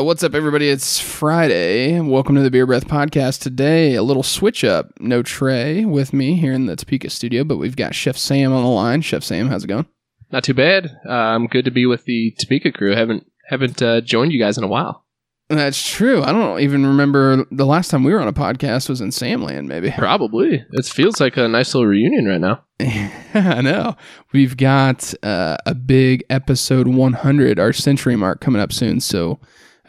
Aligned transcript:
Uh, 0.00 0.02
what's 0.02 0.22
up, 0.22 0.34
everybody? 0.34 0.66
It's 0.66 0.98
Friday. 0.98 2.00
Welcome 2.00 2.34
to 2.36 2.40
the 2.40 2.50
Beer 2.50 2.64
Breath 2.64 2.86
Podcast. 2.86 3.42
Today, 3.42 3.96
a 3.96 4.02
little 4.02 4.22
switch 4.22 4.64
up. 4.64 4.98
No 4.98 5.22
Trey 5.22 5.84
with 5.84 6.14
me 6.14 6.36
here 6.36 6.54
in 6.54 6.64
the 6.64 6.74
Topeka 6.74 7.10
studio, 7.10 7.44
but 7.44 7.58
we've 7.58 7.76
got 7.76 7.94
Chef 7.94 8.16
Sam 8.16 8.50
on 8.50 8.62
the 8.62 8.70
line. 8.70 9.02
Chef 9.02 9.22
Sam, 9.22 9.48
how's 9.48 9.64
it 9.64 9.66
going? 9.66 9.84
Not 10.32 10.42
too 10.42 10.54
bad. 10.54 10.90
Uh, 11.06 11.12
I'm 11.12 11.48
good 11.48 11.66
to 11.66 11.70
be 11.70 11.84
with 11.84 12.04
the 12.04 12.34
Topeka 12.40 12.72
crew. 12.72 12.96
haven't 12.96 13.30
haven't 13.48 13.82
uh, 13.82 14.00
joined 14.00 14.32
you 14.32 14.38
guys 14.38 14.56
in 14.56 14.64
a 14.64 14.68
while. 14.68 15.04
That's 15.50 15.86
true. 15.86 16.22
I 16.22 16.32
don't 16.32 16.60
even 16.60 16.86
remember 16.86 17.44
the 17.50 17.66
last 17.66 17.90
time 17.90 18.02
we 18.02 18.14
were 18.14 18.20
on 18.20 18.28
a 18.28 18.32
podcast 18.32 18.88
was 18.88 19.02
in 19.02 19.10
Samland, 19.10 19.66
maybe. 19.66 19.90
Probably. 19.98 20.64
It 20.70 20.86
feels 20.86 21.20
like 21.20 21.36
a 21.36 21.46
nice 21.46 21.74
little 21.74 21.88
reunion 21.88 22.24
right 22.24 22.40
now. 22.40 22.64
I 23.34 23.60
know. 23.60 23.96
We've 24.32 24.56
got 24.56 25.12
uh, 25.22 25.58
a 25.66 25.74
big 25.74 26.24
episode 26.30 26.88
100, 26.88 27.58
our 27.58 27.74
century 27.74 28.16
mark 28.16 28.40
coming 28.40 28.62
up 28.62 28.72
soon. 28.72 29.00
So 29.00 29.40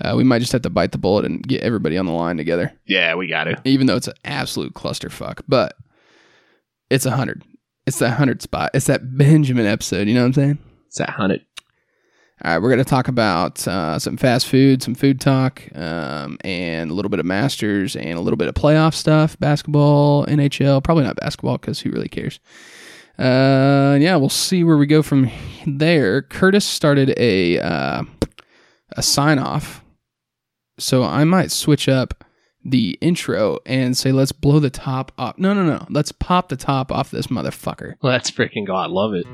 uh, 0.03 0.13
we 0.15 0.23
might 0.23 0.39
just 0.39 0.51
have 0.51 0.61
to 0.63 0.69
bite 0.69 0.91
the 0.91 0.97
bullet 0.97 1.25
and 1.25 1.41
get 1.47 1.61
everybody 1.61 1.97
on 1.97 2.05
the 2.05 2.11
line 2.11 2.37
together, 2.37 2.73
Yeah, 2.85 3.15
we 3.15 3.27
got 3.27 3.47
it. 3.47 3.59
even 3.65 3.87
though 3.87 3.95
it's 3.95 4.07
an 4.07 4.13
absolute 4.25 4.73
clusterfuck. 4.73 5.41
But 5.47 5.75
it's 6.89 7.05
a 7.05 7.09
100. 7.09 7.43
It's 7.87 7.99
that 7.99 8.09
100 8.09 8.41
spot. 8.41 8.71
It's 8.73 8.87
that 8.87 9.17
Benjamin 9.17 9.65
episode. 9.65 10.07
You 10.07 10.13
know 10.13 10.21
what 10.21 10.27
I'm 10.27 10.33
saying? 10.33 10.57
It's 10.87 10.97
that 10.97 11.09
hunted. 11.11 11.45
All 12.43 12.51
right, 12.53 12.57
we're 12.59 12.69
going 12.69 12.83
to 12.83 12.89
talk 12.89 13.07
about 13.07 13.67
uh, 13.67 13.99
some 13.99 14.17
fast 14.17 14.47
food, 14.47 14.81
some 14.81 14.95
food 14.95 15.21
talk, 15.21 15.61
um, 15.75 16.39
and 16.43 16.89
a 16.89 16.93
little 16.95 17.09
bit 17.09 17.19
of 17.19 17.25
Masters 17.27 17.95
and 17.95 18.17
a 18.17 18.21
little 18.21 18.35
bit 18.37 18.47
of 18.47 18.55
playoff 18.55 18.95
stuff, 18.95 19.39
basketball, 19.39 20.25
NHL. 20.25 20.83
Probably 20.83 21.03
not 21.03 21.17
basketball 21.17 21.59
because 21.59 21.79
who 21.81 21.91
really 21.91 22.09
cares? 22.09 22.39
Uh, 23.19 23.97
yeah, 24.01 24.15
we'll 24.15 24.29
see 24.29 24.63
where 24.63 24.77
we 24.77 24.87
go 24.87 25.03
from 25.03 25.29
there. 25.67 26.23
Curtis 26.23 26.65
started 26.65 27.13
a 27.17 27.59
uh, 27.59 28.03
a 28.93 29.03
sign 29.03 29.37
off, 29.37 29.80
so 30.81 31.03
I 31.03 31.23
might 31.23 31.51
switch 31.51 31.87
up 31.87 32.23
the 32.63 32.97
intro 33.01 33.59
and 33.65 33.97
say, 33.97 34.11
"Let's 34.11 34.31
blow 34.31 34.59
the 34.59 34.69
top 34.69 35.11
off." 35.17 35.37
No, 35.37 35.53
no, 35.53 35.63
no. 35.63 35.85
Let's 35.89 36.11
pop 36.11 36.49
the 36.49 36.55
top 36.55 36.91
off 36.91 37.11
this 37.11 37.27
motherfucker. 37.27 37.95
Let's 38.01 38.29
freaking 38.31 38.65
go. 38.67 38.75
I 38.75 38.87
love 38.87 39.13
it. 39.13 39.25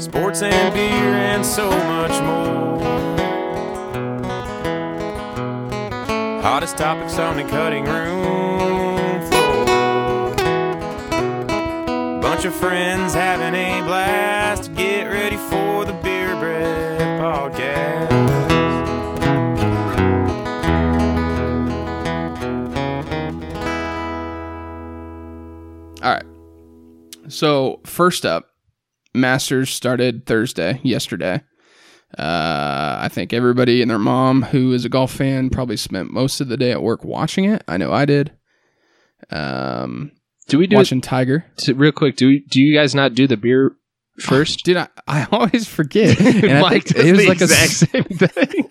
Sports 0.00 0.42
and 0.42 0.74
beer 0.74 1.14
and 1.14 1.44
so 1.44 1.70
much 1.70 2.20
more. 2.22 2.66
Hottest 6.42 6.76
topics 6.76 7.18
on 7.18 7.36
the 7.36 7.44
cutting 7.44 7.84
room 7.84 9.20
floor. 9.28 9.64
Bunch 12.20 12.44
of 12.44 12.54
friends 12.54 13.14
having 13.14 13.54
a 13.54 13.82
blast. 13.82 14.72
Get 14.74 15.04
ready 15.04 15.36
for 15.36 15.84
the 15.84 15.92
Beer 16.04 16.36
Breath 16.36 17.20
Podcast. 17.20 17.95
So 27.36 27.80
first 27.84 28.24
up, 28.24 28.48
Masters 29.12 29.68
started 29.68 30.24
Thursday, 30.24 30.80
yesterday. 30.82 31.42
Uh, 32.16 32.96
I 33.00 33.08
think 33.12 33.34
everybody 33.34 33.82
and 33.82 33.90
their 33.90 33.98
mom 33.98 34.40
who 34.42 34.72
is 34.72 34.86
a 34.86 34.88
golf 34.88 35.12
fan 35.12 35.50
probably 35.50 35.76
spent 35.76 36.10
most 36.10 36.40
of 36.40 36.48
the 36.48 36.56
day 36.56 36.72
at 36.72 36.80
work 36.82 37.04
watching 37.04 37.44
it. 37.44 37.62
I 37.68 37.76
know 37.76 37.92
I 37.92 38.06
did. 38.06 38.32
Um, 39.28 40.12
Do 40.48 40.56
we 40.58 40.66
do 40.66 40.76
watching 40.76 41.02
Tiger. 41.02 41.44
it 41.58 41.76
real 41.76 41.92
quick? 41.92 42.16
Do 42.16 42.28
we, 42.28 42.44
do 42.48 42.58
you 42.58 42.74
guys 42.74 42.94
not 42.94 43.14
do 43.14 43.26
the 43.26 43.36
beer 43.36 43.76
first? 44.18 44.64
Dude, 44.64 44.78
I, 44.78 44.88
I 45.06 45.26
always 45.30 45.68
forget. 45.68 46.18
And 46.20 46.60
Mike 46.62 46.90
it 46.90 47.12
was 47.12 47.18
the 47.20 47.28
like 47.28 47.40
a 47.40 47.44
exact 47.44 47.70
s- 47.70 47.90
same 47.90 48.04
thing. 48.04 48.70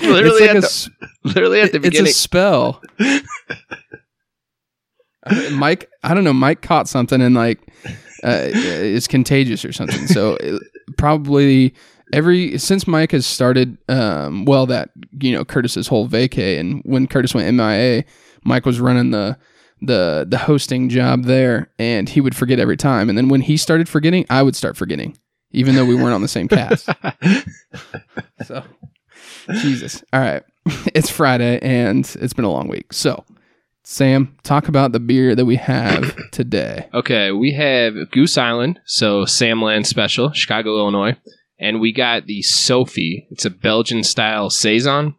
literally, 0.10 0.40
like 0.40 0.50
at 0.50 0.56
a 0.56 0.60
the, 0.62 0.90
literally 1.22 1.60
at 1.60 1.70
the 1.70 1.80
it's 1.84 2.00
a 2.00 2.06
spell. 2.08 2.82
Uh, 5.24 5.50
Mike, 5.52 5.90
I 6.02 6.14
don't 6.14 6.24
know. 6.24 6.32
Mike 6.32 6.62
caught 6.62 6.88
something 6.88 7.20
and 7.20 7.34
like 7.34 7.60
uh, 8.24 8.50
it's 8.52 9.06
contagious 9.06 9.64
or 9.64 9.72
something. 9.72 10.06
So 10.06 10.36
it, 10.36 10.62
probably 10.96 11.74
every 12.12 12.58
since 12.58 12.86
Mike 12.86 13.12
has 13.12 13.26
started, 13.26 13.78
um, 13.88 14.44
well, 14.44 14.66
that 14.66 14.90
you 15.20 15.32
know 15.32 15.44
Curtis's 15.44 15.88
whole 15.88 16.08
vacay 16.08 16.58
and 16.58 16.82
when 16.84 17.06
Curtis 17.06 17.34
went 17.34 17.52
MIA, 17.54 18.04
Mike 18.44 18.66
was 18.66 18.80
running 18.80 19.10
the 19.10 19.36
the 19.80 20.26
the 20.28 20.38
hosting 20.38 20.88
job 20.88 21.24
there, 21.24 21.70
and 21.78 22.08
he 22.08 22.20
would 22.20 22.36
forget 22.36 22.58
every 22.58 22.76
time. 22.76 23.08
And 23.08 23.18
then 23.18 23.28
when 23.28 23.40
he 23.40 23.56
started 23.56 23.88
forgetting, 23.88 24.24
I 24.30 24.42
would 24.42 24.56
start 24.56 24.76
forgetting, 24.76 25.18
even 25.50 25.74
though 25.74 25.84
we 25.84 25.94
weren't 25.94 26.14
on 26.14 26.22
the 26.22 26.28
same 26.28 26.48
cast. 26.48 26.88
So, 28.44 28.64
Jesus. 29.52 30.02
All 30.12 30.20
right. 30.20 30.42
It's 30.94 31.10
Friday 31.10 31.58
and 31.60 32.00
it's 32.20 32.32
been 32.32 32.44
a 32.44 32.50
long 32.50 32.68
week. 32.68 32.92
So, 32.92 33.24
Sam, 33.84 34.36
talk 34.44 34.68
about 34.68 34.92
the 34.92 35.00
beer 35.00 35.34
that 35.34 35.44
we 35.44 35.56
have 35.56 36.16
today. 36.30 36.88
Okay, 36.94 37.32
we 37.32 37.52
have 37.52 38.10
Goose 38.10 38.38
Island, 38.38 38.80
so 38.84 39.24
Samland 39.24 39.86
Special, 39.86 40.32
Chicago, 40.32 40.76
Illinois, 40.78 41.16
and 41.58 41.80
we 41.80 41.92
got 41.92 42.26
the 42.26 42.42
Sofie. 42.42 43.26
It's 43.30 43.44
a 43.44 43.50
Belgian 43.50 44.04
style 44.04 44.50
saison, 44.50 45.16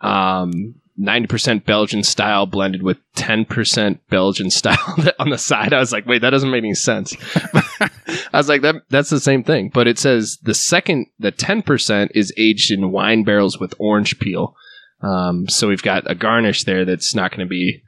um, 0.00 0.76
ninety 0.96 1.26
percent 1.26 1.66
Belgian 1.66 2.04
style 2.04 2.46
blended 2.46 2.84
with 2.84 2.98
ten 3.16 3.44
percent 3.44 4.00
Belgian 4.08 4.50
style 4.50 4.96
on 5.18 5.30
the 5.30 5.38
side. 5.38 5.72
I 5.72 5.80
was 5.80 5.92
like, 5.92 6.06
wait, 6.06 6.22
that 6.22 6.30
doesn't 6.30 6.50
make 6.50 6.62
any 6.62 6.74
sense. 6.74 7.16
I 8.32 8.38
was 8.38 8.48
like, 8.48 8.62
that 8.62 8.76
that's 8.90 9.10
the 9.10 9.20
same 9.20 9.42
thing, 9.42 9.70
but 9.74 9.88
it 9.88 9.98
says 9.98 10.38
the 10.42 10.54
second, 10.54 11.06
the 11.18 11.32
ten 11.32 11.62
percent 11.62 12.12
is 12.14 12.32
aged 12.36 12.70
in 12.70 12.92
wine 12.92 13.24
barrels 13.24 13.58
with 13.58 13.74
orange 13.78 14.20
peel. 14.20 14.54
Um, 15.00 15.48
so 15.48 15.68
we've 15.68 15.82
got 15.82 16.10
a 16.10 16.14
garnish 16.14 16.64
there 16.64 16.84
that's 16.84 17.14
not 17.14 17.30
going 17.30 17.46
to 17.46 17.46
be 17.46 17.82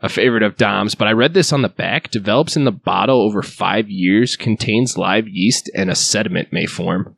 a 0.00 0.08
favorite 0.08 0.42
of 0.42 0.56
Dom's, 0.56 0.94
but 0.94 1.08
I 1.08 1.12
read 1.12 1.34
this 1.34 1.52
on 1.52 1.62
the 1.62 1.68
back. 1.68 2.10
Develops 2.10 2.56
in 2.56 2.64
the 2.64 2.72
bottle 2.72 3.20
over 3.22 3.42
five 3.42 3.88
years, 3.88 4.36
contains 4.36 4.98
live 4.98 5.26
yeast, 5.28 5.70
and 5.74 5.90
a 5.90 5.94
sediment 5.94 6.52
may 6.52 6.66
form. 6.66 7.16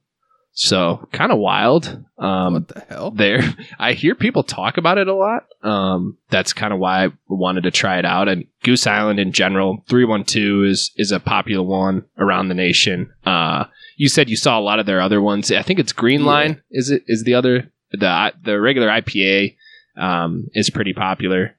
So 0.59 1.07
kind 1.13 1.33
of 1.33 1.39
wild. 1.39 2.03
Um, 2.17 2.55
what 2.55 2.69
the 2.69 2.81
hell? 2.89 3.11
there, 3.11 3.43
I 3.79 3.93
hear 3.93 4.15
people 4.15 4.43
talk 4.43 4.79
about 4.79 4.97
it 4.97 5.07
a 5.07 5.15
lot. 5.15 5.45
Um, 5.63 6.17
that's 6.31 6.55
kind 6.55 6.73
of 6.73 6.79
why 6.79 7.05
I 7.05 7.09
wanted 7.29 7.65
to 7.65 7.71
try 7.71 7.99
it 7.99 8.07
out. 8.07 8.29
And 8.29 8.47
Goose 8.63 8.87
Island 8.87 9.19
in 9.19 9.33
general, 9.33 9.85
three 9.89 10.05
one 10.07 10.25
two 10.25 10.65
is 10.65 10.93
is 10.97 11.13
a 11.13 11.21
popular 11.21 11.63
one 11.63 12.05
around 12.17 12.49
the 12.49 12.55
nation. 12.55 13.13
Uh, 13.27 13.65
you 13.99 14.09
said 14.09 14.31
you 14.31 14.37
saw 14.37 14.59
a 14.59 14.63
lot 14.63 14.79
of 14.79 14.87
their 14.87 15.01
other 15.03 15.21
ones. 15.21 15.51
I 15.53 15.61
think 15.63 15.79
it's 15.79 15.93
Green 15.93 16.21
Yeah. 16.21 16.27
Line. 16.27 16.63
Is 16.71 16.91
it? 16.91 17.03
Is 17.07 17.25
the 17.25 17.35
other 17.35 17.71
the 17.93 18.33
the 18.43 18.59
regular 18.59 18.89
IPA 18.89 19.57
um, 19.99 20.47
is 20.55 20.71
pretty 20.71 20.95
popular. 20.95 21.56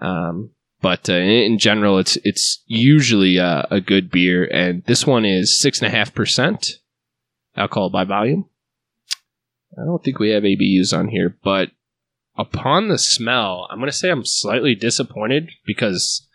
Um, 0.00 0.50
but 0.82 1.08
uh, 1.08 1.14
in 1.14 1.58
general, 1.58 1.98
it's 1.98 2.16
it's 2.22 2.62
usually 2.66 3.38
a, 3.38 3.66
a 3.70 3.80
good 3.80 4.10
beer, 4.10 4.44
and 4.44 4.84
this 4.84 5.06
one 5.06 5.24
is 5.24 5.60
six 5.60 5.80
and 5.80 5.86
a 5.92 5.96
half 5.96 6.14
percent 6.14 6.74
alcohol 7.56 7.90
by 7.90 8.04
volume. 8.04 8.48
I 9.78 9.84
don't 9.84 10.02
think 10.02 10.18
we 10.18 10.30
have 10.30 10.42
IBUs 10.42 10.96
on 10.96 11.08
here, 11.08 11.36
but 11.42 11.70
upon 12.36 12.88
the 12.88 12.98
smell, 12.98 13.66
I'm 13.70 13.78
going 13.78 13.90
to 13.90 13.96
say 13.96 14.10
I'm 14.10 14.24
slightly 14.24 14.74
disappointed 14.74 15.50
because 15.66 16.26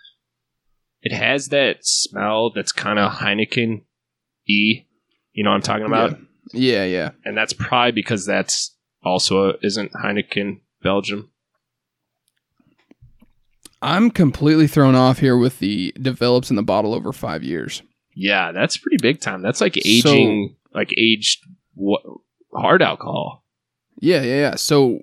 it 1.01 1.11
has 1.11 1.47
that 1.47 1.77
smell 1.81 2.51
that's 2.51 2.71
kind 2.71 2.99
of 2.99 3.13
Heineken 3.13 3.83
E. 4.47 4.83
You 5.33 5.43
know 5.43 5.51
what 5.51 5.55
I'm 5.55 5.61
talking 5.61 5.85
about? 5.85 6.19
Yeah, 6.53 6.85
yeah. 6.85 7.11
And 7.25 7.37
that's 7.37 7.53
probably 7.53 7.93
because 7.93 8.25
that's 8.25 8.75
also 9.03 9.53
isn't 9.63 9.93
Heineken 9.93 10.59
Belgium. 10.83 11.30
I'm 13.81 14.11
completely 14.11 14.67
thrown 14.67 14.95
off 14.95 15.19
here 15.19 15.37
with 15.37 15.59
the 15.59 15.93
develops 15.99 16.49
in 16.49 16.55
the 16.55 16.63
bottle 16.63 16.93
over 16.93 17.11
five 17.11 17.43
years. 17.43 17.81
Yeah, 18.15 18.51
that's 18.51 18.77
pretty 18.77 18.97
big 19.01 19.21
time. 19.21 19.41
That's 19.41 19.61
like 19.61 19.77
aging, 19.85 20.55
like 20.73 20.93
aged 20.97 21.39
what, 21.73 22.01
hard 22.53 22.81
alcohol. 22.81 23.43
Yeah, 23.99 24.21
yeah, 24.21 24.35
yeah. 24.39 24.55
So, 24.55 24.99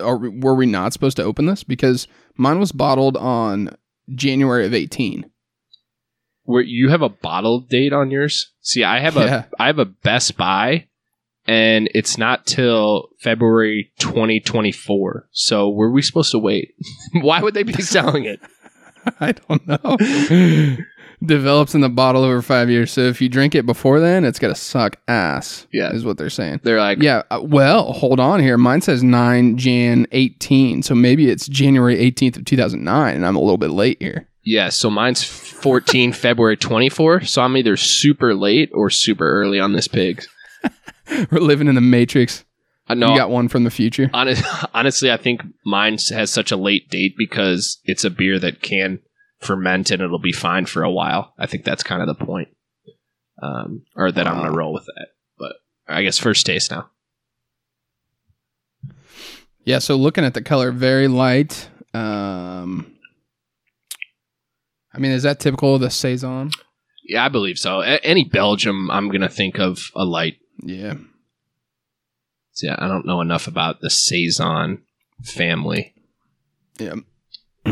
are 0.00 0.16
we, 0.16 0.28
were 0.28 0.54
we 0.54 0.66
not 0.66 0.92
supposed 0.92 1.16
to 1.16 1.24
open 1.24 1.46
this? 1.46 1.64
Because 1.64 2.06
mine 2.36 2.58
was 2.60 2.72
bottled 2.72 3.16
on 3.16 3.76
January 4.14 4.64
of 4.66 4.74
18. 4.74 5.28
Where 6.44 6.62
you 6.62 6.90
have 6.90 7.02
a 7.02 7.08
bottle 7.08 7.60
date 7.60 7.92
on 7.92 8.10
yours? 8.10 8.52
See, 8.60 8.84
I 8.84 9.00
have 9.00 9.16
Yeah. 9.16 9.44
a 9.58 9.62
I 9.62 9.66
have 9.66 9.78
a 9.80 9.84
Best 9.84 10.36
By, 10.36 10.86
and 11.46 11.88
it's 11.94 12.18
not 12.18 12.46
till 12.46 13.08
February 13.20 13.92
2024. 13.98 15.28
So 15.32 15.68
were 15.70 15.90
we 15.90 16.02
supposed 16.02 16.30
to 16.32 16.38
wait? 16.38 16.74
Why 17.12 17.40
would 17.42 17.54
they 17.54 17.62
be 17.62 17.72
selling 17.82 18.24
it? 18.24 18.40
I 19.20 19.32
don't 19.32 19.66
know. 19.66 20.76
Develops 21.24 21.74
in 21.74 21.80
the 21.80 21.88
bottle 21.88 22.22
over 22.24 22.42
five 22.42 22.68
years. 22.68 22.92
So 22.92 23.00
if 23.02 23.22
you 23.22 23.28
drink 23.30 23.54
it 23.54 23.64
before 23.64 24.00
then, 24.00 24.22
it's 24.24 24.38
gonna 24.38 24.54
suck 24.54 24.96
ass. 25.08 25.66
Yeah. 25.72 25.90
is 25.92 26.04
what 26.04 26.18
they're 26.18 26.28
saying. 26.28 26.60
They're 26.62 26.78
like, 26.78 27.00
Yeah. 27.00 27.22
uh, 27.30 27.40
Well, 27.42 27.92
hold 27.94 28.20
on 28.20 28.40
here. 28.40 28.58
Mine 28.58 28.82
says 28.82 29.02
nine 29.02 29.56
Jan 29.56 30.06
eighteen. 30.12 30.82
So 30.82 30.94
maybe 30.94 31.30
it's 31.30 31.48
January 31.48 31.98
eighteenth 31.98 32.36
of 32.36 32.44
two 32.44 32.56
thousand 32.58 32.84
nine, 32.84 33.14
and 33.16 33.24
I'm 33.24 33.34
a 33.36 33.40
little 33.40 33.56
bit 33.56 33.70
late 33.70 33.96
here. 34.00 34.28
Yeah, 34.44 34.68
so 34.68 34.90
mine's 34.90 35.24
14 35.24 36.12
February 36.12 36.56
24. 36.56 37.22
So 37.22 37.42
I'm 37.42 37.56
either 37.56 37.76
super 37.76 38.32
late 38.32 38.70
or 38.72 38.90
super 38.90 39.28
early 39.28 39.58
on 39.58 39.72
this 39.72 39.88
pig. 39.88 40.22
We're 41.30 41.40
living 41.40 41.68
in 41.68 41.74
the 41.74 41.80
matrix. 41.80 42.44
I 42.88 42.94
know. 42.94 43.10
You 43.10 43.18
got 43.18 43.30
one 43.30 43.48
from 43.48 43.64
the 43.64 43.70
future. 43.70 44.10
Honest, 44.12 44.44
honestly, 44.74 45.10
I 45.10 45.16
think 45.16 45.42
mine. 45.42 45.92
honestly, 45.92 46.00
I 46.00 46.02
think 46.02 46.10
mine 46.10 46.16
has 46.16 46.32
such 46.32 46.52
a 46.52 46.56
late 46.56 46.88
date 46.88 47.14
because 47.18 47.80
it's 47.84 48.04
a 48.04 48.10
beer 48.10 48.38
that 48.38 48.62
can 48.62 49.00
ferment 49.40 49.90
and 49.90 50.00
it'll 50.00 50.18
be 50.18 50.32
fine 50.32 50.66
for 50.66 50.82
a 50.82 50.90
while. 50.90 51.34
I 51.38 51.46
think 51.46 51.64
that's 51.64 51.82
kind 51.82 52.00
of 52.00 52.06
the 52.06 52.24
point, 52.24 52.48
um, 53.42 53.82
or 53.96 54.12
that 54.12 54.26
I'm 54.26 54.36
gonna 54.36 54.56
roll 54.56 54.72
with 54.72 54.86
that. 54.86 55.08
But 55.38 55.56
I 55.88 56.02
guess 56.02 56.18
first 56.18 56.46
taste 56.46 56.70
now. 56.70 56.90
Yeah, 59.64 59.80
so 59.80 59.96
looking 59.96 60.24
at 60.24 60.34
the 60.34 60.42
color, 60.42 60.70
very 60.70 61.08
light. 61.08 61.68
Um, 61.92 62.94
I 64.94 64.98
mean, 64.98 65.10
is 65.10 65.24
that 65.24 65.40
typical 65.40 65.74
of 65.74 65.80
the 65.80 65.90
saison? 65.90 66.52
Yeah, 67.04 67.24
I 67.24 67.28
believe 67.28 67.58
so. 67.58 67.80
A- 67.82 68.04
any 68.04 68.24
Belgium, 68.24 68.90
I'm 68.92 69.10
gonna 69.10 69.28
think 69.28 69.58
of 69.58 69.90
a 69.96 70.04
light. 70.04 70.36
Yeah, 70.62 70.94
So, 72.52 72.66
yeah, 72.68 72.76
I 72.78 72.88
don't 72.88 73.06
know 73.06 73.20
enough 73.20 73.46
about 73.46 73.80
the 73.80 73.90
saison 73.90 74.82
family. 75.22 75.94
yeah. 76.78 76.94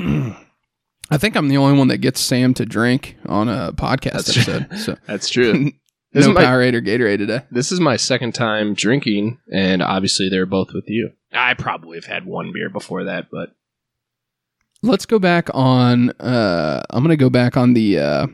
I 1.11 1.19
think 1.19 1.37
I'm 1.37 1.49
the 1.49 1.59
only 1.59 1.79
one 1.79 1.89
that 1.89 1.99
gets 1.99 2.21
Sam 2.21 2.55
to 2.55 2.65
drink 2.65 3.17
on 3.27 3.49
a 3.49 3.73
podcast 3.73 4.13
That's 4.27 4.33
true. 4.45 4.55
episode. 4.55 4.79
So 4.79 4.97
That's 5.07 5.29
true. 5.29 5.73
This 6.13 6.27
no 6.27 6.31
is 6.31 6.35
my- 6.37 6.45
Powerade 6.45 6.75
or 6.75 6.81
Gatorade 6.81 7.19
today. 7.19 7.41
this 7.51 7.73
is 7.73 7.81
my 7.81 7.97
second 7.97 8.35
time 8.37 8.75
drinking, 8.75 9.39
and 9.53 9.83
obviously 9.83 10.29
they're 10.29 10.47
both 10.47 10.69
with 10.73 10.85
you. 10.87 11.11
I 11.33 11.55
probably 11.55 11.97
have 11.99 12.05
had 12.05 12.25
one 12.25 12.53
beer 12.53 12.71
before 12.71 13.03
that, 13.05 13.27
but 13.33 13.51
Let's 14.81 15.07
go 15.07 15.19
back 15.19 15.49
on. 15.53 16.11
Uh, 16.21 16.83
I'm 16.91 17.03
gonna 17.03 17.17
go 17.17 17.31
back 17.31 17.57
on 17.57 17.73
the 17.75 17.99
uh, 17.99 18.27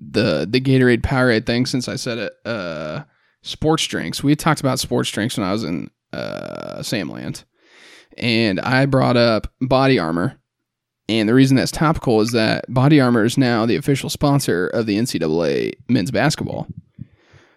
the 0.00 0.46
the 0.48 0.60
Gatorade 0.60 1.02
Powerade 1.02 1.46
thing 1.46 1.66
since 1.66 1.88
I 1.88 1.96
said 1.96 2.18
it. 2.18 2.32
Uh, 2.44 3.04
sports 3.42 3.86
drinks. 3.86 4.22
We 4.22 4.32
had 4.32 4.38
talked 4.38 4.60
about 4.60 4.78
sports 4.78 5.10
drinks 5.10 5.36
when 5.36 5.46
I 5.46 5.52
was 5.52 5.64
in 5.64 5.90
uh, 6.12 6.78
Samland, 6.80 7.44
and 8.16 8.60
I 8.60 8.86
brought 8.86 9.16
up 9.16 9.52
Body 9.60 9.98
Armor. 9.98 10.38
And 11.10 11.26
the 11.26 11.34
reason 11.34 11.56
that's 11.56 11.70
topical 11.70 12.20
is 12.20 12.32
that 12.32 12.66
Body 12.68 13.00
Armor 13.00 13.24
is 13.24 13.38
now 13.38 13.64
the 13.64 13.76
official 13.76 14.10
sponsor 14.10 14.66
of 14.66 14.84
the 14.84 14.98
NCAA 14.98 15.72
men's 15.88 16.10
basketball. 16.10 16.66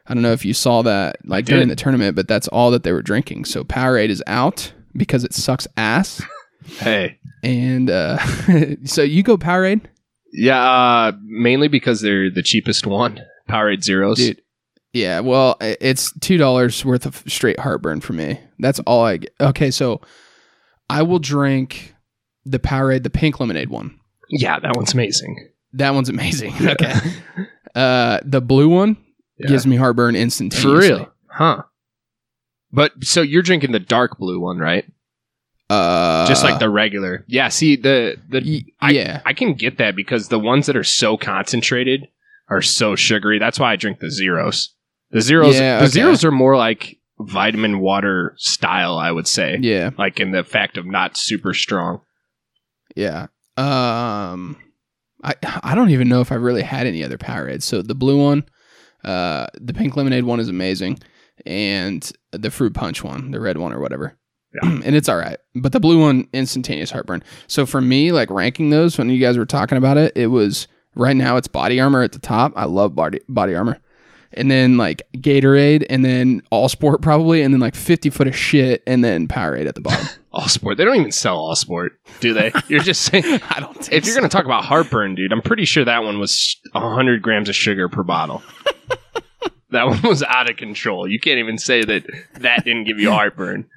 I 0.07 0.13
don't 0.13 0.23
know 0.23 0.31
if 0.31 0.45
you 0.45 0.53
saw 0.53 0.81
that 0.83 1.17
like 1.25 1.45
during 1.45 1.67
the 1.67 1.75
tournament, 1.75 2.15
but 2.15 2.29
that's 2.29 2.47
all 2.47 2.71
that 2.71 2.83
they 2.83 2.93
were 2.93 3.01
drinking. 3.01 3.45
So 3.45 3.63
Powerade 3.63 4.09
is 4.09 4.23
out 4.25 4.71
because 4.95 5.23
it 5.23 5.33
sucks 5.33 5.67
ass. 5.77 6.21
hey, 6.79 7.17
And 7.43 7.89
uh, 7.89 8.17
so 8.85 9.03
you 9.03 9.21
go 9.23 9.37
Powerade, 9.37 9.85
yeah, 10.33 10.61
uh, 10.63 11.11
mainly 11.23 11.67
because 11.67 12.01
they're 12.01 12.29
the 12.31 12.43
cheapest 12.43 12.85
one. 12.87 13.21
Powerade 13.49 13.83
Zeros. 13.83 14.17
dude. 14.17 14.41
Yeah, 14.93 15.21
well, 15.21 15.55
it's 15.61 16.11
two 16.19 16.37
dollars 16.37 16.83
worth 16.83 17.05
of 17.05 17.23
straight 17.27 17.59
heartburn 17.59 18.01
for 18.01 18.11
me. 18.13 18.39
That's 18.59 18.79
all 18.81 19.03
I 19.05 19.17
get. 19.17 19.33
Okay, 19.39 19.71
so 19.71 20.01
I 20.89 21.01
will 21.03 21.19
drink 21.19 21.95
the 22.45 22.59
Powerade, 22.59 23.03
the 23.03 23.09
pink 23.09 23.39
lemonade 23.39 23.69
one. 23.69 23.97
Yeah, 24.29 24.59
that 24.59 24.75
one's 24.75 24.93
amazing. 24.93 25.49
That 25.73 25.93
one's 25.93 26.09
amazing. 26.09 26.53
Okay, 26.61 26.93
uh, 27.75 28.19
the 28.25 28.41
blue 28.41 28.67
one 28.67 28.97
Yeah. 29.37 29.47
gives 29.47 29.65
me 29.65 29.77
heartburn 29.77 30.15
instantaneously. 30.17 30.89
For 30.89 30.95
real, 30.97 31.13
huh? 31.29 31.63
But 32.73 32.91
so 33.03 33.21
you're 33.21 33.41
drinking 33.43 33.71
the 33.71 33.79
dark 33.79 34.17
blue 34.17 34.39
one, 34.41 34.57
right? 34.57 34.83
Uh, 35.71 36.27
Just 36.27 36.43
like 36.43 36.59
the 36.59 36.69
regular. 36.69 37.23
Yeah. 37.27 37.47
See 37.49 37.75
the 37.75 38.17
the 38.29 38.41
y- 38.45 38.73
I- 38.81 38.91
yeah, 38.91 39.21
I 39.25 39.33
can 39.33 39.53
get 39.53 39.77
that 39.77 39.95
because 39.95 40.27
the 40.27 40.39
ones 40.39 40.65
that 40.67 40.75
are 40.75 40.83
so 40.83 41.17
concentrated 41.17 42.07
are 42.49 42.61
so 42.61 42.95
sugary. 42.95 43.39
That's 43.39 43.59
why 43.59 43.71
I 43.71 43.75
drink 43.77 43.99
the 43.99 44.11
zeros. 44.11 44.73
The 45.11 45.21
zeros, 45.21 45.55
Yeah, 45.59 45.77
the 45.79 45.83
okay. 45.85 45.91
zeros 45.91 46.23
are 46.25 46.31
more 46.31 46.57
like 46.57 46.97
vitamin 47.19 47.79
water 47.79 48.33
style, 48.37 48.97
I 48.97 49.11
would 49.11 49.27
say. 49.27 49.57
yeah, 49.61 49.91
Like 49.97 50.19
in 50.19 50.31
the 50.31 50.43
fact 50.43 50.77
of 50.77 50.85
not 50.85 51.15
super 51.17 51.53
strong. 51.53 52.01
yeah. 52.95 53.27
Um, 53.57 54.57
I 55.23 55.35
I 55.63 55.75
don't 55.75 55.89
even 55.91 56.09
know 56.09 56.21
if 56.21 56.31
I've 56.31 56.41
really 56.41 56.63
had 56.63 56.87
any 56.87 57.03
other 57.03 57.17
Powerades. 57.17 57.63
So 57.63 57.81
the 57.81 57.93
blue 57.95 58.17
one, 58.21 58.43
uh, 59.03 59.47
the 59.59 59.73
pink 59.73 59.95
lemonade 59.95 60.23
one 60.23 60.39
is 60.39 60.49
amazing, 60.49 60.99
and 61.45 62.09
the 62.31 62.49
fruit 62.49 62.73
punch 62.73 63.03
one, 63.03 63.31
the 63.31 63.39
red 63.39 63.57
one 63.57 63.71
or 63.73 63.79
whatever. 63.79 64.17
and 64.61 64.95
it's 64.95 65.09
all 65.09 65.17
right. 65.17 65.37
But 65.55 65.71
the 65.71 65.79
blue 65.79 65.99
one, 66.01 66.27
instantaneous 66.33 66.91
heartburn. 66.91 67.23
So 67.47 67.65
for 67.65 67.81
me, 67.81 68.11
like 68.11 68.29
ranking 68.29 68.69
those 68.69 68.97
when 68.97 69.09
you 69.09 69.19
guys 69.19 69.37
were 69.37 69.45
talking 69.45 69.77
about 69.77 69.97
it, 69.97 70.11
it 70.15 70.27
was 70.27 70.67
right 70.95 71.15
now 71.15 71.37
it's 71.37 71.47
body 71.47 71.79
armor 71.79 72.01
at 72.01 72.11
the 72.11 72.19
top. 72.19 72.53
I 72.55 72.65
love 72.65 72.95
body 72.95 73.21
body 73.29 73.55
armor. 73.55 73.79
And 74.33 74.49
then 74.49 74.77
like 74.77 75.01
Gatorade 75.17 75.85
and 75.89 76.05
then 76.05 76.41
all 76.51 76.69
sport 76.69 77.01
probably 77.01 77.41
and 77.41 77.53
then 77.53 77.59
like 77.59 77.75
50 77.75 78.09
foot 78.09 78.27
of 78.27 78.35
shit 78.35 78.83
and 78.87 79.03
then 79.03 79.27
Powerade 79.27 79.67
at 79.67 79.75
the 79.75 79.81
bottom. 79.81 80.07
All 80.33 80.47
sport. 80.47 80.77
They 80.77 80.85
don't 80.85 80.95
even 80.95 81.11
sell 81.11 81.35
all 81.35 81.57
sport, 81.57 81.99
do 82.21 82.33
they? 82.33 82.53
You're 82.69 82.79
just 82.79 83.01
saying. 83.01 83.25
I 83.49 83.59
don't 83.59 83.91
If 83.91 84.05
you're 84.05 84.15
going 84.15 84.23
to 84.23 84.33
talk 84.33 84.45
about 84.45 84.63
heartburn, 84.63 85.13
dude, 85.13 85.33
I'm 85.33 85.41
pretty 85.41 85.65
sure 85.65 85.83
that 85.83 86.05
one 86.05 86.19
was 86.19 86.55
100 86.71 87.21
grams 87.21 87.49
of 87.49 87.55
sugar 87.55 87.89
per 87.89 88.01
bottle. 88.01 88.41
that 89.71 89.87
one 89.87 90.01
was 90.03 90.23
out 90.23 90.49
of 90.49 90.55
control. 90.55 91.05
You 91.05 91.19
can't 91.19 91.39
even 91.39 91.57
say 91.57 91.83
that 91.83 92.05
that 92.35 92.63
didn't 92.63 92.85
give 92.85 92.97
you 92.97 93.11
heartburn. 93.11 93.67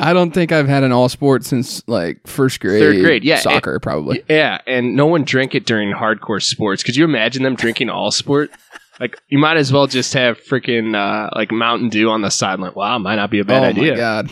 I 0.00 0.12
don't 0.12 0.32
think 0.32 0.50
I've 0.52 0.68
had 0.68 0.82
an 0.82 0.92
all 0.92 1.08
sport 1.08 1.44
since 1.44 1.86
like 1.86 2.26
first 2.26 2.60
grade. 2.60 2.80
Third 2.80 3.04
grade, 3.04 3.24
yeah, 3.24 3.38
Soccer 3.38 3.78
probably. 3.78 4.22
Yeah, 4.28 4.58
and 4.66 4.96
no 4.96 5.06
one 5.06 5.24
drank 5.24 5.54
it 5.54 5.66
during 5.66 5.92
hardcore 5.92 6.42
sports. 6.42 6.82
Could 6.82 6.96
you 6.96 7.04
imagine 7.04 7.42
them 7.42 7.54
drinking 7.54 7.90
all 7.90 8.10
sport? 8.10 8.50
Like, 8.98 9.18
you 9.28 9.38
might 9.38 9.56
as 9.56 9.72
well 9.72 9.86
just 9.86 10.12
have 10.12 10.38
freaking 10.38 10.94
uh, 10.94 11.30
like 11.34 11.50
Mountain 11.50 11.88
Dew 11.88 12.10
on 12.10 12.20
the 12.20 12.30
sideline. 12.30 12.72
Wow, 12.74 12.98
might 12.98 13.16
not 13.16 13.30
be 13.30 13.38
a 13.38 13.44
bad 13.44 13.62
idea. 13.62 13.92
oh 13.92 13.92
idea. 13.92 13.92
my 13.92 13.98
god. 13.98 14.30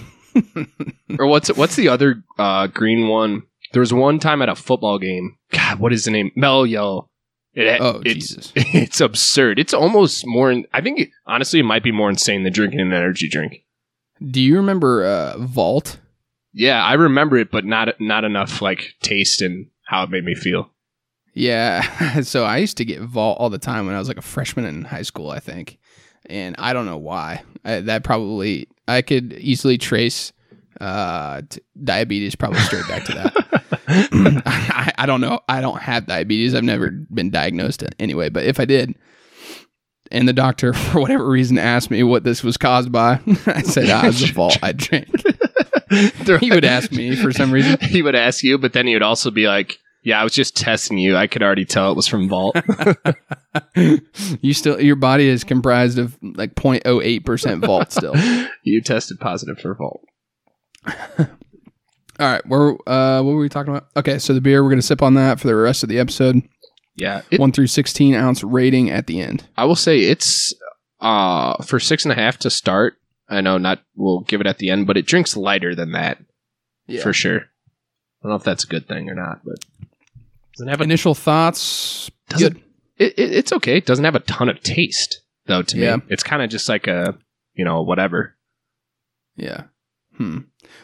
Or 1.18 1.26
what's 1.26 1.48
what's 1.56 1.76
the 1.76 1.88
other 1.88 2.22
uh, 2.38 2.66
green 2.68 3.08
one? 3.08 3.42
There 3.72 3.80
was 3.80 3.92
one 3.92 4.18
time 4.18 4.42
at 4.42 4.48
a 4.48 4.54
football 4.54 4.98
game. 4.98 5.36
God, 5.52 5.78
what 5.78 5.92
is 5.92 6.04
the 6.04 6.10
name? 6.10 6.30
Mello 6.36 6.64
Yello. 6.66 7.08
It, 7.54 7.80
Oh 7.80 8.02
it's, 8.04 8.28
Jesus. 8.28 8.52
It's 8.56 9.00
absurd. 9.00 9.58
It's 9.58 9.74
almost 9.74 10.24
more. 10.26 10.54
I 10.72 10.80
think 10.80 11.10
honestly, 11.26 11.60
it 11.60 11.64
might 11.64 11.82
be 11.82 11.92
more 11.92 12.10
insane 12.10 12.44
than 12.44 12.52
drinking 12.52 12.80
an 12.80 12.92
energy 12.92 13.28
drink. 13.28 13.64
Do 14.24 14.40
you 14.40 14.56
remember 14.56 15.04
uh, 15.04 15.38
Vault? 15.38 15.98
Yeah, 16.52 16.82
I 16.82 16.94
remember 16.94 17.36
it, 17.36 17.50
but 17.50 17.64
not 17.64 18.00
not 18.00 18.24
enough 18.24 18.60
like 18.62 18.94
taste 19.00 19.42
and 19.42 19.66
how 19.86 20.02
it 20.02 20.10
made 20.10 20.24
me 20.24 20.34
feel. 20.34 20.70
Yeah. 21.34 22.20
so 22.22 22.44
I 22.44 22.58
used 22.58 22.76
to 22.78 22.84
get 22.84 23.00
Vault 23.00 23.38
all 23.38 23.50
the 23.50 23.58
time 23.58 23.86
when 23.86 23.94
I 23.94 23.98
was 23.98 24.08
like 24.08 24.16
a 24.16 24.22
freshman 24.22 24.64
in 24.64 24.84
high 24.84 25.02
school, 25.02 25.30
I 25.30 25.38
think. 25.38 25.78
And 26.26 26.56
I 26.58 26.72
don't 26.72 26.86
know 26.86 26.98
why. 26.98 27.42
I, 27.64 27.80
that 27.80 28.04
probably 28.04 28.68
I 28.86 29.02
could 29.02 29.34
easily 29.34 29.78
trace 29.78 30.32
uh, 30.80 31.42
t- 31.48 31.60
diabetes 31.82 32.34
probably 32.34 32.60
straight 32.60 32.88
back 32.88 33.04
to 33.04 33.12
that. 33.14 33.48
I, 34.46 34.92
I 34.98 35.06
don't 35.06 35.20
know. 35.20 35.40
I 35.48 35.60
don't 35.60 35.80
have 35.80 36.06
diabetes. 36.06 36.54
I've 36.54 36.64
never 36.64 36.90
been 36.90 37.30
diagnosed 37.30 37.84
anyway. 37.98 38.28
But 38.28 38.44
if 38.44 38.60
I 38.60 38.64
did, 38.64 38.94
and 40.10 40.28
the 40.28 40.32
doctor 40.32 40.72
for 40.74 41.00
whatever 41.00 41.28
reason 41.28 41.58
asked 41.58 41.90
me 41.90 42.02
what 42.02 42.24
this 42.24 42.42
was 42.42 42.56
caused 42.56 42.90
by, 42.92 43.20
I 43.46 43.62
said, 43.62 43.90
"Ah, 43.90 44.06
it's 44.06 44.20
the 44.20 44.32
Vault 44.32 44.58
I 44.62 44.72
drank." 44.72 45.08
He 46.40 46.50
would 46.50 46.66
ask 46.66 46.92
me 46.92 47.16
for 47.16 47.32
some 47.32 47.50
reason. 47.50 47.78
he 47.80 48.02
would 48.02 48.14
ask 48.14 48.44
you, 48.44 48.58
but 48.58 48.74
then 48.74 48.86
he 48.86 48.92
would 48.92 49.02
also 49.02 49.30
be 49.30 49.46
like, 49.46 49.78
"Yeah, 50.02 50.20
I 50.20 50.24
was 50.24 50.34
just 50.34 50.54
testing 50.54 50.98
you. 50.98 51.16
I 51.16 51.26
could 51.26 51.42
already 51.42 51.64
tell 51.64 51.90
it 51.90 51.96
was 51.96 52.06
from 52.06 52.28
Vault." 52.28 52.56
you 54.42 54.52
still 54.52 54.78
your 54.82 54.96
body 54.96 55.26
is 55.28 55.44
comprised 55.44 55.98
of 55.98 56.18
like 56.22 56.54
0.08 56.54 57.24
percent 57.24 57.64
Vault 57.64 57.90
still. 57.90 58.14
you 58.64 58.82
tested 58.82 59.18
positive 59.18 59.58
for 59.58 59.74
Vault. 59.74 60.02
All 62.20 62.26
right, 62.26 62.44
where 62.46 62.72
uh, 62.86 63.22
what 63.22 63.32
were 63.32 63.40
we 63.40 63.48
talking 63.48 63.72
about? 63.72 63.88
Okay, 63.96 64.18
so 64.18 64.34
the 64.34 64.40
beer 64.42 64.62
we're 64.62 64.70
gonna 64.70 64.82
sip 64.82 65.00
on 65.02 65.14
that 65.14 65.40
for 65.40 65.46
the 65.46 65.54
rest 65.54 65.82
of 65.82 65.88
the 65.88 65.98
episode. 66.00 66.42
Yeah, 66.98 67.22
it, 67.30 67.38
One 67.40 67.52
through 67.52 67.68
sixteen 67.68 68.14
ounce 68.14 68.42
rating 68.44 68.90
at 68.90 69.06
the 69.06 69.20
end. 69.20 69.46
I 69.56 69.64
will 69.64 69.76
say 69.76 70.00
it's 70.00 70.52
uh 71.00 71.62
for 71.62 71.78
six 71.80 72.04
and 72.04 72.12
a 72.12 72.14
half 72.16 72.38
to 72.38 72.50
start. 72.50 72.94
I 73.28 73.40
know 73.40 73.58
not. 73.58 73.80
We'll 73.94 74.20
give 74.20 74.40
it 74.40 74.46
at 74.46 74.58
the 74.58 74.70
end, 74.70 74.86
but 74.86 74.96
it 74.96 75.06
drinks 75.06 75.36
lighter 75.36 75.74
than 75.74 75.92
that 75.92 76.18
for 77.02 77.12
sure. 77.12 77.40
I 77.40 77.42
don't 78.22 78.30
know 78.30 78.36
if 78.36 78.42
that's 78.44 78.64
a 78.64 78.68
good 78.68 78.88
thing 78.88 79.08
or 79.08 79.14
not, 79.14 79.40
but 79.44 79.58
doesn't 80.54 80.68
have 80.68 80.80
a 80.80 80.84
Initial 80.84 81.14
thoughts. 81.14 82.10
Doesn't- 82.30 82.54
Good. 82.54 82.62
it, 82.96 83.18
it, 83.18 83.32
it's 83.32 83.52
okay. 83.52 83.76
It 83.76 83.86
doesn't 83.86 84.04
have 84.04 84.14
a 84.16 84.20
ton 84.20 84.48
of 84.48 84.60
taste 84.62 85.20
though. 85.46 85.62
To 85.62 85.76
Yeah. 85.78 85.96
me, 85.96 86.02
it's 86.08 86.22
kind 86.24 86.42
of 86.42 86.50
just 86.50 86.68
like 86.68 86.86
a 86.88 87.16
you 87.54 87.64
know 87.64 87.82
whatever. 87.82 88.36
Yeah. 89.36 89.64
Hmm. 90.16 90.38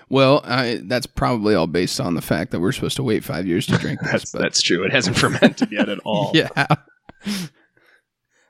Well, 0.08 0.42
I, 0.44 0.80
that's 0.84 1.06
probably 1.06 1.54
all 1.54 1.66
based 1.66 2.00
on 2.00 2.14
the 2.14 2.22
fact 2.22 2.50
that 2.50 2.60
we're 2.60 2.72
supposed 2.72 2.96
to 2.96 3.02
wait 3.02 3.24
five 3.24 3.46
years 3.46 3.66
to 3.66 3.78
drink 3.78 4.00
this. 4.02 4.12
That's 4.12 4.32
but 4.32 4.42
that's 4.42 4.62
true. 4.62 4.84
It 4.84 4.92
hasn't 4.92 5.16
fermented 5.16 5.72
yet 5.72 5.88
at 5.88 5.98
all. 6.04 6.30
yeah. 6.34 6.66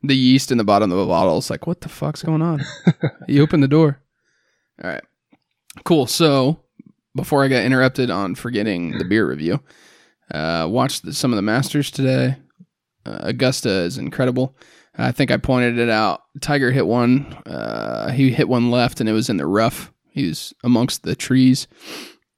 the 0.02 0.16
yeast 0.16 0.50
in 0.50 0.58
the 0.58 0.64
bottom 0.64 0.90
of 0.90 0.98
the 0.98 1.06
bottle 1.06 1.38
is 1.38 1.50
like, 1.50 1.66
what 1.66 1.80
the 1.80 1.88
fuck's 1.88 2.22
going 2.22 2.42
on? 2.42 2.62
you 3.28 3.42
open 3.42 3.60
the 3.60 3.68
door. 3.68 4.00
All 4.82 4.90
right. 4.90 5.04
Cool. 5.84 6.06
So 6.06 6.60
before 7.14 7.44
I 7.44 7.48
got 7.48 7.64
interrupted 7.64 8.10
on 8.10 8.34
forgetting 8.34 8.98
the 8.98 9.04
beer 9.04 9.26
review, 9.28 9.60
uh, 10.32 10.66
watched 10.68 11.04
the, 11.04 11.12
some 11.12 11.32
of 11.32 11.36
the 11.36 11.42
Masters 11.42 11.90
today. 11.90 12.36
Uh, 13.06 13.18
Augusta 13.20 13.70
is 13.70 13.98
incredible. 13.98 14.56
I 14.96 15.12
think 15.12 15.30
I 15.30 15.36
pointed 15.36 15.78
it 15.78 15.90
out. 15.90 16.22
Tiger 16.40 16.70
hit 16.70 16.86
one. 16.86 17.34
Uh, 17.46 18.12
he 18.12 18.30
hit 18.30 18.48
one 18.48 18.70
left, 18.70 19.00
and 19.00 19.08
it 19.08 19.12
was 19.12 19.28
in 19.28 19.36
the 19.36 19.46
rough. 19.46 19.92
He 20.14 20.28
was 20.28 20.54
amongst 20.62 21.02
the 21.02 21.14
trees, 21.16 21.66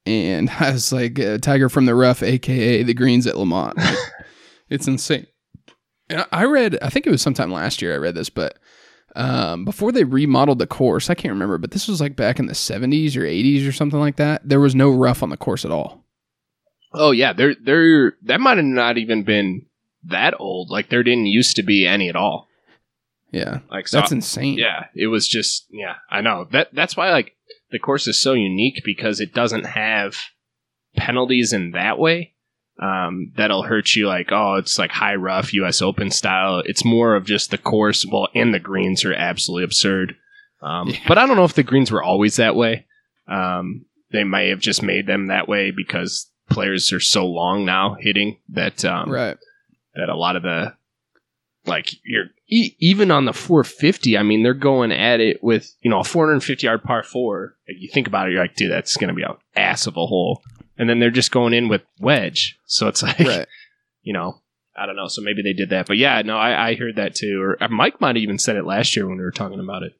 and 0.06 0.50
I 0.60 0.72
was 0.72 0.92
like, 0.92 1.18
uh, 1.20 1.38
"Tiger 1.38 1.68
from 1.68 1.84
the 1.86 1.94
Rough, 1.94 2.22
aka 2.22 2.82
the 2.82 2.94
Greens 2.94 3.26
at 3.26 3.36
Lamont." 3.36 3.76
Like, 3.76 3.98
it's 4.70 4.88
insane. 4.88 5.26
And 6.08 6.26
I- 6.32 6.44
read, 6.44 6.78
I 6.82 6.88
think 6.88 7.06
it 7.06 7.10
was 7.10 7.22
sometime 7.22 7.52
last 7.52 7.82
year. 7.82 7.92
I 7.94 7.98
read 7.98 8.14
this, 8.14 8.30
but 8.30 8.58
um, 9.14 9.64
before 9.64 9.92
they 9.92 10.04
remodeled 10.04 10.58
the 10.58 10.66
course, 10.66 11.10
I 11.10 11.14
can't 11.14 11.32
remember, 11.32 11.58
but 11.58 11.70
this 11.72 11.88
was 11.88 12.00
like 12.00 12.16
back 12.16 12.38
in 12.38 12.46
the 12.46 12.52
'70s 12.54 13.16
or 13.16 13.20
'80s 13.22 13.68
or 13.68 13.72
something 13.72 14.00
like 14.00 14.16
that. 14.16 14.48
There 14.48 14.60
was 14.60 14.74
no 14.74 14.90
rough 14.90 15.22
on 15.22 15.28
the 15.30 15.36
course 15.36 15.64
at 15.64 15.70
all. 15.70 16.02
Oh 16.94 17.10
yeah, 17.10 17.32
there 17.34 17.54
there 17.62 18.14
that 18.22 18.40
might 18.40 18.56
have 18.56 18.64
not 18.64 18.96
even 18.96 19.22
been 19.22 19.66
that 20.04 20.34
old. 20.40 20.70
Like 20.70 20.88
there 20.88 21.02
didn't 21.02 21.26
used 21.26 21.56
to 21.56 21.62
be 21.62 21.86
any 21.86 22.08
at 22.08 22.16
all. 22.16 22.48
Yeah, 23.32 23.58
Like 23.70 23.88
so, 23.88 23.98
that's 23.98 24.12
insane. 24.12 24.56
yeah, 24.56 24.86
it 24.94 25.08
was 25.08 25.28
just 25.28 25.66
yeah. 25.70 25.96
I 26.10 26.20
know 26.22 26.46
that 26.52 26.68
that's 26.72 26.96
why 26.96 27.10
like 27.10 27.35
the 27.70 27.78
course 27.78 28.06
is 28.06 28.20
so 28.20 28.32
unique 28.32 28.82
because 28.84 29.20
it 29.20 29.34
doesn't 29.34 29.66
have 29.66 30.16
penalties 30.96 31.52
in 31.52 31.72
that 31.72 31.98
way. 31.98 32.34
Um, 32.80 33.32
that'll 33.36 33.62
hurt 33.62 33.94
you 33.94 34.06
like 34.06 34.32
oh 34.32 34.56
it's 34.56 34.78
like 34.78 34.90
high 34.90 35.14
rough 35.14 35.54
U.S. 35.54 35.80
Open 35.80 36.10
style. 36.10 36.62
It's 36.66 36.84
more 36.84 37.14
of 37.14 37.24
just 37.24 37.50
the 37.50 37.58
course. 37.58 38.04
Well, 38.04 38.28
and 38.34 38.52
the 38.52 38.60
greens 38.60 39.04
are 39.04 39.14
absolutely 39.14 39.64
absurd. 39.64 40.16
Um, 40.62 40.88
Yeah. 40.88 40.98
But 41.08 41.18
I 41.18 41.26
don't 41.26 41.36
know 41.36 41.44
if 41.44 41.54
the 41.54 41.62
greens 41.62 41.90
were 41.90 42.02
always 42.02 42.36
that 42.36 42.56
way. 42.56 42.86
Um, 43.28 43.86
they 44.12 44.24
might 44.24 44.48
have 44.48 44.60
just 44.60 44.82
made 44.82 45.06
them 45.06 45.26
that 45.26 45.48
way 45.48 45.70
because 45.70 46.30
players 46.48 46.92
are 46.92 47.00
so 47.00 47.26
long 47.26 47.64
now 47.64 47.96
hitting 47.98 48.38
that 48.50 48.84
um, 48.84 49.10
right. 49.10 49.38
that 49.94 50.08
a 50.08 50.16
lot 50.16 50.36
of 50.36 50.42
the 50.42 50.74
like 51.66 51.90
you're 52.04 52.26
e- 52.48 52.74
even 52.78 53.10
on 53.10 53.24
the 53.24 53.32
450 53.32 54.16
i 54.18 54.22
mean 54.22 54.42
they're 54.42 54.54
going 54.54 54.92
at 54.92 55.20
it 55.20 55.42
with 55.42 55.74
you 55.82 55.90
know 55.90 56.00
a 56.00 56.04
450 56.04 56.66
yard 56.66 56.82
par 56.82 57.02
four. 57.02 57.56
Like 57.68 57.76
you 57.80 57.88
think 57.92 58.06
about 58.06 58.28
it 58.28 58.32
you're 58.32 58.42
like 58.42 58.54
dude 58.56 58.70
that's 58.70 58.96
gonna 58.96 59.14
be 59.14 59.22
an 59.22 59.34
ass 59.54 59.86
of 59.86 59.96
a 59.96 60.06
hole. 60.06 60.42
And 60.78 60.88
then 60.90 60.98
they're 61.00 61.10
just 61.10 61.30
going 61.32 61.54
in 61.54 61.68
with 61.68 61.82
wedge. 62.00 62.58
So 62.66 62.86
it's 62.88 63.02
like 63.02 63.18
Right. 63.20 63.46
you 64.02 64.12
know 64.12 64.40
i 64.78 64.84
don't 64.86 64.96
know. 64.96 65.08
So 65.08 65.22
maybe 65.22 65.42
they 65.42 65.52
did 65.54 65.70
that. 65.70 65.86
But 65.86 65.96
yeah 65.98 66.22
no 66.22 66.36
i, 66.36 66.68
I 66.70 66.74
heard 66.74 66.96
that 66.96 67.14
too. 67.14 67.40
Or 67.42 67.62
uh, 67.62 67.68
mike 67.68 68.00
might 68.00 68.16
have 68.16 68.22
even 68.22 68.38
said 68.38 68.56
it 68.56 68.64
last 68.66 68.94
year 68.96 69.06
when 69.08 69.16
we 69.18 69.24
were 69.24 69.30
talking 69.30 69.60
about 69.60 69.82
it. 69.82 69.92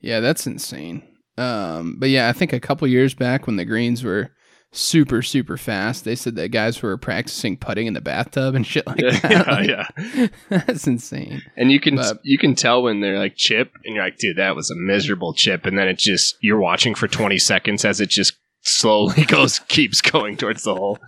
Yeah, 0.00 0.20
that's 0.20 0.46
insane. 0.46 1.02
Um, 1.38 1.96
but 1.98 2.10
yeah, 2.10 2.28
I 2.28 2.32
think 2.32 2.52
a 2.52 2.60
couple 2.60 2.86
years 2.86 3.14
back 3.14 3.46
when 3.46 3.56
the 3.56 3.64
greens 3.64 4.04
were 4.04 4.30
super 4.76 5.22
super 5.22 5.56
fast, 5.56 6.04
they 6.04 6.16
said 6.16 6.34
that 6.34 6.48
guys 6.48 6.82
were 6.82 6.96
practicing 6.96 7.56
putting 7.56 7.86
in 7.86 7.94
the 7.94 8.00
bathtub 8.00 8.54
and 8.56 8.66
shit 8.66 8.86
like 8.86 8.96
that. 8.96 9.22
yeah 10.00 10.06
yeah 10.14 10.26
that's 10.66 10.86
insane. 10.86 11.42
and 11.56 11.70
you 11.70 11.78
can 11.78 11.96
But- 11.96 12.18
you 12.24 12.38
can 12.38 12.54
tell 12.56 12.82
when 12.82 13.00
they're 13.00 13.18
like 13.18 13.36
chip 13.36 13.72
and 13.84 13.94
you're 13.94 14.04
like 14.04 14.18
dude 14.18 14.36
that 14.36 14.56
was 14.56 14.70
a 14.70 14.74
miserable 14.76 15.32
chip 15.32 15.64
and 15.64 15.78
then 15.78 15.86
it 15.88 15.98
just 15.98 16.36
you're 16.40 16.58
watching 16.58 16.94
for 16.94 17.06
20 17.06 17.38
seconds 17.38 17.84
as 17.84 18.00
it 18.00 18.08
just 18.10 18.34
slowly 18.62 19.24
goes 19.26 19.60
keeps 19.68 20.00
going 20.00 20.36
towards 20.36 20.64
the 20.64 20.74
hole 20.74 20.98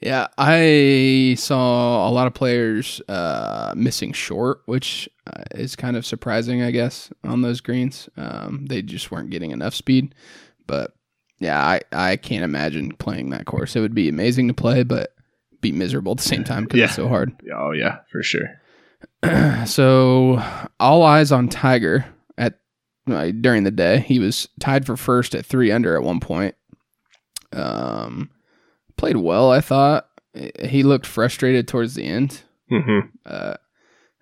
Yeah, 0.00 0.26
I 0.36 1.36
saw 1.38 2.08
a 2.08 2.10
lot 2.10 2.26
of 2.26 2.34
players 2.34 3.00
uh, 3.08 3.72
missing 3.76 4.12
short, 4.12 4.62
which 4.66 5.08
uh, 5.28 5.44
is 5.52 5.76
kind 5.76 5.96
of 5.96 6.04
surprising, 6.04 6.60
I 6.60 6.72
guess, 6.72 7.12
on 7.22 7.42
those 7.42 7.60
greens. 7.60 8.08
Um, 8.16 8.66
they 8.66 8.82
just 8.82 9.12
weren't 9.12 9.30
getting 9.30 9.52
enough 9.52 9.74
speed. 9.76 10.12
But 10.66 10.92
yeah, 11.42 11.60
I, 11.64 11.80
I 11.92 12.16
can't 12.16 12.44
imagine 12.44 12.92
playing 12.96 13.30
that 13.30 13.46
course. 13.46 13.74
It 13.76 13.80
would 13.80 13.94
be 13.94 14.08
amazing 14.08 14.48
to 14.48 14.54
play, 14.54 14.82
but 14.82 15.14
be 15.60 15.72
miserable 15.72 16.12
at 16.12 16.18
the 16.18 16.24
same 16.24 16.44
time 16.44 16.64
because 16.64 16.78
Yeah. 16.78 16.84
it's 16.86 16.94
so 16.96 17.08
hard. 17.08 17.32
oh 17.54 17.70
yeah 17.72 17.98
for 18.10 18.22
sure 18.22 18.48
so 19.66 20.42
all 20.80 21.02
eyes 21.02 21.30
on 21.32 21.48
Tiger 21.48 22.04
at 22.38 22.58
uh, 23.08 23.30
during 23.40 23.64
the 23.64 23.70
day. 23.70 24.00
He 24.00 24.18
was 24.18 24.48
tied 24.60 24.84
for 24.86 24.96
first 24.96 25.34
at 25.34 25.46
three 25.46 25.70
under 25.70 25.96
at 25.96 26.02
one 26.02 26.20
point. 26.20 26.54
Um, 27.52 28.30
played 28.96 29.16
well, 29.16 29.50
I 29.50 29.60
thought. 29.60 30.08
He 30.64 30.82
looked 30.82 31.06
frustrated 31.06 31.68
towards 31.68 31.94
the 31.94 32.04
end. 32.04 32.42
hmm 32.68 33.00
Uh, 33.26 33.54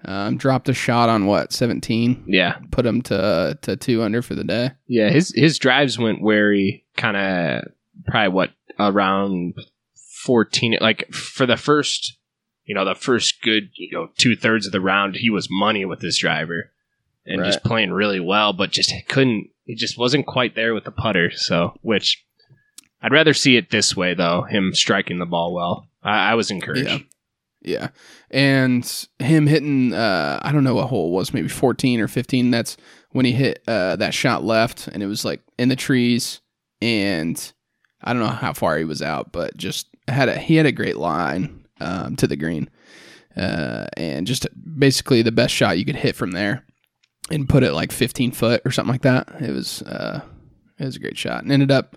um, 0.04 0.37
dropped 0.37 0.69
a 0.69 0.75
shot 0.75 1.09
on 1.09 1.26
what 1.26 1.52
seventeen, 1.52 2.25
yeah. 2.26 2.59
Put 2.71 2.87
him 2.87 3.02
to 3.02 3.59
to 3.62 3.76
two 3.76 4.02
under 4.02 4.23
for 4.23 4.35
the 4.35 4.45
day. 4.45 4.71
yeah 4.87 5.11
his 5.11 5.33
his 5.35 5.59
drives 5.59 5.99
went 5.99 6.23
wary 6.23 6.85
kind 6.97 7.16
of 7.16 7.64
probably 8.07 8.33
what 8.33 8.50
around 8.78 9.54
14 10.25 10.78
like 10.80 11.12
for 11.12 11.47
the 11.47 11.57
first 11.57 12.16
you 12.64 12.75
know 12.75 12.85
the 12.85 12.95
first 12.95 13.42
good 13.42 13.71
you 13.76 13.90
know 13.92 14.09
two-thirds 14.16 14.66
of 14.66 14.73
the 14.73 14.80
round 14.80 15.16
he 15.16 15.30
was 15.30 15.49
money 15.50 15.85
with 15.85 16.00
his 16.00 16.19
driver 16.19 16.71
and 17.26 17.45
just 17.45 17.62
playing 17.62 17.90
really 17.90 18.21
well 18.21 18.52
but 18.52 18.71
just 18.71 18.92
couldn't 19.09 19.49
he 19.64 19.75
just 19.75 19.99
wasn't 19.99 20.26
quite 20.26 20.54
there 20.54 20.75
with 20.75 20.85
the 20.85 20.90
putter 20.90 21.30
so 21.30 21.75
which 21.83 22.25
i'd 23.02 23.12
rather 23.12 23.35
see 23.35 23.57
it 23.57 23.71
this 23.71 23.97
way 23.97 24.14
though 24.14 24.42
him 24.42 24.75
striking 24.75 25.19
the 25.19 25.26
ball 25.26 25.54
well. 25.54 25.87
I, 26.02 26.30
I 26.33 26.35
was 26.35 26.50
encouraged. 26.50 26.88
Yeah. 26.88 26.99
Yeah. 27.62 27.88
And 28.31 29.07
him 29.19 29.47
hitting 29.47 29.93
uh 29.93 30.40
I 30.43 30.52
don't 30.52 30.64
know 30.64 30.75
what 30.75 30.88
hole 30.88 31.09
it 31.09 31.12
was, 31.12 31.35
maybe 31.35 31.49
14 31.49 32.00
or 32.00 32.09
15. 32.09 32.50
That's 32.50 32.76
when 33.11 33.25
he 33.25 33.33
hit 33.33 33.62
uh 33.69 33.97
that 33.97 34.14
shot 34.14 34.45
left 34.45 34.88
and 34.88 35.02
it 35.02 35.07
was 35.07 35.25
like 35.25 35.43
in 35.59 35.69
the 35.69 35.76
trees 35.76 36.40
and 36.81 37.52
I 38.02 38.12
don't 38.12 38.23
know 38.23 38.29
how 38.29 38.55
far 38.55 38.79
he 38.79 38.85
was 38.85 39.02
out, 39.02 39.33
but 39.33 39.57
just 39.57 39.88
had 40.09 40.29
a 40.29 40.38
he 40.38 40.57
had 40.57 40.67
a 40.67 40.73
great 40.73 40.97
line 40.97 41.67
um 41.81 42.17
to 42.17 42.26
the 42.26 42.37
green. 42.37 42.71
Uh 43.37 43.87
and 43.97 44.26
just 44.26 44.47
basically 44.79 45.23
the 45.23 45.33
best 45.33 45.55
shot 45.55 45.79
you 45.79 45.85
could 45.85 45.97
hit 45.97 46.17
from 46.17 46.33
there 46.33 46.64
and 47.31 47.49
put 47.49 47.62
it 47.62 47.73
like 47.75 47.93
15 47.93 48.33
foot 48.33 48.62
or 48.64 48.71
something 48.71 48.93
like 48.93 49.02
that. 49.02 49.29
It 49.40 49.50
was 49.52 49.83
uh 49.83 50.23
it 50.79 50.85
was 50.87 50.97
a 50.97 51.00
great 51.00 51.19
shot 51.19 51.43
and 51.43 51.52
ended 51.52 51.71
up 51.71 51.97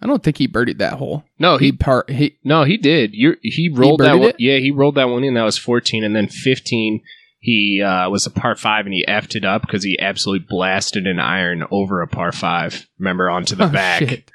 I 0.00 0.06
don't 0.06 0.22
think 0.22 0.36
he 0.38 0.46
birdied 0.48 0.78
that 0.78 0.94
hole. 0.94 1.24
no 1.38 1.56
He 1.58 1.66
he 1.66 1.72
par 1.72 2.04
he 2.08 2.36
No, 2.44 2.64
he 2.64 2.76
did. 2.76 3.14
you 3.14 3.36
he 3.42 3.68
rolled 3.68 4.00
that 4.00 4.18
one. 4.18 4.28
it? 4.30 4.36
Yeah, 4.38 4.58
he 4.58 4.70
rolled 4.70 4.94
that 4.96 5.08
one 5.08 5.24
in. 5.24 5.34
That 5.34 5.42
was 5.44 5.58
14. 5.58 6.04
And 6.04 6.14
then 6.14 6.28
15, 6.28 7.00
he 7.40 7.82
uh, 7.84 8.08
was 8.10 8.26
a 8.26 8.30
par 8.30 8.54
five 8.56 8.84
and 8.86 8.94
he 8.94 9.04
effed 9.08 9.34
it 9.36 9.44
up 9.44 9.62
because 9.62 9.82
he 9.82 9.98
absolutely 10.00 10.46
blasted 10.48 11.06
an 11.06 11.18
iron 11.18 11.64
over 11.70 12.00
a 12.02 12.06
par 12.08 12.32
five, 12.32 12.86
remember, 12.98 13.28
onto 13.30 13.54
the 13.56 13.64
Oh, 13.66 13.68
back. 13.70 14.00
shit. 14.00 14.30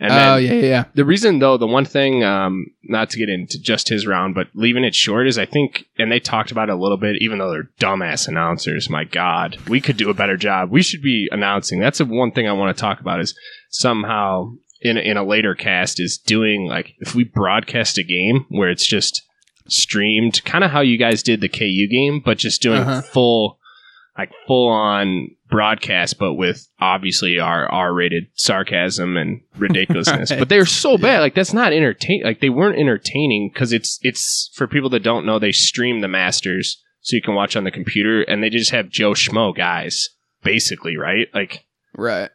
And 0.00 0.10
oh 0.12 0.36
yeah, 0.36 0.52
yeah, 0.54 0.66
yeah. 0.66 0.84
the 0.94 1.04
reason, 1.04 1.38
though, 1.38 1.56
the 1.56 1.66
one 1.68 1.84
thing, 1.84 2.24
um, 2.24 2.66
not 2.84 3.10
to 3.10 3.18
get 3.18 3.28
into 3.28 3.60
just 3.60 3.88
his 3.88 4.06
round, 4.06 4.34
but 4.34 4.48
leaving 4.54 4.82
it 4.82 4.94
short 4.94 5.28
is 5.28 5.38
I 5.38 5.44
think, 5.44 5.84
and 5.98 6.10
they 6.10 6.18
talked 6.18 6.50
about 6.50 6.68
it 6.68 6.72
a 6.72 6.76
little 6.78 6.96
bit, 6.96 7.16
even 7.20 7.38
though 7.38 7.50
they're 7.52 7.70
dumbass 7.78 8.26
announcers. 8.26 8.88
My 8.90 9.04
God, 9.04 9.56
we 9.68 9.80
could 9.80 9.96
do 9.96 10.10
a 10.10 10.14
better 10.14 10.36
job. 10.36 10.70
We 10.72 10.82
should 10.82 11.02
be 11.02 11.28
announcing. 11.30 11.78
That's 11.80 11.98
the 11.98 12.06
one 12.06 12.32
thing 12.32 12.48
I 12.48 12.52
want 12.54 12.74
to 12.76 12.80
talk 12.80 12.98
about 13.00 13.20
is 13.20 13.38
somehow 13.70 14.52
in 14.84 14.96
a, 14.96 15.00
in 15.00 15.16
a 15.16 15.24
later 15.24 15.54
cast 15.56 15.98
is 15.98 16.18
doing 16.18 16.66
like 16.66 16.94
if 17.00 17.14
we 17.14 17.24
broadcast 17.24 17.98
a 17.98 18.04
game 18.04 18.46
where 18.50 18.70
it's 18.70 18.86
just 18.86 19.22
streamed, 19.68 20.44
kind 20.44 20.62
of 20.64 20.70
how 20.70 20.80
you 20.80 20.98
guys 20.98 21.22
did 21.22 21.40
the 21.40 21.48
KU 21.48 21.88
game, 21.90 22.20
but 22.24 22.38
just 22.38 22.62
doing 22.62 22.80
Uh-huh. 22.82 23.02
full, 23.02 23.58
like 24.16 24.30
full 24.46 24.68
on 24.68 25.28
broadcast, 25.50 26.18
but 26.18 26.34
with 26.34 26.68
obviously 26.80 27.38
our 27.38 27.66
R 27.70 27.92
rated 27.94 28.24
sarcasm 28.34 29.16
and 29.16 29.40
ridiculousness. 29.56 30.30
Right. 30.30 30.38
But 30.40 30.48
they're 30.48 30.66
so 30.66 30.98
bad. 30.98 31.20
Like 31.20 31.34
that's 31.34 31.52
not 31.54 31.72
entertain. 31.72 32.22
Like 32.24 32.40
they 32.40 32.50
weren't 32.50 32.78
entertaining 32.78 33.50
because 33.52 33.72
it's 33.72 33.98
it's 34.02 34.50
for 34.54 34.66
people 34.66 34.90
that 34.90 35.02
don't 35.02 35.26
know. 35.26 35.38
They 35.38 35.52
stream 35.52 36.00
the 36.00 36.08
Masters 36.08 36.80
so 37.00 37.16
you 37.16 37.22
can 37.22 37.34
watch 37.34 37.54
on 37.56 37.64
the 37.64 37.70
computer, 37.70 38.22
and 38.22 38.42
they 38.42 38.50
just 38.50 38.70
have 38.70 38.88
Joe 38.88 39.12
Schmo 39.12 39.54
guys 39.54 40.08
basically, 40.42 40.96
right? 40.96 41.28
Like 41.34 41.64
Right. 41.96 42.30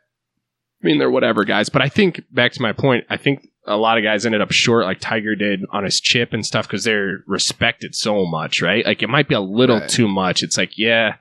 I 0.82 0.88
mean, 0.88 0.98
they're 0.98 1.12
whatever 1.12 1.44
guys, 1.44 1.70
but 1.70 1.82
I 1.82 1.90
think 1.90 2.22
back 2.32 2.54
to 2.54 2.62
my 2.62 2.72
point, 2.74 3.06
I 3.10 3.18
think 3.18 3.48
a 3.66 3.76
lot 3.76 3.98
of 3.98 4.04
guys 4.04 4.26
ended 4.26 4.42
up 4.42 4.52
short, 4.52 4.86
like 4.86 5.00
Tiger 5.00 5.36
did 5.36 5.62
on 5.72 5.84
his 5.84 6.00
chip 6.00 6.32
and 6.34 6.46
stuff, 6.46 6.68
because 6.68 6.86
they're 6.86 7.20
respected 7.28 7.96
so 7.96 8.26
much, 8.26 8.62
right? 8.62 8.86
Like 8.86 9.04
it 9.04 9.10
might 9.10 9.28
be 9.28 9.36
a 9.36 9.42
little 9.42 9.80
Right. 9.80 9.90
too 9.90 10.08
much. 10.08 10.42
It's 10.42 10.58
like, 10.58 10.78
yeah, 10.78 11.16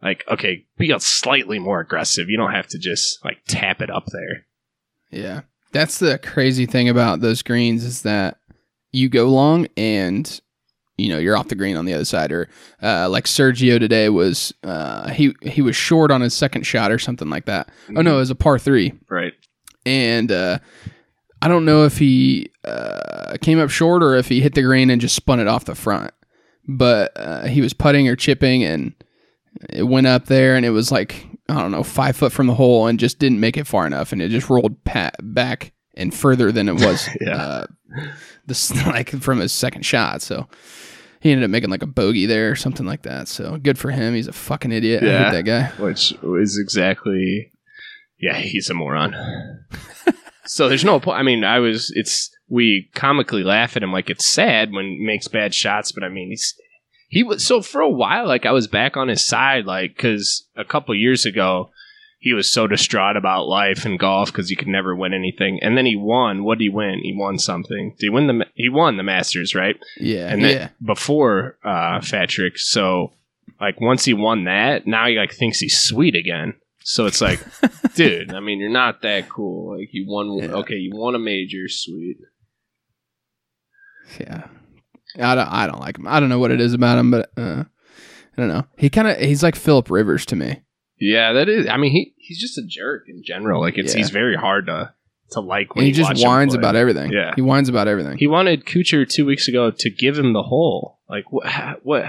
like 0.00 0.24
okay, 0.28 0.64
be 0.78 0.92
a 0.92 1.00
slightly 1.00 1.58
more 1.58 1.80
aggressive. 1.80 2.28
You 2.28 2.36
don't 2.38 2.52
have 2.52 2.68
to 2.68 2.78
just 2.78 3.22
like 3.24 3.38
tap 3.48 3.82
it 3.82 3.90
up 3.90 4.04
there. 4.12 4.46
Yeah. 5.10 5.40
That's 5.72 5.98
the 5.98 6.18
crazy 6.18 6.66
thing 6.66 6.88
about 6.88 7.20
those 7.20 7.42
greens 7.42 7.84
is 7.84 8.02
that 8.02 8.38
you 8.92 9.08
go 9.08 9.28
long 9.28 9.66
and 9.76 10.40
you 11.00 11.08
know 11.12 11.18
you're 11.18 11.36
off 11.36 11.48
the 11.48 11.54
green 11.54 11.76
on 11.76 11.84
the 11.84 11.94
other 11.94 12.04
side 12.04 12.30
or 12.32 12.48
uh, 12.82 13.08
like 13.08 13.24
Sergio 13.24 13.78
today 13.78 14.08
was 14.08 14.52
uh, 14.62 15.10
he 15.10 15.34
he 15.42 15.62
was 15.62 15.76
short 15.76 16.10
on 16.10 16.20
his 16.20 16.34
second 16.34 16.62
shot 16.64 16.90
or 16.92 16.98
something 16.98 17.30
like 17.30 17.46
that. 17.46 17.70
Oh 17.96 18.02
no, 18.02 18.16
it 18.16 18.20
was 18.20 18.30
a 18.30 18.34
par 18.34 18.58
3 18.58 18.92
right? 19.08 19.32
and 19.86 20.30
uh, 20.30 20.58
I 21.42 21.48
don't 21.48 21.64
know 21.64 21.84
if 21.84 21.98
he 21.98 22.50
uh, 22.64 23.36
came 23.40 23.58
up 23.58 23.70
short 23.70 24.02
or 24.02 24.16
if 24.16 24.28
he 24.28 24.40
hit 24.40 24.54
the 24.54 24.62
green 24.62 24.90
and 24.90 25.00
just 25.00 25.16
spun 25.16 25.40
it 25.40 25.48
off 25.48 25.64
the 25.64 25.74
front. 25.74 26.12
But 26.68 27.12
uh, 27.16 27.46
he 27.46 27.62
was 27.62 27.72
putting 27.72 28.06
or 28.06 28.14
chipping, 28.14 28.62
and 28.62 28.94
it 29.70 29.84
went 29.84 30.06
up 30.06 30.26
there, 30.26 30.54
and 30.54 30.64
it 30.66 30.70
was 30.70 30.92
like 30.92 31.26
I 31.48 31.54
don't 31.54 31.72
know 31.72 31.82
five 31.82 32.16
foot 32.16 32.32
from 32.32 32.46
the 32.46 32.54
hole, 32.54 32.86
and 32.86 32.98
just 32.98 33.18
didn't 33.18 33.40
make 33.40 33.56
it 33.56 33.66
far 33.66 33.86
enough, 33.86 34.12
and 34.12 34.20
it 34.20 34.28
just 34.28 34.50
rolled 34.50 34.84
pat 34.84 35.16
back 35.20 35.72
and 35.94 36.14
further 36.14 36.52
than 36.52 36.68
it 36.68 36.74
was. 36.74 37.08
Yeah. 37.20 37.64
This 38.50 38.70
like 38.86 39.10
from 39.10 39.38
his 39.40 39.52
second 39.52 39.82
shot. 39.86 40.20
So 40.22 40.46
he 41.20 41.30
ended 41.32 41.44
up 41.44 41.50
making 41.50 41.70
like 41.70 41.82
a 41.82 41.86
bogey 41.86 42.26
there 42.26 42.50
or 42.50 42.56
something 42.56 42.86
like 42.86 43.02
that. 43.02 43.28
So 43.28 43.56
good 43.56 43.78
for 43.78 43.90
him. 43.90 44.14
He's 44.14 44.28
a 44.28 44.32
fucking 44.32 44.72
idiot. 44.72 45.02
I 45.02 45.06
Yeah. 45.06 45.24
hate 45.24 45.32
that 45.32 45.44
guy. 45.44 45.82
Which 45.82 46.12
is 46.22 46.58
exactly 46.58 47.52
Yeah, 48.18 48.36
he's 48.36 48.68
a 48.70 48.74
moron. 48.74 49.14
so 50.46 50.68
there's 50.68 50.84
no 50.84 51.00
point. 51.00 51.18
I 51.18 51.22
mean, 51.22 51.44
I 51.44 51.58
was. 51.58 51.90
It's 51.94 52.30
we 52.48 52.90
comically 52.94 53.44
laugh 53.44 53.76
at 53.76 53.82
him 53.82 53.92
like 53.92 54.10
it's 54.10 54.26
sad 54.28 54.72
when 54.72 54.84
he 54.86 54.98
makes 55.00 55.28
bad 55.28 55.54
shots, 55.54 55.92
but 55.92 56.02
I 56.04 56.08
mean, 56.08 56.30
he's 56.30 56.54
he 57.08 57.22
was 57.22 57.44
so 57.44 57.60
for 57.62 57.80
a 57.80 57.88
while. 57.88 58.26
Like 58.26 58.46
I 58.46 58.52
was 58.52 58.66
back 58.66 58.96
on 58.96 59.08
his 59.08 59.24
side, 59.24 59.64
like 59.66 59.96
because 59.96 60.46
a 60.56 60.64
couple 60.64 60.94
years 60.94 61.24
ago 61.26 61.70
he 62.22 62.34
was 62.34 62.52
so 62.52 62.66
distraught 62.66 63.16
about 63.16 63.48
life 63.48 63.84
and 63.86 63.98
golf 63.98 64.30
because 64.30 64.48
he 64.50 64.54
could 64.54 64.68
never 64.68 64.94
win 64.94 65.12
anything, 65.14 65.58
and 65.62 65.76
then 65.76 65.86
he 65.86 65.96
won. 65.96 66.44
What 66.44 66.58
did 66.58 66.64
he 66.64 66.68
win? 66.68 67.00
He 67.02 67.14
won 67.16 67.38
something. 67.38 67.90
Did 67.98 68.06
he 68.06 68.10
win 68.10 68.26
the? 68.26 68.46
He 68.54 68.68
won 68.68 68.96
the 68.98 69.02
Masters, 69.02 69.54
right? 69.54 69.76
Yeah, 69.98 70.28
and 70.32 70.44
then 70.44 70.56
yeah, 70.56 70.68
before 70.84 71.56
uh 71.64 72.00
Patrick. 72.00 72.58
So 72.58 73.12
like 73.60 73.80
once 73.80 74.04
he 74.04 74.12
won 74.14 74.44
that, 74.44 74.86
now 74.86 75.06
he 75.08 75.16
like 75.16 75.32
thinks 75.32 75.58
he's 75.58 75.78
sweet 75.80 76.14
again. 76.14 76.54
So 76.82 77.06
it's 77.06 77.20
like, 77.20 77.40
dude, 77.94 78.32
I 78.34 78.40
mean, 78.40 78.58
you're 78.60 78.70
not 78.70 79.02
that 79.02 79.28
cool. 79.28 79.78
Like 79.78 79.88
you 79.92 80.04
won, 80.08 80.32
Yeah. 80.38 80.56
okay, 80.60 80.74
you 80.76 80.90
won 80.94 81.14
a 81.14 81.18
major, 81.18 81.68
sweet. 81.68 82.16
yeah. 84.18 84.46
I 85.18 85.34
don't, 85.34 85.48
I 85.48 85.66
don't 85.66 85.80
like 85.80 85.98
him. 85.98 86.06
I 86.06 86.20
don't 86.20 86.28
know 86.28 86.38
what 86.38 86.50
it 86.52 86.60
is 86.60 86.72
about 86.72 86.98
him, 86.98 87.10
but 87.10 87.30
uh, 87.36 87.64
I 87.64 88.36
don't 88.36 88.48
know. 88.48 88.64
He 88.76 88.88
kind 88.90 89.08
of 89.08 89.18
he's 89.18 89.42
like 89.42 89.56
Philip 89.56 89.90
Rivers 89.90 90.24
to 90.26 90.36
me. 90.36 90.62
Yeah, 91.00 91.32
that 91.32 91.48
is. 91.48 91.66
I 91.66 91.76
mean, 91.78 91.92
he 91.92 92.14
he's 92.18 92.38
just 92.40 92.58
a 92.58 92.62
jerk 92.66 93.04
in 93.08 93.22
general. 93.24 93.60
Like 93.60 93.78
it's 93.78 93.94
Yeah. 93.94 93.98
he's 93.98 94.10
very 94.10 94.36
hard 94.36 94.66
to 94.66 94.92
to 95.32 95.40
like 95.40 95.74
when 95.74 95.84
And 95.84 95.94
he 95.94 95.98
you 95.98 96.04
just 96.06 96.20
him 96.22 96.28
whines 96.28 96.52
play. 96.54 96.60
about 96.60 96.76
everything. 96.76 97.10
Yeah. 97.12 97.32
he 97.36 97.40
whines 97.42 97.68
about 97.68 97.88
everything. 97.88 98.18
He 98.18 98.26
wanted 98.26 98.64
Kuchar 98.66 99.08
two 99.08 99.24
weeks 99.24 99.48
ago 99.48 99.70
to 99.70 99.90
give 99.90 100.18
him 100.18 100.32
the 100.32 100.42
hole. 100.42 100.98
Like 101.08 101.32
what? 101.32 101.50
What? 101.84 102.04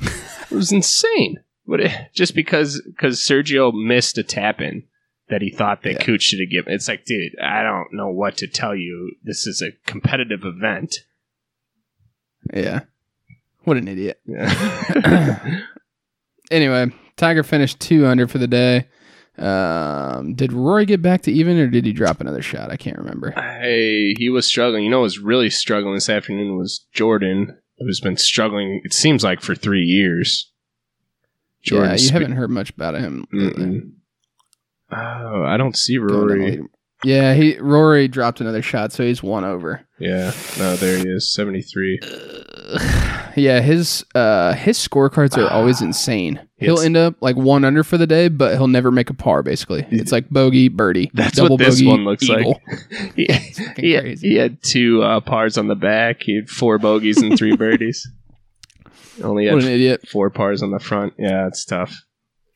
it 0.00 0.50
was 0.50 0.72
insane. 0.72 1.36
What? 1.64 1.80
Just 2.14 2.34
because 2.34 2.80
because 2.84 3.20
Sergio 3.20 3.72
missed 3.72 4.18
a 4.18 4.22
tap 4.24 4.60
in 4.60 4.84
that 5.28 5.40
he 5.42 5.50
thought 5.50 5.82
that 5.84 5.92
Yeah. 5.92 6.02
Cooch 6.04 6.22
should 6.22 6.40
have 6.40 6.50
given. 6.50 6.72
It's 6.72 6.88
like, 6.88 7.04
dude, 7.04 7.38
I 7.40 7.62
don't 7.62 7.92
know 7.92 8.08
what 8.08 8.36
to 8.38 8.46
tell 8.48 8.74
you. 8.74 9.12
This 9.22 9.46
is 9.46 9.62
a 9.62 9.70
competitive 9.88 10.44
event. 10.44 10.96
yeah, 12.52 12.80
what 13.64 13.76
an 13.76 13.86
idiot. 13.88 14.20
Yeah. 14.26 15.60
Anyway, 16.50 16.92
Tiger 17.16 17.42
finished 17.42 17.80
two 17.80 18.06
under 18.06 18.26
for 18.26 18.38
the 18.38 18.46
day. 18.46 18.88
Um, 19.38 20.34
did 20.34 20.52
Rory 20.52 20.84
get 20.84 21.00
back 21.00 21.22
to 21.22 21.32
even, 21.32 21.58
or 21.58 21.66
did 21.68 21.86
he 21.86 21.92
drop 21.92 22.20
another 22.20 22.42
shot? 22.42 22.70
I 22.70 22.76
can't 22.76 22.98
remember. 22.98 23.30
Hey, 23.30 24.14
he 24.18 24.28
was 24.28 24.46
struggling. 24.46 24.84
You 24.84 24.90
know, 24.90 25.00
was 25.00 25.18
really 25.18 25.50
struggling 25.50 25.94
this 25.94 26.10
afternoon 26.10 26.56
was 26.58 26.86
Jordan, 26.92 27.56
who's 27.78 28.00
been 28.00 28.16
struggling. 28.18 28.80
It 28.84 28.92
seems 28.92 29.24
like 29.24 29.40
for 29.40 29.54
three 29.54 29.84
years. 29.84 30.52
yeah, 31.64 31.94
you 31.96 32.10
haven't 32.10 32.32
heard 32.32 32.50
much 32.50 32.70
about 32.70 32.94
him. 32.94 33.26
Oh, 34.90 35.44
I 35.44 35.56
don't 35.56 35.76
see 35.76 35.96
Rory. 35.96 36.60
Yeah, 37.04 37.34
he 37.34 37.58
Rory 37.58 38.06
dropped 38.08 38.40
another 38.40 38.62
shot, 38.62 38.92
so 38.92 39.04
he's 39.04 39.22
one 39.22 39.44
over. 39.44 39.86
Yeah, 39.98 40.32
no, 40.58 40.76
there 40.76 40.98
he 40.98 41.04
is, 41.08 41.32
seventy-three. 41.34 42.00
yeah, 43.36 43.60
his 43.60 44.04
uh 44.14 44.52
his 44.54 44.78
scorecards 44.78 45.36
are 45.36 45.50
always 45.50 45.80
insane. 45.82 46.40
He'll 46.56 46.74
It's- 46.74 46.86
end 46.86 46.96
up 46.96 47.16
like 47.20 47.36
one 47.36 47.64
under 47.64 47.82
for 47.82 47.98
the 47.98 48.06
day, 48.06 48.28
but 48.28 48.52
he'll 48.52 48.68
never 48.68 48.90
make 48.92 49.10
a 49.10 49.14
par. 49.14 49.42
Basically, 49.42 49.84
it's 49.90 50.12
like 50.12 50.30
bogey, 50.30 50.68
birdie. 50.68 51.10
That's 51.12 51.36
double 51.36 51.56
what 51.56 51.64
this 51.64 51.76
bogey, 51.80 51.86
one 51.88 52.04
looks 52.04 52.22
eagle. 52.22 52.60
like. 52.68 53.14
He, 53.16 53.26
fucking 53.26 53.84
he, 53.84 53.92
had, 53.92 54.02
crazy. 54.04 54.28
he 54.28 54.36
had 54.36 54.62
two 54.62 55.02
uh, 55.02 55.20
pars 55.20 55.58
on 55.58 55.66
the 55.66 55.74
back. 55.74 56.22
He 56.22 56.36
had 56.36 56.48
four 56.48 56.78
bogeys 56.78 57.20
and 57.20 57.36
three 57.36 57.56
birdies. 57.56 58.08
Only 59.22 59.46
What 59.46 59.56
an 59.56 59.62
had 59.64 59.72
idiot! 59.72 60.08
four 60.08 60.30
pars 60.30 60.62
on 60.62 60.70
the 60.70 60.78
front. 60.78 61.14
Yeah, 61.18 61.46
it's 61.48 61.64
tough. 61.64 61.94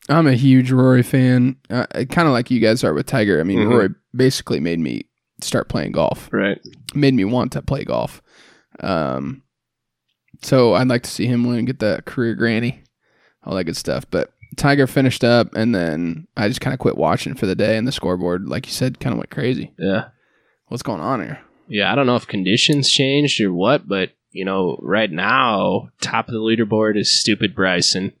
I'm 0.09 0.27
a 0.27 0.33
huge 0.33 0.71
Rory 0.71 1.03
fan. 1.03 1.57
Uh, 1.69 1.85
kind 2.09 2.27
of 2.27 2.31
like 2.33 2.49
you 2.51 2.59
guys 2.59 2.83
are 2.83 2.93
with 2.93 3.05
Tiger. 3.07 3.39
I 3.39 3.43
mean, 3.43 3.59
Mhm. 3.59 3.69
Rory 3.69 3.89
basically 4.15 4.59
made 4.59 4.79
me 4.79 5.05
start 5.41 5.69
playing 5.69 5.91
golf. 5.91 6.29
Right. 6.31 6.59
Made 6.95 7.13
me 7.13 7.25
want 7.25 7.51
to 7.53 7.61
play 7.61 7.83
golf. 7.83 8.21
Um, 8.79 9.43
so 10.41 10.73
I'd 10.75 10.87
like 10.87 11.03
to 11.03 11.09
see 11.09 11.25
him 11.25 11.45
win, 11.45 11.65
get 11.65 11.79
that 11.79 12.05
career 12.05 12.35
granny, 12.35 12.83
all 13.43 13.55
that 13.55 13.65
good 13.65 13.77
stuff. 13.77 14.05
But 14.09 14.31
Tiger 14.55 14.87
finished 14.87 15.23
up, 15.23 15.53
and 15.55 15.75
then 15.75 16.27
I 16.37 16.47
just 16.47 16.61
kind 16.61 16.73
of 16.73 16.79
quit 16.79 16.97
watching 16.97 17.35
for 17.35 17.45
the 17.45 17.55
day, 17.55 17.77
and 17.77 17.87
the 17.87 17.91
scoreboard, 17.91 18.47
like 18.47 18.65
you 18.65 18.71
said, 18.71 18.99
kind 18.99 19.13
of 19.13 19.17
went 19.17 19.29
crazy. 19.29 19.73
Yeah. 19.77 20.05
What's 20.67 20.83
going 20.83 21.01
on 21.01 21.21
here? 21.21 21.39
Yeah, 21.67 21.91
I 21.91 21.95
don't 21.95 22.05
know 22.07 22.15
if 22.15 22.27
conditions 22.27 22.89
changed 22.89 23.41
or 23.41 23.53
what, 23.53 23.87
but 23.87 24.11
you 24.31 24.45
know, 24.45 24.77
right 24.81 25.11
now, 25.11 25.89
top 26.01 26.27
of 26.27 26.33
the 26.33 26.39
leaderboard 26.39 26.97
is 26.97 27.19
stupid 27.19 27.55
Bryson. 27.55 28.13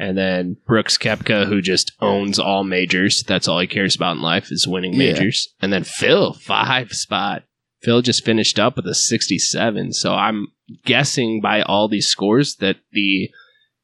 And 0.00 0.16
then 0.16 0.56
Brooks 0.66 0.96
Koepka, 0.96 1.46
who 1.46 1.60
just 1.60 1.92
owns 2.00 2.38
all 2.38 2.64
majors. 2.64 3.22
That's 3.22 3.46
all 3.46 3.58
he 3.60 3.66
cares 3.66 3.94
about 3.94 4.16
in 4.16 4.22
life 4.22 4.50
is 4.50 4.66
winning 4.66 4.94
Yeah. 4.94 5.12
majors. 5.12 5.48
And 5.60 5.72
then 5.72 5.84
Phil, 5.84 6.32
five 6.32 6.92
spot. 6.92 7.44
Phil 7.82 8.00
just 8.02 8.24
finished 8.24 8.58
up 8.58 8.76
with 8.76 8.86
a 8.86 8.94
67. 8.94 9.92
So 9.92 10.14
I'm 10.14 10.48
guessing 10.86 11.40
by 11.42 11.62
all 11.62 11.86
these 11.88 12.06
scores 12.06 12.56
that 12.56 12.76
the 12.92 13.30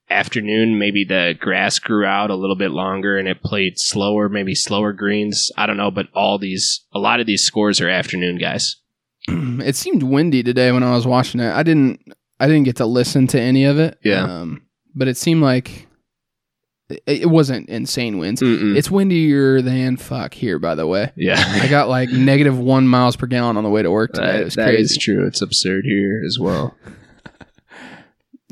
afternoon, 0.09 0.79
maybe 0.79 1.05
the 1.05 1.35
grass 1.39 1.79
grew 1.79 2.05
out 2.05 2.31
a 2.31 2.37
little 2.37 2.57
bit 2.57 2.71
longer 2.71 3.19
and 3.19 3.29
it 3.29 3.43
played 3.43 3.75
slower, 3.79 4.29
maybe 4.29 4.55
slower 4.55 4.93
greens. 4.93 5.51
I 5.57 5.67
don't 5.67 5.77
know, 5.77 5.91
but 5.91 6.07
all 6.15 6.39
these, 6.39 6.85
a 6.95 6.99
lot 6.99 7.21
of 7.21 7.27
these 7.27 7.45
scores 7.45 7.81
are 7.81 7.89
afternoon 7.89 8.39
guys. 8.39 8.77
it 9.29 9.77
seemed 9.77 10.03
windy 10.03 10.43
today 10.43 10.71
when 10.73 10.83
I 10.83 10.93
was 10.95 11.07
watching 11.07 11.41
it. 11.41 11.53
I 11.53 11.63
didn't 11.63 12.01
I 12.39 12.47
didn't 12.47 12.65
get 12.65 12.77
to 12.77 12.87
listen 12.87 13.27
to 13.29 13.41
any 13.41 13.65
of 13.65 13.79
it. 13.79 13.99
Yeah. 14.05 14.23
Um, 14.25 14.63
but 14.95 15.09
it 15.09 15.17
seemed 15.17 15.43
like 15.43 15.86
it, 17.07 17.27
wasn't 17.31 17.69
insane 17.69 18.19
winds. 18.19 18.41
Mm-mm. 18.41 18.77
It's 18.77 18.91
windier 18.91 19.61
than 19.61 19.97
fuck 19.97 20.35
here, 20.35 20.59
by 20.59 20.75
the 20.75 20.87
way. 20.87 21.13
Yeah, 21.17 21.35
I 21.63 21.67
got 21.69 21.89
like 21.89 22.09
negative 22.13 22.59
one 22.59 22.87
miles 22.87 23.17
per 23.17 23.27
gallon 23.27 23.57
on 23.57 23.65
the 23.65 23.71
way 23.71 23.83
to 23.83 23.91
work 23.91 24.13
today. 24.13 24.27
That- 24.27 24.41
it 24.41 24.45
was 24.45 24.55
that 24.55 24.75
is 24.75 24.91
crazy. 24.93 25.01
true. 25.01 25.27
It's 25.27 25.43
absurd 25.43 25.85
here 25.85 26.23
as 26.27 26.39
well. 26.39 26.77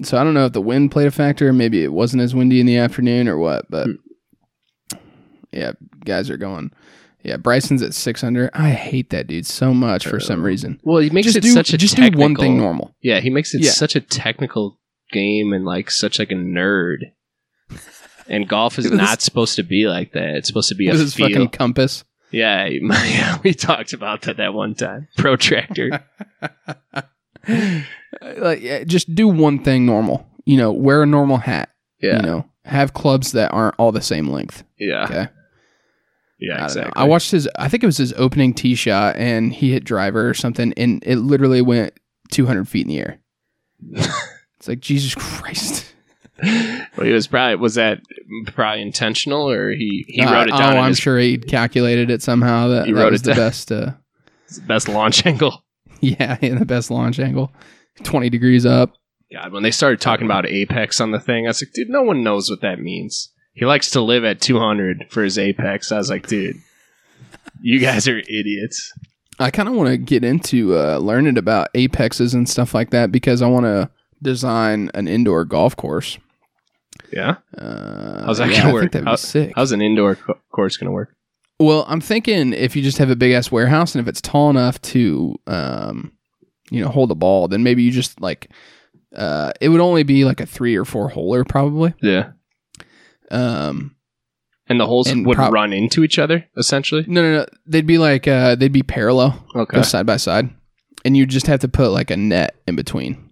So 0.03 0.19
I 0.19 0.25
don't 0.25 0.35
know 0.35 0.47
if 0.47 0.53
the 0.53 0.61
wind 0.61 0.91
played 0.91 1.07
a 1.07 1.13
factor. 1.13 1.53
Maybe 1.53 1.85
it 1.85 1.93
wasn't 1.93 2.21
as 2.23 2.35
windy 2.35 2.59
in 2.59 2.67
the 2.67 2.77
afternoon 2.79 3.29
or 3.29 3.39
what. 3.39 3.71
But 3.71 3.87
Hmm. 3.87 4.97
yeah, 5.53 5.73
guys 6.05 6.31
are 6.31 6.37
going. 6.37 6.73
Yeah, 7.23 7.37
Bryson's 7.37 7.81
at 7.81 7.95
six 7.95 8.25
under. 8.25 8.51
I 8.53 8.71
hate 8.71 9.11
that 9.11 9.29
dude 9.29 9.47
so 9.47 9.73
much 9.73 10.05
for 10.07 10.19
some 10.19 10.41
Oh. 10.41 10.45
reason. 10.45 10.81
Well, 10.83 10.99
he 10.99 11.11
makes 11.11 11.27
just 11.27 11.37
it 11.37 11.43
do 11.43 11.51
such 11.53 11.73
a 11.73 11.79
just 11.79 11.95
technical, 11.95 12.19
do 12.19 12.23
one 12.23 12.35
thing 12.35 12.59
normal. 12.59 12.95
Yeah, 13.03 13.21
he 13.21 13.31
makes 13.31 13.55
it 13.55 13.63
Yeah. 13.63 13.71
such 13.71 13.95
a 13.95 14.01
technical 14.01 14.81
game 15.13 15.53
and 15.53 15.65
like 15.65 15.91
such 15.93 16.19
like 16.19 16.33
a 16.33 16.35
nerd. 16.35 17.13
And 18.29 18.49
golf 18.49 18.79
is 18.79 18.91
not 18.91 19.21
supposed 19.23 19.57
to 19.57 19.63
be 19.63 19.87
like 19.87 20.13
that. 20.13 20.37
It's 20.37 20.49
supposed 20.49 20.69
to 20.71 20.75
be 20.75 20.89
a 20.89 20.93
his 20.93 21.15
feel. 21.15 21.29
fucking 21.29 21.49
compass. 21.51 22.05
yeah, 22.31 22.65
yeah, 22.71 23.39
we 23.45 23.53
talked 23.55 23.93
about 23.93 24.23
that 24.23 24.39
that 24.39 24.55
one 24.55 24.75
time. 24.75 25.09
Protractor. 25.17 26.03
like 27.49 28.63
yeah, 28.63 28.85
just 28.85 29.15
do 29.15 29.29
one 29.29 29.63
thing 29.63 29.87
normal. 29.87 30.27
You 30.45 30.57
know, 30.57 30.73
wear 30.73 31.03
a 31.03 31.07
normal 31.07 31.39
hat. 31.39 31.71
Yeah, 32.01 32.17
You 32.17 32.23
know, 32.23 32.45
have 32.65 32.93
clubs 32.93 33.33
that 33.33 33.51
aren't 33.53 33.75
all 33.79 33.93
the 33.93 34.03
same 34.03 34.29
length. 34.29 34.63
yeah, 34.79 35.05
Okay. 35.05 35.29
yeah. 36.39 36.55
I 36.55 36.59
know. 36.59 36.65
Exactly. 36.65 36.93
I 36.97 37.05
watched 37.05 37.31
his. 37.31 37.49
I 37.59 37.69
think 37.69 37.83
it 37.83 37.87
was 37.87 37.97
his 37.97 38.13
opening 38.15 38.53
tee 38.53 38.75
shot, 38.75 39.17
and 39.17 39.53
he 39.53 39.73
hit 39.73 39.85
driver 39.85 40.29
or 40.29 40.35
something, 40.35 40.73
and 40.77 41.03
it 41.07 41.17
literally 41.17 41.63
went 41.63 41.95
200 42.31 42.69
feet 42.69 42.83
in 42.83 42.89
the 42.89 42.99
air. 42.99 43.19
it's 44.59 44.69
like 44.69 44.81
Jesus 44.81 45.15
Christ. 45.15 45.94
well, 46.97 47.07
he 47.07 47.13
was 47.13 47.27
probably 47.27 47.57
was 47.57 47.75
that 47.77 48.01
probably 48.47 48.83
intentional 48.83 49.49
or 49.51 49.71
he 49.71 50.05
he 50.09 50.21
Uh, 50.23 50.33
wrote 50.33 50.49
it 50.49 50.57
down. 50.57 50.77
Oh, 50.77 50.81
I'm 50.81 50.89
his 50.89 50.99
sure 50.99 51.19
he 51.19 51.39
calculated 51.39 52.11
it 52.11 52.23
somehow. 52.23 52.69
That, 52.69 52.87
He 52.87 52.93
that 52.93 53.01
wrote 53.01 53.13
was 53.13 53.21
it 53.23 53.25
the 53.25 53.31
down. 53.35 53.39
best. 53.39 53.73
Uh, 53.73 53.93
best 54.67 54.89
launch 54.89 55.25
angle. 55.27 55.65
yeah, 56.01 56.37
in 56.41 56.59
the 56.59 56.65
best 56.65 56.91
launch 56.91 57.19
angle. 57.21 57.53
20 58.03 58.29
degrees 58.31 58.67
up. 58.67 58.95
God, 59.33 59.53
when 59.53 59.63
they 59.63 59.71
started 59.71 60.01
talking 60.01 60.27
about 60.27 60.47
apex 60.47 61.01
on 61.01 61.11
the 61.13 61.21
thing, 61.21 61.47
I 61.47 61.51
was 61.51 61.63
like, 61.63 61.73
dude, 61.73 61.89
no 61.89 62.03
one 62.03 62.23
knows 62.23 62.51
what 62.51 62.61
that 62.63 62.81
means. 62.81 63.31
He 63.53 63.65
likes 63.65 63.91
to 63.93 64.01
live 64.01 64.25
at 64.25 64.41
200 64.41 65.07
for 65.11 65.23
his 65.23 65.39
apex. 65.39 65.93
I 65.93 65.99
was 65.99 66.11
like, 66.11 66.27
dude, 66.27 66.57
you 67.61 67.79
guys 67.79 68.09
are 68.09 68.19
idiots. 68.19 68.93
I 69.39 69.51
kind 69.51 69.69
of 69.69 69.75
want 69.75 69.89
to 69.91 69.97
get 69.97 70.25
into 70.25 70.77
uh, 70.77 70.99
learning 70.99 71.39
about 71.39 71.69
apexes 71.75 72.35
and 72.35 72.49
stuff 72.49 72.75
like 72.75 72.91
that 72.91 73.11
because 73.13 73.43
I 73.43 73.47
want 73.47 73.67
to 73.67 73.91
design 74.23 74.91
an 74.95 75.09
indoor 75.09 75.45
golf 75.45 75.77
course. 75.77 76.19
Yeah, 77.13 77.37
Uh, 77.57 78.25
How's 78.27 78.39
that 78.39 78.51
yeah, 78.51 78.59
gonna 78.59 78.71
I 78.71 78.73
work? 78.73 78.83
think 78.83 78.93
that'd 78.93 79.07
How- 79.09 79.13
be 79.15 79.19
sick. 79.19 79.53
how's 79.55 79.73
an 79.73 79.81
indoor 79.83 80.17
co- 80.17 80.39
course 80.51 80.77
going 80.77 80.87
to 80.89 80.93
work? 80.93 81.15
Well, 81.61 81.85
I'm 81.89 82.01
thinking 82.01 82.53
if 82.53 82.75
you 82.75 82.83
just 82.83 82.99
have 82.99 83.11
a 83.11 83.17
big 83.17 83.33
ass 83.33 83.53
warehouse 83.53 83.95
and 83.95 84.03
if 84.03 84.09
it's 84.09 84.21
tall 84.21 84.51
enough 84.51 84.81
to, 84.83 85.37
um, 85.47 86.13
you 86.71 86.83
know, 86.83 86.89
hold 86.89 87.11
a 87.13 87.15
ball, 87.15 87.47
then 87.49 87.63
maybe 87.63 87.83
you 87.85 87.91
just 87.93 88.21
like, 88.21 88.51
uh, 89.15 89.53
it 89.61 89.69
would 89.69 89.81
only 89.81 90.03
be 90.03 90.25
like 90.25 90.41
a 90.41 90.47
three 90.47 90.75
or 90.77 90.85
four 90.85 91.11
holer 91.11 91.47
probably. 91.47 91.95
Yeah, 92.03 92.31
Um, 93.31 93.95
and 94.69 94.81
the 94.81 94.87
holes 94.87 95.09
And 95.09 95.27
would 95.27 95.37
prob- 95.37 95.53
run 95.53 95.73
into 95.73 96.03
each 96.05 96.19
other 96.19 96.45
essentially. 96.57 97.05
no, 97.07 97.23
no, 97.23 97.37
no, 97.39 97.47
they'd 97.67 97.87
be 97.87 97.99
like, 97.99 98.27
uh, 98.27 98.55
they'd 98.57 98.73
be 98.73 98.83
parallel, 98.83 99.45
Okay, 99.55 99.83
side 99.83 100.07
by 100.07 100.17
side, 100.17 100.51
and 101.05 101.17
you 101.17 101.27
just 101.27 101.47
have 101.47 101.61
to 101.61 101.69
put 101.69 101.91
like 101.91 102.11
a 102.11 102.17
net 102.17 102.57
in 102.67 102.75
between. 102.77 103.31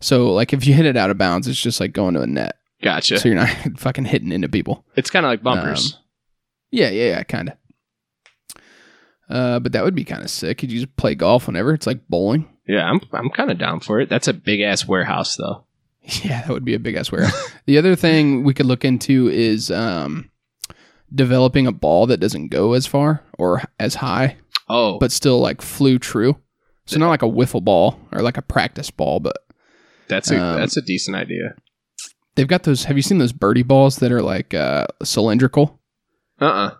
So 0.00 0.32
like 0.32 0.52
if 0.52 0.66
you 0.66 0.74
hit 0.74 0.86
it 0.86 0.96
out 0.96 1.10
of 1.10 1.18
bounds, 1.18 1.48
it's 1.48 1.60
just 1.60 1.80
like 1.80 1.92
going 1.92 2.14
to 2.14 2.20
a 2.22 2.26
net, 2.26 2.56
gotcha. 2.82 3.18
so 3.18 3.28
you're 3.28 3.36
not 3.36 3.48
fucking 3.78 4.04
hitting 4.04 4.32
into 4.32 4.48
people. 4.48 4.84
it's 4.96 5.10
kind 5.10 5.24
of 5.26 5.30
like 5.30 5.42
bumpers. 5.42 5.98
Yeah, 6.70 6.90
yeah, 6.90 7.04
yeah, 7.10 7.22
kind 7.22 7.50
of. 7.50 7.54
Uh, 9.28 9.58
but 9.60 9.72
that 9.72 9.82
would 9.84 9.94
be 9.94 10.04
kind 10.04 10.22
of 10.22 10.30
sick. 10.30 10.58
Could 10.58 10.70
you 10.70 10.80
just 10.80 10.96
play 10.96 11.14
golf 11.14 11.46
whenever? 11.46 11.72
It's 11.74 11.86
like 11.86 12.06
bowling. 12.08 12.48
Yeah, 12.68 12.84
I'm 12.88 13.00
I'm 13.12 13.30
kind 13.30 13.50
of 13.50 13.58
down 13.58 13.80
for 13.80 14.00
it. 14.00 14.08
That's 14.08 14.28
a 14.28 14.32
big 14.34 14.60
ass 14.60 14.86
warehouse 14.86 15.36
though. 15.36 15.64
Yeah, 16.22 16.42
that 16.42 16.50
would 16.50 16.64
be 16.64 16.74
a 16.74 16.78
big 16.78 16.94
ass 16.94 17.10
warehouse. 17.10 17.50
the 17.66 17.78
other 17.78 17.96
thing 17.96 18.44
we 18.44 18.54
could 18.54 18.66
look 18.66 18.84
into 18.84 19.28
is 19.28 19.72
um, 19.72 20.30
developing 21.12 21.66
a 21.66 21.72
ball 21.72 22.06
that 22.06 22.20
doesn't 22.20 22.48
go 22.48 22.74
as 22.74 22.86
far 22.86 23.24
or 23.38 23.62
as 23.80 23.96
high, 23.96 24.36
Oh, 24.68 24.98
but 25.00 25.10
still 25.10 25.40
like 25.40 25.60
flew 25.60 25.98
true. 25.98 26.36
So 26.84 27.00
not 27.00 27.08
like 27.08 27.22
a 27.22 27.26
wiffle 27.28 27.64
ball 27.64 27.98
or 28.12 28.22
like 28.22 28.36
a 28.36 28.42
practice 28.42 28.88
ball, 28.92 29.18
but 29.18 29.36
that's 30.06 30.30
a 30.30 30.40
um, 30.40 30.60
that's 30.60 30.76
a 30.76 30.82
decent 30.82 31.16
idea. 31.16 31.56
They've 32.36 32.46
got 32.48 32.62
those. 32.62 32.84
Have 32.84 32.96
you 32.96 33.02
seen 33.02 33.18
those 33.18 33.32
birdie 33.32 33.62
balls 33.64 33.96
that 33.96 34.12
are 34.12 34.22
like 34.22 34.54
uh, 34.54 34.86
cylindrical? 35.02 35.80
Uh 36.40 36.44
uh 36.44 36.70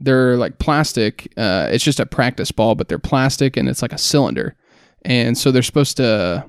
They're 0.00 0.36
like 0.36 0.58
plastic. 0.58 1.32
Uh, 1.36 1.68
it's 1.72 1.84
just 1.84 2.00
a 2.00 2.06
practice 2.06 2.52
ball, 2.52 2.74
but 2.74 2.88
they're 2.88 2.98
plastic 2.98 3.56
and 3.56 3.68
it's 3.68 3.82
like 3.82 3.92
a 3.92 3.98
cylinder. 3.98 4.56
And 5.02 5.38
so 5.38 5.50
they're 5.50 5.62
supposed 5.62 5.96
to. 5.96 6.44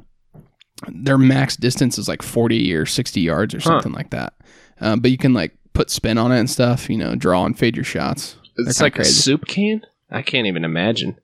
Their 0.87 1.17
max 1.19 1.55
distance 1.55 1.97
is 1.99 2.07
like 2.07 2.21
forty 2.23 2.73
or 2.73 2.85
sixty 2.85 3.21
yards 3.21 3.53
or 3.53 3.59
Huh. 3.59 3.63
something 3.69 3.93
like 3.93 4.09
that. 4.09 4.33
Um, 4.81 4.99
but 4.99 5.11
you 5.11 5.17
can 5.17 5.33
like 5.33 5.55
put 5.73 5.89
spin 5.91 6.17
on 6.17 6.31
it 6.31 6.39
and 6.39 6.49
stuff. 6.49 6.89
You 6.89 6.97
know, 6.97 7.15
draw 7.15 7.45
and 7.45 7.57
fade 7.57 7.75
your 7.75 7.85
shots. 7.85 8.35
It's 8.57 8.81
like 8.81 8.97
a 8.99 9.05
soup 9.05 9.45
can. 9.47 9.85
I 10.09 10.21
can't 10.23 10.47
even 10.47 10.65
imagine. 10.65 11.17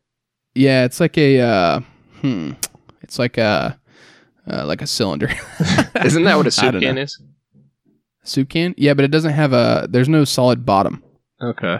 Yeah, 0.55 0.85
it's 0.85 0.99
like 0.99 1.17
a. 1.17 1.41
Uh, 1.41 1.79
hmm. 2.21 2.51
It's 3.01 3.17
like 3.19 3.37
a. 3.37 3.79
Uh, 4.49 4.65
like 4.65 4.81
a 4.81 4.87
cylinder. 4.87 5.29
Isn't 6.05 6.23
that 6.23 6.37
what 6.37 6.45
a 6.45 6.47
I 6.47 6.51
soup 6.51 6.71
don't 6.73 6.81
can 6.81 6.95
know. 6.95 7.01
is? 7.01 7.21
Soup 8.23 8.47
can? 8.49 8.73
Yeah, 8.77 8.93
but 8.93 9.05
it 9.05 9.11
doesn't 9.11 9.33
have 9.33 9.53
a. 9.53 9.87
There's 9.89 10.09
no 10.09 10.25
solid 10.25 10.65
bottom. 10.65 11.03
Okay. 11.41 11.77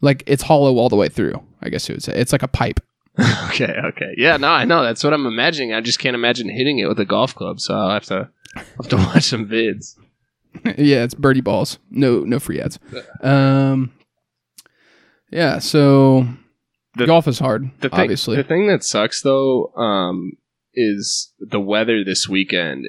Like 0.00 0.22
it's 0.26 0.42
hollow 0.42 0.76
all 0.76 0.88
the 0.88 0.96
way 0.96 1.08
through. 1.08 1.42
I 1.62 1.68
guess 1.68 1.88
you 1.88 1.94
would 1.94 2.02
say 2.02 2.14
it's 2.14 2.32
like 2.32 2.42
a 2.42 2.48
pipe. 2.48 2.80
okay. 3.48 3.74
Okay. 3.84 4.12
Yeah. 4.16 4.36
No, 4.36 4.48
I 4.48 4.64
know. 4.64 4.82
That's 4.82 5.02
what 5.04 5.12
I'm 5.14 5.26
imagining. 5.26 5.72
I 5.72 5.80
just 5.80 5.98
can't 5.98 6.14
imagine 6.14 6.48
hitting 6.48 6.78
it 6.78 6.86
with 6.88 6.98
a 7.00 7.04
golf 7.04 7.34
club. 7.34 7.60
So 7.60 7.74
I'll 7.74 7.90
have 7.90 8.04
to 8.06 8.28
I'll 8.56 8.62
have 8.82 8.88
to 8.88 8.96
watch 8.96 9.24
some 9.24 9.48
vids. 9.48 9.96
yeah, 10.76 11.04
it's 11.04 11.14
birdie 11.14 11.40
balls. 11.40 11.78
No, 11.90 12.20
no 12.20 12.38
free 12.38 12.60
ads. 12.60 12.78
Um, 13.22 13.92
yeah. 15.30 15.58
So 15.58 16.26
The- 16.96 17.06
golf 17.06 17.28
is 17.28 17.38
hard, 17.38 17.70
The 17.80 17.88
thing, 17.90 18.00
obviously. 18.00 18.36
the 18.36 18.44
thing 18.44 18.66
that 18.68 18.82
sucks 18.84 19.22
though, 19.22 19.66
um, 19.76 20.32
is 20.74 21.32
the 21.40 21.60
weather 21.60 22.04
this 22.04 22.28
weekend 22.28 22.86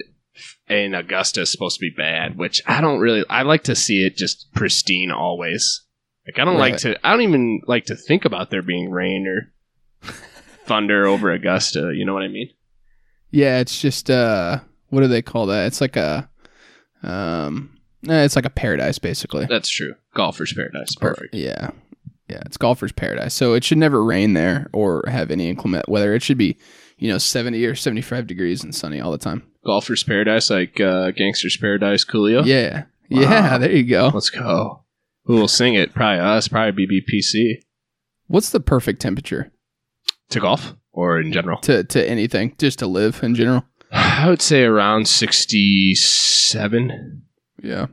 in 0.69 0.93
Augusta 0.93 1.41
is 1.41 1.51
supposed 1.51 1.77
to 1.77 1.81
be 1.81 1.89
bad, 1.95 2.37
which 2.37 2.61
I 2.65 2.81
don't 2.81 2.99
really. 2.99 3.23
I 3.29 3.43
like 3.43 3.63
to 3.63 3.75
see 3.75 4.05
it 4.05 4.17
just 4.17 4.51
pristine 4.53 5.11
always. 5.11 5.83
Like 6.27 6.39
I 6.39 6.45
don't 6.45 6.57
like 6.57 6.77
to. 6.77 6.97
I 7.07 7.11
don't 7.11 7.21
even 7.21 7.61
like 7.67 7.85
to 7.85 7.95
think 7.95 8.25
about 8.25 8.49
there 8.49 8.61
being 8.61 8.91
rain 8.91 9.27
or 9.27 9.53
thunder 10.65 11.07
over 11.07 11.31
Augusta. 11.31 11.93
You 11.95 12.05
know 12.05 12.13
what 12.13 12.23
I 12.23 12.27
mean? 12.27 12.49
yeah, 13.31 13.59
it's 13.59 13.81
just 13.81 14.09
uh, 14.09 14.59
what 14.89 15.01
do 15.01 15.07
they 15.07 15.21
call 15.21 15.47
that? 15.47 15.67
It's 15.67 15.81
like 15.81 15.95
a, 15.95 16.29
um, 17.03 17.77
eh, 18.07 18.23
it's 18.23 18.35
like 18.35 18.45
a 18.45 18.49
paradise 18.49 18.99
basically. 18.99 19.45
That's 19.45 19.69
true. 19.69 19.95
Golfer's 20.15 20.53
paradise. 20.53 20.95
Perfect. 20.95 21.33
Yeah, 21.33 21.71
yeah, 22.29 22.41
it's 22.45 22.57
golfer's 22.57 22.91
paradise. 22.91 23.33
So 23.33 23.53
it 23.53 23.63
should 23.63 23.77
never 23.77 24.03
rain 24.03 24.33
there 24.33 24.69
or 24.73 25.03
have 25.07 25.31
any 25.31 25.49
inclement 25.49 25.87
weather. 25.89 26.13
It 26.13 26.23
should 26.23 26.37
be, 26.37 26.57
you 26.97 27.09
know, 27.09 27.17
seventy 27.17 27.65
or 27.65 27.75
seventy-five 27.75 28.27
degrees 28.27 28.63
and 28.63 28.73
sunny 28.75 28.99
all 28.99 29.11
the 29.11 29.17
time. 29.17 29.43
Golfer's 29.65 30.03
paradise, 30.03 30.49
like 30.49 30.79
uh, 30.79 31.11
Gangster's 31.11 31.57
Paradise, 31.57 32.05
Coolio. 32.05 32.45
Yeah, 32.45 32.85
yeah. 33.09 33.57
There 33.57 33.71
you 33.71 33.83
go. 33.83 34.11
Let's 34.13 34.29
go. 34.29 34.83
Who 35.25 35.35
will 35.35 35.47
sing 35.49 35.73
it? 35.75 35.93
Probably 35.93 36.19
us. 36.19 36.47
Probably 36.47 36.87
BBPC 36.87 37.61
What's 38.27 38.49
the 38.49 38.59
perfect 38.59 39.01
temperature 39.01 39.51
to 40.29 40.39
golf 40.39 40.73
or 40.91 41.19
in 41.19 41.31
general. 41.33 41.59
to 41.61 41.83
to 41.83 42.09
anything, 42.09 42.55
just 42.57 42.79
to 42.79 42.87
live 42.87 43.21
in 43.23 43.35
general? 43.35 43.65
I 43.91 44.29
would 44.29 44.41
say 44.41 44.63
around 44.63 45.07
sixty-seven. 45.07 47.23
Yeah. 47.61 47.87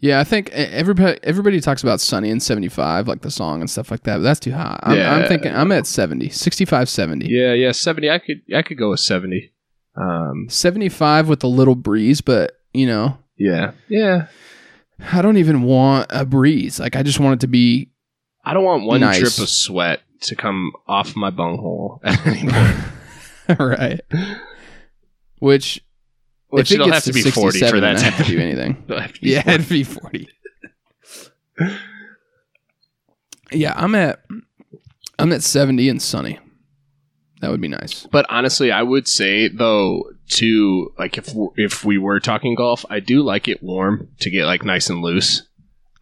Yeah, 0.00 0.20
I 0.20 0.24
think 0.24 0.50
everybody 0.50 1.18
everybody 1.24 1.60
talks 1.60 1.82
about 1.82 2.00
sunny 2.00 2.30
and 2.30 2.40
75 2.42 3.08
like 3.08 3.22
the 3.22 3.30
song 3.32 3.60
and 3.60 3.68
stuff 3.68 3.90
like 3.90 4.04
that, 4.04 4.18
but 4.18 4.22
that's 4.22 4.38
too 4.40 4.52
high. 4.52 4.78
I'm, 4.82 4.98
I'm 5.22 5.28
thinking 5.28 5.52
I'm 5.52 5.72
at 5.72 5.86
70, 5.86 6.28
65 6.28 6.88
70. 6.88 7.26
Yeah, 7.28 7.52
yeah, 7.52 7.72
seventy. 7.72 8.08
I 8.10 8.18
could, 8.18 8.42
I 8.54 8.62
could 8.62 8.78
go 8.78 8.90
with 8.90 9.00
seventy. 9.00 9.52
Um, 9.96 10.46
75 10.48 11.28
with 11.28 11.42
a 11.42 11.48
little 11.48 11.74
breeze, 11.74 12.20
but 12.20 12.52
you 12.72 12.86
know, 12.86 13.18
yeah, 13.36 13.72
yeah. 13.88 14.28
I 15.12 15.22
don't 15.22 15.36
even 15.38 15.62
want 15.62 16.06
a 16.10 16.24
breeze. 16.24 16.78
Like 16.78 16.94
I 16.94 17.02
just 17.02 17.18
want 17.18 17.34
it 17.34 17.40
to 17.40 17.48
be 17.48 17.90
I 18.44 18.54
don't 18.54 18.64
want 18.64 18.84
one 18.84 19.00
Nice. 19.00 19.18
drip 19.18 19.38
of 19.38 19.48
sweat 19.48 20.00
to 20.22 20.36
come 20.36 20.72
off 20.86 21.16
my 21.16 21.30
bunghole 21.30 22.00
at 22.04 22.24
any 22.26 22.48
point. 22.50 23.58
right. 23.60 24.00
Which 25.40 25.84
Which 26.50 26.72
it 26.72 26.76
it'll 26.76 26.90
have 26.90 27.04
to 27.04 27.12
be 27.12 27.22
forty 27.22 27.60
for 27.60 27.80
that 27.80 27.98
to 28.16 28.24
do 28.24 28.38
anything. 28.38 28.82
It'll 28.88 29.00
have 29.00 29.12
to 29.12 29.20
be 29.20 29.30
yeah, 29.30 29.42
40. 29.42 29.54
it'd 29.54 29.68
be 29.68 29.84
40. 29.84 30.28
yeah, 33.52 33.74
I'm 33.76 33.94
at 33.94 34.24
I'm 35.18 35.32
at 35.32 35.42
70 35.42 35.88
and 35.88 36.00
sunny. 36.00 36.38
That 37.40 37.50
would 37.50 37.60
be 37.60 37.68
nice. 37.68 38.06
But 38.10 38.26
honestly, 38.28 38.72
I 38.72 38.82
would 38.82 39.06
say 39.06 39.48
though, 39.48 40.04
to 40.30 40.92
like 40.98 41.18
if 41.18 41.34
if 41.56 41.84
we 41.84 41.98
were 41.98 42.20
talking 42.20 42.54
golf, 42.54 42.84
I 42.90 43.00
do 43.00 43.22
like 43.22 43.46
it 43.48 43.62
warm 43.62 44.08
to 44.20 44.30
get 44.30 44.46
like 44.46 44.64
nice 44.64 44.90
and 44.90 45.02
loose. 45.02 45.42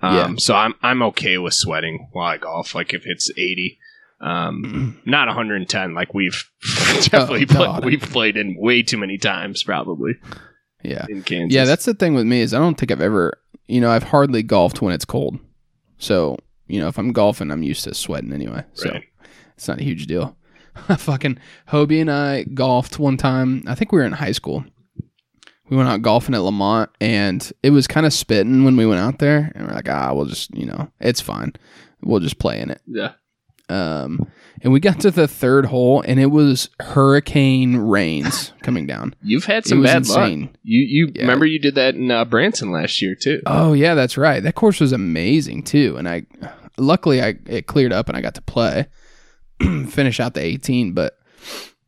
Um, 0.00 0.14
Yeah. 0.14 0.34
So 0.38 0.54
I'm 0.54 0.74
I'm 0.82 1.02
okay 1.02 1.38
with 1.38 1.54
sweating 1.54 2.08
while 2.12 2.28
I 2.28 2.36
golf. 2.38 2.74
Like 2.74 2.94
if 2.94 3.02
it's 3.04 3.30
80, 3.30 3.78
um, 4.20 5.00
not 5.06 5.28
110. 5.28 5.94
Like 5.94 6.14
we've 6.14 6.44
definitely 7.02 7.46
Oh, 7.50 7.78
played, 7.80 7.84
we've 7.84 8.00
played 8.02 8.36
in 8.36 8.56
way 8.58 8.82
too 8.82 8.96
many 8.98 9.18
times, 9.18 9.62
probably 9.62 10.12
Yeah. 10.82 11.06
in 11.08 11.22
Kansas. 11.22 11.54
Yeah, 11.54 11.64
that's 11.64 11.84
the 11.84 11.94
thing 11.94 12.14
with 12.14 12.26
me 12.26 12.40
is 12.40 12.54
I 12.54 12.58
don't 12.58 12.76
think 12.78 12.90
I've 12.92 13.00
ever, 13.02 13.38
you 13.66 13.80
know, 13.80 13.90
I've 13.90 14.04
hardly 14.04 14.42
golfed 14.42 14.80
when 14.82 14.94
it's 14.94 15.04
cold. 15.04 15.38
So, 15.98 16.36
you 16.68 16.80
know, 16.80 16.88
if 16.88 16.98
I'm 16.98 17.12
golfing, 17.12 17.50
I'm 17.50 17.62
used 17.62 17.84
to 17.84 17.94
sweating 17.94 18.32
anyway. 18.32 18.64
So 18.74 18.90
Right. 18.90 19.04
it's 19.56 19.68
not 19.68 19.80
a 19.80 19.84
huge 19.84 20.06
deal. 20.06 20.36
Fucking 20.98 21.38
Hobie 21.68 22.00
and 22.02 22.10
I 22.10 22.42
golfed 22.44 22.98
one 22.98 23.16
time. 23.16 23.62
I 23.66 23.74
think 23.74 23.92
we 23.92 23.98
were 23.98 24.04
in 24.04 24.12
high 24.12 24.32
school. 24.32 24.64
We 25.68 25.76
went 25.76 25.88
out 25.88 26.02
golfing 26.02 26.34
at 26.34 26.42
Lamont 26.42 26.90
and 27.00 27.50
it 27.62 27.70
was 27.70 27.86
kind 27.88 28.06
of 28.06 28.12
spitting 28.12 28.62
when 28.64 28.76
we 28.76 28.86
went 28.86 29.00
out 29.00 29.18
there. 29.18 29.50
And 29.54 29.66
we're 29.66 29.74
like, 29.74 29.88
ah, 29.88 30.12
we'll 30.12 30.26
just, 30.26 30.54
you 30.54 30.64
know, 30.66 30.90
it's 31.00 31.20
fine. 31.20 31.54
We'll 32.02 32.20
just 32.20 32.38
play 32.38 32.60
in 32.60 32.70
it. 32.70 32.80
yeah. 32.86 33.12
Um, 33.68 34.30
and 34.62 34.72
we 34.72 34.78
got 34.80 35.00
to 35.00 35.10
the 35.10 35.26
third 35.26 35.66
hole 35.66 36.00
and 36.02 36.20
it 36.20 36.26
was 36.26 36.70
hurricane 36.80 37.76
rains 37.76 38.52
coming 38.62 38.86
down. 38.86 39.14
You've 39.22 39.44
had 39.44 39.66
some 39.66 39.82
bad 39.82 40.06
luck. 40.08 40.30
You 40.62 40.80
you 40.82 41.12
Yeah. 41.14 41.22
remember 41.22 41.46
you 41.46 41.58
did 41.58 41.74
that 41.74 41.94
in 41.94 42.10
uh, 42.10 42.24
Branson 42.24 42.70
last 42.70 43.02
year 43.02 43.14
too. 43.14 43.42
Oh 43.46 43.72
yeah, 43.72 43.94
that's 43.94 44.16
right. 44.16 44.42
That 44.42 44.54
course 44.54 44.80
was 44.80 44.92
amazing 44.92 45.64
too, 45.64 45.96
and 45.96 46.08
I 46.08 46.26
luckily 46.78 47.20
I 47.22 47.34
it 47.46 47.66
cleared 47.66 47.92
up 47.92 48.08
and 48.08 48.16
I 48.16 48.20
got 48.20 48.34
to 48.36 48.42
play, 48.42 48.86
finish 49.88 50.20
out 50.20 50.34
the 50.34 50.42
18. 50.44 50.92
But 50.92 51.18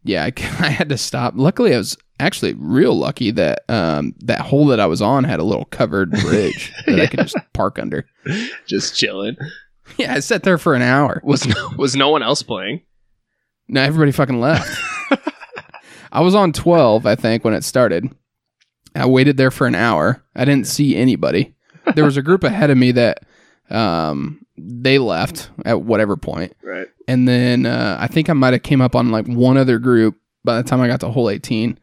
yeah, 0.05 0.25
I, 0.25 0.33
I 0.61 0.71
had 0.71 0.89
to 0.89 0.99
stop. 0.99 1.35
Luckily, 1.37 1.75
I 1.75 1.79
was 1.79 1.97
actually 2.21 2.55
real 2.55 2.99
lucky 2.99 3.31
that 3.31 3.61
um 3.69 4.15
that 4.25 4.41
hole 4.41 4.67
that 4.67 4.81
I 4.81 4.87
was 4.87 5.01
on 5.01 5.23
had 5.23 5.39
a 5.39 5.45
little 5.45 5.67
covered 5.67 6.11
bridge 6.11 6.73
that 6.87 6.99
I 7.01 7.07
could 7.07 7.21
just 7.21 7.37
park 7.53 7.79
under. 7.79 8.05
Just 8.67 8.97
chilling. 8.97 9.37
Yeah, 10.03 10.15
I 10.15 10.21
sat 10.21 10.45
there 10.45 10.59
for 10.59 10.77
an 10.77 10.83
hour. 10.83 11.21
Was 11.25 11.45
no, 11.45 11.71
was 11.77 11.97
no 11.97 12.11
one 12.11 12.23
else 12.23 12.41
playing? 12.45 12.83
No, 13.67 13.83
everybody 13.83 14.13
fucking 14.13 14.39
left. 14.39 14.81
I 16.13 16.21
was 16.21 16.37
on 16.37 16.53
12, 16.53 17.05
I 17.05 17.17
think, 17.17 17.45
when 17.45 17.53
it 17.53 17.65
started. 17.65 18.09
I 18.95 19.07
waited 19.07 19.37
there 19.37 19.51
for 19.51 19.67
an 19.67 19.75
hour. 19.75 20.25
I 20.37 20.45
didn't 20.45 20.69
see 20.69 20.95
anybody. 20.95 21.55
There 21.97 22.05
was 22.05 22.17
a 22.17 22.23
group 22.23 22.45
ahead 22.45 22.71
of 22.71 22.79
me 22.79 22.93
that 22.93 23.25
um, 23.71 24.47
they 24.57 24.99
left 24.99 25.51
at 25.65 25.83
whatever 25.83 26.17
point. 26.17 26.55
Right. 26.63 26.87
And 27.09 27.27
then 27.27 27.67
uh, 27.67 27.97
I 27.99 28.07
think 28.07 28.31
I 28.31 28.35
might 28.35 28.53
have 28.53 28.63
came 28.63 28.81
up 28.81 28.95
on 28.95 29.11
like 29.11 29.27
one 29.27 29.57
other 29.57 29.81
group 29.81 30.17
by 30.45 30.63
the 30.63 30.69
time 30.69 30.81
I 30.81 30.87
got 30.87 31.01
to 31.01 31.09
hole 31.09 31.29
18. 31.29 31.79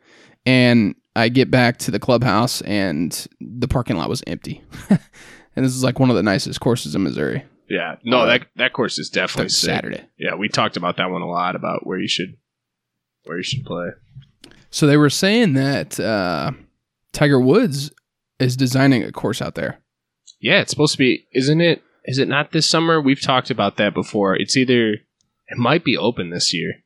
And 0.46 0.96
I 1.18 1.30
get 1.30 1.52
back 1.52 1.78
to 1.80 1.92
the 1.92 2.00
clubhouse 2.00 2.62
and 2.62 3.28
the 3.42 3.68
parking 3.68 3.98
lot 3.98 4.10
was 4.10 4.24
empty. 4.26 4.64
and 4.90 5.66
this 5.66 5.76
is 5.76 5.84
like 5.84 6.00
one 6.00 6.10
of 6.10 6.16
the 6.16 6.24
nicest 6.24 6.62
courses 6.62 6.96
in 6.96 7.04
Missouri. 7.04 7.44
Yeah. 7.70 7.96
No, 8.04 8.20
Uh, 8.20 8.26
that 8.26 8.48
that 8.56 8.74
course 8.74 9.00
is 9.00 9.10
definitely. 9.10 9.50
Saturday. 9.50 10.04
Yeah, 10.18 10.36
we 10.36 10.50
talked 10.50 10.78
about 10.78 10.98
that 10.98 11.10
one 11.10 11.22
a 11.22 11.28
lot 11.30 11.56
about 11.56 11.86
where 11.86 12.00
you 12.00 12.08
should 12.08 12.38
where 13.24 13.38
you 13.38 13.44
should 13.44 13.66
play. 13.66 13.90
So 14.70 14.86
they 14.88 14.98
were 14.98 15.10
saying 15.10 15.54
that 15.54 16.00
uh, 16.00 16.52
Tiger 17.14 17.40
Woods 17.40 17.92
is 18.40 18.56
designing 18.58 19.04
a 19.04 19.12
course 19.12 19.42
out 19.42 19.56
there. 19.56 19.80
Yeah, 20.40 20.60
it's 20.60 20.70
supposed 20.72 20.94
to 20.94 20.98
be 21.00 21.28
isn't 21.34 21.62
it 21.62 21.82
is 22.04 22.20
it 22.20 22.28
not 22.28 22.52
this 22.52 22.70
summer? 22.70 23.02
We've 23.02 23.22
talked 23.22 23.50
about 23.50 23.78
that 23.78 23.94
before. 23.94 24.36
It's 24.36 24.56
either 24.58 24.92
it 25.48 25.58
might 25.58 25.84
be 25.84 25.98
open 25.98 26.30
this 26.30 26.54
year. 26.54 26.84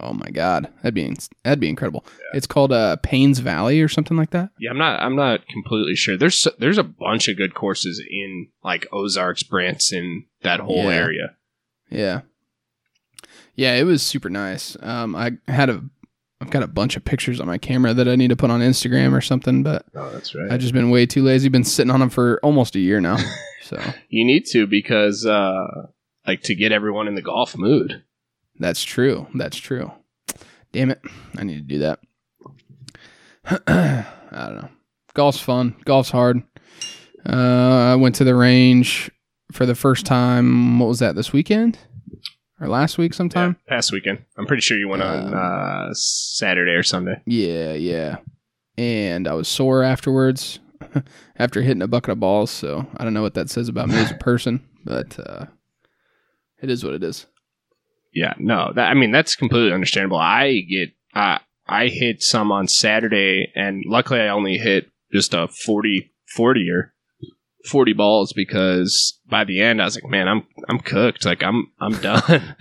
Oh 0.00 0.12
my 0.12 0.28
god, 0.30 0.68
that'd 0.82 0.94
be 0.94 1.14
that'd 1.44 1.60
be 1.60 1.68
incredible. 1.68 2.04
It's 2.34 2.46
called 2.46 2.72
uh, 2.72 2.96
Paynes 3.02 3.38
Valley 3.40 3.80
or 3.80 3.88
something 3.88 4.16
like 4.16 4.30
that. 4.30 4.50
Yeah, 4.58 4.70
I'm 4.70 4.78
not 4.78 5.00
I'm 5.00 5.16
not 5.16 5.46
completely 5.48 5.94
sure. 5.96 6.16
There's 6.16 6.46
there's 6.58 6.78
a 6.78 6.82
bunch 6.84 7.28
of 7.28 7.36
good 7.36 7.54
courses 7.54 8.02
in 8.10 8.48
like 8.64 8.86
Ozarks, 8.92 9.42
Branson, 9.42 10.26
that 10.42 10.60
whole 10.60 10.84
Yeah. 10.84 10.90
area. 10.94 11.36
Yeah. 11.90 12.20
Yeah, 13.54 13.74
it 13.74 13.84
was 13.84 14.02
super 14.02 14.30
nice. 14.30 14.76
Um, 14.80 15.14
I 15.14 15.32
had 15.46 15.68
a, 15.68 15.82
I've 16.40 16.48
got 16.50 16.62
a 16.62 16.66
bunch 16.66 16.96
of 16.96 17.04
pictures 17.04 17.38
on 17.38 17.46
my 17.46 17.58
camera 17.58 17.92
that 17.92 18.08
I 18.08 18.16
need 18.16 18.28
to 18.28 18.36
put 18.36 18.50
on 18.50 18.60
Instagram 18.60 19.12
or 19.12 19.20
something, 19.20 19.62
but 19.62 19.84
Oh, 19.94 20.10
that's 20.10 20.34
right. 20.34 20.50
I've 20.50 20.60
just 20.60 20.72
been 20.72 20.88
way 20.90 21.04
too 21.06 21.22
lazy. 21.22 21.48
Been 21.50 21.62
sitting 21.64 21.90
on 21.90 22.00
them 22.00 22.08
for 22.10 22.40
almost 22.42 22.74
a 22.76 22.80
year 22.80 23.00
now. 23.00 23.18
So 23.64 23.80
you 24.10 24.26
need 24.26 24.44
to 24.46 24.66
because, 24.66 25.24
uh, 25.24 25.86
like, 26.26 26.42
to 26.42 26.54
get 26.54 26.72
everyone 26.72 27.06
in 27.06 27.14
the 27.14 27.22
golf 27.22 27.56
mood. 27.56 28.02
That's 28.62 28.82
true. 28.82 29.26
That's 29.34 29.56
true. 29.56 29.90
Damn 30.72 30.90
it. 30.90 31.00
I 31.36 31.44
need 31.44 31.56
to 31.56 31.60
do 31.62 31.78
that. 31.80 31.98
I 33.66 34.46
don't 34.46 34.56
know. 34.56 34.68
Golf's 35.14 35.40
fun. 35.40 35.74
Golf's 35.84 36.10
hard. 36.10 36.42
Uh, 37.28 37.92
I 37.92 37.94
went 37.96 38.14
to 38.16 38.24
the 38.24 38.34
range 38.34 39.10
for 39.52 39.66
the 39.66 39.74
first 39.74 40.06
time. 40.06 40.78
What 40.78 40.88
was 40.88 40.98
that? 41.00 41.14
This 41.14 41.32
weekend 41.32 41.78
or 42.60 42.68
last 42.68 42.98
week 42.98 43.14
sometime? 43.14 43.56
Yeah, 43.68 43.74
past 43.76 43.92
weekend. 43.92 44.24
I'm 44.38 44.46
pretty 44.46 44.62
sure 44.62 44.78
you 44.78 44.88
went 44.88 45.02
on 45.02 45.28
Um, 45.28 45.34
uh, 45.34 45.94
Saturday 45.94 46.72
or 46.72 46.82
Sunday. 46.82 47.20
Yeah, 47.26 47.74
yeah. 47.74 48.16
And 48.78 49.28
I 49.28 49.34
was 49.34 49.48
sore 49.48 49.82
afterwards 49.82 50.58
after 51.36 51.60
hitting 51.62 51.82
a 51.82 51.88
bucket 51.88 52.10
of 52.12 52.20
balls. 52.20 52.50
So 52.50 52.86
I 52.96 53.04
don't 53.04 53.14
know 53.14 53.22
what 53.22 53.34
that 53.34 53.50
says 53.50 53.68
about 53.68 53.88
me 53.88 53.96
as 53.96 54.10
a 54.10 54.14
person, 54.16 54.66
but 54.84 55.18
uh, 55.20 55.46
it 56.62 56.70
is 56.70 56.82
what 56.84 56.94
it 56.94 57.04
is. 57.04 57.26
Yeah, 58.12 58.34
no, 58.38 58.72
that, 58.74 58.90
I 58.90 58.94
mean 58.94 59.10
that's 59.10 59.36
completely 59.36 59.72
understandable. 59.72 60.18
I 60.18 60.60
get, 60.60 60.90
uh, 61.14 61.38
I 61.66 61.88
hit 61.88 62.22
some 62.22 62.52
on 62.52 62.68
Saturday, 62.68 63.50
and 63.54 63.84
luckily 63.86 64.20
I 64.20 64.28
only 64.28 64.56
hit 64.58 64.90
just 65.12 65.34
a 65.34 65.48
40, 65.48 66.12
40 66.36 66.70
or 66.70 66.92
forty 67.66 67.92
balls 67.92 68.32
because 68.32 69.18
by 69.28 69.44
the 69.44 69.60
end 69.60 69.80
I 69.80 69.84
was 69.84 69.96
like, 69.96 70.10
man, 70.10 70.28
I'm 70.28 70.46
I'm 70.68 70.78
cooked. 70.78 71.24
Like 71.24 71.42
I'm 71.42 71.68
I'm 71.80 71.92
done. 72.00 72.56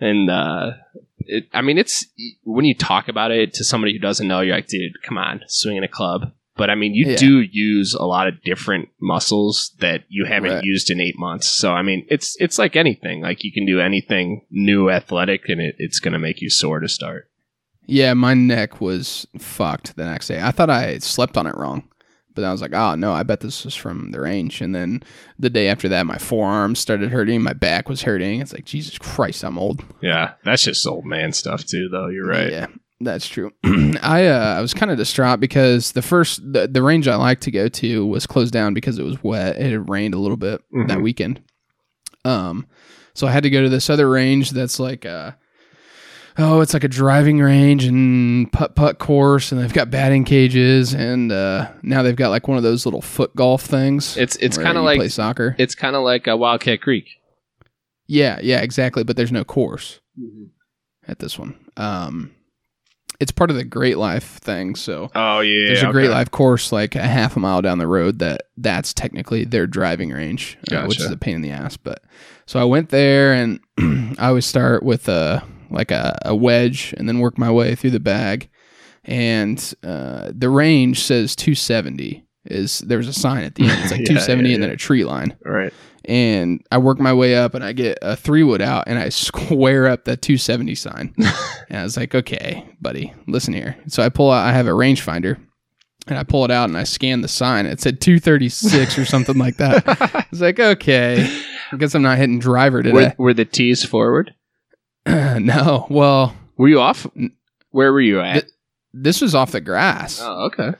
and 0.00 0.30
uh, 0.30 0.72
it, 1.18 1.48
I 1.52 1.62
mean, 1.62 1.78
it's 1.78 2.06
when 2.44 2.64
you 2.64 2.74
talk 2.74 3.08
about 3.08 3.30
it 3.30 3.54
to 3.54 3.64
somebody 3.64 3.92
who 3.92 3.98
doesn't 3.98 4.28
know, 4.28 4.40
you're 4.40 4.54
like, 4.54 4.68
dude, 4.68 5.02
come 5.02 5.18
on, 5.18 5.40
swinging 5.48 5.84
a 5.84 5.88
club. 5.88 6.32
But 6.56 6.70
I 6.70 6.74
mean, 6.74 6.94
you 6.94 7.10
Yeah. 7.10 7.16
do 7.16 7.40
use 7.40 7.92
a 7.94 8.04
lot 8.04 8.28
of 8.28 8.42
different 8.42 8.88
muscles 9.00 9.72
that 9.80 10.04
you 10.08 10.24
haven't 10.24 10.52
Right. 10.54 10.64
used 10.64 10.90
in 10.90 11.00
eight 11.00 11.18
months. 11.18 11.46
So 11.48 11.72
I 11.72 11.82
mean, 11.82 12.06
it's 12.08 12.36
it's 12.40 12.58
like 12.58 12.76
anything. 12.76 13.20
Like 13.22 13.44
you 13.44 13.52
can 13.52 13.66
do 13.66 13.80
anything 13.80 14.42
new 14.50 14.88
athletic, 14.90 15.48
and 15.48 15.60
it, 15.60 15.76
it's 15.78 16.00
going 16.00 16.12
to 16.14 16.18
make 16.18 16.40
you 16.40 16.48
sore 16.50 16.80
to 16.80 16.88
start. 16.88 17.28
Yeah, 17.86 18.14
my 18.14 18.34
neck 18.34 18.80
was 18.80 19.26
fucked 19.38 19.96
the 19.96 20.04
next 20.04 20.28
day. 20.28 20.40
I 20.42 20.50
thought 20.50 20.70
I 20.70 20.98
slept 20.98 21.36
on 21.36 21.46
it 21.46 21.54
wrong. 21.56 21.84
But 22.34 22.44
I 22.44 22.52
was 22.52 22.60
like, 22.60 22.74
oh 22.74 22.94
no, 22.96 23.12
I 23.12 23.22
bet 23.22 23.40
this 23.40 23.64
was 23.64 23.74
from 23.74 24.10
the 24.10 24.20
range. 24.20 24.60
And 24.60 24.74
then 24.74 25.02
the 25.38 25.48
day 25.48 25.68
after 25.68 25.88
that, 25.88 26.04
my 26.04 26.18
forearms 26.18 26.78
started 26.78 27.10
hurting, 27.10 27.42
my 27.42 27.54
back 27.54 27.88
was 27.88 28.02
hurting. 28.02 28.40
It's 28.42 28.52
like, 28.52 28.66
Jesus 28.66 28.98
Christ, 28.98 29.42
I'm 29.42 29.56
old. 29.58 29.82
Yeah, 30.02 30.32
that's 30.44 30.64
just 30.64 30.86
old 30.86 31.06
man 31.06 31.32
stuff 31.32 31.64
too, 31.64 31.88
though. 31.90 32.08
You're 32.08 32.26
right. 32.26 32.50
Yeah, 32.52 32.66
that's 33.00 33.28
true. 33.28 33.52
I 34.02 34.26
uh, 34.26 34.54
I 34.58 34.60
was 34.60 34.74
kind 34.74 34.90
of 34.90 34.98
distraught 34.98 35.40
because 35.40 35.92
the 35.92 36.02
first 36.02 36.40
the, 36.52 36.66
the 36.66 36.82
range 36.82 37.08
I 37.08 37.16
like 37.16 37.40
to 37.40 37.50
go 37.50 37.68
to 37.68 38.06
was 38.06 38.26
closed 38.26 38.52
down 38.52 38.74
because 38.74 38.98
it 38.98 39.04
was 39.04 39.22
wet. 39.22 39.56
It 39.56 39.70
had 39.72 39.88
rained 39.88 40.14
a 40.14 40.18
little 40.18 40.36
bit 40.36 40.62
that 40.86 40.98
Mhm. 40.98 41.02
weekend. 41.02 41.42
Um, 42.24 42.66
so 43.14 43.26
I 43.26 43.30
had 43.32 43.42
to 43.44 43.50
go 43.50 43.62
to 43.62 43.68
this 43.68 43.88
other 43.90 44.08
range 44.10 44.50
that's 44.50 44.78
like 44.80 45.04
uh 45.06 45.32
oh, 46.38 46.60
it's 46.60 46.74
like 46.74 46.84
a 46.84 46.88
driving 46.88 47.38
range 47.38 47.84
and 47.86 48.52
putt 48.52 48.74
putt 48.74 48.98
course, 48.98 49.52
and 49.52 49.60
they've 49.60 49.72
got 49.72 49.90
batting 49.90 50.24
cages, 50.24 50.92
and 50.92 51.32
uh, 51.32 51.68
now 51.82 52.02
they've 52.02 52.16
got 52.16 52.28
like 52.28 52.46
one 52.48 52.56
of 52.58 52.62
those 52.62 52.84
little 52.84 53.00
foot 53.00 53.34
golf 53.36 53.62
things. 53.62 54.16
It's 54.16 54.36
it's 54.36 54.58
kind 54.58 54.76
of 54.76 54.84
like 54.84 54.98
play 54.98 55.08
soccer. 55.08 55.54
it's 55.58 55.74
kind 55.74 55.96
of 55.96 56.02
like 56.02 56.26
a 56.26 56.36
Wildcat 56.36 56.82
Creek. 56.82 57.08
yeah, 58.06 58.38
yeah, 58.42 58.60
exactly. 58.60 59.02
But 59.04 59.16
there's 59.16 59.32
no 59.32 59.44
course 59.44 60.00
at 61.08 61.18
this 61.20 61.38
one. 61.38 61.56
Um, 61.76 62.32
it's 63.20 63.32
part 63.32 63.50
of 63.50 63.56
the 63.56 63.64
Great 63.64 63.98
Life 63.98 64.38
thing, 64.38 64.74
so. 64.74 65.10
Oh 65.14 65.40
yeah, 65.40 65.66
There's 65.66 65.82
a 65.82 65.86
okay. 65.86 65.92
Great 65.92 66.10
Life 66.10 66.30
course 66.30 66.72
like 66.72 66.94
a 66.94 67.02
half 67.02 67.36
a 67.36 67.40
mile 67.40 67.62
down 67.62 67.78
the 67.78 67.86
road 67.86 68.18
that 68.18 68.42
that's 68.56 68.92
technically 68.92 69.44
their 69.44 69.66
driving 69.66 70.10
range, 70.10 70.58
uh, 70.72 70.84
which 70.84 71.00
is 71.00 71.10
a 71.10 71.16
pain 71.16 71.36
in 71.36 71.42
the 71.42 71.50
ass. 71.50 71.76
But 71.76 72.02
so 72.46 72.60
I 72.60 72.64
went 72.64 72.90
there 72.90 73.32
and 73.32 73.60
I 74.18 74.28
always 74.28 74.46
start 74.46 74.82
with 74.82 75.08
a 75.08 75.42
like 75.70 75.90
a, 75.90 76.18
a 76.24 76.34
wedge 76.34 76.94
and 76.96 77.08
then 77.08 77.18
work 77.18 77.38
my 77.38 77.50
way 77.50 77.74
through 77.74 77.90
the 77.90 78.00
bag. 78.00 78.48
And 79.04 79.58
uh, 79.82 80.32
the 80.34 80.50
range 80.50 81.02
says 81.02 81.36
270 81.36 82.24
is 82.44 82.80
there's 82.80 83.08
a 83.08 83.12
sign 83.12 83.44
at 83.44 83.54
the 83.54 83.64
end. 83.64 83.80
It's 83.82 83.90
like 83.90 84.00
Yeah, 84.00 84.06
270 84.06 84.48
yeah, 84.48 84.54
and 84.54 84.62
then 84.62 84.70
a 84.70 84.76
tree 84.76 85.04
line. 85.04 85.36
All 85.44 85.52
right. 85.52 85.72
And 86.06 86.64
I 86.70 86.78
work 86.78 87.00
my 87.00 87.12
way 87.12 87.36
up 87.36 87.54
and 87.54 87.64
I 87.64 87.72
get 87.72 87.98
a 88.00 88.14
three 88.16 88.42
wood 88.42 88.62
out 88.62 88.84
and 88.86 88.98
I 88.98 89.08
square 89.10 89.88
up 89.88 90.04
that 90.04 90.22
270 90.22 90.74
sign. 90.76 91.14
and 91.68 91.78
I 91.78 91.82
was 91.82 91.96
like, 91.96 92.14
okay, 92.14 92.64
buddy, 92.80 93.12
listen 93.26 93.52
here. 93.54 93.76
So 93.88 94.02
I 94.02 94.08
pull 94.08 94.30
out, 94.30 94.46
I 94.46 94.52
have 94.52 94.66
a 94.66 94.70
rangefinder 94.70 95.38
and 96.06 96.18
I 96.18 96.22
pull 96.22 96.44
it 96.44 96.50
out 96.50 96.68
and 96.68 96.78
I 96.78 96.84
scan 96.84 97.22
the 97.22 97.28
sign. 97.28 97.66
It 97.66 97.80
said 97.80 98.00
236 98.00 98.98
or 98.98 99.04
something 99.04 99.36
like 99.36 99.56
that. 99.56 99.82
I 100.14 100.26
was 100.30 100.40
like, 100.40 100.60
okay, 100.60 101.28
I 101.72 101.76
guess 101.76 101.94
I'm 101.94 102.02
not 102.02 102.18
hitting 102.18 102.38
driver 102.38 102.82
today. 102.82 103.12
were 103.18 103.34
the 103.34 103.44
tees 103.44 103.84
forward? 103.84 104.32
no, 105.06 105.86
well, 105.90 106.36
Were 106.56 106.68
you 106.68 106.80
off? 106.80 107.06
Where 107.70 107.92
were 107.92 108.00
you 108.00 108.20
at? 108.20 108.44
this 108.92 109.20
was 109.20 109.34
off 109.34 109.52
the 109.52 109.60
grass. 109.60 110.20
oh, 110.22 110.46
okay. 110.46 110.72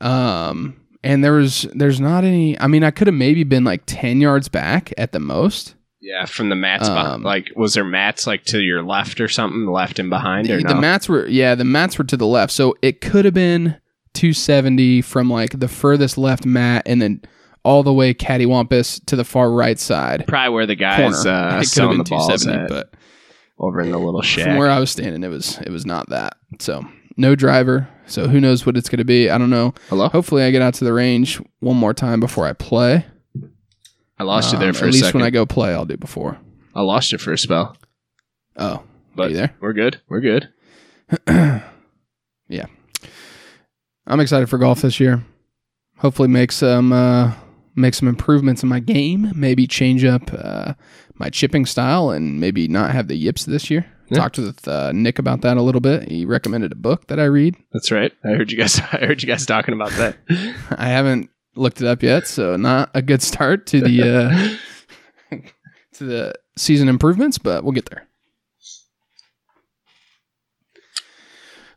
Um, 0.00 0.80
and 1.04 1.22
there 1.22 1.32
was, 1.32 1.68
there's 1.72 2.00
not 2.00 2.24
any, 2.24 2.58
I 2.58 2.66
mean, 2.66 2.82
I 2.82 2.90
could 2.90 3.06
have 3.06 3.14
maybe 3.14 3.44
been 3.44 3.64
like 3.64 3.82
10 3.86 4.20
yards 4.20 4.48
back 4.48 4.92
at 4.98 5.12
the 5.12 5.20
most. 5.20 5.74
Yeah, 6.00 6.26
from 6.26 6.50
the 6.50 6.56
mats. 6.56 6.86
Um. 6.86 7.22
Like, 7.22 7.50
was 7.56 7.72
there 7.72 7.84
mats 7.84 8.26
like 8.26 8.44
to 8.46 8.60
your 8.60 8.82
left 8.82 9.20
or 9.22 9.28
something, 9.28 9.66
left 9.66 9.98
and 9.98 10.10
behind, 10.10 10.50
or 10.50 10.58
the, 10.58 10.64
no? 10.64 10.68
the 10.74 10.80
mats 10.80 11.08
were 11.08 11.26
yeah 11.26 11.54
the 11.54 11.64
mats 11.64 11.96
were 11.96 12.04
to 12.04 12.16
the 12.18 12.26
left 12.26 12.52
so 12.52 12.74
it 12.82 13.00
could 13.00 13.24
have 13.24 13.32
been 13.32 13.76
270 14.12 15.00
from 15.00 15.30
like 15.30 15.58
the 15.58 15.66
furthest 15.66 16.18
left 16.18 16.44
mat 16.44 16.82
and 16.84 17.00
then 17.00 17.22
all 17.64 17.82
the 17.82 17.92
way 17.92 18.12
cattywampus 18.12 19.04
to 19.06 19.16
the 19.16 19.24
far 19.24 19.50
right 19.50 19.78
side 19.78 20.26
Probably 20.26 20.54
where 20.54 20.66
the 20.66 20.76
guys 20.76 21.24
uh, 21.24 21.58
it 21.62 21.66
selling 21.66 21.98
the 21.98 22.04
balls 22.04 22.26
270 22.26 22.64
at, 22.64 22.68
but 22.68 22.94
over 23.58 23.80
in 23.80 23.90
the 23.90 23.98
little 23.98 24.22
from 24.22 24.56
where 24.56 24.70
i 24.70 24.78
was 24.78 24.90
standing 24.90 25.24
it 25.24 25.28
was 25.28 25.58
it 25.58 25.70
was 25.70 25.86
not 25.86 26.10
that 26.10 26.36
so 26.58 26.84
no 27.16 27.34
driver 27.34 27.88
so 28.06 28.28
who 28.28 28.40
knows 28.40 28.66
what 28.66 28.76
it's 28.76 28.88
going 28.88 28.98
to 28.98 29.04
be 29.04 29.30
i 29.30 29.38
don't 29.38 29.50
know 29.50 29.72
Hello, 29.88 30.08
hopefully 30.08 30.42
i 30.42 30.50
get 30.50 30.62
out 30.62 30.74
to 30.74 30.84
the 30.84 30.92
range 30.92 31.40
one 31.60 31.76
more 31.76 31.94
time 31.94 32.20
before 32.20 32.46
i 32.46 32.52
play 32.52 33.06
I 34.18 34.22
lost 34.22 34.52
you 34.52 34.58
there 34.58 34.68
Um, 34.68 34.74
for 34.74 34.84
at 34.86 34.92
least 34.92 35.06
second. 35.06 35.20
when 35.20 35.26
i 35.26 35.30
go 35.30 35.44
play 35.46 35.72
i'll 35.74 35.84
do 35.86 35.96
before 35.96 36.38
I 36.76 36.82
lost 36.82 37.12
you 37.12 37.18
for 37.18 37.32
a 37.32 37.38
spell, 37.38 37.76
oh 38.56 38.82
but 39.14 39.32
there? 39.32 39.54
we're 39.60 39.72
good. 39.72 40.00
We're 40.08 40.20
good. 40.20 40.48
yeah. 41.28 42.66
I'm 44.06 44.18
excited 44.20 44.48
for 44.50 44.58
golf 44.58 44.82
this 44.82 44.98
year. 44.98 45.22
Hopefully 45.98 46.26
make 46.28 46.50
some 46.52 46.92
uh 46.92 47.32
make 47.76 47.94
some 47.94 48.08
improvements 48.08 48.62
in 48.64 48.68
my 48.68 48.80
game, 48.80 49.30
maybe 49.36 49.66
change 49.68 50.04
up 50.04 50.22
uh 50.36 50.74
my 51.14 51.30
chipping 51.30 51.64
style 51.64 52.10
and 52.10 52.40
maybe 52.40 52.66
not 52.66 52.90
have 52.90 53.06
the 53.08 53.14
yips 53.16 53.44
this 53.44 53.70
year. 53.70 53.86
Yeah. 54.08 54.18
Talked 54.18 54.38
with 54.38 54.68
uh, 54.68 54.92
Nick 54.92 55.18
about 55.18 55.40
that 55.42 55.56
a 55.56 55.62
little 55.62 55.80
bit. 55.80 56.10
He 56.10 56.26
recommended 56.26 56.72
a 56.72 56.76
book 56.76 57.06
that 57.06 57.18
I 57.18 57.24
read. 57.24 57.56
That's 57.72 57.90
right. 57.90 58.12
I 58.24 58.28
heard 58.28 58.50
you 58.50 58.58
guys. 58.58 58.78
I 58.92 58.98
heard 58.98 59.22
you 59.22 59.26
guys 59.26 59.46
talking 59.46 59.74
about 59.74 59.90
that. 59.92 60.16
I 60.70 60.88
haven't 60.88 61.30
looked 61.56 61.80
it 61.80 61.86
up 61.86 62.02
yet, 62.02 62.26
so 62.26 62.56
not 62.56 62.90
a 62.94 63.02
good 63.02 63.22
start 63.22 63.66
to 63.68 63.80
the 63.80 64.58
uh 65.30 65.36
to 65.94 66.04
the 66.04 66.34
season 66.56 66.88
improvements, 66.88 67.38
but 67.38 67.64
we'll 67.64 67.72
get 67.72 67.88
there. 67.90 68.06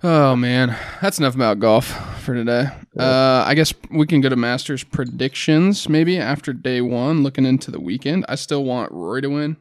Oh 0.03 0.35
man, 0.35 0.77
that's 1.01 1.17
enough 1.17 1.33
about 1.33 1.59
golf 1.59 1.85
for 2.23 2.35
today. 2.35 2.67
Uh, 2.99 3.43
I 3.47 3.55
guess 3.55 3.73
we 3.89 4.05
can 4.05 4.21
go 4.21 4.29
to 4.29 4.35
Masters 4.35 4.83
predictions 4.83 5.89
maybe 5.89 6.19
after 6.19 6.53
day 6.53 6.81
one, 6.81 7.23
looking 7.23 7.45
into 7.45 7.71
the 7.71 7.79
weekend. 7.79 8.23
I 8.29 8.35
still 8.35 8.63
want 8.63 8.91
Rory 8.91 9.23
to 9.23 9.29
win. 9.29 9.57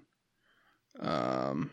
Um, 1.01 1.71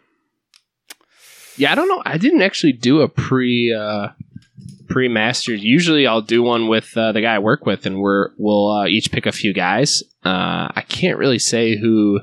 Yeah, 1.57 1.71
I 1.71 1.75
don't 1.75 1.87
know. 1.87 2.01
I 2.05 2.17
didn't 2.17 2.41
actually 2.41 2.73
do 2.73 3.01
a 3.01 3.07
pre 3.07 3.73
uh, 3.73 4.09
pre 4.87 5.07
Masters. 5.07 5.63
Usually, 5.63 6.07
I'll 6.07 6.21
do 6.21 6.41
one 6.43 6.67
with 6.67 6.95
uh, 6.97 7.11
the 7.11 7.21
guy 7.21 7.35
I 7.35 7.39
work 7.39 7.65
with, 7.65 7.85
and 7.85 7.99
we're 7.99 8.29
we'll 8.37 8.71
uh, 8.71 8.87
each 8.87 9.11
pick 9.11 9.25
a 9.25 9.31
few 9.31 9.53
guys. 9.53 10.03
Uh, 10.25 10.69
I 10.75 10.83
can't 10.87 11.17
really 11.17 11.39
say 11.39 11.75
who 11.77 12.21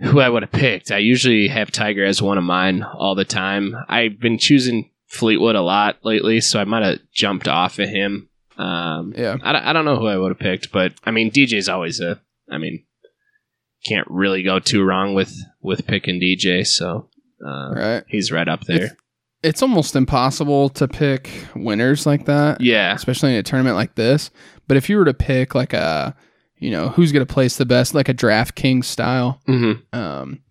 who 0.00 0.20
I 0.20 0.28
would 0.28 0.42
have 0.42 0.52
picked. 0.52 0.90
I 0.90 0.98
usually 0.98 1.48
have 1.48 1.70
Tiger 1.70 2.04
as 2.04 2.20
one 2.22 2.38
of 2.38 2.44
mine 2.44 2.82
all 2.82 3.14
the 3.14 3.24
time. 3.24 3.76
I've 3.88 4.18
been 4.18 4.38
choosing 4.38 4.90
Fleetwood 5.06 5.54
a 5.54 5.60
lot 5.62 5.98
lately, 6.02 6.40
so 6.40 6.60
I 6.60 6.64
might 6.64 6.82
have 6.82 6.98
jumped 7.14 7.46
off 7.46 7.78
of 7.78 7.88
him. 7.88 8.28
Um, 8.56 9.12
yeah, 9.16 9.36
I, 9.42 9.52
don't- 9.52 9.64
I 9.64 9.72
don't 9.72 9.84
know 9.84 9.96
who 9.98 10.06
I 10.06 10.16
would 10.16 10.30
have 10.30 10.38
picked, 10.38 10.72
but 10.72 10.94
I 11.04 11.10
mean, 11.10 11.30
DJ's 11.30 11.68
always 11.68 12.00
a. 12.00 12.20
I 12.50 12.58
mean, 12.58 12.84
can't 13.86 14.06
really 14.10 14.42
go 14.42 14.58
too 14.58 14.82
wrong 14.82 15.14
with 15.14 15.34
with 15.60 15.86
picking 15.86 16.20
DJ. 16.20 16.66
So. 16.66 17.08
Uh, 17.44 17.72
right. 17.74 18.04
He's 18.08 18.30
right 18.32 18.48
up 18.48 18.62
there. 18.64 18.96
It's 19.42 19.62
almost 19.62 19.96
impossible 19.96 20.68
to 20.70 20.86
pick 20.86 21.28
winners 21.56 22.06
like 22.06 22.26
that. 22.26 22.60
yeah. 22.60 22.94
especially 22.94 23.32
in 23.32 23.36
a 23.38 23.42
tournament 23.42 23.74
like 23.76 23.96
this. 23.96 24.30
But 24.68 24.76
if 24.76 24.88
you 24.88 24.96
were 24.96 25.04
to 25.04 25.14
pick 25.14 25.54
like 25.54 25.72
a, 25.72 26.14
you 26.58 26.70
know, 26.70 26.90
who's 26.90 27.10
going 27.10 27.26
to 27.26 27.32
place 27.34 27.56
the 27.56 27.66
best, 27.66 27.92
like 27.94 28.08
a 28.08 28.14
DraftKings 28.14 28.84
style, 28.84 29.40
hmm 29.46 29.72
um, 29.92 30.42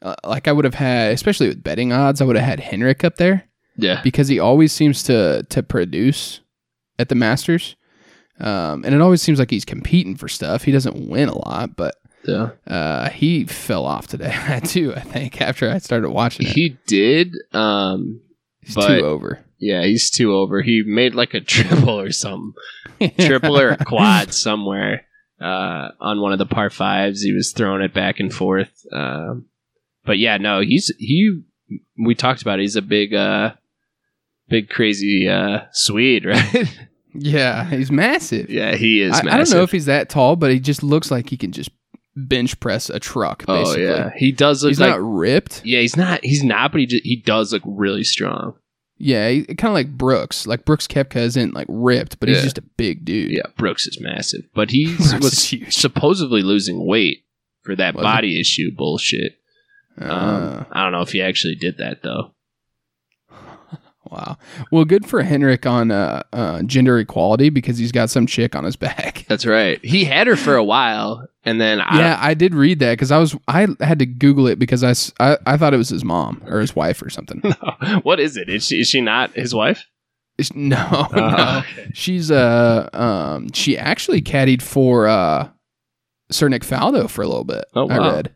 Uh, 0.00 0.14
like 0.24 0.46
I 0.46 0.52
would 0.52 0.64
have 0.64 0.74
had, 0.74 1.12
especially 1.12 1.48
with 1.48 1.64
betting 1.64 1.92
odds, 1.92 2.20
I 2.20 2.24
would 2.24 2.36
have 2.36 2.44
had 2.44 2.60
Henrik 2.60 3.02
up 3.02 3.16
there 3.16 3.48
Yeah. 3.76 4.00
because 4.04 4.28
he 4.28 4.38
always 4.38 4.70
seems 4.72 5.02
to 5.04 5.42
to 5.50 5.62
produce 5.64 6.40
at 7.00 7.08
the 7.08 7.16
Masters, 7.16 7.74
um, 8.38 8.84
and 8.84 8.94
it 8.94 9.00
always 9.00 9.20
seems 9.22 9.40
like 9.40 9.50
he's 9.50 9.64
competing 9.64 10.14
for 10.14 10.28
stuff. 10.28 10.62
He 10.62 10.70
doesn't 10.70 11.08
win 11.08 11.28
a 11.28 11.36
lot, 11.48 11.74
but 11.74 11.96
Yeah. 12.28 12.50
uh, 12.66 13.08
he 13.10 13.44
fell 13.44 13.84
off 13.86 14.06
today 14.06 14.60
too. 14.64 14.92
I 14.94 15.00
think 15.00 15.40
after 15.40 15.70
I 15.70 15.78
started 15.78 16.10
watching 16.10 16.46
it, 16.46 16.52
He 16.52 16.76
did. 16.86 17.34
Um, 17.52 18.20
he's 18.60 18.74
but- 18.74 18.86
too 18.98 19.04
over. 19.04 19.44
yeah, 19.58 19.82
he's 19.84 20.10
two 20.10 20.34
over. 20.34 20.60
He 20.62 20.82
made 20.86 21.14
like 21.14 21.34
a 21.34 21.40
triple 21.54 21.98
or 22.00 22.12
something. 22.12 22.52
triple 23.18 23.58
or 23.58 23.70
a 23.70 23.84
quad 23.84 24.32
somewhere 24.34 25.06
uh, 25.40 25.88
on 26.00 26.20
one 26.20 26.32
of 26.32 26.38
the 26.38 26.46
par 26.46 26.68
fives. 26.70 27.22
He 27.22 27.32
was 27.32 27.52
throwing 27.52 27.82
it 27.82 27.94
back 27.94 28.18
and 28.20 28.32
forth. 28.32 28.84
Um, 28.92 29.46
but 30.04 30.18
yeah, 30.18 30.36
no, 30.36 30.60
he's 30.60 30.92
he. 30.98 31.40
We 31.98 32.14
talked 32.14 32.42
about 32.42 32.58
it. 32.58 32.62
he's 32.62 32.76
a 32.76 32.82
big, 32.82 33.12
uh, 33.14 33.52
big 34.48 34.68
crazy 34.68 35.28
uh, 35.28 35.60
Swede, 35.72 36.24
right? 36.24 36.78
yeah, 37.14 37.64
he's 37.68 37.90
massive. 37.92 38.48
yeah, 38.50 38.74
he 38.74 39.02
is. 39.02 39.12
I, 39.12 39.22
massive. 39.22 39.32
I 39.32 39.36
don't 39.36 39.50
know 39.50 39.62
if 39.64 39.70
he's 39.72 39.86
that 39.86 40.08
tall, 40.08 40.34
but 40.36 40.50
he 40.50 40.60
just 40.60 40.82
looks 40.82 41.10
like 41.10 41.28
he 41.28 41.36
can 41.36 41.52
just 41.52 41.70
bench 42.26 42.58
press 42.60 42.90
a 42.90 42.98
truck. 43.00 43.44
Oh 43.48 43.62
Basically. 43.64 43.84
yeah, 43.84 44.10
he 44.16 44.32
does 44.32 44.62
look 44.62 44.70
he's 44.70 44.80
like. 44.80 44.90
not 44.90 45.00
ripped. 45.02 45.62
yeah, 45.64 45.80
he's 45.80 45.96
not. 45.96 46.20
He's 46.24 46.42
not, 46.42 46.72
but 46.72 46.80
he 46.80 46.86
just, 46.86 47.04
he 47.04 47.16
does 47.16 47.52
look 47.52 47.62
really 47.64 48.04
strong. 48.04 48.54
Yeah, 49.00 49.30
kind 49.42 49.64
of 49.66 49.74
like 49.74 49.96
Brooks. 49.96 50.46
Like 50.46 50.64
Brooks 50.64 50.88
Koepka 50.88 51.16
isn't 51.16 51.54
like 51.54 51.66
ripped, 51.70 52.18
but 52.18 52.28
he's 52.28 52.38
Yeah. 52.38 52.42
just 52.44 52.58
a 52.58 52.62
big 52.62 53.04
dude. 53.04 53.30
Yeah, 53.30 53.42
Brooks 53.56 53.86
is 53.86 54.00
massive, 54.00 54.42
but 54.54 54.70
he 54.72 54.96
was 55.20 55.54
supposedly 55.68 56.42
losing 56.42 56.84
weight 56.84 57.24
for 57.62 57.76
that 57.76 57.94
Was 57.94 58.02
body 58.02 58.40
issue 58.40 58.70
bullshit. 58.74 59.34
Um, 60.00 60.10
Uh, 60.10 60.64
I 60.72 60.82
don't 60.82 60.92
know 60.92 61.02
if 61.02 61.12
he 61.12 61.22
actually 61.22 61.54
did 61.54 61.78
that 61.78 62.02
though. 62.02 62.32
wow. 64.10 64.36
Well, 64.72 64.84
good 64.84 65.06
for 65.06 65.22
Henrik 65.22 65.66
on 65.66 65.90
uh, 65.90 66.22
uh, 66.32 66.62
gender 66.62 66.98
equality 66.98 67.50
because 67.50 67.78
he's 67.78 67.92
got 67.92 68.10
some 68.10 68.26
chick 68.26 68.54
on 68.56 68.64
his 68.64 68.76
back. 68.76 69.24
That's 69.28 69.46
right. 69.46 69.84
He 69.84 70.04
had 70.04 70.26
her 70.26 70.36
for 70.36 70.56
a 70.56 70.64
while, 70.64 71.26
and 71.48 71.60
then 71.60 71.80
I, 71.80 71.98
yeah, 71.98 72.18
I 72.20 72.34
did 72.34 72.54
read 72.54 72.78
that 72.80 72.92
because 72.92 73.10
I 73.12 73.18
was 73.18 73.36
I 73.48 73.66
had 73.80 73.98
to 74.00 74.06
Google 74.06 74.46
it 74.46 74.58
because 74.58 74.82
I 74.84 75.36
I 75.46 75.56
thought 75.56 75.74
it 75.74 75.78
was 75.78 75.88
his 75.88 76.04
mom 76.04 76.42
or 76.46 76.60
his 76.60 76.74
wife 76.76 77.00
or 77.02 77.10
something. 77.10 77.40
what 78.02 78.20
is 78.20 78.36
it? 78.36 78.48
Is 78.48 78.66
she, 78.66 78.80
is 78.80 78.88
she 78.88 79.00
not 79.00 79.32
his 79.32 79.54
wife? 79.54 79.84
It's- 80.38 80.54
no, 80.54 80.76
Uh, 80.76 81.08
no. 81.16 81.58
okay. 81.58 81.90
She's 81.94 82.30
uh 82.30 82.88
um 82.92 83.52
she 83.52 83.76
actually 83.78 84.22
caddied 84.22 84.62
for 84.62 85.08
uh 85.08 85.48
Sir 86.30 86.48
Nick 86.48 86.62
Faldo 86.62 87.08
for 87.08 87.22
a 87.22 87.26
little 87.26 87.44
bit. 87.44 87.64
Oh, 87.74 87.88
I 87.88 87.98
wow. 87.98 88.14
read. 88.14 88.34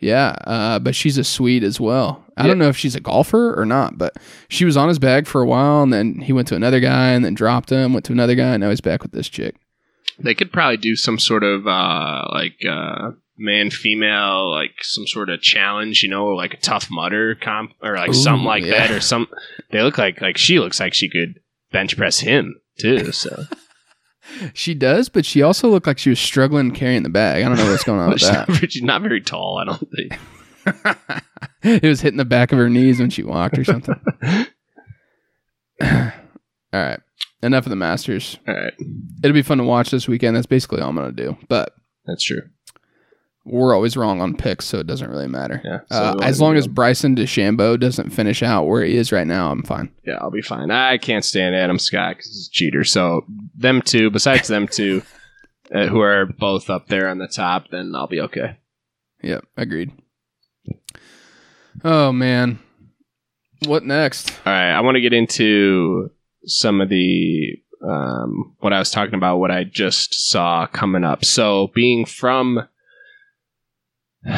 Yeah, 0.00 0.28
uh, 0.46 0.78
but 0.78 0.94
she's 0.94 1.18
a 1.18 1.24
Swede 1.24 1.64
as 1.64 1.80
well. 1.80 2.24
I 2.36 2.42
Yeah. 2.42 2.46
don't 2.48 2.58
know 2.58 2.68
if 2.68 2.76
she's 2.76 2.94
a 2.94 3.00
golfer 3.00 3.60
or 3.60 3.66
not, 3.66 3.98
but 3.98 4.16
she 4.48 4.64
was 4.64 4.76
on 4.76 4.88
his 4.88 5.00
bag 5.00 5.26
for 5.26 5.40
a 5.42 5.46
while, 5.46 5.82
and 5.82 5.92
then 5.92 6.20
he 6.20 6.32
went 6.32 6.46
to 6.48 6.54
another 6.54 6.78
guy, 6.78 7.08
and 7.08 7.24
then 7.24 7.34
dropped 7.34 7.70
him. 7.70 7.92
Went 7.92 8.04
to 8.06 8.12
another 8.12 8.36
guy, 8.36 8.54
and 8.54 8.60
now 8.62 8.70
he's 8.70 8.80
back 8.80 9.02
with 9.02 9.10
this 9.10 9.28
chick. 9.28 9.56
They 10.18 10.34
could 10.34 10.52
probably 10.52 10.76
do 10.78 10.96
some 10.96 11.18
sort 11.18 11.44
of 11.44 11.66
uh, 11.66 12.26
like 12.32 12.64
uh, 12.68 13.12
man 13.36 13.70
female, 13.70 14.50
like 14.50 14.82
some 14.82 15.06
sort 15.06 15.30
of 15.30 15.40
challenge, 15.40 16.02
you 16.02 16.08
know, 16.08 16.26
like 16.28 16.54
a 16.54 16.58
Tough 16.58 16.88
Mudder 16.90 17.34
comp 17.36 17.72
or 17.82 17.96
like 17.96 18.10
Ooh, 18.10 18.14
something 18.14 18.44
like 18.44 18.64
yeah. 18.64 18.86
that, 18.86 18.90
or 18.90 19.00
some. 19.00 19.28
They 19.70 19.82
look 19.82 19.98
like 19.98 20.20
like 20.20 20.36
she 20.36 20.58
looks 20.58 20.80
like 20.80 20.94
she 20.94 21.08
could 21.08 21.40
bench 21.70 21.96
press 21.96 22.18
him 22.20 22.60
too. 22.78 23.12
So 23.12 23.44
She 24.52 24.74
does, 24.74 25.08
but 25.08 25.24
she 25.24 25.42
also 25.42 25.68
looked 25.68 25.86
like 25.86 25.98
she 25.98 26.10
was 26.10 26.20
struggling 26.20 26.72
carrying 26.72 27.02
the 27.02 27.08
bag. 27.08 27.42
I 27.42 27.48
don't 27.48 27.56
know 27.56 27.70
what's 27.70 27.84
going 27.84 28.00
on 28.00 28.10
with 28.10 28.20
she's, 28.20 28.28
that. 28.28 28.48
not, 28.48 28.70
she's 28.70 28.82
not 28.82 29.02
very 29.02 29.20
tall. 29.20 29.58
I 29.58 29.64
don't 29.64 29.90
think. 29.90 31.22
it 31.62 31.82
was 31.82 32.00
hitting 32.00 32.18
the 32.18 32.24
back 32.24 32.52
of 32.52 32.58
her 32.58 32.68
knees 32.68 33.00
when 33.00 33.10
she 33.10 33.22
walked 33.22 33.58
or 33.58 33.64
something. 33.64 33.94
All 35.80 36.12
right, 36.72 37.00
enough 37.42 37.66
of 37.66 37.70
the 37.70 37.76
Masters. 37.76 38.38
All 38.46 38.54
right, 38.54 38.72
It'll 39.22 39.34
be 39.34 39.42
fun 39.42 39.58
to 39.58 39.64
watch 39.64 39.90
this 39.90 40.08
weekend. 40.08 40.36
That's 40.36 40.46
basically 40.46 40.80
all 40.80 40.90
I'm 40.90 40.96
gonna 40.96 41.12
do. 41.12 41.36
But 41.48 41.74
that's 42.06 42.24
true. 42.24 42.42
we're 43.44 43.74
always 43.74 43.96
wrong 43.96 44.20
on 44.20 44.36
picks, 44.36 44.66
so 44.66 44.78
it 44.78 44.86
doesn't 44.86 45.10
really 45.10 45.26
matter. 45.28 45.60
Yeah. 45.64 45.80
so 45.90 45.96
Uh, 45.98 46.16
as 46.22 46.40
long 46.40 46.56
as. 46.56 46.66
Bryson 46.68 47.16
DeChambeau 47.16 47.78
doesn't 47.80 48.10
finish 48.10 48.42
out 48.42 48.64
where 48.66 48.84
he 48.84 48.96
is 48.96 49.10
right 49.12 49.26
now, 49.26 49.50
I'm 49.50 49.62
fine. 49.62 49.90
yeah, 50.04 50.18
I'll 50.20 50.30
be 50.30 50.42
fine. 50.42 50.70
I 50.70 50.98
can't 50.98 51.24
stand 51.24 51.54
Adam 51.54 51.78
Scott 51.78 52.16
because 52.16 52.26
he's 52.26 52.48
a 52.48 52.50
cheater. 52.50 52.84
So 52.84 53.24
them 53.56 53.80
two, 53.82 54.10
besides 54.10 54.48
them 54.48 54.66
two, 54.68 55.02
uh, 55.74 55.86
who 55.86 56.00
are 56.00 56.26
both 56.26 56.68
up 56.70 56.88
there 56.88 57.08
on 57.08 57.18
the 57.18 57.28
top, 57.28 57.68
then 57.70 57.92
I'll 57.94 58.06
be 58.06 58.20
okay. 58.22 58.58
Yep, 59.22 59.44
agreed. 59.56 59.92
Oh 61.84 62.12
man, 62.12 62.58
what 63.66 63.84
next? 63.84 64.30
All 64.44 64.52
right, 64.52 64.72
I 64.72 64.80
want 64.80 64.96
to 64.96 65.00
get 65.00 65.12
into 65.12 66.10
some 66.48 66.80
of 66.80 66.88
the 66.88 67.58
um, 67.82 68.56
what 68.58 68.72
I 68.72 68.78
was 68.78 68.90
talking 68.90 69.14
about, 69.14 69.38
what 69.38 69.50
I 69.50 69.64
just 69.64 70.30
saw 70.30 70.66
coming 70.66 71.04
up. 71.04 71.24
So, 71.24 71.70
being 71.74 72.04
from 72.04 72.68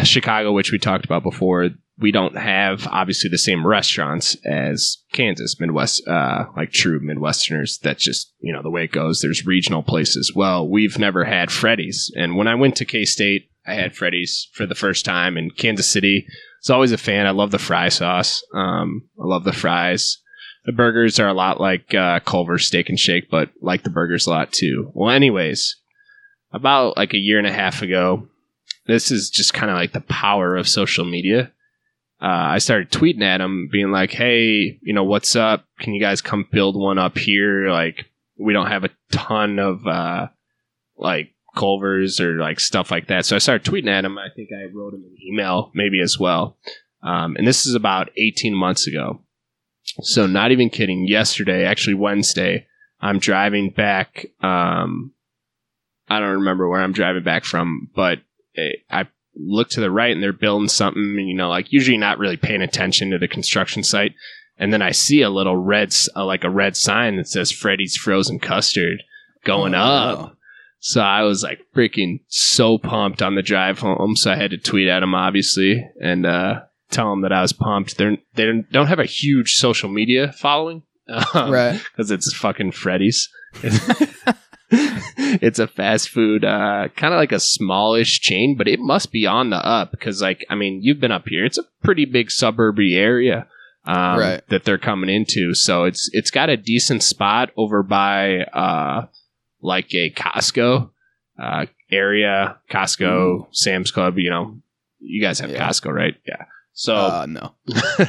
Chicago, 0.03 0.53
which 0.53 0.73
we 0.73 0.79
talked 0.79 1.05
about 1.05 1.23
before, 1.23 1.70
we 1.99 2.12
don't 2.12 2.37
have 2.37 2.87
obviously 2.87 3.29
the 3.31 3.38
same 3.38 3.66
restaurants 3.66 4.37
as 4.44 4.99
Kansas, 5.12 5.61
Midwest, 5.61 6.07
uh, 6.07 6.46
like 6.57 6.73
true 6.73 7.01
Midwesterners. 7.01 7.79
That's 7.81 8.05
just 8.05 8.33
you 8.40 8.53
know 8.53 8.62
the 8.62 8.70
way 8.70 8.85
it 8.85 8.92
goes. 8.92 9.20
There's 9.20 9.46
regional 9.46 9.83
places. 9.83 10.33
Well, 10.35 10.68
we've 10.68 10.99
never 10.99 11.25
had 11.25 11.51
Freddy's, 11.51 12.12
and 12.16 12.37
when 12.37 12.49
I 12.49 12.55
went 12.55 12.77
to 12.77 12.85
K 12.85 13.05
State, 13.05 13.51
I 13.66 13.75
had 13.75 13.94
Freddy's 13.94 14.49
for 14.53 14.66
the 14.66 14.75
first 14.75 15.05
time 15.05 15.37
in 15.37 15.51
Kansas 15.51 15.87
City. 15.87 16.27
I 16.27 16.33
was 16.62 16.70
always 16.70 16.92
a 16.92 16.99
fan. 16.99 17.27
I 17.27 17.31
love 17.31 17.53
the 17.53 17.59
fry 17.59 17.88
sauce. 17.88 18.42
Um, 18.55 19.09
I 19.18 19.27
love 19.27 19.44
the 19.44 19.53
fries. 19.53 20.18
The 20.66 20.73
burgers 20.73 21.18
are 21.18 21.29
a 21.29 21.35
lot 21.35 21.61
like 21.61 21.94
uh, 21.94 22.20
Culver's 22.20 22.66
Steak 22.66 22.88
and 22.88 22.99
Shake, 22.99 23.31
but 23.31 23.51
like 23.62 23.83
the 23.83 23.90
burgers 23.90 24.27
a 24.27 24.31
lot 24.31 24.53
too. 24.53 24.90
Well, 24.94 25.11
anyways, 25.11 25.77
about 26.53 26.96
like 26.96 27.14
a 27.14 27.18
year 27.18 27.38
and 27.38 27.46
a 27.46 27.53
half 27.53 27.83
ago, 27.83 28.29
this 28.87 29.11
is 29.11 29.31
just 29.31 29.55
kind 29.55 29.70
of 29.70 29.77
like 29.77 29.92
the 29.92 30.01
power 30.01 30.57
of 30.57 30.68
social 30.68 31.05
media. 31.05 31.53
Uh, 32.23 32.53
I 32.53 32.59
started 32.59 32.90
tweeting 32.90 33.23
at 33.23 33.38
them, 33.38 33.68
being 33.73 33.90
like, 33.90 34.11
"Hey, 34.11 34.79
you 34.83 34.92
know 34.92 35.05
what's 35.05 35.35
up? 35.35 35.64
Can 35.79 35.94
you 35.94 36.01
guys 36.01 36.20
come 36.20 36.46
build 36.53 36.77
one 36.77 36.99
up 36.99 37.16
here? 37.16 37.70
Like, 37.70 38.07
we 38.38 38.53
don't 38.53 38.66
have 38.66 38.85
a 38.85 38.90
ton 39.11 39.59
of 39.59 39.87
uh, 39.87 40.29
like 40.99 41.33
Culver's 41.57 42.20
or 42.20 42.35
like 42.35 42.61
stuff 42.61 42.90
like 42.90 43.07
that." 43.07 43.25
So 43.25 43.37
I 43.37 43.38
started 43.38 43.70
tweeting 43.70 43.88
at 43.88 44.03
them. 44.03 44.18
I 44.18 44.29
think 44.37 44.51
I 44.53 44.70
wrote 44.70 44.92
them 44.92 45.05
an 45.05 45.16
email, 45.27 45.70
maybe 45.75 46.03
as 46.03 46.18
well. 46.18 46.59
Um, 47.03 47.37
and 47.37 47.46
this 47.46 47.64
is 47.64 47.75
about 47.75 48.11
18 48.18 48.55
months 48.55 48.87
ago. 48.87 49.23
So 50.03 50.26
not 50.26 50.53
even 50.53 50.70
kidding. 50.70 51.07
Yesterday, 51.07 51.64
actually 51.64 51.94
Wednesday, 51.94 52.66
I'm 53.00 53.18
driving 53.18 53.70
back. 53.70 54.26
Um, 54.42 55.12
I 56.09 56.18
don't 56.20 56.38
remember 56.40 56.68
where 56.68 56.81
I'm 56.81 56.92
driving 56.92 57.22
back 57.24 57.44
from, 57.44 57.88
but 57.94 58.18
eh, 58.57 58.72
I 58.90 59.09
look 59.37 59.70
to 59.70 59.81
the 59.81 59.90
right 59.90 60.12
and 60.12 60.22
they're 60.22 60.33
building 60.33 60.68
something. 60.68 61.03
And, 61.03 61.29
you 61.29 61.35
know, 61.35 61.48
like 61.48 61.72
usually 61.72 61.96
not 61.98 62.18
really 62.18 62.37
paying 62.37 62.62
attention 62.62 63.11
to 63.11 63.18
the 63.18 63.29
construction 63.29 63.83
site, 63.83 64.14
and 64.59 64.72
then 64.72 64.83
I 64.83 64.90
see 64.90 65.22
a 65.22 65.31
little 65.31 65.57
red, 65.57 65.94
uh, 66.14 66.24
like 66.26 66.44
a 66.44 66.50
red 66.50 66.76
sign 66.76 67.16
that 67.16 67.29
says 67.29 67.50
Freddy's 67.53 67.96
Frozen 67.96 68.40
Custard 68.40 69.03
going 69.44 69.74
Oh, 69.74 69.79
up. 69.79 70.18
wow. 70.18 70.33
So 70.83 71.00
I 71.03 71.22
was 71.22 71.42
like 71.42 71.61
freaking 71.76 72.20
so 72.29 72.79
pumped 72.79 73.22
on 73.22 73.35
the 73.35 73.42
drive 73.42 73.79
home. 73.81 74.16
So 74.16 74.31
I 74.33 74.37
had 74.37 74.50
to 74.50 74.57
tweet 74.59 74.88
at 74.88 75.03
him, 75.03 75.14
obviously, 75.14 75.87
and 76.00 76.24
uh, 76.26 76.61
tell 76.90 77.11
them 77.11 77.22
that 77.22 77.33
I 77.33 77.42
was 77.42 77.53
pumped. 77.53 77.96
They're, 77.96 78.16
they 78.35 78.50
don't 78.70 78.87
have 78.88 78.98
a 78.98 79.05
huge 79.05 79.55
social 79.55 79.88
media 79.88 80.33
following, 80.33 80.83
um, 81.09 81.50
right. 81.50 81.81
Because 81.92 82.11
it's 82.11 82.33
fucking 82.35 82.72
Freddy's. 82.72 83.29
it's 84.73 85.58
a 85.58 85.67
fast 85.67 86.08
food, 86.10 86.44
uh, 86.44 86.88
kind 86.96 87.12
of 87.15 87.19
like 87.19 87.33
a 87.33 87.40
smallish 87.40 88.21
chain, 88.21 88.56
but 88.56 88.69
it 88.69 88.79
must 88.81 89.10
be 89.12 89.27
on 89.27 89.50
the 89.50 89.56
up 89.56 89.90
because, 89.90 90.23
like, 90.23 90.44
I 90.48 90.54
mean, 90.54 90.81
you've 90.83 91.00
been 91.00 91.10
up 91.12 91.29
here. 91.29 91.44
It's 91.44 91.58
a 91.58 91.65
pretty 91.83 92.04
big 92.04 92.29
suburby 92.31 92.94
area 92.96 93.46
um, 93.85 94.19
Right. 94.19 94.48
that 94.48 94.65
they're 94.65 94.79
coming 94.79 95.10
into. 95.10 95.54
So 95.54 95.85
it's 95.85 96.08
it's 96.12 96.31
got 96.31 96.48
a 96.50 96.56
decent 96.56 97.02
spot 97.02 97.50
over 97.56 97.83
by 97.83 98.40
uh, 98.44 99.06
like 99.60 99.92
a 99.94 100.10
Costco 100.12 100.90
uh, 101.40 101.67
area, 101.90 102.58
Costco, 102.71 103.02
Ooh. 103.12 103.46
Sam's 103.50 103.90
Club. 103.90 104.19
You 104.19 104.31
know, 104.31 104.58
you 105.00 105.21
guys 105.21 105.40
have 105.40 105.50
Yeah. 105.50 105.67
Costco, 105.69 105.92
right? 105.92 106.15
Yeah. 106.27 106.44
So 106.81 106.94
uh, 106.96 107.26
no, 107.28 107.52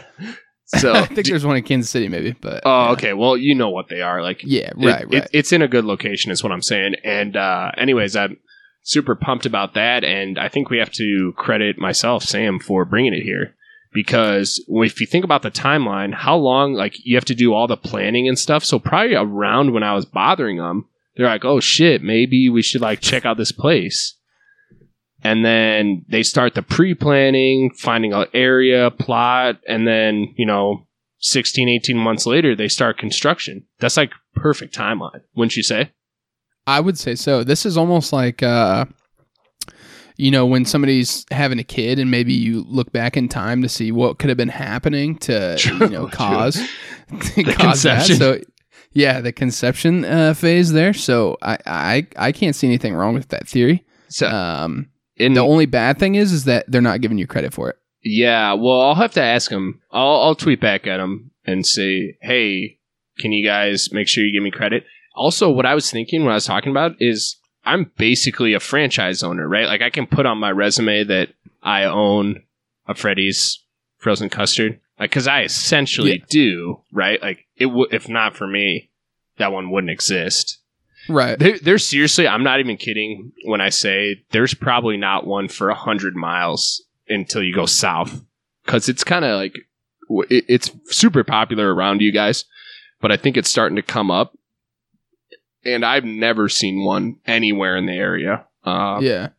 so 0.65 0.93
I 0.93 1.05
think 1.07 1.27
there's 1.27 1.45
one 1.45 1.57
in 1.57 1.63
Kansas 1.63 1.89
City, 1.89 2.07
maybe. 2.07 2.31
But 2.39 2.61
Oh, 2.65 2.85
yeah. 2.85 2.91
okay. 2.91 3.13
Well, 3.13 3.35
you 3.35 3.53
know 3.53 3.69
what 3.69 3.89
they 3.89 4.01
are. 4.01 4.21
Like, 4.21 4.41
Yeah, 4.45 4.69
it- 4.69 4.73
right, 4.77 5.01
it- 5.01 5.13
right. 5.13 5.27
it's 5.33 5.51
in 5.51 5.61
a 5.61 5.67
good 5.67 5.83
location, 5.83 6.31
is 6.31 6.41
what 6.41 6.53
I'm 6.53 6.61
saying. 6.61 6.95
And, 7.03 7.35
uh, 7.35 7.71
anyways, 7.77 8.15
I'm 8.15 8.37
super 8.83 9.13
pumped 9.15 9.45
about 9.45 9.73
that. 9.73 10.05
And 10.05 10.39
I 10.39 10.47
think 10.47 10.69
we 10.69 10.77
have 10.77 10.91
to 10.93 11.33
credit 11.35 11.77
myself, 11.77 12.23
Sam, 12.23 12.59
for 12.59 12.85
bringing 12.85 13.13
it 13.13 13.23
here. 13.23 13.55
Because 13.93 14.63
if 14.69 15.01
you 15.01 15.05
think 15.07 15.25
about 15.25 15.41
the 15.41 15.51
timeline, 15.51 16.13
how 16.13 16.37
long, 16.37 16.73
like, 16.73 16.95
you 17.03 17.17
have 17.17 17.25
to 17.25 17.35
do 17.35 17.53
all 17.53 17.67
the 17.67 17.75
planning 17.75 18.25
and 18.29 18.39
stuff. 18.39 18.63
So, 18.63 18.79
probably 18.79 19.15
around 19.15 19.73
when 19.73 19.83
I 19.83 19.93
was 19.93 20.05
bothering 20.05 20.57
them, 20.59 20.85
they're 21.17 21.25
like, 21.27 21.43
oh 21.43 21.59
shit, 21.59 22.01
maybe 22.01 22.47
we 22.47 22.61
should, 22.61 22.79
like, 22.79 23.01
check 23.01 23.25
out 23.25 23.35
this 23.35 23.51
place. 23.51 24.15
And 25.23 25.45
then 25.45 26.05
they 26.09 26.23
start 26.23 26.55
the 26.55 26.61
pre-planning, 26.63 27.71
finding 27.77 28.13
an 28.13 28.25
area, 28.33 28.91
plot, 28.91 29.59
and 29.67 29.87
then, 29.87 30.33
you 30.37 30.45
know, 30.45 30.87
16, 31.19 31.69
18 31.69 31.97
months 31.97 32.25
later, 32.25 32.55
they 32.55 32.67
start 32.67 32.97
construction. 32.97 33.65
That's 33.79 33.97
like 33.97 34.11
perfect 34.35 34.75
timeline, 34.75 35.21
wouldn't 35.35 35.55
you 35.55 35.63
say? 35.63 35.91
I 36.67 36.79
would 36.79 36.97
say 36.97 37.15
so. 37.15 37.43
This 37.43 37.65
is 37.65 37.77
almost 37.77 38.11
like, 38.13 38.41
uh, 38.43 38.85
you 40.17 40.29
know, 40.31 40.45
when 40.45 40.65
somebody's 40.65 41.25
having 41.31 41.57
a 41.59 41.63
kid 41.63 41.97
and 41.99 42.11
maybe 42.11 42.33
you 42.33 42.63
look 42.67 42.91
back 42.91 43.17
in 43.17 43.27
time 43.27 43.61
to 43.61 43.69
see 43.69 43.91
what 43.91 44.19
could 44.19 44.29
have 44.29 44.37
been 44.37 44.49
happening 44.49 45.17
to, 45.19 45.57
True, 45.59 45.77
you 45.79 45.89
know, 45.89 46.07
cause, 46.07 46.55
to 46.55 46.63
The 47.35 47.53
cause 47.57 47.83
that. 47.83 48.05
conception. 48.05 48.15
So, 48.17 48.39
yeah, 48.93 49.21
the 49.21 49.31
conception 49.31 50.03
uh, 50.05 50.33
phase 50.33 50.73
there. 50.73 50.93
So 50.93 51.37
I, 51.41 51.57
I, 51.65 52.07
I 52.17 52.31
can't 52.31 52.55
see 52.55 52.67
anything 52.67 52.93
wrong 52.93 53.13
with 53.13 53.29
that 53.29 53.47
theory. 53.47 53.85
So, 54.09 54.27
Um, 54.27 54.89
in, 55.21 55.33
the 55.33 55.41
only 55.41 55.65
bad 55.65 55.97
thing 55.99 56.15
is, 56.15 56.31
is 56.31 56.45
that 56.45 56.65
they're 56.69 56.81
not 56.81 57.01
giving 57.01 57.17
you 57.17 57.27
credit 57.27 57.53
for 57.53 57.69
it. 57.69 57.77
yeah, 58.03 58.53
well, 58.53 58.81
I'll 58.81 58.95
have 58.95 59.13
to 59.13 59.21
ask 59.21 59.49
them. 59.51 59.81
I'll, 59.91 60.21
I'll 60.21 60.35
tweet 60.35 60.59
back 60.59 60.87
at 60.87 60.97
them 60.97 61.31
and 61.45 61.65
say, 61.65 62.17
hey, 62.21 62.77
can 63.19 63.31
you 63.31 63.45
guys 63.45 63.91
make 63.93 64.07
sure 64.07 64.23
you 64.23 64.31
give 64.33 64.43
me 64.43 64.51
credit? 64.51 64.85
Also, 65.15 65.49
what 65.51 65.65
I 65.65 65.75
was 65.75 65.91
thinking 65.91 66.23
when 66.23 66.31
I 66.31 66.35
was 66.35 66.45
talking 66.45 66.71
about 66.71 66.93
is 66.99 67.37
I'm 67.65 67.91
basically 67.97 68.53
a 68.53 68.59
franchise 68.59 69.21
owner, 69.23 69.47
right? 69.47 69.67
Like 69.67 69.81
I 69.81 69.89
can 69.89 70.07
put 70.07 70.25
on 70.25 70.37
my 70.39 70.51
resume 70.51 71.03
that 71.03 71.29
I 71.61 71.83
own 71.83 72.41
a 72.87 72.95
Freddy's 72.95 73.59
frozen 73.97 74.29
custard, 74.29 74.79
like 74.99 75.11
because 75.11 75.27
I 75.27 75.43
essentially 75.43 76.13
Yeah. 76.19 76.25
do, 76.29 76.81
right? 76.91 77.21
Like 77.21 77.45
it 77.57 77.67
would, 77.67 77.93
if 77.93 78.09
not 78.09 78.35
for 78.35 78.47
me, 78.47 78.89
that 79.37 79.51
one 79.51 79.69
wouldn't 79.69 79.91
exist. 79.91 80.57
Right. 81.11 81.37
There, 81.37 81.59
there's 81.59 81.85
seriously, 81.85 82.27
I'm 82.27 82.43
not 82.43 82.59
even 82.59 82.77
kidding 82.77 83.31
when 83.45 83.61
I 83.61 83.69
say 83.69 84.23
there's 84.31 84.53
probably 84.53 84.97
not 84.97 85.27
one 85.27 85.47
for 85.47 85.69
a 85.69 85.75
hundred 85.75 86.15
miles 86.15 86.83
until 87.07 87.43
you 87.43 87.53
go 87.53 87.65
south, 87.65 88.21
because 88.65 88.87
it's 88.89 89.03
kind 89.03 89.25
of 89.25 89.37
like 89.37 89.55
it, 90.29 90.45
it's 90.47 90.71
super 90.85 91.23
popular 91.23 91.73
around 91.73 92.01
you 92.01 92.11
guys, 92.11 92.45
but 93.01 93.11
I 93.11 93.17
think 93.17 93.37
it's 93.37 93.49
starting 93.49 93.75
to 93.75 93.81
come 93.81 94.09
up, 94.11 94.37
and 95.65 95.85
I've 95.85 96.05
never 96.05 96.49
seen 96.49 96.83
one 96.83 97.17
anywhere 97.27 97.75
in 97.77 97.85
the 97.85 97.93
area. 97.93 98.45
Uh, 98.63 98.99
yeah. 99.01 99.29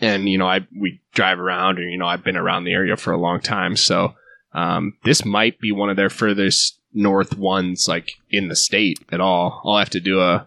and 0.00 0.28
you 0.28 0.38
know 0.38 0.46
I 0.46 0.66
we 0.78 1.00
drive 1.12 1.40
around 1.40 1.78
and 1.78 1.90
you 1.90 1.98
know 1.98 2.06
I've 2.06 2.22
been 2.22 2.36
around 2.36 2.64
the 2.64 2.72
area 2.72 2.96
for 2.96 3.12
a 3.12 3.18
long 3.18 3.40
time 3.40 3.74
so 3.74 4.14
um, 4.52 4.96
this 5.02 5.24
might 5.24 5.58
be 5.58 5.72
one 5.72 5.90
of 5.90 5.96
their 5.96 6.08
furthest 6.08 6.78
north 6.94 7.36
ones 7.36 7.88
like 7.88 8.12
in 8.30 8.46
the 8.46 8.54
state 8.54 9.00
at 9.10 9.20
all 9.20 9.60
I'll 9.64 9.78
have 9.78 9.90
to 9.90 9.98
do 9.98 10.20
a 10.20 10.46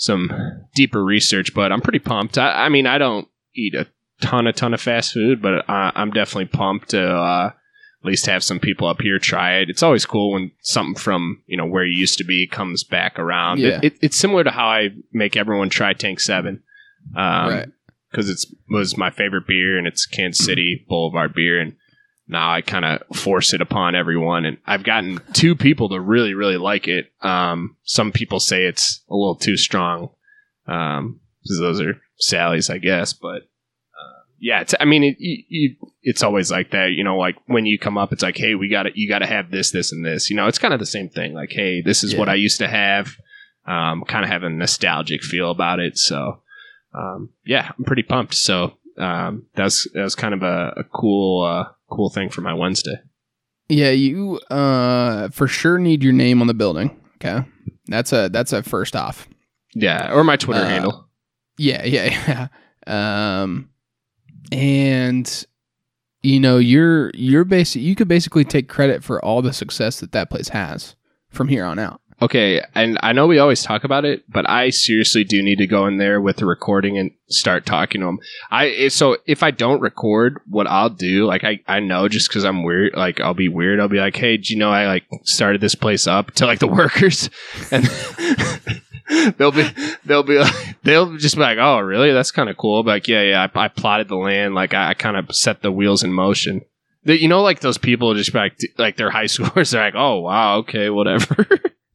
some 0.00 0.30
deeper 0.74 1.04
research 1.04 1.52
but 1.54 1.70
I'm 1.72 1.82
pretty 1.82 1.98
pumped 1.98 2.38
I, 2.38 2.64
I 2.64 2.68
mean 2.70 2.86
I 2.86 2.96
don't 2.96 3.28
eat 3.54 3.74
a 3.74 3.86
ton 4.22 4.46
a 4.46 4.52
ton 4.52 4.72
of 4.72 4.80
fast 4.80 5.12
food 5.12 5.42
but 5.42 5.68
I, 5.68 5.92
I'm 5.94 6.10
definitely 6.10 6.46
pumped 6.46 6.90
to 6.90 7.02
uh, 7.06 7.50
at 8.02 8.06
least 8.06 8.24
have 8.24 8.42
some 8.42 8.58
people 8.60 8.88
up 8.88 9.02
here 9.02 9.18
try 9.18 9.58
it 9.58 9.68
it's 9.68 9.82
always 9.82 10.06
cool 10.06 10.32
when 10.32 10.52
something 10.62 10.94
from 10.94 11.42
you 11.46 11.56
know 11.58 11.66
where 11.66 11.84
you 11.84 11.98
used 11.98 12.16
to 12.16 12.24
be 12.24 12.46
comes 12.46 12.82
back 12.82 13.18
around 13.18 13.58
Yeah. 13.58 13.76
it, 13.78 13.84
it, 13.84 13.98
it's 14.00 14.16
similar 14.16 14.42
to 14.42 14.50
how 14.50 14.68
I 14.68 14.88
make 15.12 15.36
everyone 15.36 15.68
try 15.68 15.92
Tank 15.92 16.18
7 16.20 16.62
um, 17.14 17.22
right. 17.50 17.68
because 18.10 18.30
it's 18.30 18.46
was 18.70 18.96
my 18.96 19.10
favorite 19.10 19.46
beer 19.46 19.76
and 19.76 19.86
it's 19.86 20.06
Kansas 20.06 20.44
City 20.46 20.84
Boulevard 20.88 21.34
beer 21.34 21.60
and 21.60 21.76
now 22.30 22.50
I 22.52 22.62
kind 22.62 22.84
of 22.84 23.02
force 23.16 23.52
it 23.52 23.60
upon 23.60 23.94
everyone 23.94 24.44
and 24.44 24.58
I've 24.66 24.84
gotten 24.84 25.20
two 25.32 25.54
people 25.54 25.88
to 25.90 26.00
really 26.00 26.34
really 26.34 26.56
like 26.56 26.88
it. 26.88 27.12
Um, 27.22 27.76
some 27.82 28.12
people 28.12 28.40
say 28.40 28.64
it's 28.64 29.02
a 29.10 29.14
little 29.14 29.36
too 29.36 29.56
strong 29.56 30.10
um, 30.66 31.20
those 31.60 31.80
are 31.80 32.00
Sally's, 32.18 32.70
I 32.70 32.78
guess, 32.78 33.12
but. 33.12 33.42
uh, 33.42 34.22
Yeah, 34.38 34.60
it's, 34.60 34.74
I 34.78 34.84
mean, 34.84 35.02
it, 35.02 35.16
you, 35.18 35.42
you, 35.48 35.76
it's 36.02 36.22
always 36.22 36.50
like 36.50 36.70
that, 36.70 36.92
you 36.92 37.02
know. 37.02 37.16
Like 37.16 37.36
when 37.46 37.66
you 37.66 37.78
come 37.78 37.98
up, 37.98 38.12
it's 38.12 38.22
like, 38.22 38.36
hey, 38.36 38.54
we 38.54 38.68
got 38.68 38.84
to, 38.84 38.90
you 38.94 39.08
got 39.08 39.18
to 39.20 39.26
have 39.26 39.50
this, 39.50 39.70
this, 39.70 39.90
and 39.90 40.04
this. 40.04 40.30
You 40.30 40.36
know, 40.36 40.46
it's 40.46 40.58
kind 40.58 40.74
of 40.74 40.80
the 40.80 40.86
same 40.86 41.08
thing. 41.08 41.32
Like, 41.34 41.50
hey, 41.50 41.80
this 41.82 42.04
is 42.04 42.14
what 42.14 42.28
I 42.28 42.34
used 42.34 42.58
to 42.58 42.68
have. 42.68 43.16
Um, 43.66 44.04
kind 44.06 44.24
of 44.24 44.30
have 44.30 44.42
a 44.42 44.50
nostalgic 44.50 45.22
feel 45.22 45.50
about 45.50 45.80
it. 45.80 45.98
So, 45.98 46.42
um, 46.94 47.30
yeah, 47.44 47.72
I'm 47.76 47.84
pretty 47.84 48.02
pumped. 48.02 48.34
So 48.34 48.74
um, 49.00 49.46
that's 49.54 49.88
that 49.94 50.02
was 50.02 50.14
kind 50.14 50.34
of 50.34 50.42
a, 50.42 50.74
a 50.76 50.84
cool 50.84 51.42
uh, 51.44 51.64
cool 51.90 52.10
thing 52.10 52.28
for 52.30 52.40
my 52.40 52.54
Wednesday. 52.54 53.00
Yeah, 53.68 53.90
you 53.90 54.38
uh 54.50 55.28
for 55.28 55.46
sure 55.46 55.78
need 55.78 56.02
your 56.02 56.12
name 56.12 56.40
on 56.40 56.46
the 56.48 56.54
building. 56.54 57.00
Okay. 57.16 57.46
That's 57.86 58.12
a 58.12 58.28
that's 58.28 58.52
a 58.52 58.62
first 58.62 58.96
off. 58.96 59.28
Yeah, 59.74 60.12
or 60.12 60.24
my 60.24 60.36
Twitter 60.36 60.62
Uh, 60.62 60.68
handle. 60.68 61.08
Yeah, 61.56 61.84
yeah, 61.84 62.48
yeah. 62.86 63.40
Um 63.42 63.70
and 64.52 65.44
you 66.22 66.40
know, 66.40 66.58
you're 66.58 67.10
you're 67.14 67.44
basic 67.44 67.80
you 67.82 67.94
could 67.94 68.08
basically 68.08 68.44
take 68.44 68.68
credit 68.68 69.04
for 69.04 69.24
all 69.24 69.40
the 69.40 69.52
success 69.52 70.00
that 70.00 70.12
that 70.12 70.30
place 70.30 70.48
has 70.48 70.96
from 71.28 71.48
here 71.48 71.64
on 71.64 71.78
out. 71.78 72.00
Okay, 72.22 72.62
and 72.74 72.98
I 73.02 73.14
know 73.14 73.26
we 73.26 73.38
always 73.38 73.62
talk 73.62 73.82
about 73.82 74.04
it, 74.04 74.24
but 74.28 74.48
I 74.48 74.68
seriously 74.68 75.24
do 75.24 75.42
need 75.42 75.56
to 75.56 75.66
go 75.66 75.86
in 75.86 75.96
there 75.96 76.20
with 76.20 76.36
the 76.36 76.44
recording 76.44 76.98
and 76.98 77.12
start 77.30 77.64
talking 77.64 78.02
to 78.02 78.06
them. 78.06 78.18
I 78.50 78.68
eh, 78.68 78.88
so 78.90 79.16
if 79.26 79.42
I 79.42 79.50
don't 79.50 79.80
record, 79.80 80.38
what 80.46 80.66
I'll 80.66 80.90
do, 80.90 81.24
like 81.24 81.44
I 81.44 81.60
I 81.66 81.80
know 81.80 82.08
just 82.08 82.28
because 82.28 82.44
I'm 82.44 82.62
weird, 82.62 82.92
like 82.94 83.20
I'll 83.20 83.32
be 83.32 83.48
weird. 83.48 83.80
I'll 83.80 83.88
be 83.88 84.00
like, 84.00 84.16
hey, 84.16 84.36
do 84.36 84.52
you 84.52 84.58
know 84.58 84.70
I 84.70 84.86
like 84.86 85.04
started 85.24 85.62
this 85.62 85.74
place 85.74 86.06
up 86.06 86.32
to 86.32 86.44
like 86.44 86.58
the 86.58 86.66
workers, 86.80 87.30
and 87.70 87.84
they'll 89.38 89.50
be 89.50 89.66
they'll 90.04 90.22
be 90.22 90.38
like, 90.38 90.76
they'll 90.82 91.16
just 91.16 91.36
be 91.36 91.40
like, 91.40 91.58
oh 91.58 91.80
really? 91.80 92.12
That's 92.12 92.32
kind 92.32 92.50
of 92.50 92.58
cool. 92.58 92.82
But 92.82 92.90
like, 92.90 93.08
yeah, 93.08 93.22
yeah, 93.22 93.48
I, 93.54 93.64
I 93.64 93.68
plotted 93.68 94.08
the 94.08 94.16
land, 94.16 94.54
like 94.54 94.74
I, 94.74 94.90
I 94.90 94.94
kind 94.94 95.16
of 95.16 95.34
set 95.34 95.62
the 95.62 95.72
wheels 95.72 96.02
in 96.02 96.12
motion. 96.12 96.66
You 97.02 97.28
know, 97.28 97.40
like 97.40 97.60
those 97.60 97.78
people 97.78 98.12
just 98.14 98.34
like, 98.34 98.58
like 98.76 98.98
they're 98.98 99.10
high 99.10 99.24
schoolers. 99.24 99.70
They're 99.70 99.80
like, 99.80 99.94
oh 99.96 100.20
wow, 100.20 100.58
okay, 100.58 100.90
whatever. 100.90 101.46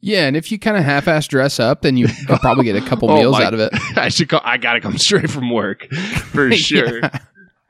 Yeah, 0.06 0.28
and 0.28 0.38
if 0.38 0.52
you 0.52 0.60
kind 0.60 0.78
of 0.78 0.84
half-ass 0.84 1.28
dress 1.28 1.60
up, 1.60 1.82
then 1.82 1.98
you 1.98 2.08
could 2.28 2.40
probably 2.40 2.64
get 2.64 2.76
a 2.76 2.82
couple 2.88 3.10
Oh 3.12 3.16
meals 3.18 3.40
my- 3.40 3.44
out 3.46 3.56
of 3.56 3.60
it. 3.60 3.72
I 3.98 4.10
should 4.10 4.28
go. 4.28 4.40
I 4.44 4.58
gotta 4.58 4.80
come 4.80 5.00
straight 5.00 5.32
from 5.32 5.50
work 5.50 5.88
for 5.92 6.52
sure. 6.56 7.00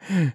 Yeah. 0.09 0.31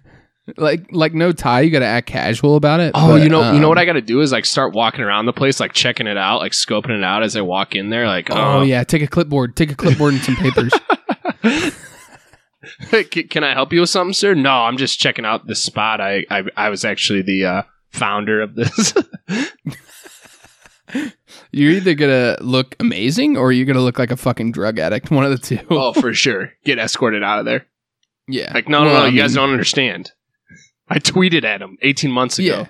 Like 0.57 0.87
like 0.91 1.13
no 1.13 1.31
tie, 1.31 1.61
you 1.61 1.69
got 1.69 1.79
to 1.79 1.85
act 1.85 2.07
casual 2.07 2.55
about 2.55 2.79
it. 2.79 2.93
Oh, 2.95 3.09
but, 3.09 3.21
you 3.21 3.29
know, 3.29 3.53
you 3.53 3.59
know 3.59 3.65
um, 3.67 3.69
what 3.69 3.77
I 3.77 3.85
got 3.85 3.93
to 3.93 4.01
do 4.01 4.19
is 4.21 4.31
like 4.31 4.45
start 4.47 4.73
walking 4.73 5.01
around 5.01 5.27
the 5.27 5.31
place, 5.33 5.59
like 5.59 5.73
checking 5.73 6.07
it 6.07 6.17
out, 6.17 6.39
like 6.39 6.53
scoping 6.53 6.97
it 6.97 7.03
out 7.03 7.21
as 7.21 7.35
I 7.37 7.41
walk 7.41 7.75
in 7.75 7.91
there. 7.91 8.07
Like, 8.07 8.29
Oh 8.31 8.63
yeah, 8.63 8.83
take 8.83 9.03
a 9.03 9.07
clipboard, 9.07 9.55
take 9.55 9.71
a 9.71 9.75
clipboard 9.75 10.15
and 10.15 10.23
some 10.23 10.35
papers. 10.37 10.73
can, 13.11 13.27
can 13.27 13.43
I 13.43 13.53
help 13.53 13.71
you 13.71 13.81
with 13.81 13.91
something, 13.91 14.13
sir? 14.13 14.33
No, 14.33 14.49
I'm 14.63 14.77
just 14.77 14.99
checking 14.99 15.23
out 15.25 15.45
the 15.45 15.55
spot. 15.55 16.01
I 16.01 16.25
I, 16.31 16.43
I 16.57 16.69
was 16.69 16.83
actually 16.83 17.21
the 17.21 17.45
uh, 17.45 17.61
founder 17.91 18.41
of 18.41 18.55
this. 18.55 18.93
You're 21.51 21.71
either 21.71 21.93
gonna 21.93 22.37
look 22.41 22.75
amazing 22.79 23.37
or 23.37 23.51
you're 23.51 23.65
gonna 23.65 23.81
look 23.81 23.99
like 23.99 24.11
a 24.11 24.17
fucking 24.17 24.51
drug 24.51 24.79
addict. 24.79 25.11
One 25.11 25.25
of 25.25 25.31
the 25.31 25.37
two. 25.37 25.59
oh, 25.69 25.93
for 25.93 26.13
sure. 26.13 26.51
Get 26.63 26.79
escorted 26.79 27.23
out 27.23 27.39
of 27.39 27.45
there. 27.45 27.65
yeah. 28.27 28.51
Like, 28.53 28.67
no, 28.69 28.83
no, 28.83 28.91
Well, 28.91 28.99
no. 29.01 29.05
I 29.05 29.09
You 29.09 29.21
guys 29.21 29.33
don't 29.35 29.51
understand. 29.51 30.11
I 30.89 30.99
tweeted 30.99 31.43
at 31.45 31.61
him 31.61 31.77
18 31.81 32.11
months 32.11 32.37
ago. 32.39 32.47
Yeah. 32.47 32.65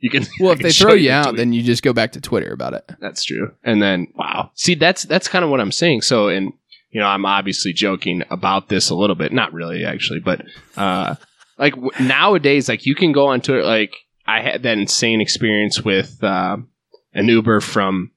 You 0.00 0.10
can. 0.10 0.24
Well, 0.40 0.52
if 0.52 0.58
can 0.58 0.66
they 0.66 0.72
throw 0.72 0.92
you 0.92 1.06
you 1.06 1.10
out, 1.12 1.24
tweet. 1.30 1.36
then 1.38 1.52
you 1.52 1.62
just 1.62 1.82
go 1.82 1.92
back 1.92 2.12
to 2.12 2.20
Twitter 2.20 2.52
about 2.52 2.74
it. 2.74 2.90
That's 3.00 3.24
true. 3.24 3.52
And 3.62 3.80
then 3.82 4.08
wow. 4.14 4.50
See, 4.54 4.74
that's 4.74 5.04
that's 5.04 5.28
kind 5.28 5.44
of 5.44 5.50
what 5.50 5.60
I'm 5.60 5.72
saying. 5.72 6.02
So 6.02 6.28
and 6.28 6.52
you 6.90 7.00
know, 7.00 7.06
I'm 7.06 7.24
obviously 7.24 7.72
joking 7.72 8.22
about 8.30 8.68
this 8.68 8.90
a 8.90 8.94
little 8.94 9.16
bit. 9.16 9.32
Not 9.32 9.52
really 9.54 9.84
actually, 9.84 10.20
but 10.20 10.42
uh 10.76 11.14
like 11.58 11.74
w- 11.74 11.90
nowadays 12.00 12.68
like 12.68 12.84
you 12.86 12.94
can 12.94 13.12
go 13.12 13.26
on 13.28 13.40
Twitter 13.40 13.62
like 13.64 13.94
I 14.26 14.40
had 14.42 14.62
that 14.64 14.76
insane 14.78 15.20
experience 15.20 15.82
with 15.82 16.22
uh, 16.22 16.56
an 17.14 17.28
Uber 17.28 17.60
from 17.60 18.10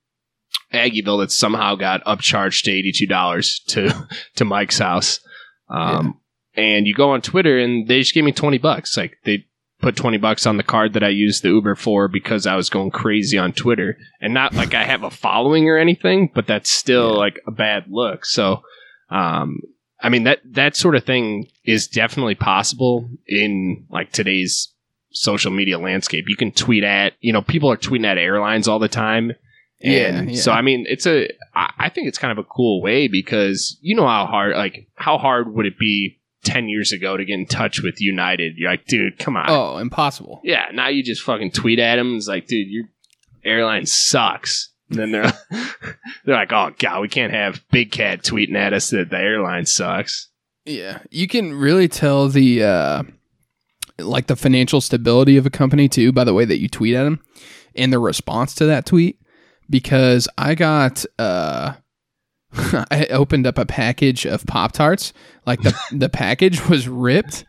Aggieville 0.73 1.21
that 1.21 1.31
somehow 1.31 1.75
got 1.75 2.03
upcharged 2.05 2.63
to 2.63 3.05
$82 3.07 3.65
to 3.67 4.07
to 4.35 4.45
Mike's 4.45 4.79
house. 4.79 5.19
Um 5.69 6.19
and 6.55 6.87
you 6.87 6.93
go 6.95 7.11
on 7.11 7.21
Twitter 7.21 7.59
and 7.59 7.87
they 7.87 7.99
just 7.99 8.13
gave 8.15 8.23
me 8.23 8.31
20 8.31 8.57
bucks. 8.57 8.97
Like 8.97 9.17
they 9.25 9.45
put 9.79 9.95
20 9.95 10.17
bucks 10.17 10.47
on 10.47 10.57
the 10.57 10.63
card 10.63 10.93
that 10.93 11.03
I 11.03 11.09
used 11.09 11.43
the 11.43 11.49
Uber 11.49 11.75
for 11.75 12.07
because 12.07 12.47
I 12.47 12.55
was 12.55 12.69
going 12.69 12.89
crazy 12.89 13.37
on 13.37 13.53
Twitter. 13.53 13.95
And 14.19 14.33
not 14.33 14.55
like 14.55 14.73
I 14.73 14.83
have 14.83 15.03
a 15.03 15.11
following 15.11 15.69
or 15.69 15.77
anything, 15.77 16.31
but 16.33 16.47
that's 16.47 16.71
still 16.71 17.11
Yeah. 17.11 17.17
like 17.17 17.39
a 17.45 17.51
bad 17.51 17.85
look. 17.89 18.25
So, 18.25 18.63
um, 19.11 19.59
I 20.01 20.09
mean, 20.09 20.23
that, 20.23 20.39
that 20.53 20.75
sort 20.75 20.95
of 20.95 21.03
thing 21.03 21.47
is 21.63 21.87
definitely 21.87 22.33
possible 22.35 23.07
in 23.27 23.85
like 23.91 24.11
today's 24.11 24.73
social 25.17 25.51
media 25.51 25.79
landscape. 25.79 26.25
You 26.27 26.35
can 26.35 26.51
tweet 26.51 26.83
at, 26.83 27.13
you 27.19 27.33
know, 27.33 27.41
people 27.41 27.71
are 27.71 27.77
tweeting 27.77 28.05
at 28.05 28.17
airlines 28.17 28.67
all 28.67 28.79
the 28.79 28.87
time. 28.87 29.33
Yeah, 29.79 30.07
And 30.07 30.31
yeah. 30.31 30.41
so, 30.41 30.51
I 30.51 30.61
mean, 30.61 30.85
it's 30.87 31.05
a 31.05 31.29
I 31.53 31.89
think 31.89 32.07
it's 32.07 32.17
kind 32.17 32.31
of 32.31 32.43
a 32.43 32.47
cool 32.47 32.81
way 32.81 33.07
because 33.07 33.77
you 33.81 33.95
know 33.95 34.07
how 34.07 34.25
hard, 34.25 34.55
like, 34.55 34.87
how 34.95 35.17
hard 35.17 35.53
would 35.53 35.65
it 35.65 35.77
be 35.77 36.19
10 36.45 36.67
years 36.69 36.91
ago 36.91 37.15
to 37.17 37.25
get 37.25 37.33
in 37.33 37.45
touch 37.45 37.81
with 37.81 38.01
United? 38.01 38.53
You're 38.57 38.71
like, 38.71 38.85
dude, 38.85 39.19
come 39.19 39.35
on. 39.37 39.45
Oh, 39.49 39.77
impossible. 39.77 40.41
Yeah, 40.43 40.65
now 40.73 40.87
you 40.87 41.03
just 41.03 41.21
fucking 41.21 41.51
tweet 41.51 41.77
at 41.79 41.97
them. 41.97 42.15
It's 42.15 42.27
like, 42.27 42.47
dude, 42.47 42.67
your 42.69 42.85
airline 43.43 43.85
sucks. 43.85 44.69
And 44.89 44.99
then 44.99 45.11
they're 45.11 45.33
they're 46.25 46.35
like, 46.35 46.53
oh 46.53 46.71
god, 46.79 47.01
we 47.01 47.09
can't 47.09 47.33
have 47.33 47.63
Big 47.71 47.91
Cat 47.91 48.23
tweeting 48.23 48.55
at 48.55 48.73
us 48.73 48.89
that 48.91 49.09
the 49.09 49.17
airline 49.17 49.65
sucks. 49.65 50.29
Yeah, 50.65 50.99
you 51.11 51.27
can 51.27 51.53
really 51.53 51.87
tell 51.87 52.29
the 52.29 52.63
uh, 52.63 53.03
like 53.99 54.27
the 54.27 54.35
financial 54.35 54.81
stability 54.81 55.37
of 55.37 55.45
a 55.45 55.49
company 55.49 55.87
too 55.89 56.11
by 56.11 56.23
the 56.23 56.33
way 56.33 56.45
that 56.45 56.59
you 56.59 56.67
tweet 56.67 56.95
at 56.95 57.03
them 57.03 57.19
and 57.75 57.93
the 57.93 57.99
response 57.99 58.55
to 58.55 58.65
that 58.65 58.85
tweet. 58.85 59.19
Because 59.69 60.29
I 60.37 60.55
got, 60.55 61.05
uh, 61.19 61.73
I 62.53 63.07
opened 63.09 63.45
up 63.45 63.57
a 63.57 63.65
package 63.65 64.25
of 64.25 64.45
Pop 64.45 64.71
Tarts. 64.71 65.13
Like 65.45 65.61
the 65.61 65.77
the 65.91 66.09
package 66.09 66.67
was 66.69 66.87
ripped, 66.87 67.45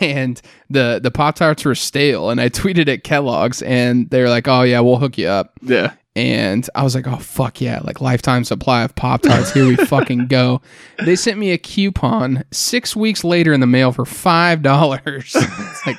and 0.00 0.40
the 0.70 1.00
the 1.02 1.10
Pop 1.10 1.36
Tarts 1.36 1.64
were 1.64 1.74
stale. 1.74 2.30
And 2.30 2.40
I 2.40 2.48
tweeted 2.48 2.88
at 2.88 3.04
Kellogg's, 3.04 3.62
and 3.62 4.08
they're 4.10 4.30
like, 4.30 4.48
"Oh 4.48 4.62
yeah, 4.62 4.80
we'll 4.80 4.96
hook 4.96 5.18
you 5.18 5.28
up." 5.28 5.52
Yeah. 5.60 5.92
And 6.16 6.68
I 6.76 6.84
was 6.84 6.94
like, 6.94 7.08
oh, 7.08 7.16
fuck 7.16 7.60
yeah. 7.60 7.80
Like, 7.82 8.00
lifetime 8.00 8.44
supply 8.44 8.84
of 8.84 8.94
Pop 8.94 9.22
Tarts. 9.22 9.52
Here 9.52 9.66
we 9.66 9.74
fucking 9.76 10.28
go. 10.28 10.60
They 11.04 11.16
sent 11.16 11.38
me 11.38 11.50
a 11.50 11.58
coupon 11.58 12.44
six 12.52 12.94
weeks 12.94 13.24
later 13.24 13.52
in 13.52 13.58
the 13.60 13.66
mail 13.66 13.90
for 13.92 14.04
$5. 14.04 14.62
It's 15.16 15.86
like, 15.86 15.98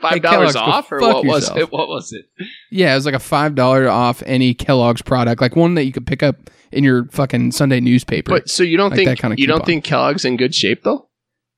Five 0.00 0.22
dollars 0.22 0.52
go 0.54 0.60
off, 0.60 0.92
or 0.92 1.00
what 1.00 1.24
was 1.24 1.50
it? 1.56 1.72
What 1.72 1.88
was 1.88 2.12
it? 2.12 2.26
yeah, 2.70 2.92
it 2.92 2.94
was 2.96 3.04
like 3.04 3.16
a 3.16 3.18
$5 3.18 3.90
off 3.90 4.22
any 4.26 4.54
Kellogg's 4.54 5.02
product, 5.02 5.40
like 5.40 5.56
one 5.56 5.74
that 5.74 5.84
you 5.86 5.92
could 5.92 6.06
pick 6.06 6.22
up 6.22 6.50
in 6.70 6.84
your 6.84 7.06
fucking 7.06 7.50
Sunday 7.50 7.80
newspaper. 7.80 8.30
But 8.30 8.48
so 8.48 8.62
you 8.62 8.76
don't 8.76 8.90
Like 8.90 8.98
that 9.00 9.04
think 9.06 9.20
kinda 9.20 9.36
you 9.38 9.48
don't 9.48 9.66
think 9.66 9.82
Kellogg's 9.82 10.24
in 10.24 10.36
good 10.36 10.54
shape 10.54 10.84
though? 10.84 11.08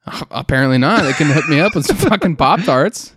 Apparently 0.31 0.79
not. 0.79 1.03
They 1.03 1.13
can 1.13 1.27
hook 1.27 1.49
me 1.51 1.61
up 1.61 1.75
with 1.75 1.85
some 1.85 1.97
fucking 1.99 2.37
Pop 2.37 2.63
Tarts. 2.63 3.15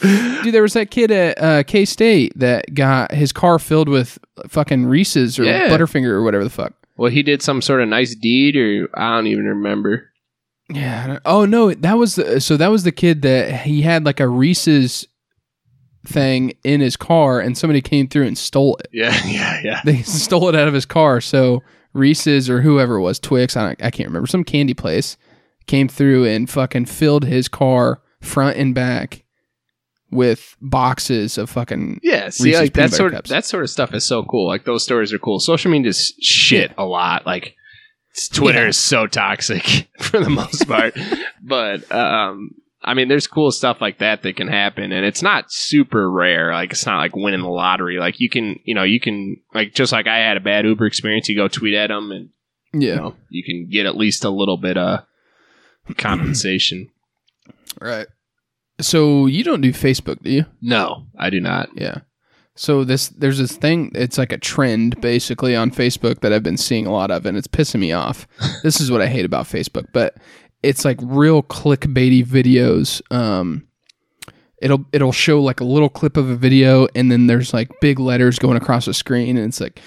Dude, 0.00 0.54
there 0.54 0.62
was 0.62 0.74
that 0.74 0.90
kid 0.90 1.10
at 1.10 1.42
uh, 1.42 1.62
K 1.64 1.84
State 1.84 2.32
that 2.38 2.72
got 2.74 3.12
his 3.12 3.32
car 3.32 3.58
filled 3.58 3.88
with 3.88 4.18
fucking 4.48 4.86
Reese's 4.86 5.38
or 5.38 5.44
Yeah. 5.44 5.68
Butterfinger 5.68 6.08
or 6.10 6.22
whatever 6.22 6.44
the 6.44 6.50
fuck. 6.50 6.74
Well, 6.96 7.10
he 7.10 7.22
did 7.22 7.42
some 7.42 7.62
sort 7.62 7.80
of 7.80 7.88
nice 7.88 8.14
deed, 8.14 8.56
or 8.56 8.88
I 8.94 9.16
don't 9.16 9.26
even 9.28 9.44
remember. 9.46 10.10
Yeah. 10.72 11.02
I 11.02 11.06
don't- 11.06 11.22
Oh 11.24 11.44
no, 11.44 11.72
that 11.74 11.94
was 11.98 12.14
the, 12.16 12.40
so 12.40 12.56
that 12.56 12.68
was 12.68 12.84
the 12.84 12.92
kid 12.92 13.22
that 13.22 13.62
he 13.62 13.82
had 13.82 14.04
like 14.04 14.20
a 14.20 14.28
Reese's 14.28 15.06
thing 16.06 16.52
in 16.64 16.80
his 16.80 16.96
car, 16.96 17.40
and 17.40 17.56
somebody 17.58 17.80
came 17.80 18.08
through 18.08 18.26
and 18.26 18.38
stole 18.38 18.76
it. 18.76 18.88
Yeah, 18.92 19.16
yeah, 19.26 19.60
yeah. 19.64 19.80
They 19.84 20.02
stole 20.02 20.48
it 20.48 20.54
out 20.54 20.68
of 20.68 20.74
his 20.74 20.86
car. 20.86 21.20
So 21.20 21.62
Reese's 21.92 22.48
or 22.48 22.60
whoever 22.62 22.96
it 22.96 23.02
was, 23.02 23.18
Twix, 23.18 23.56
I, 23.56 23.66
don't, 23.66 23.82
I 23.84 23.90
can't 23.90 24.08
remember, 24.08 24.26
some 24.26 24.44
candy 24.44 24.74
place 24.74 25.16
came 25.66 25.88
through 25.88 26.24
and 26.26 26.48
fucking 26.48 26.86
filled 26.86 27.24
his 27.24 27.48
car 27.48 28.00
front 28.20 28.56
and 28.56 28.74
back 28.74 29.24
with 30.10 30.56
boxes 30.60 31.36
of 31.38 31.50
fucking 31.50 32.00
Yeah, 32.02 32.30
see, 32.30 32.44
Reese's 32.44 32.60
like 32.60 32.72
that 32.74 32.92
sort 32.92 33.12
cups. 33.12 33.30
that 33.30 33.44
sort 33.44 33.62
of 33.64 33.70
stuff 33.70 33.92
is 33.94 34.04
so 34.04 34.24
cool. 34.24 34.46
Like 34.48 34.64
those 34.64 34.82
stories 34.82 35.12
are 35.12 35.18
cool. 35.18 35.38
Social 35.40 35.70
media's 35.70 36.14
shit 36.20 36.72
a 36.78 36.84
lot. 36.84 37.26
Like 37.26 37.54
Twitter 38.32 38.62
Yeah. 38.62 38.68
is 38.68 38.78
so 38.78 39.06
toxic 39.06 39.88
for 40.00 40.18
the 40.20 40.30
most 40.30 40.66
part. 40.66 40.96
but 41.42 41.90
um, 41.92 42.52
I 42.82 42.94
mean, 42.94 43.08
there's 43.08 43.26
cool 43.26 43.50
stuff 43.50 43.80
like 43.80 43.98
that 43.98 44.22
that 44.22 44.36
can 44.36 44.48
happen, 44.48 44.92
and 44.92 45.04
it's 45.04 45.20
not 45.22 45.52
super 45.52 46.10
rare. 46.10 46.52
Like 46.52 46.72
it's 46.72 46.86
not 46.86 46.98
like 46.98 47.14
winning 47.14 47.42
the 47.42 47.48
lottery. 47.48 47.98
Like 47.98 48.18
you 48.18 48.30
can, 48.30 48.58
you 48.64 48.74
know, 48.74 48.84
you 48.84 49.00
can 49.00 49.36
like 49.52 49.74
just 49.74 49.92
like 49.92 50.06
I 50.06 50.18
had 50.18 50.36
a 50.36 50.40
bad 50.40 50.64
Uber 50.64 50.86
experience. 50.86 51.28
You 51.28 51.36
go 51.36 51.48
tweet 51.48 51.74
at 51.74 51.88
them, 51.88 52.10
and 52.12 52.30
you 52.72 52.88
yeah, 52.88 52.94
know 52.96 53.14
you 53.28 53.42
can 53.44 53.68
get 53.70 53.84
at 53.86 53.96
least 53.96 54.24
a 54.24 54.30
little 54.30 54.56
bit 54.56 54.78
of 54.78 55.00
compensation. 55.96 56.90
right. 57.80 58.06
So 58.80 59.26
you 59.26 59.42
don't 59.42 59.60
do 59.60 59.72
Facebook, 59.72 60.22
do 60.22 60.30
you? 60.30 60.46
no, 60.60 61.06
I 61.18 61.30
do 61.30 61.40
not. 61.40 61.70
Yeah. 61.74 62.00
So 62.54 62.82
this 62.82 63.08
there's 63.08 63.38
this 63.38 63.56
thing. 63.56 63.92
It's 63.94 64.18
like 64.18 64.32
a 64.32 64.38
trend 64.38 65.00
basically 65.00 65.54
on 65.54 65.70
Facebook 65.70 66.20
that 66.20 66.32
I've 66.32 66.42
been 66.42 66.56
seeing 66.56 66.86
a 66.86 66.92
lot 66.92 67.12
of, 67.12 67.24
and 67.24 67.36
it's 67.36 67.46
pissing 67.46 67.78
me 67.78 67.92
off. 67.92 68.26
this 68.64 68.80
is 68.80 68.90
what 68.90 69.00
I 69.00 69.06
hate 69.06 69.24
about 69.24 69.46
Facebook, 69.46 69.86
but 69.92 70.16
it's 70.64 70.84
like 70.84 70.98
real 71.00 71.42
clickbaity 71.44 72.26
videos. 72.26 73.00
Um, 73.14 73.68
it'll 74.60 74.84
it'll 74.92 75.12
show 75.12 75.40
like 75.40 75.60
a 75.60 75.64
little 75.64 75.88
clip 75.88 76.16
of 76.16 76.28
a 76.30 76.36
video, 76.36 76.88
and 76.96 77.12
then 77.12 77.28
there's 77.28 77.54
like 77.54 77.70
big 77.80 78.00
letters 78.00 78.40
going 78.40 78.56
across 78.56 78.86
the 78.86 78.94
screen, 78.94 79.36
and 79.36 79.46
it's 79.46 79.60
like. 79.60 79.80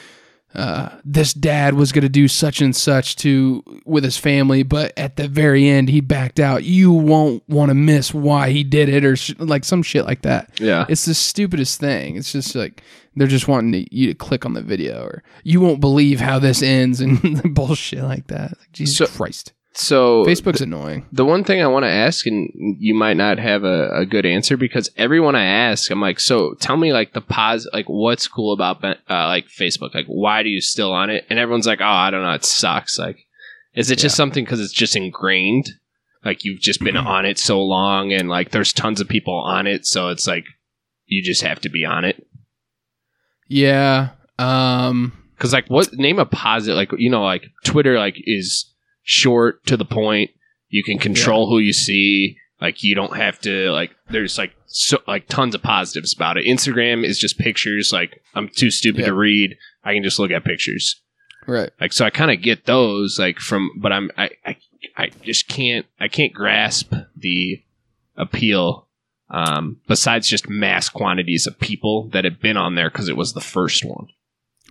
Uh, 0.53 0.89
this 1.05 1.33
dad 1.33 1.75
was 1.75 1.91
going 1.93 2.01
to 2.01 2.09
do 2.09 2.27
such 2.27 2.61
and 2.61 2.75
such 2.75 3.15
to 3.17 3.63
with 3.85 4.03
his 4.03 4.17
family, 4.17 4.63
but 4.63 4.91
at 4.97 5.15
the 5.15 5.27
very 5.27 5.67
end 5.69 5.87
he 5.89 6.01
backed 6.01 6.39
out. 6.39 6.63
You 6.65 6.91
won't 6.91 7.41
want 7.47 7.69
to 7.69 7.73
miss 7.73 8.13
why 8.13 8.49
he 8.49 8.63
did 8.63 8.89
it, 8.89 9.05
or 9.05 9.15
sh- 9.15 9.33
like 9.39 9.63
some 9.63 9.81
shit 9.81 10.05
like 10.05 10.23
that. 10.23 10.49
Yeah. 10.59 10.85
It's 10.89 11.05
the 11.05 11.13
stupidest 11.13 11.79
thing. 11.79 12.17
It's 12.17 12.31
just 12.33 12.53
like 12.53 12.81
they're 13.15 13.27
just 13.27 13.47
wanting 13.47 13.71
to, 13.85 13.95
you 13.95 14.07
to 14.07 14.13
click 14.13 14.45
on 14.45 14.53
the 14.53 14.61
video, 14.61 15.03
or 15.03 15.23
you 15.43 15.61
won't 15.61 15.79
believe 15.79 16.19
how 16.19 16.37
this 16.39 16.61
ends, 16.61 16.99
and 16.99 17.41
bullshit 17.55 18.03
like 18.03 18.27
that. 18.27 18.57
Like, 18.59 18.71
Jesus 18.73 18.97
So- 18.97 19.07
Christ, 19.07 19.53
So 19.73 20.25
Facebook's 20.25 20.59
annoying. 20.61 21.05
The 21.13 21.23
one 21.23 21.43
thing 21.45 21.61
I 21.61 21.67
want 21.67 21.83
to 21.83 21.89
ask, 21.89 22.25
and 22.25 22.49
you 22.79 22.93
might 22.93 23.15
not 23.15 23.39
have 23.39 23.63
a, 23.63 23.89
a 23.91 24.05
good 24.05 24.25
answer 24.25 24.57
because 24.57 24.89
everyone 24.97 25.33
I 25.35 25.45
ask, 25.45 25.89
I'm 25.89 26.01
like, 26.01 26.19
so 26.19 26.55
tell 26.55 26.75
me 26.75 26.91
like 26.91 27.13
the 27.13 27.21
pos, 27.21 27.65
like 27.71 27.85
what's 27.87 28.27
cool 28.27 28.51
about 28.51 28.83
uh, 28.83 28.95
like 29.09 29.47
Facebook? 29.47 29.95
Like, 29.95 30.07
why 30.07 30.43
do 30.43 30.49
you 30.49 30.59
still 30.59 30.91
on 30.91 31.09
it? 31.09 31.25
And 31.29 31.39
everyone's 31.39 31.67
like, 31.67 31.79
oh, 31.79 31.85
I 31.85 32.11
don't 32.11 32.21
know, 32.23 32.33
it 32.33 32.43
sucks. 32.43 32.99
Like, 32.99 33.25
is 33.73 33.89
it 33.89 33.95
just 33.97 34.15
Yeah. 34.15 34.17
something 34.17 34.43
because 34.43 34.59
it's 34.59 34.73
just 34.73 34.95
ingrained? 34.97 35.69
Like 36.25 36.43
you've 36.43 36.59
just 36.59 36.83
been 36.83 36.97
on 36.97 37.25
it 37.25 37.39
so 37.39 37.63
long, 37.63 38.11
and 38.13 38.29
like 38.29 38.51
there's 38.51 38.73
tons 38.73 38.99
of 39.01 39.07
people 39.07 39.33
on 39.33 39.65
it, 39.67 39.85
so 39.87 40.09
it's 40.09 40.27
like 40.27 40.43
you 41.07 41.23
just 41.23 41.41
have 41.41 41.61
to 41.61 41.69
be 41.69 41.83
on 41.85 42.05
it. 42.05 42.27
Yeah. 43.47 44.09
Um. 44.37 45.13
Because 45.35 45.53
like, 45.53 45.67
what 45.67 45.91
name 45.93 46.19
a 46.19 46.25
positive? 46.25 46.75
Like 46.75 46.91
you 46.99 47.09
know, 47.09 47.23
like 47.23 47.45
Twitter, 47.63 47.97
like 47.97 48.15
is 48.25 48.70
short 49.03 49.65
to 49.67 49.77
the 49.77 49.85
point. 49.85 50.31
You 50.69 50.83
can 50.83 50.97
control 50.99 51.49
who 51.49 51.59
you 51.59 51.73
see. 51.73 52.37
Like 52.59 52.83
you 52.83 52.93
don't 52.95 53.17
have 53.17 53.39
to 53.41 53.71
like. 53.71 53.91
There's 54.09 54.37
like 54.37 54.53
so 54.67 54.99
like 55.07 55.27
tons 55.27 55.55
of 55.55 55.63
positives 55.63 56.13
about 56.13 56.37
it. 56.37 56.45
Instagram 56.45 57.03
is 57.03 57.17
just 57.19 57.37
pictures. 57.39 57.91
Like 57.91 58.21
I'm 58.35 58.47
too 58.49 58.69
stupid 58.71 59.01
Yeah. 59.01 59.07
to 59.07 59.13
read. 59.13 59.57
I 59.83 59.93
can 59.93 60.03
just 60.03 60.19
look 60.19 60.31
at 60.31 60.43
pictures. 60.45 61.01
Right. 61.47 61.71
Like 61.81 61.91
so, 61.91 62.05
I 62.05 62.11
kind 62.11 62.29
of 62.29 62.41
get 62.41 62.65
those. 62.65 63.17
Like 63.17 63.39
from, 63.39 63.71
but 63.77 63.91
I'm 63.91 64.11
I, 64.17 64.29
I 64.45 64.57
I 64.95 65.09
just 65.23 65.47
can't 65.47 65.87
I 65.99 66.07
can't 66.07 66.33
grasp 66.33 66.93
the 67.15 67.63
appeal. 68.15 68.87
Um, 69.33 69.79
besides 69.87 70.27
just 70.27 70.49
mass 70.49 70.89
quantities 70.89 71.47
of 71.47 71.57
people 71.59 72.09
that 72.09 72.25
have 72.25 72.41
been 72.41 72.57
on 72.57 72.75
there 72.75 72.89
because 72.89 73.07
it 73.07 73.15
was 73.15 73.31
the 73.33 73.39
first 73.41 73.83
one. 73.83 74.07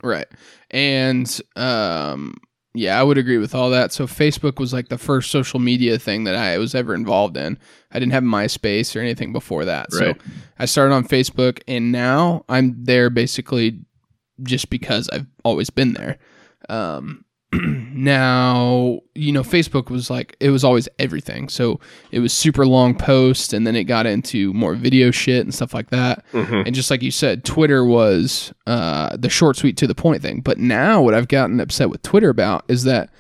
Right. 0.03 0.29
And 0.71 1.41
um. 1.57 2.37
Yeah, 2.73 3.01
I 3.01 3.03
would 3.03 3.19
agree 3.19 3.39
with 3.39 3.55
all 3.55 3.71
that. 3.71 3.93
So 3.93 4.07
Facebook 4.07 4.61
was 4.61 4.73
like 4.73 4.89
the 4.89 4.99
first 4.99 5.31
social 5.33 5.59
media 5.59 5.99
thing 5.99 6.25
that 6.25 6.37
I 6.37 6.57
was 6.59 6.75
ever 6.75 6.95
involved 6.95 7.37
in. 7.37 7.59
I 7.91 7.99
didn't 7.99 8.13
have 8.13 8.23
MySpace 8.23 8.95
or 8.95 9.01
anything 9.01 9.33
before 9.33 9.65
that. 9.65 9.93
So 9.93 10.15
I 10.59 10.67
started 10.67 10.95
on 10.95 11.05
Facebook 11.05 11.61
and 11.67 11.91
now 11.91 12.45
I'm 12.49 12.77
there 12.85 13.11
basically 13.11 13.81
just 14.45 14.71
because 14.71 15.09
I've 15.13 15.27
always 15.45 15.69
been 15.69 15.95
there. 15.95 16.19
Um, 16.69 17.25
now, 17.93 19.01
you 19.15 19.33
know, 19.33 19.43
Facebook 19.43 19.91
was 19.91 20.09
like, 20.11 20.37
it 20.41 20.51
was 20.51 20.65
always 20.65 20.89
everything. 20.99 21.49
So 21.49 21.81
it 22.11 22.21
was 22.21 22.33
super 22.33 22.67
long 22.67 22.95
posts 22.95 23.53
and 23.53 23.67
then 23.67 23.77
it 23.77 23.85
got 23.85 24.07
into 24.07 24.53
more 24.55 24.75
video 24.75 25.11
shit 25.11 25.43
and 25.45 25.55
stuff 25.55 25.75
like 25.75 25.91
that. 25.91 26.25
Mm-hmm. 26.33 26.63
And 26.67 26.75
just 26.75 26.91
like 26.91 27.03
you 27.03 27.11
said, 27.11 27.45
Twitter 27.45 27.85
was 27.85 28.53
uh, 28.67 29.17
the 29.17 29.29
short, 29.29 29.57
sweet, 29.57 29.77
to 29.79 29.87
the 29.87 29.95
point 29.95 30.23
thing. 30.23 30.41
But 30.41 30.59
now, 30.59 31.03
what 31.03 31.15
I've 31.15 31.29
gotten 31.29 31.61
upset 31.61 31.91
with 31.91 32.03
Twitter 32.03 32.29
about 32.29 32.65
is 32.69 32.85
that 32.85 33.11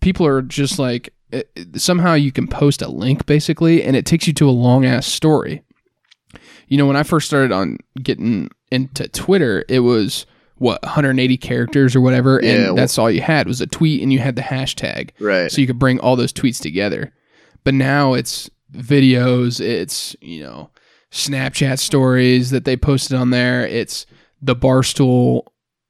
people 0.00 0.26
are 0.26 0.42
just 0.42 0.78
like, 0.78 1.12
it, 1.30 1.50
it- 1.54 1.80
somehow 1.80 2.14
you 2.14 2.32
can 2.32 2.48
post 2.48 2.82
a 2.82 2.88
link 2.88 3.26
basically, 3.26 3.82
and 3.82 3.96
it 3.96 4.04
takes 4.06 4.26
you 4.26 4.32
to 4.34 4.48
a 4.48 4.50
long 4.50 4.84
ass 4.84 5.06
story. 5.06 5.62
You 6.68 6.78
know, 6.78 6.86
when 6.86 6.96
I 6.96 7.02
first 7.02 7.26
started 7.26 7.52
on 7.52 7.78
getting 8.02 8.50
into 8.70 9.06
Twitter, 9.08 9.64
it 9.68 9.80
was 9.80 10.26
what 10.62 10.82
180 10.82 11.36
characters 11.36 11.94
or 11.96 12.00
whatever, 12.00 12.40
Yeah, 12.42 12.50
and 12.52 12.64
well- 12.66 12.74
that's 12.76 12.96
all 12.98 13.10
you 13.10 13.20
had 13.20 13.46
was 13.46 13.60
a 13.60 13.66
tweet, 13.66 14.00
and 14.02 14.12
you 14.12 14.18
had 14.20 14.36
the 14.36 14.42
hashtag 14.42 15.10
Right. 15.20 15.50
so 15.50 15.60
you 15.60 15.66
could 15.66 15.78
bring 15.78 15.98
all 16.00 16.16
those 16.16 16.32
tweets 16.32 16.60
together. 16.60 17.12
But 17.64 17.74
now 17.74 18.14
it's 18.14 18.48
videos, 18.72 19.60
it's, 19.60 20.16
you 20.20 20.42
know, 20.42 20.70
Snapchat 21.10 21.78
stories 21.78 22.50
that 22.50 22.64
they 22.64 22.76
posted 22.76 23.16
on 23.16 23.30
there. 23.30 23.66
It's 23.66 24.06
the 24.40 24.56
Barstool, 24.56 25.42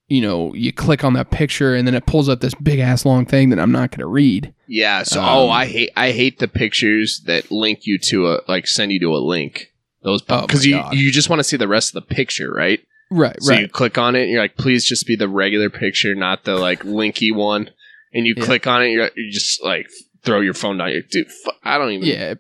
you 0.09 0.21
know, 0.21 0.53
you 0.55 0.73
click 0.73 1.05
on 1.05 1.13
that 1.15 1.31
picture 1.31 1.75
and 1.75 1.87
then 1.87 1.95
it 1.95 2.07
pulls 2.07 2.29
up 2.29 2.41
this 2.41 2.55
big 2.55 2.81
ass 2.81 3.05
long 3.07 3.25
thing 3.25 3.51
that 3.51 3.59
I'm 3.61 3.71
not 3.73 3.91
going 3.93 4.01
to 4.01 4.07
read. 4.07 4.53
Yeah. 4.67 5.05
So, 5.05 5.21
Um, 5.23 5.29
oh, 5.29 5.49
I 5.51 5.67
hate 5.67 5.91
I 5.97 6.11
hate 6.11 6.39
the 6.41 6.49
pictures 6.49 7.23
that 7.27 7.51
link 7.51 7.81
you 7.85 7.99
to 8.09 8.33
a 8.33 8.41
like 8.49 8.67
send 8.67 8.91
you 8.93 8.99
to 9.01 9.15
a 9.15 9.19
link. 9.25 9.69
Those 10.03 10.23
Oh 10.29 10.43
because 10.47 10.67
my 10.67 10.67
you 10.67 10.83
God. 10.83 10.95
you 10.95 11.13
just 11.13 11.31
want 11.31 11.39
to 11.41 11.45
see 11.45 11.57
the 11.57 11.69
rest 11.69 11.95
of 11.95 12.03
the 12.07 12.15
picture, 12.15 12.53
right? 12.53 12.81
Right, 13.13 13.37
So 13.43 13.55
you 13.55 13.69
click 13.69 13.99
on 13.99 14.17
it, 14.17 14.23
and 14.23 14.31
you're 14.31 14.41
like, 14.41 14.57
please 14.57 14.85
just 14.85 15.07
be 15.07 15.17
the 15.17 15.29
regular 15.29 15.71
picture, 15.71 16.15
not 16.15 16.45
the 16.45 16.57
like 16.57 16.81
linky 16.85 17.35
one. 17.35 17.71
And 18.15 18.27
you 18.27 18.35
Yeah. 18.37 18.45
click 18.45 18.67
on 18.67 18.83
it, 18.83 18.89
you're 18.91 19.11
you 19.17 19.31
just 19.33 19.63
like 19.65 19.87
throw 20.25 20.41
your 20.41 20.55
phone 20.55 20.79
down. 20.79 20.89
You're 20.89 20.99
like, 20.99 21.11
dude, 21.11 21.27
I 21.65 21.79
don't 21.79 21.91
even. 21.93 22.07
yeah. 22.09 22.35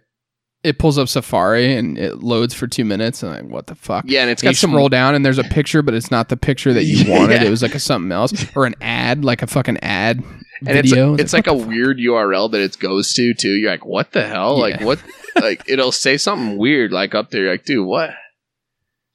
it 0.64 0.78
pulls 0.78 0.96
up 0.96 1.08
Safari 1.08 1.74
and 1.74 1.98
it 1.98 2.22
loads 2.22 2.54
for 2.54 2.66
two 2.68 2.84
minutes, 2.84 3.22
and 3.22 3.32
I'm 3.34 3.44
like, 3.46 3.52
what 3.52 3.66
the 3.66 3.74
fuck? 3.74 4.04
Yeah, 4.06 4.22
and 4.22 4.30
it's 4.30 4.42
And 4.42 4.48
you 4.48 4.52
got 4.54 4.56
some 4.58 4.70
scroll 4.70 4.88
down 4.88 5.14
and 5.14 5.24
there's 5.26 5.38
a 5.38 5.44
picture, 5.44 5.82
but 5.82 5.92
it's 5.94 6.10
not 6.10 6.28
the 6.28 6.36
picture 6.36 6.72
that 6.72 6.84
you 6.84 7.10
wanted. 7.10 7.40
Yeah. 7.42 7.44
It 7.48 7.50
was 7.50 7.62
like 7.62 7.74
a 7.74 7.80
something 7.80 8.12
else 8.12 8.32
or 8.54 8.64
an 8.66 8.74
ad, 8.80 9.24
like 9.24 9.42
a 9.42 9.46
fucking 9.48 9.78
ad 9.82 10.22
and 10.64 10.78
it's 10.78 10.90
video. 10.90 11.14
it's 11.14 11.32
like 11.32 11.48
a 11.48 11.54
weird 11.54 11.98
URL 11.98 12.48
that 12.52 12.60
it 12.60 12.78
goes 12.78 13.12
to 13.14 13.34
too. 13.34 13.54
You're 13.56 13.70
like, 13.72 13.84
what 13.84 14.12
the 14.12 14.24
hell? 14.26 14.56
Like 14.58 14.80
what? 14.80 15.00
like 15.40 15.64
it'll 15.68 15.90
say 15.90 16.16
something 16.16 16.56
weird 16.58 16.92
like 16.92 17.14
up 17.16 17.30
there. 17.30 17.42
You're 17.42 17.52
like, 17.52 17.64
dude, 17.64 17.84
what? 17.84 18.10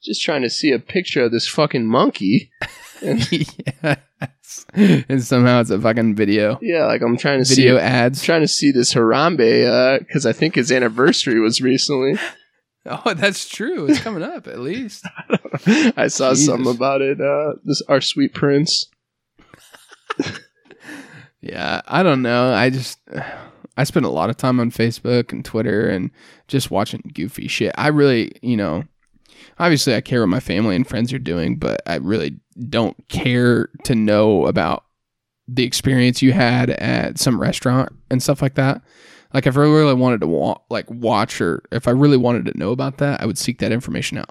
Just 0.02 0.22
trying 0.22 0.42
to 0.42 0.50
see 0.50 0.70
a 0.72 0.78
picture 0.78 1.24
of 1.24 1.32
this 1.32 1.48
fucking 1.48 1.86
monkey. 1.86 2.50
yes. 3.02 3.96
and 4.72 5.22
somehow 5.22 5.60
it's 5.60 5.70
a 5.70 5.80
fucking 5.80 6.14
video. 6.14 6.58
Yeah, 6.62 6.86
like 6.86 7.02
I'm 7.02 7.16
trying 7.16 7.42
to 7.42 7.48
Video 7.48 7.76
see. 7.76 7.82
ads. 7.82 8.22
Trying 8.22 8.42
to 8.42 8.48
see 8.48 8.70
this 8.70 8.94
Harambe 8.94 9.98
because 10.00 10.26
I 10.26 10.32
think 10.32 10.54
his 10.54 10.70
anniversary 10.72 11.40
was 11.40 11.60
recently. 11.60 12.16
Oh, 12.90 13.12
that's 13.12 13.46
true. 13.46 13.84
It's 13.86 14.00
coming 14.00 14.22
up 14.22 14.46
at 14.46 14.60
least. 14.60 15.04
I 15.94 16.06
saw 16.06 16.30
Jesus. 16.30 16.46
something 16.46 16.74
about 16.74 17.02
it. 17.02 17.20
Uh, 17.20 17.54
this 17.62 17.82
our 17.86 18.00
sweet 18.00 18.32
prince. 18.32 18.86
Yeah, 21.40 21.82
I 21.86 22.02
don't 22.02 22.22
know. 22.22 22.52
I 22.52 22.70
just 22.70 22.98
I 23.76 23.84
spend 23.84 24.06
a 24.06 24.10
lot 24.10 24.30
of 24.30 24.36
time 24.36 24.58
on 24.58 24.70
Facebook 24.70 25.32
and 25.32 25.44
Twitter 25.44 25.88
and 25.88 26.10
just 26.46 26.70
watching 26.70 27.10
goofy 27.14 27.46
shit. 27.46 27.74
I 27.76 27.88
really, 27.88 28.32
you 28.42 28.56
know, 28.56 28.84
obviously 29.58 29.94
I 29.94 30.00
care 30.00 30.20
what 30.20 30.28
my 30.28 30.40
family 30.40 30.76
and 30.76 30.86
friends 30.86 31.12
are 31.12 31.18
doing, 31.18 31.56
but 31.56 31.80
I 31.86 31.96
really 31.96 32.38
don't 32.68 32.96
care 33.08 33.68
to 33.84 33.94
know 33.94 34.46
about 34.46 34.84
the 35.46 35.64
experience 35.64 36.20
you 36.22 36.32
had 36.32 36.70
at 36.70 37.18
some 37.18 37.40
restaurant 37.40 37.90
and 38.10 38.22
stuff 38.22 38.42
like 38.42 38.54
that. 38.54 38.82
Like 39.34 39.46
if 39.46 39.56
I 39.56 39.60
really 39.60 39.94
wanted 39.94 40.20
to 40.22 40.26
wa- 40.26 40.58
like 40.70 40.90
watch 40.90 41.40
or 41.40 41.62
if 41.72 41.86
I 41.88 41.90
really 41.92 42.16
wanted 42.16 42.46
to 42.46 42.58
know 42.58 42.70
about 42.70 42.98
that, 42.98 43.20
I 43.20 43.26
would 43.26 43.38
seek 43.38 43.58
that 43.58 43.72
information 43.72 44.18
out. 44.18 44.30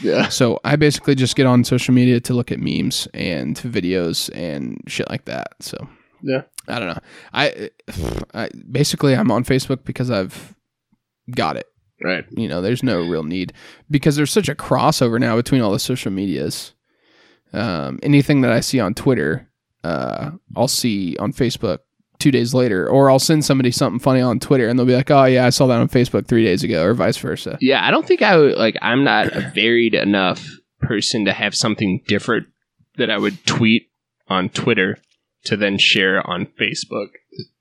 Yeah, 0.00 0.28
So 0.28 0.58
I 0.64 0.76
basically 0.76 1.14
just 1.14 1.36
get 1.36 1.46
on 1.46 1.64
social 1.64 1.94
media 1.94 2.20
to 2.20 2.34
look 2.34 2.50
at 2.52 2.58
memes 2.58 3.08
and 3.14 3.56
videos 3.56 4.28
and 4.34 4.82
shit 4.86 5.08
like 5.08 5.24
that. 5.26 5.54
So 5.60 5.76
Yeah. 6.22 6.42
I 6.66 6.78
don't 6.78 6.88
know. 6.88 7.00
I, 7.32 7.70
I 8.34 8.48
basically 8.70 9.14
I'm 9.14 9.30
on 9.30 9.44
Facebook 9.44 9.84
because 9.84 10.10
I've 10.10 10.54
got 11.30 11.56
it. 11.56 11.66
Right. 12.02 12.24
You 12.30 12.48
know, 12.48 12.60
there's 12.60 12.82
no 12.82 13.00
real 13.06 13.24
need 13.24 13.52
because 13.90 14.16
there's 14.16 14.32
such 14.32 14.48
a 14.48 14.54
crossover 14.54 15.18
now 15.18 15.36
between 15.36 15.60
all 15.60 15.72
the 15.72 15.78
social 15.78 16.10
medias. 16.10 16.74
Um, 17.52 17.98
anything 18.02 18.42
that 18.42 18.52
I 18.52 18.60
see 18.60 18.80
on 18.80 18.94
Twitter, 18.94 19.48
uh, 19.84 20.32
I'll 20.56 20.68
see 20.68 21.16
on 21.16 21.32
Facebook 21.32 21.78
two 22.18 22.30
days 22.30 22.52
later, 22.52 22.88
or 22.88 23.10
I'll 23.10 23.18
send 23.18 23.44
somebody 23.44 23.70
something 23.70 24.00
funny 24.00 24.20
on 24.20 24.40
Twitter, 24.40 24.68
and 24.68 24.78
they'll 24.78 24.86
be 24.86 24.94
like, 24.94 25.10
"Oh 25.10 25.24
yeah, 25.24 25.46
I 25.46 25.50
saw 25.50 25.66
that 25.66 25.78
on 25.78 25.88
Facebook 25.88 26.26
three 26.26 26.44
days 26.44 26.62
ago," 26.62 26.84
or 26.84 26.94
vice 26.94 27.16
versa. 27.16 27.58
Yeah, 27.60 27.84
I 27.86 27.90
don't 27.90 28.06
think 28.06 28.22
I 28.22 28.36
would 28.36 28.56
like. 28.56 28.76
I'm 28.82 29.04
not 29.04 29.34
a 29.34 29.50
varied 29.54 29.94
enough 29.94 30.46
person 30.80 31.24
to 31.24 31.32
have 31.32 31.54
something 31.54 32.02
different 32.06 32.48
that 32.96 33.10
I 33.10 33.18
would 33.18 33.44
tweet 33.46 33.90
on 34.28 34.48
Twitter 34.48 34.98
to 35.44 35.56
then 35.56 35.78
share 35.78 36.24
on 36.28 36.46
Facebook. 36.46 37.08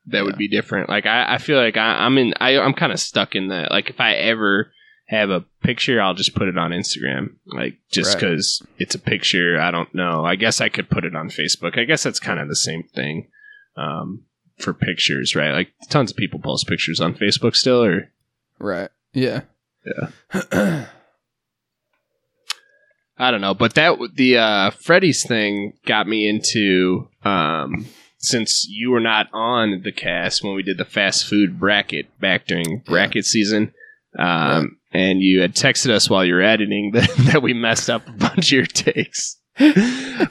That 0.07 0.23
would 0.23 0.37
be 0.37 0.47
different. 0.47 0.89
Like 0.89 1.05
I, 1.05 1.35
I 1.35 1.37
feel 1.37 1.57
like 1.57 1.77
I, 1.77 2.05
I'm 2.05 2.17
in. 2.17 2.33
I, 2.39 2.57
I'm 2.57 2.73
kind 2.73 2.91
of 2.91 2.99
stuck 2.99 3.35
in 3.35 3.49
that. 3.49 3.71
Like 3.71 3.89
if 3.89 3.99
I 3.99 4.13
ever 4.13 4.71
have 5.07 5.29
a 5.29 5.45
picture, 5.61 6.01
I'll 6.01 6.13
just 6.13 6.35
put 6.35 6.47
it 6.47 6.57
on 6.57 6.71
Instagram. 6.71 7.35
Like 7.45 7.77
just 7.91 8.13
Right. 8.13 8.21
because 8.21 8.61
it's 8.77 8.95
a 8.95 8.99
picture. 8.99 9.59
I 9.59 9.71
don't 9.71 9.93
know. 9.93 10.25
I 10.25 10.35
guess 10.35 10.61
I 10.61 10.69
could 10.69 10.89
put 10.89 11.05
it 11.05 11.15
on 11.15 11.29
Facebook. 11.29 11.77
I 11.77 11.83
guess 11.83 12.03
that's 12.03 12.19
kind 12.19 12.39
of 12.39 12.47
the 12.47 12.55
same 12.55 12.83
thing. 12.83 13.27
Um, 13.75 14.23
for 14.57 14.73
pictures, 14.73 15.35
right? 15.35 15.51
Like 15.51 15.71
tons 15.89 16.09
of 16.11 16.17
people 16.17 16.39
post 16.39 16.67
pictures 16.67 16.99
on 16.99 17.13
Facebook 17.13 17.55
still, 17.55 17.83
or 17.83 18.11
Right. 18.59 18.89
Yeah. 19.13 19.41
Yeah. 19.85 20.87
I 23.19 23.31
don't 23.31 23.41
know, 23.41 23.53
but 23.55 23.73
that 23.75 23.97
the 24.15 24.37
uh, 24.37 24.69
Freddy's 24.71 25.25
thing 25.25 25.73
got 25.85 26.07
me 26.07 26.29
into 26.29 27.07
um, 27.23 27.87
since 28.27 28.67
you 28.69 28.91
were 28.91 28.99
not 28.99 29.27
on 29.33 29.81
the 29.83 29.91
cast 29.91 30.43
when 30.43 30.55
we 30.55 30.63
did 30.63 30.77
the 30.77 30.85
fast 30.85 31.25
food 31.25 31.59
bracket 31.59 32.07
back 32.19 32.45
during 32.45 32.79
bracket 32.85 33.25
season, 33.25 33.73
um, 34.17 34.77
and 34.91 35.21
you 35.21 35.41
had 35.41 35.55
texted 35.55 35.89
us 35.89 36.09
while 36.09 36.25
you 36.25 36.33
were 36.33 36.41
editing 36.41 36.91
that, 36.93 37.09
that 37.31 37.41
we 37.41 37.53
messed 37.53 37.89
up 37.89 38.07
a 38.07 38.11
bunch 38.11 38.51
of 38.51 38.51
your 38.51 38.65
takes. 38.65 39.37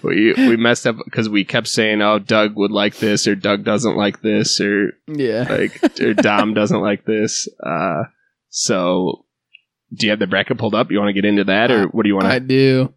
we 0.03 0.35
we 0.37 0.57
messed 0.57 0.87
up 0.87 0.97
because 1.05 1.29
we 1.29 1.45
kept 1.45 1.67
saying, 1.67 2.01
"Oh, 2.01 2.21
Doug 2.21 2.55
would 2.57 2.71
like 2.71 2.97
this," 2.97 3.27
or 3.27 3.35
"Doug 3.35 3.65
doesn't 3.65 3.97
like 3.97 4.23
this," 4.23 4.61
or 4.61 4.93
yeah. 5.09 5.47
like 5.49 6.01
or 6.01 6.15
Dom 6.15 6.55
doesn't 6.55 6.81
like 6.81 7.05
this. 7.05 7.49
Uh, 7.61 8.05
so, 8.51 9.25
do 9.93 10.07
you 10.07 10.11
have 10.11 10.21
the 10.21 10.29
bracket 10.29 10.59
pulled 10.59 10.77
up? 10.77 10.93
You 10.93 10.99
want 10.99 11.09
to 11.09 11.21
get 11.21 11.29
into 11.29 11.43
that, 11.45 11.73
or 11.73 11.87
what 11.89 12.05
do 12.05 12.09
you 12.09 12.15
want 12.15 12.29
I 12.29 12.39
to? 12.39 12.47
do. 12.47 12.95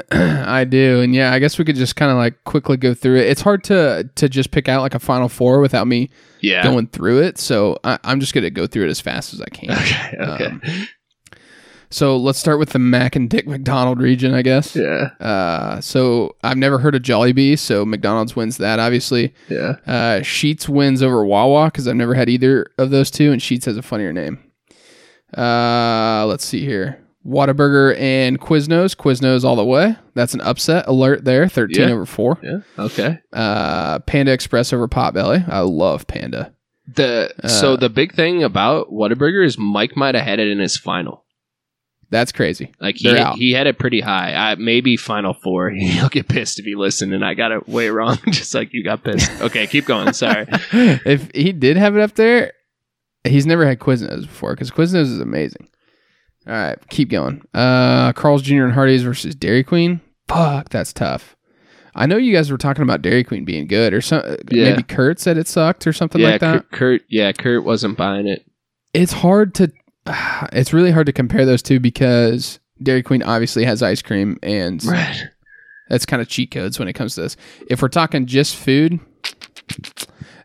I 0.12 0.64
do. 0.64 1.00
And 1.00 1.14
yeah, 1.14 1.32
I 1.32 1.38
guess 1.38 1.58
we 1.58 1.64
could 1.64 1.76
just 1.76 1.96
kind 1.96 2.10
of 2.10 2.16
like 2.18 2.42
quickly 2.44 2.76
go 2.76 2.94
through 2.94 3.16
it. 3.18 3.26
It's 3.28 3.40
hard 3.42 3.62
to 3.64 4.08
to 4.14 4.28
just 4.28 4.50
pick 4.50 4.68
out 4.68 4.82
like 4.82 4.94
a 4.94 4.98
final 4.98 5.28
four 5.28 5.60
without 5.60 5.86
me 5.86 6.10
Yeah. 6.40 6.62
going 6.64 6.86
through 6.88 7.22
it. 7.22 7.38
So 7.38 7.78
I, 7.84 7.98
I'm 8.04 8.20
just 8.20 8.34
gonna 8.34 8.50
go 8.50 8.66
through 8.66 8.86
it 8.86 8.90
as 8.90 9.00
fast 9.00 9.34
as 9.34 9.40
I 9.40 9.46
can. 9.46 9.70
Okay. 9.78 10.16
Okay. 10.18 10.46
Um, 10.46 10.62
So 11.90 12.16
let's 12.16 12.40
start 12.40 12.58
with 12.58 12.70
the 12.70 12.80
Mac 12.80 13.14
and 13.14 13.30
Dick 13.30 13.46
McDonald 13.46 14.00
region, 14.00 14.34
I 14.34 14.42
guess. 14.42 14.74
yeah. 14.74 15.10
Uh, 15.20 15.80
so 15.80 16.34
I've 16.42 16.56
never 16.56 16.78
heard 16.78 16.96
of 16.96 17.02
Jollibee, 17.02 17.56
so 17.56 17.84
McDonald's 17.84 18.34
wins 18.34 18.56
that. 18.56 18.80
Obviously, 18.80 19.32
Yeah. 19.48 19.76
uh, 19.86 20.18
Sheetz 20.20 20.68
wins 20.68 21.04
over 21.04 21.24
Wawa 21.24 21.66
because 21.66 21.86
I've 21.86 21.94
never 21.94 22.14
had 22.14 22.28
either 22.28 22.66
of 22.78 22.90
those 22.90 23.12
two, 23.12 23.30
and 23.30 23.40
Sheetz 23.40 23.66
has 23.66 23.76
a 23.76 23.82
funnier 23.82 24.12
name. 24.12 24.40
Uh, 25.36 26.24
let's 26.26 26.44
see 26.44 26.64
here. 26.64 26.98
Whataburger 27.26 27.98
and 27.98 28.40
Quiznos. 28.40 28.94
Quiznos 28.96 29.44
all 29.44 29.56
the 29.56 29.64
way. 29.64 29.96
That's 30.14 30.34
an 30.34 30.40
upset 30.42 30.86
alert 30.86 31.24
there. 31.24 31.48
13 31.48 31.88
Yeah. 31.88 31.94
over 31.94 32.06
4. 32.06 32.38
Yeah. 32.42 32.58
Okay. 32.78 33.18
Uh, 33.32 33.98
Panda 34.00 34.32
Express 34.32 34.72
over 34.72 34.86
Potbelly. 34.88 35.48
I 35.48 35.60
love 35.60 36.06
Panda. 36.06 36.52
The 36.86 37.32
Uh, 37.42 37.48
so 37.48 37.76
the 37.76 37.88
big 37.88 38.14
thing 38.14 38.42
about 38.42 38.90
Whataburger 38.92 39.44
is 39.44 39.56
Mike 39.58 39.96
might 39.96 40.14
have 40.14 40.24
had 40.24 40.38
it 40.38 40.48
in 40.48 40.58
his 40.58 40.76
final. 40.76 41.24
That's 42.10 42.30
crazy. 42.30 42.70
Like 42.78 42.96
he 42.96 43.08
had, 43.08 43.34
he 43.36 43.52
had 43.52 43.66
it 43.66 43.78
pretty 43.78 44.00
high. 44.00 44.34
I, 44.34 44.54
maybe 44.56 44.96
final 44.96 45.32
four. 45.32 45.70
He'll 45.76 46.10
get 46.10 46.28
pissed 46.28 46.58
if 46.58 46.64
he 46.66 46.74
listened, 46.76 47.12
and 47.14 47.24
I 47.24 47.34
got 47.34 47.50
it 47.50 47.66
way 47.68 47.88
wrong, 47.88 48.18
just 48.30 48.54
like 48.54 48.72
you 48.72 48.84
got 48.84 49.02
pissed. 49.02 49.30
Okay, 49.40 49.66
keep 49.66 49.86
going. 49.86 50.12
Sorry. 50.12 50.46
if 50.72 51.30
he 51.34 51.52
did 51.52 51.76
have 51.78 51.96
it 51.96 52.02
up 52.02 52.14
there, 52.14 52.52
he's 53.24 53.46
never 53.46 53.66
had 53.66 53.80
Quiznos 53.80 54.22
before 54.26 54.52
because 54.54 54.70
Quiznos 54.70 55.04
is 55.10 55.18
amazing. 55.20 55.68
All 56.46 56.52
right, 56.52 56.78
keep 56.90 57.08
going. 57.08 57.42
Uh, 57.54 58.12
Carl's 58.12 58.42
Jr. 58.42 58.64
and 58.64 58.72
Hardee's 58.72 59.02
versus 59.02 59.34
Dairy 59.34 59.64
Queen. 59.64 60.00
Fuck, 60.28 60.68
that's 60.68 60.92
tough. 60.92 61.36
I 61.94 62.06
know 62.06 62.16
you 62.16 62.32
guys 62.34 62.50
were 62.50 62.58
talking 62.58 62.82
about 62.82 63.02
Dairy 63.02 63.22
Queen 63.24 63.44
being 63.44 63.66
good, 63.66 63.94
or 63.94 64.00
some 64.00 64.22
Yeah. 64.50 64.70
maybe 64.70 64.82
Kurt 64.82 65.20
said 65.20 65.38
it 65.38 65.46
sucked 65.48 65.86
or 65.86 65.92
something 65.92 66.20
yeah, 66.20 66.30
like 66.30 66.40
that. 66.40 66.52
Kurt, 66.64 66.72
Kurt. 66.72 67.02
Yeah, 67.08 67.32
Kurt 67.32 67.64
wasn't 67.64 67.96
buying 67.96 68.26
it. 68.26 68.44
It's 68.92 69.12
hard 69.12 69.54
to, 69.54 69.72
it's 70.52 70.72
really 70.72 70.90
hard 70.90 71.06
to 71.06 71.12
compare 71.12 71.46
those 71.46 71.62
two 71.62 71.80
because 71.80 72.58
Dairy 72.82 73.02
Queen 73.02 73.22
obviously 73.22 73.64
has 73.64 73.82
ice 73.82 74.02
cream, 74.02 74.38
and 74.42 74.84
Right. 74.84 75.22
that's 75.88 76.04
kind 76.04 76.20
of 76.20 76.28
cheat 76.28 76.50
codes 76.50 76.78
when 76.78 76.88
it 76.88 76.94
comes 76.94 77.14
to 77.14 77.22
this. 77.22 77.36
If 77.70 77.80
we're 77.80 77.88
talking 77.88 78.26
just 78.26 78.56
food, 78.56 78.98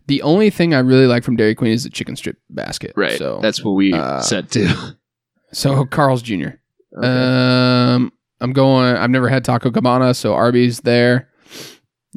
the 0.07 0.21
only 0.21 0.49
thing 0.49 0.73
I 0.73 0.79
really 0.79 1.07
like 1.07 1.23
from 1.23 1.35
Dairy 1.35 1.55
Queen 1.55 1.71
is 1.71 1.83
the 1.83 1.89
chicken 1.89 2.15
strip 2.15 2.37
basket. 2.49 2.93
Right. 2.95 3.17
So 3.17 3.39
That's 3.41 3.63
what 3.63 3.71
we 3.71 3.91
uh, 3.93 4.21
said 4.21 4.51
too. 4.51 4.69
so 5.51 5.85
Carl's 5.85 6.21
Jr. 6.21 6.49
Okay. 6.97 7.07
Um, 7.07 8.11
I'm 8.41 8.53
going. 8.53 8.95
I've 8.95 9.09
never 9.09 9.29
had 9.29 9.43
Taco 9.45 9.71
Cabana, 9.71 10.13
so 10.13 10.33
Arby's 10.33 10.81
there. 10.81 11.29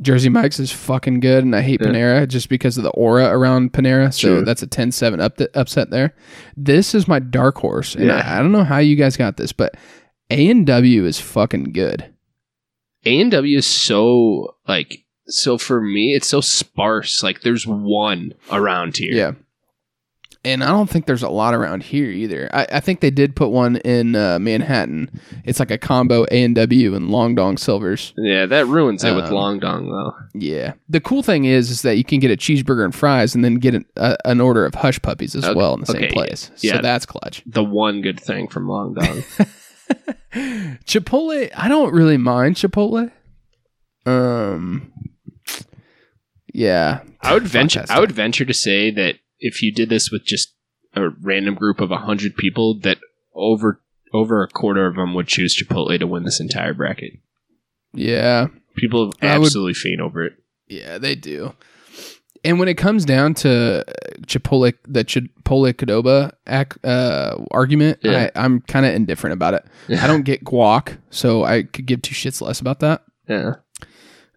Jersey 0.01 0.30
Mike's 0.30 0.59
is 0.59 0.72
fucking 0.72 1.20
good, 1.20 1.45
and 1.45 1.55
I 1.55 1.61
hate 1.61 1.80
Yeah. 1.83 1.89
Panera 1.89 2.26
just 2.28 2.49
because 2.49 2.78
of 2.78 2.83
the 2.85 2.91
aura 2.91 3.26
around 3.26 3.72
Panera. 3.74 4.12
So 4.12 4.37
True. 4.37 4.45
that's 4.45 4.62
a 4.62 4.66
10-7 4.66 5.20
up 5.20 5.39
upset 5.55 5.91
there. 5.91 6.14
This 6.57 6.95
is 6.95 7.07
my 7.07 7.18
dark 7.18 7.57
horse, 7.59 7.95
and 7.95 8.07
Yeah. 8.07 8.22
I, 8.24 8.39
I 8.39 8.43
don't 8.43 8.53
know 8.53 8.64
how 8.64 8.78
you 8.78 8.97
guys 8.97 9.16
got 9.18 9.37
this, 9.37 9.53
but 9.53 9.74
A 10.30 10.49
and 10.49 10.66
W 10.66 11.05
is 11.05 11.20
fucking 11.20 11.72
good. 11.72 12.07
A 13.05 13.20
and 13.20 13.30
W 13.33 13.59
is 13.59 13.66
so 13.66 14.57
like 14.66 15.05
so 15.26 15.59
for 15.59 15.80
me 15.80 16.14
it's 16.14 16.28
so 16.28 16.41
sparse. 16.41 17.22
Like 17.22 17.43
there's 17.43 17.66
one 17.66 18.33
around 18.51 18.97
here. 18.97 19.12
Yeah. 19.12 19.33
And 20.45 20.64
I 20.64 20.68
don't 20.68 20.90
think 20.90 21.07
there's 21.07 21.22
a 21.22 21.28
lot 21.28 21.55
around 21.55 21.84
here 21.84 22.11
either. 22.11 22.51
I, 22.53 22.66
I 22.72 22.80
think 22.80 22.99
they 22.99 23.12
did 23.12 23.36
put 23.36 23.51
one 23.51 23.76
in 23.76 24.16
uh, 24.16 24.40
Manhattan. 24.40 25.20
It's 25.45 25.61
like 25.61 25.70
a 25.70 25.78
combo 25.78 26.24
A 26.32 26.43
and 26.43 26.53
W 26.57 26.97
and 26.97 27.11
Long 27.11 27.36
Dong 27.36 27.57
Silvers. 27.57 28.12
Yeah, 28.16 28.47
that 28.47 28.66
ruins 28.66 29.05
it 29.05 29.14
with 29.14 29.26
Um, 29.26 29.34
Long 29.34 29.61
Dong 29.61 29.88
though. 29.88 30.14
Yeah. 30.34 30.72
The 30.88 31.01
cool 31.01 31.22
thing 31.22 31.45
is, 31.45 31.70
is 31.70 31.82
that 31.82 31.97
you 31.97 32.03
can 32.03 32.18
get 32.18 32.32
a 32.32 32.36
cheeseburger 32.36 32.84
and 32.84 32.93
fries, 32.93 33.36
and 33.36 33.45
then 33.45 33.55
get 33.57 33.74
an, 33.76 33.84
an 34.24 34.40
order 34.40 34.66
of 34.66 34.74
hush 34.74 35.01
puppies 35.01 35.36
as 35.36 35.45
Okay. 35.45 35.55
well 35.55 35.74
in 35.74 35.80
the 35.80 35.86
same 35.86 36.11
place. 36.11 36.51
Yeah. 36.59 36.74
So 36.76 36.82
that's 36.82 37.07
clutch. 37.07 37.45
The 37.47 37.62
one 37.62 38.01
good 38.03 38.18
thing 38.18 38.49
from 38.49 38.68
Long 38.68 38.95
Dong. 38.95 39.22
Chipotle, 40.84 41.51
I 41.57 41.68
don't 41.68 41.93
really 41.95 42.16
mind 42.16 42.57
Chipotle. 42.57 43.12
Um. 44.07 44.93
Yeah. 46.53 47.03
I 47.20 47.34
would 47.34 47.45
venture 47.45 47.84
I 47.88 48.01
would 48.01 48.11
venture 48.12 48.45
to 48.45 48.53
say 48.55 48.90
that 48.90 49.16
if 49.43 49.62
you 49.62 49.72
did 49.72 49.88
this 49.90 50.11
with 50.11 50.24
just 50.24 50.55
a 50.95 51.09
random 51.20 51.55
group 51.55 51.80
of 51.80 51.90
hundred 51.90 52.36
people 52.36 52.78
that 52.80 52.99
over 53.34 53.80
over 54.14 54.43
a 54.43 54.49
quarter 54.49 54.86
of 54.86 54.97
them 54.97 55.14
would 55.14 55.26
choose 55.26 55.57
Chipotle 55.57 55.99
to 55.99 56.07
win 56.07 56.22
this 56.24 56.38
entire 56.40 56.74
bracket. 56.74 57.12
Yeah. 57.95 58.49
People 58.76 59.12
I 59.22 59.36
would- 59.38 59.47
absolutely 59.47 59.74
faint 59.74 60.01
over 60.01 60.24
it. 60.24 60.34
Yeah, 60.68 60.99
they 60.99 61.14
do. 61.14 61.55
And 62.45 62.59
when 62.59 62.66
it 62.68 62.74
comes 62.76 63.05
down 63.05 63.34
to 63.34 63.84
uh, 63.88 63.93
Chipotle, 64.26 64.74
the 64.86 65.05
Chipotle 65.05 65.72
Qdoba 65.72 66.32
ac- 66.47 66.78
uh, 66.84 67.36
argument, 67.53 68.01
Yeah. 68.03 68.30
I, 68.34 68.45
I'm 68.45 68.61
kind 68.62 68.84
of 68.84 68.95
indifferent 68.95 69.32
about 69.34 69.55
it. 69.55 69.64
I 69.88 70.07
don't 70.09 70.24
get 70.24 70.43
guac, 70.45 70.99
so 71.11 71.45
I 71.45 71.62
could 71.62 71.86
give 71.86 72.03
two 72.03 72.14
shits 72.14 72.40
less 72.43 72.61
about 72.61 72.80
that. 72.80 73.03
Yeah. 73.28 73.55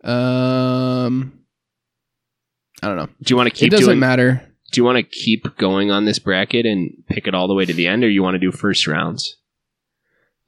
Um, 0.04 1.40
I 2.84 2.88
don't 2.88 2.98
know. 2.98 3.08
Do 3.22 3.32
you 3.32 3.36
want 3.38 3.50
to 3.50 3.56
keep 3.56 3.68
it 3.68 3.72
doesn't 3.72 3.88
doing? 3.88 4.00
matter. 4.00 4.42
Do 4.76 4.82
you 4.82 4.86
want 4.86 4.98
to 4.98 5.04
keep 5.04 5.58
going 5.58 5.90
on 5.90 6.06
this 6.06 6.20
bracket 6.20 6.66
and 6.66 6.92
pick 7.08 7.26
it 7.28 7.34
all 7.34 7.48
the 7.48 7.54
way 7.56 7.66
to 7.66 7.74
the 7.74 7.88
end, 7.88 8.04
or 8.04 8.10
you 8.10 8.22
want 8.22 8.36
to 8.36 8.40
do 8.40 8.52
first 8.52 8.86
rounds? 8.88 9.38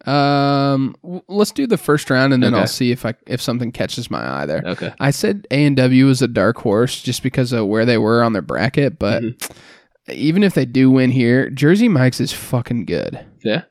Um, 0.05 0.95
w- 1.01 1.23
let's 1.27 1.51
do 1.51 1.65
the 1.67 1.77
first 1.77 2.09
round, 2.09 2.33
and 2.33 2.41
then 2.43 2.53
Okay. 2.53 2.61
I'll 2.61 2.67
see 2.67 2.91
if 2.91 3.05
I 3.05 3.15
if 3.25 3.41
something 3.41 3.71
catches 3.71 4.11
my 4.11 4.25
eye 4.41 4.45
there. 4.45 4.61
Okay. 4.65 4.93
I 4.99 5.09
said 5.11 5.47
A 5.51 5.65
and 5.65 5.75
W 5.75 6.05
was 6.05 6.21
a 6.21 6.27
dark 6.27 6.57
horse 6.57 7.01
just 7.01 7.23
because 7.23 7.51
of 7.51 7.65
where 7.67 7.85
they 7.85 7.97
were 7.97 8.23
on 8.23 8.33
their 8.33 8.41
bracket, 8.43 8.99
but 8.99 9.23
Mm-hmm. 9.23 10.11
even 10.11 10.43
if 10.43 10.53
they 10.53 10.65
do 10.65 10.91
win 10.91 11.11
here, 11.11 11.49
Jersey 11.49 11.87
Mike's 11.87 12.21
is 12.21 12.31
fucking 12.31 12.85
good. 12.85 13.25
Yeah. 13.43 13.63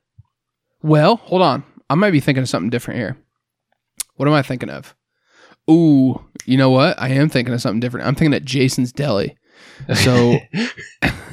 Well, 0.83 1.17
hold 1.17 1.43
on. 1.43 1.65
I 1.89 1.95
might 1.95 2.11
be 2.11 2.21
thinking 2.21 2.43
of 2.43 2.49
something 2.49 2.71
different 2.71 2.99
here. 2.99 3.17
What 4.17 4.27
am 4.29 4.35
I 4.35 4.43
thinking 4.43 4.71
of? 4.71 4.95
Ooh, 5.71 6.23
you 6.45 6.57
know 6.57 6.71
what? 6.71 7.01
I 7.01 7.09
am 7.09 7.29
thinking 7.29 7.55
of 7.55 7.61
something 7.63 7.81
different. 7.81 8.07
I'm 8.07 8.15
thinking 8.15 8.35
of 8.35 8.45
Jason's 8.45 8.93
Deli. 8.93 9.37
So, 9.95 10.39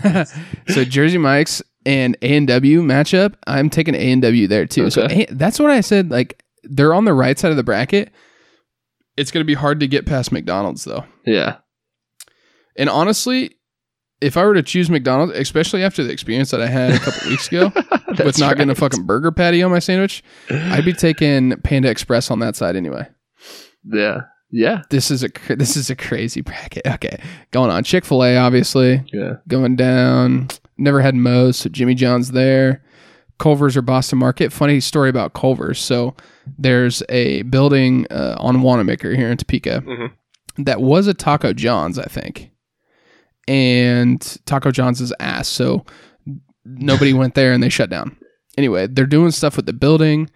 so 0.68 0.84
Jersey 0.86 1.18
Mike's 1.18 1.62
and 1.86 2.18
A 2.22 2.36
and 2.38 2.48
W 2.48 2.82
matchup. 2.82 3.36
I'm 3.48 3.70
taking 3.70 3.96
A 3.96 4.12
and 4.12 4.22
W 4.22 4.48
there 4.48 4.66
too. 4.66 4.90
So 4.90 5.08
A- 5.10 5.28
that's 5.32 5.60
what 5.60 5.72
I 5.72 5.82
said. 5.82 6.12
Like 6.12 6.44
they're 6.64 6.94
on 6.94 7.06
the 7.06 7.14
right 7.14 7.38
side 7.38 7.52
of 7.52 7.58
the 7.58 7.64
bracket. 7.64 8.12
It's 9.18 9.32
going 9.32 9.44
to 9.44 9.48
be 9.48 9.54
hard 9.54 9.80
to 9.82 9.88
get 9.88 10.06
past 10.06 10.32
McDonald's 10.32 10.84
though. 10.84 11.06
yeah. 11.26 11.58
And 12.76 12.90
honestly, 12.90 13.56
if 14.20 14.36
I 14.36 14.44
were 14.46 14.56
to 14.56 14.64
choose 14.64 14.90
McDonald's, 14.90 15.34
especially 15.38 15.84
after 15.84 16.04
the 16.04 16.12
experience 16.12 16.50
that 16.52 16.60
I 16.62 16.66
had 16.68 16.94
a 16.94 17.00
couple 17.00 17.30
weeks 17.30 17.48
ago 17.50 17.72
with 18.26 18.40
not 18.40 18.58
getting 18.58 18.72
a 18.72 18.76
fucking 18.76 19.04
burger 19.06 19.32
patty 19.32 19.62
on 19.62 19.70
my 19.70 19.78
sandwich, 19.78 20.24
I'd 20.50 20.84
be 20.86 20.94
taking 20.94 21.56
Panda 21.62 21.90
Express 21.92 22.32
on 22.32 22.40
that 22.40 22.56
side 22.56 22.76
anyway. 22.76 23.08
Yeah. 23.86 24.22
Yeah. 24.56 24.84
This 24.92 25.10
is 25.10 25.24
a 25.24 25.30
cr- 25.30 25.56
this 25.58 25.76
is 25.76 25.90
a 25.90 25.96
crazy 25.96 26.42
bracket. 26.42 26.86
Okay, 26.86 27.20
going 27.52 27.72
on 27.72 27.84
Chick 27.84 28.06
Fil 28.06 28.24
A, 28.24 28.38
obviously 28.38 29.04
Yeah. 29.12 29.38
going 29.48 29.76
down. 29.76 30.50
Never 30.78 31.02
had 31.02 31.16
Moe's, 31.16 31.58
so 31.58 31.70
Jimmy 31.70 31.96
John's 31.96 32.32
there. 32.32 32.84
Culver's 33.40 33.76
or 33.76 33.82
Boston 33.82 34.20
Market. 34.20 34.54
Funny 34.54 34.80
story 34.80 35.10
about 35.10 35.34
Culver's. 35.34 35.80
So 35.80 36.16
there's 36.58 37.02
a 37.10 37.42
building 37.44 38.06
uh, 38.12 38.36
on 38.38 38.62
Wanamaker 38.62 39.16
here 39.16 39.30
in 39.32 39.38
Topeka 39.38 39.82
Mhm. 39.86 40.12
that 40.60 40.82
was 40.82 41.08
a 41.08 41.14
Taco 41.16 41.52
John's, 41.54 41.98
I 41.98 42.06
think, 42.06 42.52
and 43.48 44.22
Taco 44.46 44.72
John's 44.72 45.02
is 45.02 45.14
ass. 45.20 45.48
So 45.48 45.86
nobody 46.66 47.14
went 47.22 47.36
there 47.36 47.54
and 47.54 47.62
they 47.62 47.70
shut 47.70 47.90
down. 47.90 48.16
Anyway, 48.58 48.88
they're 48.88 49.06
doing 49.08 49.32
stuff 49.32 49.56
with 49.58 49.66
the 49.66 49.74
building 49.74 50.30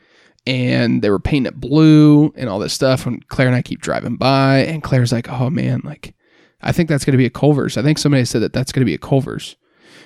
and 0.48 1.02
they 1.02 1.10
were 1.10 1.20
painting 1.20 1.52
it 1.52 1.60
blue 1.60 2.32
and 2.38 2.50
all 2.50 2.58
this 2.58 2.74
stuff. 2.74 3.06
And 3.06 3.28
Claire 3.28 3.48
and 3.48 3.56
I 3.56 3.62
keep 3.62 3.82
driving 3.82 4.16
by, 4.16 4.60
and 4.60 4.82
Claire's 4.82 5.12
like, 5.12 5.30
"Oh 5.30 5.50
man, 5.50 5.82
like 5.84 6.16
I 6.62 6.72
think 6.72 6.90
that's 6.90 7.06
going 7.06 7.12
to 7.12 7.18
be 7.18 7.26
a 7.26 7.30
Culver's. 7.30 7.78
I 7.78 7.84
think 7.84 8.00
somebody 8.00 8.26
said 8.26 8.42
that 8.42 8.54
that's 8.54 8.72
going 8.72 8.82
to 8.82 8.86
be 8.86 8.96
a 8.96 9.00
Culver's." 9.00 9.58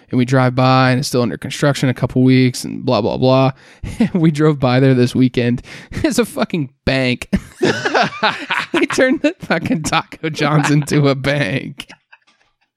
And 0.09 0.17
we 0.17 0.25
drive 0.25 0.55
by, 0.55 0.91
and 0.91 0.99
it's 0.99 1.07
still 1.07 1.21
under 1.21 1.37
construction, 1.37 1.87
a 1.87 1.93
couple 1.93 2.21
weeks, 2.23 2.65
and 2.65 2.83
blah 2.83 3.01
blah 3.01 3.17
blah. 3.17 3.51
we 4.13 4.31
drove 4.31 4.59
by 4.59 4.79
there 4.79 4.95
this 4.95 5.15
weekend. 5.15 5.61
It's 6.03 6.17
a 6.17 6.25
fucking 6.25 6.73
bank. 6.83 7.29
they 7.61 8.85
turned 8.87 9.21
the 9.21 9.35
fucking 9.39 9.83
Taco 9.83 10.29
John's 10.29 10.71
into 10.71 11.07
a 11.07 11.15
bank. 11.15 11.87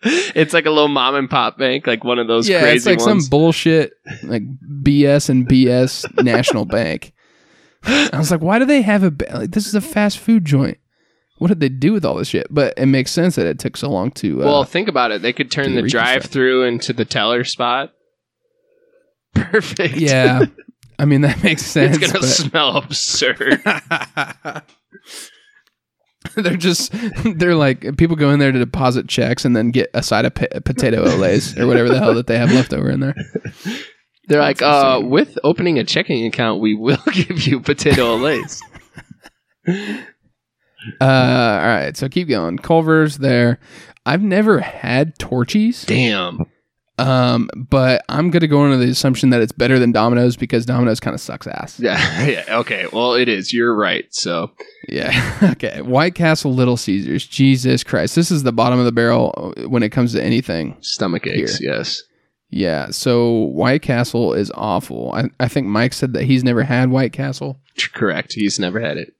It's 0.02 0.52
like 0.52 0.66
a 0.66 0.70
little 0.70 0.88
mom 0.88 1.14
and 1.14 1.30
pop 1.30 1.56
bank, 1.56 1.86
like 1.86 2.04
one 2.04 2.18
of 2.18 2.26
those 2.26 2.46
yeah, 2.46 2.60
crazy 2.60 2.76
it's 2.76 2.86
like 2.86 2.98
ones. 2.98 3.24
some 3.24 3.30
bullshit, 3.30 3.94
like 4.22 4.42
BS 4.82 5.30
and 5.30 5.48
BS 5.48 6.22
national 6.22 6.66
bank. 6.66 7.13
I 7.86 8.18
was 8.18 8.30
like, 8.30 8.40
why 8.42 8.58
do 8.58 8.64
they 8.64 8.82
have 8.82 9.02
a 9.02 9.10
ba- 9.10 9.26
like? 9.34 9.50
This 9.50 9.66
is 9.66 9.74
a 9.74 9.80
fast 9.80 10.18
food 10.18 10.44
joint. 10.44 10.78
What 11.38 11.48
did 11.48 11.60
they 11.60 11.68
do 11.68 11.92
with 11.92 12.04
all 12.04 12.14
this 12.14 12.28
shit? 12.28 12.46
But 12.50 12.74
it 12.76 12.86
makes 12.86 13.10
sense 13.10 13.34
that 13.36 13.46
it 13.46 13.58
took 13.58 13.76
so 13.76 13.90
long 13.90 14.10
to. 14.12 14.42
Uh, 14.42 14.46
well, 14.46 14.64
think 14.64 14.88
about 14.88 15.10
it. 15.10 15.20
They 15.22 15.32
could 15.32 15.50
turn 15.50 15.74
the 15.74 15.82
the 15.82 15.88
drive-through 15.88 16.64
into 16.64 16.92
the 16.92 17.04
teller 17.04 17.44
spot. 17.44 17.92
Perfect. 19.34 19.96
yeah, 19.96 20.44
I 20.98 21.04
mean 21.04 21.22
that 21.22 21.42
makes 21.42 21.62
sense. 21.62 21.96
it's 21.96 22.06
gonna 22.06 22.20
but- 22.20 22.28
smell 22.28 22.76
absurd. 22.76 23.60
they're 26.36 26.56
just 26.56 26.90
they're 27.36 27.54
like 27.54 27.96
people 27.96 28.16
go 28.16 28.30
in 28.30 28.38
there 28.38 28.50
to 28.52 28.58
deposit 28.58 29.08
checks 29.08 29.44
and 29.44 29.54
then 29.54 29.70
get 29.70 29.90
a 29.92 30.02
side 30.02 30.24
of 30.24 30.34
pa- 30.34 30.46
potato 30.64 31.04
Olés 31.04 31.58
or 31.58 31.66
whatever 31.66 31.88
the 31.88 31.98
hell 31.98 32.14
that 32.14 32.26
they 32.26 32.38
have 32.38 32.50
left 32.52 32.72
over 32.72 32.90
in 32.90 33.00
there. 33.00 33.14
They're 34.28 34.40
like, 34.40 34.62
uh, 34.62 35.00
with 35.02 35.38
opening 35.44 35.78
a 35.78 35.84
checking 35.84 36.26
account, 36.26 36.60
we 36.60 36.74
will 36.74 36.98
give 37.12 37.46
you 37.46 37.60
potato 37.60 38.16
lays. 38.16 38.62
Uh, 41.00 41.04
all 41.04 41.66
right, 41.66 41.96
so 41.96 42.08
keep 42.10 42.28
going. 42.28 42.58
Culver's 42.58 43.16
there. 43.18 43.58
I've 44.04 44.22
never 44.22 44.60
had 44.60 45.18
Torchy's, 45.18 45.82
Damn. 45.86 46.44
um, 46.98 47.48
but 47.54 48.04
I'm 48.10 48.30
gonna 48.30 48.46
go 48.48 48.66
into 48.66 48.76
the 48.76 48.90
assumption 48.90 49.30
that 49.30 49.40
it's 49.40 49.52
better 49.52 49.78
than 49.78 49.92
Domino's 49.92 50.36
because 50.36 50.66
Domino's 50.66 51.00
kind 51.00 51.14
of 51.14 51.22
sucks 51.22 51.46
ass. 51.46 51.80
Yeah. 51.80 52.26
yeah. 52.26 52.44
Okay. 52.58 52.86
Well, 52.92 53.14
it 53.14 53.30
is. 53.30 53.50
You're 53.50 53.74
right. 53.74 54.04
So 54.10 54.50
Yeah. 54.86 55.38
okay. 55.52 55.80
White 55.80 56.14
Castle, 56.14 56.52
Little 56.52 56.76
Caesars. 56.76 57.26
Jesus 57.26 57.82
Christ, 57.82 58.14
this 58.14 58.30
is 58.30 58.42
the 58.42 58.52
bottom 58.52 58.78
of 58.78 58.84
the 58.84 58.92
barrel 58.92 59.54
when 59.66 59.82
it 59.82 59.88
comes 59.88 60.12
to 60.12 60.22
anything. 60.22 60.76
stomach 60.82 61.26
aches. 61.26 61.62
Yes. 61.62 62.02
Yeah. 62.56 62.90
So 62.90 63.30
White 63.32 63.82
Castle 63.82 64.32
is 64.32 64.52
awful. 64.54 65.12
I, 65.12 65.24
I 65.40 65.48
think 65.48 65.66
Mike 65.66 65.92
said 65.92 66.12
that 66.12 66.22
he's 66.24 66.44
never 66.44 66.62
had 66.62 66.90
White 66.90 67.12
Castle. 67.12 67.58
Correct. 67.92 68.32
He's 68.34 68.60
never 68.60 68.78
had 68.80 68.96
it. 68.96 69.12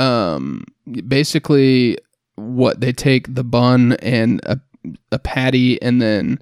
Um, 0.00 0.64
basically, 1.08 1.98
what 2.36 2.80
they 2.80 2.92
take 2.92 3.34
the 3.34 3.42
bun 3.44 3.94
and 3.94 4.40
a 4.44 4.60
a 5.10 5.18
patty 5.18 5.80
and 5.82 6.00
then 6.00 6.38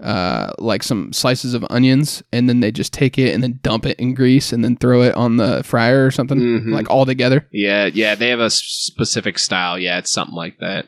uh 0.00 0.52
like 0.58 0.82
some 0.82 1.10
slices 1.12 1.54
of 1.54 1.64
onions 1.70 2.22
and 2.32 2.48
then 2.48 2.60
they 2.60 2.70
just 2.70 2.92
take 2.92 3.18
it 3.18 3.32
and 3.34 3.42
then 3.42 3.58
dump 3.62 3.86
it 3.86 3.98
in 3.98 4.12
grease 4.14 4.52
and 4.52 4.62
then 4.62 4.76
throw 4.76 5.00
it 5.02 5.14
on 5.14 5.38
the 5.38 5.64
fryer 5.64 6.04
or 6.06 6.10
something 6.10 6.38
Mhm. 6.38 6.72
like 6.72 6.88
all 6.90 7.06
together. 7.06 7.48
Yeah. 7.50 7.86
Yeah. 7.86 8.14
They 8.14 8.28
have 8.28 8.38
a 8.40 8.50
specific 8.50 9.38
style. 9.38 9.78
Yeah. 9.78 9.98
It's 9.98 10.12
something 10.12 10.36
like 10.36 10.58
that. 10.58 10.86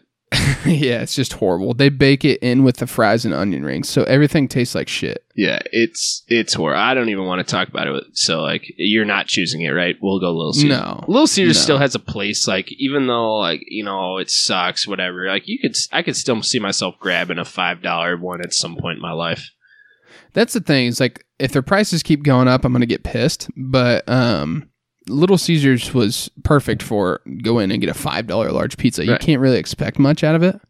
yeah, 0.67 1.01
it's 1.03 1.15
just 1.15 1.35
horrible. 1.35 1.75
They 1.75 1.89
bake 1.89 2.25
it 2.25 2.39
in 2.43 2.65
with 2.65 2.77
the 2.79 2.87
fries 2.87 3.25
and 3.25 3.33
onion 3.35 3.65
rings, 3.65 3.89
so 3.89 4.03
everything 4.05 4.49
tastes 4.49 4.75
like 4.75 4.89
shit. 4.89 5.25
Yeah. 5.37 5.61
It's 5.73 6.23
it's 6.29 6.55
horrible. 6.55 6.81
I 6.81 6.95
don't 6.95 7.09
even 7.09 7.25
want 7.25 7.47
to 7.47 7.51
talk 7.51 7.69
about 7.69 7.87
it. 7.87 8.05
So 8.13 8.43
like, 8.43 8.65
you're 8.77 9.05
not 9.05 9.27
choosing 9.27 9.63
it, 9.63 9.71
right? 9.71 9.97
We'll 10.03 10.21
go 10.21 10.31
Little 10.33 10.53
Caesars. 10.53 10.69
No. 10.71 11.05
Little 11.09 11.27
Caesars 11.27 11.57
No. 11.57 11.63
still 11.63 11.79
has 11.79 11.95
a 11.95 11.99
place. 12.01 12.47
Like, 12.47 12.71
even 12.73 13.07
though 13.07 13.37
like 13.39 13.63
you 13.69 13.85
know 13.85 14.19
it 14.19 14.31
sucks, 14.31 14.87
whatever. 14.87 15.27
Like, 15.29 15.45
you 15.47 15.59
could 15.59 15.77
I 15.93 16.03
could 16.03 16.17
still 16.17 16.43
see 16.43 16.59
myself 16.59 16.97
grabbing 17.01 17.39
a 17.39 17.45
five 17.45 17.83
dollar 17.83 18.17
one 18.17 18.41
at 18.43 18.53
some 18.53 18.77
point 18.77 18.97
in 18.97 19.03
my 19.03 19.13
life. 19.13 19.51
That's 20.33 20.53
the 20.53 20.61
thing. 20.61 20.87
Is 20.89 21.01
like 21.01 21.25
if 21.39 21.53
their 21.53 21.63
prices 21.63 22.03
keep 22.03 22.23
going 22.23 22.49
up, 22.49 22.65
I'm 22.65 22.73
gonna 22.73 22.87
get 22.87 23.03
pissed. 23.05 23.49
But 23.57 24.09
um, 24.09 24.69
Little 25.09 25.39
Caesars 25.39 25.95
was 25.95 26.31
perfect 26.45 26.83
for 26.83 27.21
go 27.43 27.59
in 27.59 27.71
and 27.71 27.81
get 27.81 27.91
a 27.91 27.95
five 27.95 28.27
dollar 28.27 28.51
large 28.53 28.77
pizza. 28.77 29.05
You 29.05 29.13
Right. 29.13 29.21
can't 29.21 29.41
really 29.41 29.59
expect 29.59 29.99
much 29.99 30.23
out 30.25 30.35
of 30.35 30.43
it. 30.43 30.61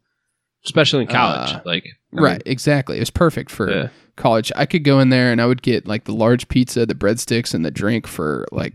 especially 0.65 1.01
in 1.01 1.07
college. 1.07 1.51
Uh, 1.53 1.61
like, 1.65 1.85
I 2.17 2.21
right. 2.21 2.43
Exactly. 2.45 2.97
It 2.97 3.01
was 3.01 3.09
perfect 3.09 3.49
for 3.51 3.69
yeah. 3.71 3.87
college. 4.15 4.51
I 4.55 4.65
could 4.65 4.83
go 4.83 4.99
in 4.99 5.09
there 5.09 5.31
and 5.31 5.41
I 5.41 5.45
would 5.47 5.61
get 5.61 5.87
like 5.87 6.03
the 6.05 6.13
large 6.13 6.47
pizza, 6.49 6.85
the 6.85 6.93
breadsticks, 6.95 7.53
and 7.53 7.65
the 7.65 7.71
drink 7.71 8.05
for 8.07 8.45
like 8.51 8.73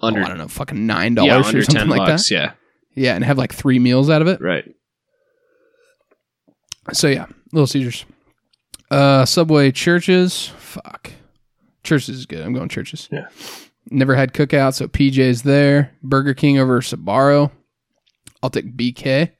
under 0.00 0.20
oh, 0.20 0.24
I 0.24 0.28
don't 0.28 0.38
know, 0.38 0.48
fucking 0.48 0.86
nine 0.86 1.14
yeah, 1.16 1.26
dollars 1.26 1.46
under 1.46 1.58
or 1.58 1.62
something 1.62 1.80
ten 1.80 1.88
like 1.90 2.06
bucks. 2.08 2.28
that. 2.28 2.34
Yeah, 2.34 2.52
Yeah, 2.94 3.14
and 3.14 3.24
have 3.24 3.36
like 3.38 3.52
three 3.52 3.78
meals 3.78 4.08
out 4.10 4.22
of 4.22 4.28
it. 4.28 4.40
right. 4.40 4.64
So 6.92 7.08
yeah, 7.08 7.26
Little 7.52 7.66
Caesars. 7.66 8.04
Uh 8.90 9.24
Subway 9.26 9.70
Church's. 9.70 10.46
Fuck. 10.58 11.12
Church's 11.84 12.08
is 12.16 12.26
good. 12.26 12.40
I'm 12.44 12.52
going 12.54 12.68
Church's. 12.68 13.08
Yeah. 13.12 13.28
Never 13.90 14.14
had 14.14 14.34
cookout, 14.34 14.74
so 14.74 14.86
PJ's 14.86 15.42
there. 15.42 15.92
Burger 16.02 16.34
King 16.34 16.58
over 16.58 16.80
Sbarro. 16.80 17.50
I'll 18.42 18.50
take 18.50 18.76
BK. 18.76 19.32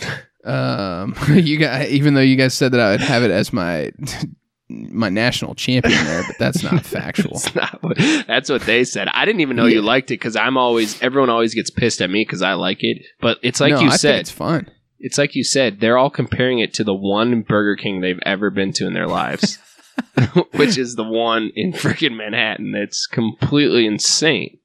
Um 0.44 1.16
you 1.28 1.58
guys 1.58 1.90
even 1.90 2.14
though 2.14 2.20
you 2.20 2.36
guys 2.36 2.54
said 2.54 2.70
that 2.72 2.80
I 2.80 2.92
would 2.92 3.00
have 3.00 3.24
it 3.24 3.30
as 3.32 3.52
my 3.52 3.90
my 4.68 5.08
national 5.08 5.56
champion 5.56 6.02
there, 6.04 6.22
but 6.26 6.38
that's 6.38 6.62
not 6.62 6.84
factual. 6.86 7.38
Not 7.56 7.82
what- 7.82 7.96
that's 8.26 8.48
what 8.48 8.62
they 8.62 8.84
said. 8.84 9.08
I 9.12 9.24
didn't 9.24 9.40
even 9.40 9.56
know 9.56 9.66
you 9.66 9.82
liked 9.82 10.10
it 10.10 10.14
because 10.20 10.36
I'm 10.36 10.56
always 10.56 11.02
everyone 11.02 11.28
always 11.28 11.54
gets 11.54 11.70
pissed 11.70 12.00
at 12.00 12.08
me 12.08 12.22
because 12.22 12.40
I 12.40 12.52
like 12.54 12.78
it. 12.84 13.02
But 13.20 13.38
it's 13.42 13.60
like 13.60 13.72
no, 13.72 13.80
you 13.80 13.88
I 13.88 13.96
said. 13.96 14.10
think 14.12 14.20
it's 14.20 14.30
fun. 14.30 14.70
it's 15.00 15.18
like 15.18 15.34
you 15.34 15.42
said. 15.42 15.80
They're 15.80 15.98
all 15.98 16.08
comparing 16.10 16.60
it 16.60 16.72
to 16.74 16.84
the 16.84 16.94
one 16.94 17.42
Burger 17.42 17.74
King 17.76 18.00
they've 18.00 18.20
ever 18.24 18.48
been 18.50 18.72
to 18.74 18.86
in 18.86 18.94
their 18.94 19.08
lives. 19.08 19.58
which 20.54 20.78
is 20.78 20.94
the 20.96 21.04
one 21.04 21.50
in 21.54 21.72
freaking 21.74 22.16
Manhattan. 22.16 22.72
that's 22.72 23.06
completely 23.06 23.86
insane. 23.86 24.58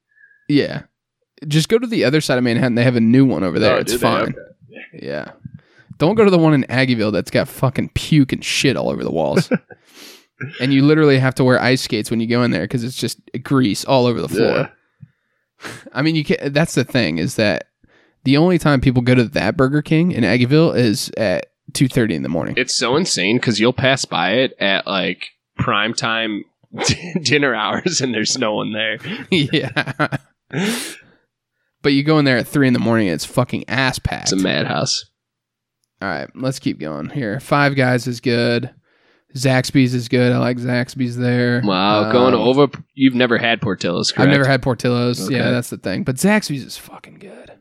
Yeah. 0.47 0.83
Just 1.47 1.69
go 1.69 1.77
to 1.77 1.87
the 1.87 2.05
other 2.05 2.21
side 2.21 2.37
of 2.37 2.43
Manhattan. 2.43 2.75
They 2.75 2.83
have 2.83 2.95
a 2.95 3.01
new 3.01 3.25
one 3.25 3.43
over 3.43 3.59
there. 3.59 3.75
Oh, 3.75 3.79
it's 3.79 3.93
fine. 3.95 4.29
Okay. 4.29 5.05
Yeah. 5.05 5.31
Don't 5.97 6.15
go 6.15 6.25
to 6.25 6.31
the 6.31 6.37
one 6.37 6.53
in 6.53 6.63
Aggieville 6.63 7.11
that's 7.11 7.31
got 7.31 7.47
fucking 7.47 7.89
puke 7.89 8.33
and 8.33 8.43
shit 8.43 8.75
all 8.75 8.89
over 8.89 9.03
the 9.03 9.11
walls. 9.11 9.51
and 10.59 10.73
you 10.73 10.83
literally 10.83 11.19
have 11.19 11.35
to 11.35 11.43
wear 11.43 11.61
ice 11.61 11.81
skates 11.81 12.09
when 12.09 12.19
you 12.19 12.27
go 12.27 12.43
in 12.43 12.51
there 12.51 12.63
because 12.63 12.83
it's 12.83 12.97
just 12.97 13.19
grease 13.43 13.85
all 13.85 14.05
over 14.05 14.21
the 14.21 14.29
floor. 14.29 14.49
Yeah. 14.49 14.69
I 15.93 16.01
mean, 16.01 16.15
you 16.15 16.23
can't. 16.25 16.53
That's 16.53 16.75
the 16.75 16.83
thing 16.83 17.19
is 17.19 17.35
that 17.35 17.69
the 18.23 18.37
only 18.37 18.57
time 18.57 18.81
people 18.81 19.01
go 19.01 19.15
to 19.15 19.23
that 19.25 19.55
Burger 19.55 19.81
King 19.81 20.11
in 20.11 20.23
Aggieville 20.23 20.75
is 20.75 21.09
at 21.17 21.52
two 21.73 21.87
thirty 21.87 22.15
in 22.15 22.23
the 22.23 22.29
morning. 22.29 22.55
It's 22.57 22.75
so 22.75 22.95
insane 22.95 23.37
because 23.37 23.59
you'll 23.59 23.73
pass 23.73 24.05
by 24.05 24.31
it 24.33 24.53
at 24.59 24.85
like 24.87 25.29
prime 25.57 25.93
time 25.93 26.43
dinner 27.23 27.55
hours 27.55 28.01
and 28.01 28.13
there's 28.13 28.37
no 28.37 28.53
one 28.55 28.73
there. 28.73 28.97
yeah. 29.31 30.17
but 31.81 31.93
you 31.93 32.03
go 32.03 32.19
in 32.19 32.25
there 32.25 32.37
at 32.37 32.47
three 32.47 32.67
in 32.67 32.73
the 32.73 32.79
morning 32.79 33.07
and 33.07 33.15
it's 33.15 33.25
fucking 33.25 33.65
ass 33.69 33.99
packed. 33.99 34.31
It's 34.31 34.41
a 34.41 34.43
madhouse. 34.43 35.05
All 36.01 36.09
right, 36.09 36.29
let's 36.35 36.59
keep 36.59 36.79
going 36.79 37.09
here. 37.09 37.39
Five 37.39 37.75
Guys 37.75 38.07
is 38.07 38.19
good. 38.19 38.69
Zaxby's 39.35 39.93
is 39.93 40.09
good. 40.09 40.31
I 40.31 40.37
like 40.37 40.57
Zaxby's 40.57 41.17
there. 41.17 41.61
Wow, 41.63 42.03
Um, 42.05 42.11
going 42.11 42.33
over. 42.35 42.67
You've 42.93 43.15
never 43.15 43.37
had 43.37 43.61
Portillo's, 43.61 44.11
correct? 44.11 44.27
I've 44.27 44.31
never 44.37 44.47
had 44.47 44.61
Portillo's. 44.61 45.29
Yeah, 45.29 45.49
that's 45.49 45.69
the 45.71 45.77
thing. 45.77 46.03
But 46.03 46.17
Zaxby's 46.17 46.63
is 46.63 46.77
fucking 46.77 47.15
good. 47.15 47.52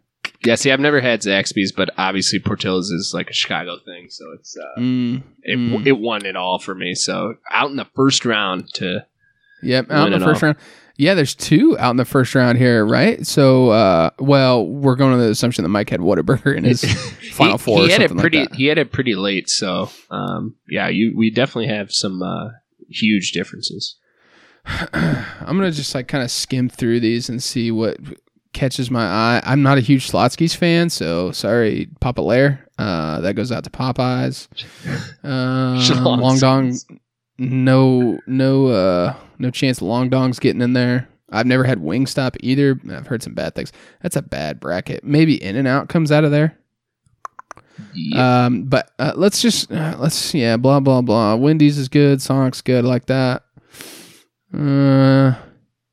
Yeah, 0.44 0.56
see, 0.56 0.72
I've 0.72 0.80
never 0.80 1.00
had 1.00 1.20
Zaxby's, 1.20 1.72
but 1.72 1.90
obviously 1.96 2.38
Portillo's 2.40 2.90
is 2.90 3.12
like 3.14 3.30
a 3.30 3.32
Chicago 3.32 3.78
thing, 3.84 4.08
so 4.10 4.24
it's 4.32 4.56
uh, 4.56 4.80
Mm, 4.80 5.22
it 5.42 5.56
mm. 5.56 5.86
it 5.86 5.92
won 5.92 6.26
it 6.26 6.36
all 6.36 6.58
for 6.58 6.74
me. 6.74 6.94
So 6.94 7.34
out 7.50 7.70
in 7.70 7.76
the 7.76 7.86
first 7.94 8.24
round 8.24 8.72
to 8.74 9.06
Yep, 9.62 9.90
out 9.90 10.12
in 10.12 10.18
the 10.18 10.24
first 10.24 10.42
all. 10.42 10.48
round. 10.48 10.58
Yeah, 10.96 11.14
there's 11.14 11.34
two 11.34 11.78
out 11.78 11.92
in 11.92 11.96
the 11.96 12.04
first 12.04 12.34
round 12.34 12.58
here, 12.58 12.84
right? 12.84 13.26
So, 13.26 13.70
uh, 13.70 14.10
well, 14.18 14.66
we're 14.66 14.94
going 14.94 15.14
on 15.14 15.20
the 15.20 15.30
assumption 15.30 15.62
that 15.62 15.70
Mike 15.70 15.88
had 15.88 16.00
Whataburger 16.00 16.54
in 16.54 16.64
his 16.64 16.84
final 17.32 17.56
he, 17.56 17.62
four. 17.62 17.78
He 17.78 17.90
had 17.90 18.02
it 18.02 18.16
pretty. 18.16 18.40
Like 18.40 18.54
he 18.54 18.66
had 18.66 18.78
it 18.78 18.92
pretty 18.92 19.14
late. 19.14 19.48
So 19.48 19.90
um, 20.10 20.56
yeah, 20.68 20.88
you 20.88 21.14
we 21.16 21.30
definitely 21.30 21.68
have 21.68 21.92
some 21.92 22.22
uh, 22.22 22.50
huge 22.88 23.32
differences. 23.32 23.96
I'm 24.64 25.56
gonna 25.56 25.70
just 25.70 25.94
like 25.94 26.08
kind 26.08 26.22
of 26.22 26.30
skim 26.30 26.68
through 26.68 27.00
these 27.00 27.28
and 27.28 27.42
see 27.42 27.70
what 27.70 27.96
catches 28.52 28.90
my 28.90 29.04
eye. 29.04 29.42
I'm 29.44 29.62
not 29.62 29.78
a 29.78 29.80
huge 29.80 30.10
Schlotzsky's 30.10 30.54
fan, 30.54 30.90
so 30.90 31.32
sorry, 31.32 31.88
Papa 32.00 32.20
Lair. 32.20 32.66
Uh, 32.78 33.20
that 33.20 33.34
goes 33.34 33.52
out 33.52 33.64
to 33.64 33.70
Popeyes. 33.70 34.48
Um, 35.24 35.78
Long 36.04 36.38
Dong, 36.38 36.76
no, 37.38 38.18
no, 38.26 38.66
uh, 38.66 39.14
no 39.38 39.50
chance. 39.50 39.80
Long 39.80 40.08
Dong's 40.08 40.40
getting 40.40 40.60
in 40.60 40.72
there. 40.72 41.08
I've 41.30 41.46
never 41.46 41.64
had 41.64 41.78
Wingstop 41.78 42.36
either. 42.40 42.78
I've 42.90 43.06
heard 43.06 43.22
some 43.22 43.34
bad 43.34 43.54
things. 43.54 43.72
That's 44.02 44.16
a 44.16 44.22
bad 44.22 44.58
bracket. 44.58 45.04
Maybe 45.04 45.42
In 45.42 45.56
and 45.56 45.68
Out 45.68 45.88
comes 45.88 46.10
out 46.10 46.24
of 46.24 46.32
there. 46.32 46.58
Yeah. 47.94 48.46
Um, 48.46 48.64
but 48.64 48.90
uh, 48.98 49.12
let's 49.16 49.40
just 49.40 49.70
uh, 49.72 49.96
let's 49.98 50.34
yeah, 50.34 50.56
blah 50.56 50.80
blah 50.80 51.00
blah. 51.02 51.36
Wendy's 51.36 51.78
is 51.78 51.88
good. 51.88 52.20
Sonic's 52.20 52.60
good. 52.60 52.84
Like 52.84 53.06
that. 53.06 53.44
Uh, 54.52 55.34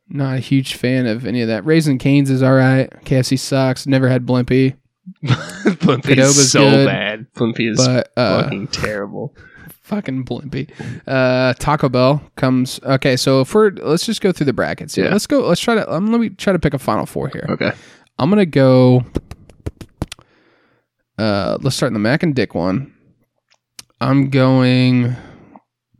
not 0.10 0.38
a 0.38 0.40
huge 0.40 0.76
fan 0.76 1.06
of 1.06 1.26
any 1.26 1.42
of 1.42 1.48
that. 1.48 1.66
Raising 1.66 1.98
Cane's 1.98 2.30
is 2.30 2.42
all 2.44 2.54
right. 2.54 2.90
KFC 3.06 3.38
sucks. 3.38 3.86
Never 3.88 4.10
had 4.10 4.26
Blimpie, 4.26 4.76
Blimpie 5.24 6.02
Padova's 6.02 6.38
is 6.38 6.52
so 6.52 6.62
good, 6.62 6.86
bad. 6.88 7.28
Blimpie 7.34 7.72
is 7.72 7.78
but 7.78 8.12
uh, 8.18 8.44
fucking 8.44 8.68
terrible. 8.68 9.36
fucking 9.84 10.26
Blimpie. 10.26 10.70
Uh, 11.08 11.54
Taco 11.60 11.90
Bell 11.90 12.22
comes. 12.36 12.80
Okay, 12.84 13.16
so 13.16 13.42
if 13.42 13.54
we're 13.54 13.72
let's 13.72 14.06
just 14.06 14.22
go 14.22 14.32
through 14.32 14.46
the 14.46 14.54
brackets. 14.54 14.96
here. 14.96 15.06
Yeah. 15.06 15.12
Let's 15.12 15.28
go. 15.28 15.48
Let's 15.48 15.62
try 15.62 15.76
to. 15.76 15.92
Um, 15.94 16.08
let 16.12 16.20
me 16.22 16.30
try 16.30 16.54
to 16.54 16.60
pick 16.60 16.74
a 16.74 16.80
final 16.80 17.06
four 17.06 17.30
here. 17.30 17.46
Okay. 17.50 17.72
I'm 18.18 18.30
gonna 18.30 18.46
go. 18.46 19.04
Uh, 21.18 21.58
let's 21.62 21.76
start 21.76 21.90
in 21.90 21.94
the 21.94 22.00
Mac 22.00 22.24
and 22.24 22.34
Dick 22.34 22.56
one. 22.56 22.94
I'm 24.00 24.30
going 24.30 25.16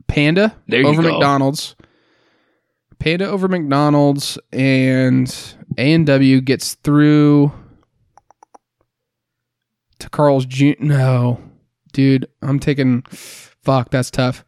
Panda 0.08 0.56
over 0.72 1.02
go. 1.02 1.12
McDonald's. 1.12 1.76
Panda 3.00 3.26
over 3.26 3.48
McDonald's 3.48 4.38
and 4.52 5.54
A 5.76 5.92
and 5.92 6.06
W 6.06 6.40
gets 6.40 6.74
through 6.74 7.50
to 9.98 10.08
Carl's 10.10 10.46
Jr. 10.46 10.72
No, 10.78 11.40
dude, 11.92 12.28
I'm 12.42 12.58
taking. 12.60 13.02
Fuck, 13.10 13.90
that's 13.90 14.10
tough. 14.10 14.44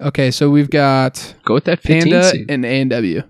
Okay, 0.00 0.30
so 0.30 0.50
we've 0.50 0.70
got 0.70 1.34
Go 1.44 1.54
with 1.54 1.64
that 1.64 1.82
Panda 1.82 2.24
seed. 2.30 2.50
and 2.50 2.64
A 2.64 2.80
and 2.80 2.90
W, 2.90 3.22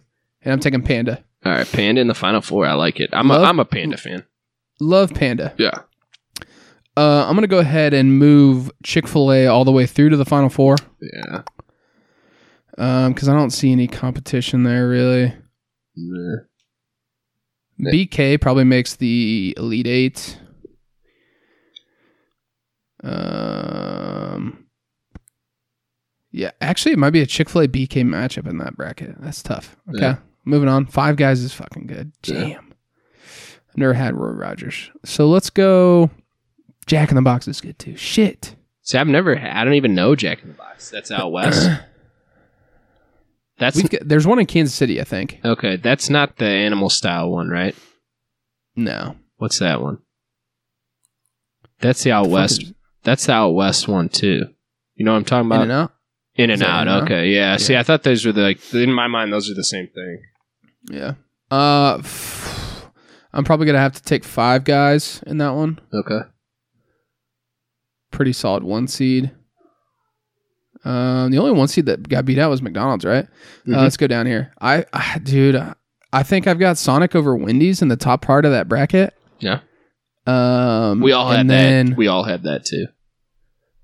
and 0.42 0.52
I'm 0.52 0.60
taking 0.60 0.82
Panda. 0.82 1.24
All 1.44 1.52
right, 1.52 1.70
Panda 1.70 2.00
in 2.00 2.06
the 2.08 2.14
final 2.14 2.40
four. 2.40 2.66
I 2.66 2.72
like 2.74 3.00
it. 3.00 3.10
I'm 3.12 3.30
a, 3.30 3.34
Love- 3.34 3.44
I'm 3.48 3.60
a 3.60 3.64
Panda 3.64 3.96
fan. 3.96 4.24
Love 4.80 5.12
Panda. 5.14 5.54
Yeah. 5.58 5.80
Uh, 6.96 7.26
I'm 7.28 7.34
gonna 7.34 7.46
go 7.48 7.58
ahead 7.58 7.92
and 7.92 8.18
move 8.18 8.70
Chick 8.84 9.08
Fil 9.08 9.32
A 9.32 9.46
all 9.46 9.64
the 9.64 9.72
way 9.72 9.84
through 9.86 10.10
to 10.10 10.16
the 10.16 10.24
final 10.24 10.48
four, 10.48 10.76
Yeah. 11.00 11.42
Um, 12.78 13.12
because 13.12 13.28
I 13.28 13.34
don't 13.34 13.50
see 13.50 13.72
any 13.72 13.86
competition 13.88 14.62
there 14.64 14.88
really. 14.88 15.32
Nah. 15.96 16.36
Yeah. 17.78 17.90
BK 17.92 18.40
probably 18.40 18.64
makes 18.64 18.96
the 18.96 19.54
Elite 19.56 19.86
Eight. 19.86 20.38
Um, 23.02 24.66
yeah, 26.30 26.50
actually, 26.60 26.92
it 26.92 26.98
might 26.98 27.10
be 27.10 27.20
a 27.20 27.26
Chick 27.26 27.48
Fil 27.48 27.62
A 27.62 27.68
BK 27.68 28.02
matchup 28.02 28.48
in 28.48 28.58
that 28.58 28.76
bracket. 28.76 29.20
That's 29.20 29.42
tough. 29.42 29.76
Okay, 29.90 30.00
Yeah. 30.00 30.16
moving 30.44 30.68
on. 30.68 30.86
Five 30.86 31.16
Guys 31.16 31.40
is 31.40 31.52
fucking 31.52 31.86
good. 31.86 32.12
Yeah. 32.24 32.34
Damn, 32.40 32.74
I've 33.70 33.76
never 33.76 33.94
had 33.94 34.14
Roy 34.14 34.30
Rogers. 34.30 34.90
So 35.04 35.28
let's 35.28 35.50
go. 35.50 36.10
Jack 36.86 37.10
in 37.10 37.16
the 37.16 37.22
Box 37.22 37.48
is 37.48 37.60
good 37.60 37.78
too. 37.78 37.96
Shit. 37.96 38.56
See, 38.82 38.98
I've 38.98 39.06
never. 39.08 39.34
Had, 39.34 39.56
I 39.56 39.64
don't 39.64 39.74
even 39.74 39.94
know 39.94 40.14
Jack 40.14 40.42
in 40.42 40.48
the 40.48 40.54
Box. 40.54 40.90
That's 40.90 41.10
out 41.10 41.32
west. 41.32 41.68
That's 43.58 43.76
We've 43.76 43.88
got, 43.90 44.00
there's 44.04 44.26
one 44.26 44.38
in 44.40 44.46
Kansas 44.46 44.74
City, 44.74 45.00
I 45.00 45.04
think. 45.04 45.38
okay. 45.44 45.76
That's 45.76 46.10
not 46.10 46.36
the 46.38 46.46
animal 46.46 46.90
style 46.90 47.30
one, 47.30 47.48
right? 47.48 47.74
No, 48.76 49.16
What's 49.36 49.58
that 49.60 49.80
one? 49.80 49.98
That's 51.80 52.02
the 52.02 52.12
out 52.12 52.24
Fuck 52.26 52.32
west. 52.32 52.62
is- 52.62 52.72
That's 53.02 53.26
the 53.26 53.32
out 53.32 53.50
west 53.50 53.86
one 53.88 54.08
too. 54.08 54.48
You 54.96 55.04
know 55.04 55.12
what 55.12 55.18
I'm 55.18 55.24
talking 55.24 55.46
In 55.46 55.52
about? 55.52 55.62
and 55.62 55.72
out. 55.72 55.92
In 56.36 56.44
and 56.50 56.52
Is 56.54 56.60
that 56.60 56.68
out. 56.68 56.82
In 56.82 56.88
and 56.88 56.96
Out? 56.96 57.02
Okay, 57.04 57.28
yeah. 57.30 57.52
Yeah. 57.52 57.56
See, 57.58 57.76
I 57.76 57.82
thought 57.82 58.02
those 58.02 58.24
were 58.24 58.32
the 58.32 58.40
like 58.42 58.74
in 58.74 58.92
my 58.92 59.06
mind 59.06 59.32
those 59.32 59.50
are 59.50 59.54
the 59.54 59.62
same 59.64 59.88
thing. 59.88 60.22
Yeah. 60.90 61.14
Uh, 61.50 61.98
f- 61.98 62.90
I'm 63.32 63.44
probably 63.44 63.66
gonna 63.66 63.78
have 63.78 63.92
to 63.94 64.02
take 64.02 64.24
Five 64.24 64.64
Guys 64.64 65.22
in 65.26 65.38
that 65.38 65.50
one. 65.54 65.78
Okay. 65.92 66.20
Pretty 68.10 68.32
solid 68.32 68.62
one 68.64 68.86
seed. 68.88 69.30
Um, 70.84 71.30
the 71.30 71.38
only 71.38 71.52
one 71.52 71.68
seed 71.68 71.86
that 71.86 72.08
got 72.08 72.24
beat 72.26 72.38
out 72.38 72.50
was 72.50 72.60
McDonald's, 72.62 73.04
right? 73.04 73.26
Mhm. 73.66 73.76
Uh, 73.76 73.82
let's 73.82 73.96
go 73.96 74.06
down 74.06 74.26
here. 74.26 74.52
I, 74.60 74.84
I, 74.92 75.18
dude, 75.22 75.56
I 76.12 76.22
think 76.22 76.46
I've 76.46 76.58
got 76.58 76.76
Sonic 76.78 77.14
over 77.14 77.34
Wendy's 77.36 77.80
in 77.82 77.88
the 77.88 77.96
top 77.96 78.20
part 78.22 78.44
of 78.44 78.52
that 78.52 78.68
bracket. 78.68 79.14
Yeah. 79.40 79.60
Um, 80.26 81.00
We 81.00 81.12
all 81.12 81.30
had 81.30 81.48
that. 81.48 81.96
We 81.96 82.06
all 82.06 82.24
had 82.24 82.42
that 82.44 82.64
too. 82.64 82.86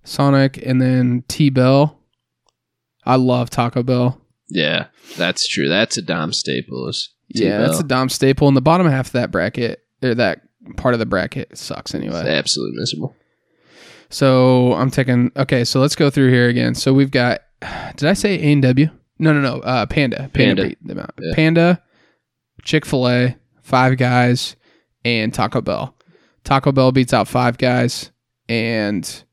Sonic, 0.04 0.58
and 0.64 0.80
then 0.80 1.24
T 1.28 1.50
Bell. 1.50 1.98
I 3.04 3.16
love 3.16 3.50
Taco 3.50 3.82
Bell. 3.82 4.20
Yeah, 4.48 4.86
that's 5.16 5.46
true. 5.46 5.68
That's 5.68 5.96
a 5.96 6.02
Dom 6.02 6.32
staple. 6.32 6.88
Is 6.88 7.10
Yeah, 7.28 7.58
that's 7.58 7.80
a 7.80 7.84
Dom 7.84 8.08
staple. 8.08 8.48
In 8.48 8.54
the 8.54 8.60
bottom 8.60 8.86
half 8.86 9.06
of 9.08 9.12
that 9.12 9.30
bracket, 9.30 9.80
or 10.02 10.14
that 10.14 10.40
part 10.76 10.94
of 10.94 11.00
the 11.00 11.06
bracket 11.06 11.56
sucks 11.56 11.94
anyway. 11.94 12.20
It's 12.20 12.28
absolutely 12.28 12.78
miserable. 12.78 13.14
So 14.10 14.74
I'm 14.74 14.90
taking. 14.90 15.32
Okay, 15.36 15.64
so 15.64 15.80
let's 15.80 15.96
go 15.96 16.10
through 16.10 16.30
here 16.30 16.48
again. 16.48 16.74
So 16.74 16.92
we've 16.92 17.10
got. 17.10 17.40
Did 17.96 18.08
I 18.08 18.12
say 18.14 18.34
A 18.34 18.52
and 18.52 18.62
W? 18.62 18.88
No, 19.18 19.32
no, 19.32 19.40
no. 19.40 19.60
Uh, 19.60 19.86
Panda. 19.86 20.30
Panda. 20.32 20.32
Panda. 20.32 20.62
beat 20.68 20.86
them 20.86 20.98
out. 20.98 21.14
Yeah. 21.20 21.34
Panda, 21.34 21.82
Chick 22.64 22.86
Fil 22.86 23.08
A, 23.08 23.36
Five 23.62 23.98
Guys, 23.98 24.56
and 25.04 25.32
Taco 25.32 25.60
Bell. 25.60 25.94
Taco 26.44 26.72
Bell 26.72 26.90
beats 26.90 27.12
out 27.12 27.28
Five 27.28 27.58
Guys, 27.58 28.10
and 28.48 29.24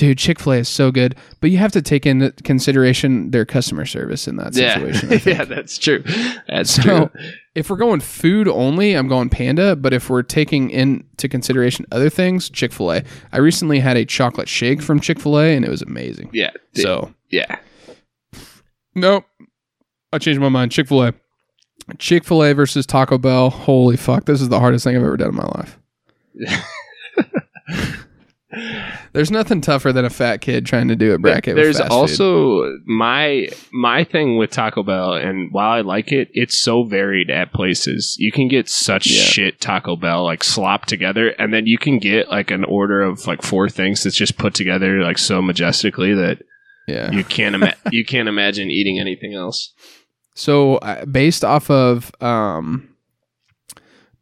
dude, 0.00 0.16
Chick 0.16 0.40
Fil 0.40 0.54
A 0.54 0.56
is 0.60 0.68
so 0.68 0.90
good. 0.90 1.14
But 1.42 1.50
you 1.50 1.58
have 1.58 1.72
to 1.72 1.82
take 1.82 2.06
into 2.06 2.32
consideration 2.42 3.30
their 3.32 3.44
customer 3.44 3.84
service 3.84 4.26
in 4.26 4.36
that 4.36 4.54
situation. 4.54 5.10
Yeah, 5.10 5.18
yeah, 5.26 5.44
that's 5.44 5.76
true. 5.76 6.02
That's 6.48 6.70
So 6.74 6.82
true. 6.82 7.10
if 7.54 7.68
we're 7.68 7.76
going 7.76 8.00
food 8.00 8.48
only, 8.48 8.94
I'm 8.94 9.08
going 9.08 9.28
Panda. 9.28 9.76
But 9.76 9.92
if 9.92 10.08
we're 10.08 10.22
taking 10.22 10.70
into 10.70 11.28
consideration 11.28 11.84
other 11.92 12.08
things, 12.08 12.48
Chick 12.48 12.72
Fil 12.72 12.92
A. 12.92 13.02
I 13.32 13.38
recently 13.38 13.78
had 13.80 13.96
a 13.98 14.04
chocolate 14.06 14.48
shake 14.48 14.80
from 14.80 15.00
Chick 15.00 15.20
Fil 15.20 15.38
A, 15.38 15.54
and 15.54 15.64
it 15.64 15.70
was 15.70 15.82
amazing. 15.82 16.30
Yeah. 16.32 16.50
th- 16.74 16.84
So 16.86 17.14
yeah. 17.28 17.58
nope, 18.94 19.24
I 20.12 20.18
changed 20.18 20.40
my 20.40 20.48
mind. 20.48 20.72
Chick 20.72 20.88
Fil 20.88 21.02
A, 21.04 21.14
Chick 21.98 22.24
Fil 22.24 22.42
A 22.42 22.54
versus 22.54 22.86
Taco 22.86 23.18
Bell. 23.18 23.50
Holy 23.50 23.96
fuck, 23.98 24.24
this 24.24 24.40
is 24.40 24.48
the 24.48 24.60
hardest 24.60 24.84
thing 24.84 24.96
I've 24.96 25.02
ever 25.02 25.16
done 25.18 25.28
in 25.28 25.34
my 25.36 25.44
life. 25.44 25.78
There's 29.12 29.30
nothing 29.30 29.60
tougher 29.60 29.92
than 29.92 30.04
a 30.04 30.10
fat 30.10 30.38
kid 30.40 30.66
trying 30.66 30.88
to 30.88 30.96
do 30.96 31.12
a 31.14 31.18
bracket. 31.18 31.54
with 31.54 31.62
There's 31.64 31.78
fast 31.78 31.88
food. 31.90 31.94
also 31.94 32.78
my 32.84 33.48
my 33.72 34.02
thing 34.04 34.36
with 34.38 34.50
Taco 34.50 34.82
Bell, 34.82 35.12
and 35.14 35.52
while 35.52 35.70
I 35.70 35.82
like 35.82 36.10
it, 36.10 36.28
it's 36.32 36.60
so 36.60 36.82
varied 36.82 37.30
at 37.30 37.52
places. 37.52 38.16
You 38.18 38.32
can 38.32 38.48
get 38.48 38.68
such 38.68 39.06
Yeah. 39.06 39.22
shit 39.22 39.60
Taco 39.60 39.94
Bell 39.96 40.24
like 40.24 40.42
slop 40.42 40.86
together, 40.86 41.28
and 41.38 41.54
then 41.54 41.66
you 41.66 41.78
can 41.78 41.98
get 41.98 42.28
like 42.28 42.50
an 42.50 42.64
order 42.64 43.02
of 43.02 43.26
like 43.26 43.42
four 43.42 43.68
things 43.68 44.02
that's 44.02 44.16
just 44.16 44.36
put 44.36 44.52
together 44.54 45.00
like 45.02 45.18
so 45.18 45.40
majestically 45.40 46.12
that 46.14 46.42
yeah. 46.88 47.10
you 47.12 47.22
can't 47.22 47.54
ima- 47.54 47.74
you 47.92 48.04
can't 48.04 48.28
imagine 48.28 48.68
eating 48.70 48.98
anything 48.98 49.32
else. 49.34 49.72
So 50.34 50.76
uh, 50.78 51.04
based 51.04 51.44
off 51.44 51.70
of 51.70 52.10
um, 52.20 52.88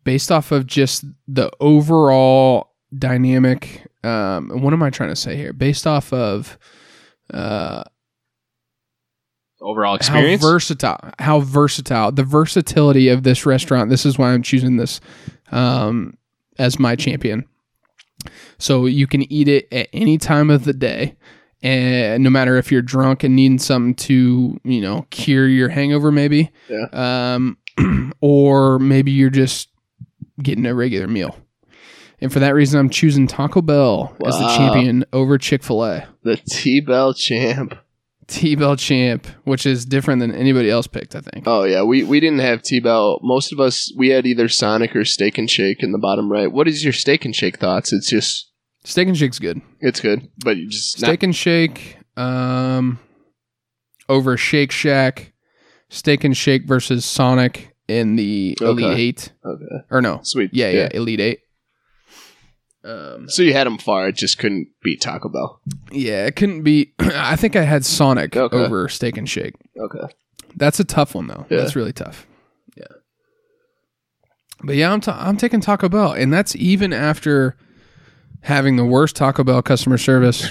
based 0.05 0.31
off 0.31 0.53
of 0.53 0.66
just 0.66 1.05
the 1.26 1.51
overall 1.61 2.72
dynamic. 2.97 3.85
Um, 4.05 4.51
what 4.62 4.72
am 4.72 4.82
I 4.82 4.90
trying 4.90 5.09
to 5.11 5.16
say 5.16 5.36
here? 5.36 5.53
Based 5.53 5.86
off 5.86 6.12
of 6.12 6.59
uh, 7.32 7.82
Overall 9.61 9.96
experience. 9.96 10.40
how 10.40 10.49
versatile, 10.49 11.11
how 11.18 11.40
versatile, 11.40 12.12
the 12.12 12.22
versatility 12.22 13.09
of 13.09 13.24
this 13.24 13.44
restaurant. 13.44 13.90
This 13.90 14.07
is 14.07 14.16
why 14.16 14.32
I'm 14.32 14.42
choosing 14.42 14.76
this 14.76 15.01
um, 15.51 16.16
as 16.59 16.78
my 16.78 16.94
champion. 16.94 17.44
So 18.59 18.86
you 18.86 19.07
can 19.07 19.30
eat 19.32 19.49
it 19.49 19.66
at 19.72 19.88
any 19.92 20.16
time 20.18 20.51
of 20.51 20.64
the 20.64 20.72
day, 20.72 21.16
and 21.62 22.22
no 22.22 22.30
matter 22.30 22.57
if 22.57 22.70
you're 22.70 22.82
drunk 22.82 23.24
and 23.24 23.34
needing 23.34 23.59
something 23.59 23.94
to, 23.94 24.61
you 24.62 24.80
know, 24.80 25.07
cure 25.11 25.49
your 25.49 25.68
hangover, 25.68 26.12
maybe, 26.12 26.51
um, 26.92 27.59
or 28.20 28.78
maybe 28.78 29.11
you're 29.11 29.30
just 29.30 29.68
getting 30.42 30.66
a 30.66 30.74
regular 30.74 31.09
meal. 31.09 31.36
And 32.21 32.33
for 32.33 32.41
that 32.41 32.55
reason, 32.55 32.81
I'm 32.81 32.91
choosing 32.91 33.27
Taco 33.27 33.62
Bell 33.62 34.16
as 34.27 34.39
the 34.39 34.49
champion 34.57 35.05
over 35.12 35.39
Chick 35.39 35.62
Fil 35.62 35.85
A. 35.85 36.09
the 36.25 36.37
T 36.37 36.81
Bell 36.81 37.14
champ. 37.14 37.75
T 38.27 38.57
Bell 38.57 38.77
champ, 38.77 39.27
which 39.45 39.64
is 39.64 39.87
different 39.87 40.21
than 40.21 40.35
anybody 40.35 40.69
else 40.69 40.87
picked, 40.87 41.14
I 41.14 41.21
think. 41.21 41.45
Oh 41.47 41.64
yeah, 41.64 41.83
we 41.83 42.03
we 42.05 42.21
didn't 42.21 42.41
have 42.41 42.62
T 42.62 42.81
Bell. 42.81 43.21
Most 43.23 43.53
of 43.53 43.61
us 43.61 43.93
we 43.97 44.09
had 44.09 44.27
either 44.27 44.49
Sonic 44.49 44.95
or 44.97 45.05
Steak 45.05 45.39
and 45.39 45.49
Shake 45.51 45.83
in 45.83 45.93
the 45.93 45.99
bottom 45.99 46.31
right. 46.31 46.51
What 46.53 46.69
is 46.69 46.83
your 46.85 46.93
Steak 46.93 47.25
and 47.25 47.35
Shake 47.35 47.59
thoughts? 47.59 47.93
It's 47.93 48.11
just 48.11 48.51
Steak 48.85 49.09
and 49.09 49.16
Shake's 49.16 49.39
good. 49.39 49.61
it's 49.81 50.01
good, 50.01 50.29
but 50.45 50.57
you 50.57 50.69
just 50.69 51.01
not- 51.01 51.09
Steak 51.09 51.23
and 51.23 51.35
Shake, 51.37 51.99
um, 52.16 52.99
over 54.09 54.37
Shake 54.37 54.73
Shack. 54.73 55.33
Steak 55.91 56.23
and 56.25 56.37
Shake 56.37 56.66
versus 56.66 57.07
Sonic 57.07 57.75
in 57.89 58.16
the 58.16 58.59
Okay. 58.61 58.71
Elite 58.71 58.99
Eight, 58.99 59.33
okay, 59.43 59.85
or 59.91 60.03
no? 60.03 60.21
sweet. 60.23 60.51
Yeah, 60.53 60.69
yeah, 60.69 60.89
Elite 60.93 61.21
Eight. 61.21 61.41
Um, 62.85 63.29
So 63.29 63.43
you 63.43 63.53
had 63.53 63.66
them 63.66 63.79
far. 63.79 64.09
It 64.09 64.16
just 64.16 64.39
couldn't 64.39 64.68
beat 64.83 65.01
Taco 65.01 65.29
Bell. 65.29 65.61
yeah, 65.91 66.26
it 66.26 66.37
couldn't 66.37 66.62
be. 66.62 66.93
I 67.01 67.37
think 67.37 67.57
I 67.57 67.62
had 67.62 67.85
Sonic 67.85 68.37
Okay. 68.37 68.57
over 68.57 68.89
Steak 68.89 69.16
and 69.16 69.29
Shake. 69.29 69.55
Okay. 69.79 70.12
That's 70.57 70.81
a 70.81 70.85
tough 70.85 71.14
one 71.14 71.26
though. 71.26 71.47
Yeah. 71.51 71.59
That's 71.59 71.76
really 71.76 71.93
tough. 71.93 72.26
Yeah. 72.76 72.85
But 74.62 74.76
yeah, 74.76 74.93
I'm 74.93 75.01
ta- 75.01 75.18
I'm 75.20 75.37
taking 75.37 75.61
Taco 75.61 75.89
Bell, 75.89 76.12
and 76.12 76.33
that's 76.33 76.57
even 76.57 76.93
after 76.93 77.57
having 78.43 78.76
the 78.76 78.85
worst 78.85 79.16
Taco 79.16 79.45
Bell 79.45 79.62
customer 79.62 79.99
service 79.99 80.49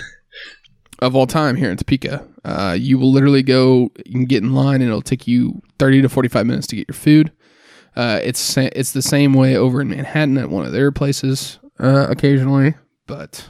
of 0.99 1.15
all 1.15 1.28
time 1.28 1.55
here 1.55 1.69
in 1.71 1.78
Topeka. 1.78 2.25
Uh, 2.45 2.75
you 2.80 2.97
will 2.97 3.11
literally 3.11 3.43
go, 3.43 3.89
and 4.05 4.30
get 4.30 4.43
in 4.43 4.53
line, 4.53 4.75
and 4.82 4.86
it'll 4.89 5.01
take 5.01 5.28
you 5.28 5.61
30 5.80 6.03
to 6.03 6.09
45 6.09 6.45
minutes 6.45 6.67
to 6.67 6.75
get 6.78 6.88
your 6.88 6.95
food. 6.95 7.32
Uh, 7.95 8.19
it's 8.23 8.39
sa- 8.39 8.69
it's 8.73 8.91
the 8.93 9.01
same 9.01 9.34
way 9.34 9.55
over 9.57 9.82
in 9.82 9.89
Manhattan 9.89 10.38
at 10.38 10.49
one 10.49 10.65
of 10.65 10.71
their 10.71 10.91
places 10.91 11.59
uh, 11.80 12.07
occasionally, 12.09 12.75
but 13.05 13.47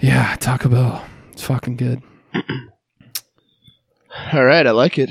yeah, 0.00 0.36
Taco 0.40 0.68
Bell, 0.68 1.04
it's 1.32 1.44
fucking 1.44 1.76
good. 1.76 2.02
All 4.32 4.44
right, 4.44 4.66
I 4.66 4.70
like 4.72 4.98
it. 4.98 5.10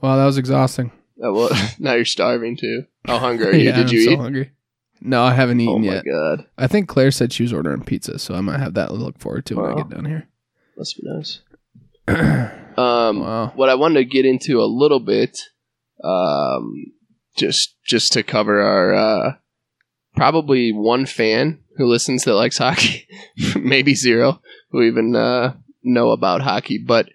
Wow, 0.00 0.16
that 0.16 0.24
was 0.26 0.38
exhausting. 0.38 0.92
Uh, 1.22 1.32
well, 1.32 1.50
now 1.78 1.94
you're 1.94 2.04
starving 2.04 2.56
too. 2.56 2.84
How 3.04 3.18
hungry 3.18 3.46
are 3.46 3.52
you? 3.56 3.64
yeah, 3.64 3.76
Did 3.76 3.90
I'm 3.90 3.94
you 3.96 4.04
so 4.04 4.10
eat? 4.12 4.18
hungry. 4.18 4.50
No, 5.02 5.22
I 5.22 5.32
haven't 5.32 5.60
eaten 5.60 5.72
Oh 5.72 5.76
eaten 5.78 5.86
my 5.86 5.94
yet. 5.94 6.04
god, 6.04 6.46
I 6.58 6.66
think 6.66 6.88
Claire 6.88 7.10
said 7.10 7.32
she 7.32 7.42
was 7.42 7.52
ordering 7.52 7.82
pizza, 7.84 8.18
so 8.18 8.34
I 8.34 8.40
might 8.42 8.60
have 8.60 8.74
that 8.74 8.88
to 8.88 8.94
look 8.94 9.18
forward 9.18 9.46
to 9.46 9.56
when 9.56 9.64
I 9.64 9.68
Wow. 9.70 9.76
get 9.76 9.88
down 9.90 10.04
here. 10.04 10.28
must 10.76 10.96
be 10.96 11.02
nice. 11.04 11.40
Um, 12.76 13.20
wow. 13.20 13.52
what 13.56 13.68
I 13.68 13.74
wanted 13.74 13.98
to 13.98 14.04
get 14.06 14.24
into 14.24 14.62
a 14.62 14.64
little 14.64 15.00
bit, 15.00 15.38
um, 16.02 16.72
just 17.36 17.74
just 17.84 18.12
to 18.14 18.22
cover 18.22 18.62
our 18.62 18.94
uh, 18.94 19.32
probably 20.20 20.70
one 20.70 21.06
fan 21.06 21.58
who 21.78 21.86
listens 21.86 22.24
that 22.24 22.34
likes 22.34 22.58
hockey, 22.58 23.08
maybe 23.56 23.94
zero 23.94 24.38
who 24.68 24.82
even 24.82 25.16
uh, 25.16 25.54
know 25.82 26.10
about 26.10 26.42
hockey. 26.42 26.76
But 26.76 27.08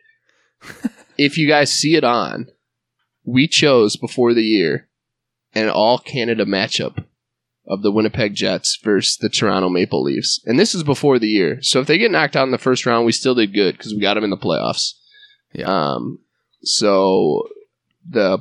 if 1.15 1.37
you 1.37 1.47
guys 1.47 1.71
see 1.71 1.95
it 1.95 2.03
on, 2.03 2.47
we 3.23 3.47
chose 3.47 3.95
before 3.95 4.33
the 4.33 4.41
year 4.41 4.89
an 5.53 5.69
all 5.69 5.99
Canada 5.99 6.45
matchup 6.45 7.05
of 7.67 7.83
the 7.83 7.91
Winnipeg 7.91 8.33
Jets 8.33 8.79
versus 8.83 9.17
the 9.17 9.29
Toronto 9.29 9.69
Maple 9.69 10.01
Leafs, 10.01 10.41
and 10.47 10.59
this 10.59 10.73
is 10.73 10.81
before 10.81 11.19
the 11.19 11.27
year. 11.27 11.59
So 11.61 11.81
if 11.81 11.85
they 11.85 11.99
get 11.99 12.09
knocked 12.09 12.35
out 12.35 12.45
in 12.45 12.51
the 12.51 12.57
first 12.57 12.87
round, 12.87 13.05
we 13.05 13.11
still 13.11 13.35
did 13.35 13.53
good 13.53 13.77
because 13.77 13.93
we 13.93 14.01
got 14.01 14.15
them 14.15 14.23
in 14.23 14.31
the 14.31 14.35
playoffs. 14.35 14.93
Yeah. 15.53 15.67
Um, 15.67 16.21
so 16.63 17.43
the 18.09 18.39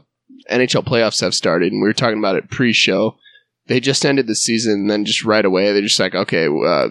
NHL 0.50 0.86
playoffs 0.86 1.20
have 1.20 1.34
started, 1.34 1.70
and 1.70 1.82
we 1.82 1.88
were 1.88 1.92
talking 1.92 2.18
about 2.18 2.36
it 2.36 2.48
pre-show. 2.48 3.18
They 3.66 3.80
just 3.80 4.04
ended 4.04 4.26
the 4.26 4.34
season, 4.34 4.72
and 4.72 4.90
then 4.90 5.04
just 5.04 5.24
right 5.24 5.44
away 5.44 5.72
they're 5.72 5.82
just 5.82 6.00
like, 6.00 6.14
okay, 6.14 6.46
uh, 6.46 6.88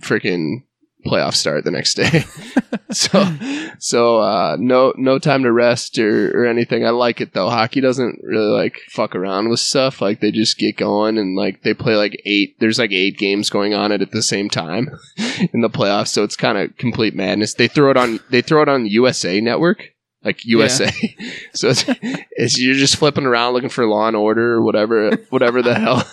freaking 0.00 0.62
playoffs 1.04 1.34
start 1.34 1.64
the 1.64 1.70
next 1.70 1.94
day. 1.94 2.24
so, 2.90 3.36
so 3.78 4.18
uh, 4.18 4.56
no, 4.58 4.92
no 4.96 5.18
time 5.18 5.42
to 5.42 5.52
rest 5.52 5.98
or, 5.98 6.42
or 6.42 6.46
anything. 6.46 6.84
I 6.84 6.90
like 6.90 7.20
it 7.20 7.32
though. 7.32 7.50
Hockey 7.50 7.80
doesn't 7.80 8.20
really 8.22 8.50
like 8.50 8.80
fuck 8.88 9.14
around 9.14 9.48
with 9.48 9.60
stuff. 9.60 10.00
Like 10.00 10.20
they 10.20 10.30
just 10.30 10.58
get 10.58 10.76
going, 10.76 11.18
and 11.18 11.36
like 11.36 11.62
they 11.62 11.74
play 11.74 11.96
like 11.96 12.20
eight. 12.24 12.56
There's 12.60 12.78
like 12.78 12.92
eight 12.92 13.18
games 13.18 13.50
going 13.50 13.74
on 13.74 13.92
at, 13.92 14.02
at 14.02 14.10
the 14.10 14.22
same 14.22 14.48
time 14.48 14.88
in 15.52 15.60
the 15.60 15.70
playoffs. 15.70 16.08
So 16.08 16.22
it's 16.22 16.36
kind 16.36 16.58
of 16.58 16.76
complete 16.76 17.14
madness. 17.14 17.54
They 17.54 17.68
throw 17.68 17.90
it 17.90 17.96
on. 17.96 18.20
They 18.30 18.42
throw 18.42 18.62
it 18.62 18.68
on 18.68 18.84
the 18.84 18.90
USA 18.90 19.40
Network. 19.40 19.90
Like 20.24 20.44
USA, 20.46 20.90
so 21.54 21.68
it's, 21.68 21.84
it's 22.30 22.58
you're 22.58 22.74
just 22.74 22.96
flipping 22.96 23.26
around 23.26 23.52
looking 23.52 23.68
for 23.68 23.86
Law 23.86 24.08
and 24.08 24.16
Order 24.16 24.54
or 24.54 24.62
whatever, 24.62 25.16
whatever 25.30 25.60
the 25.62 25.74
hell. 25.74 26.08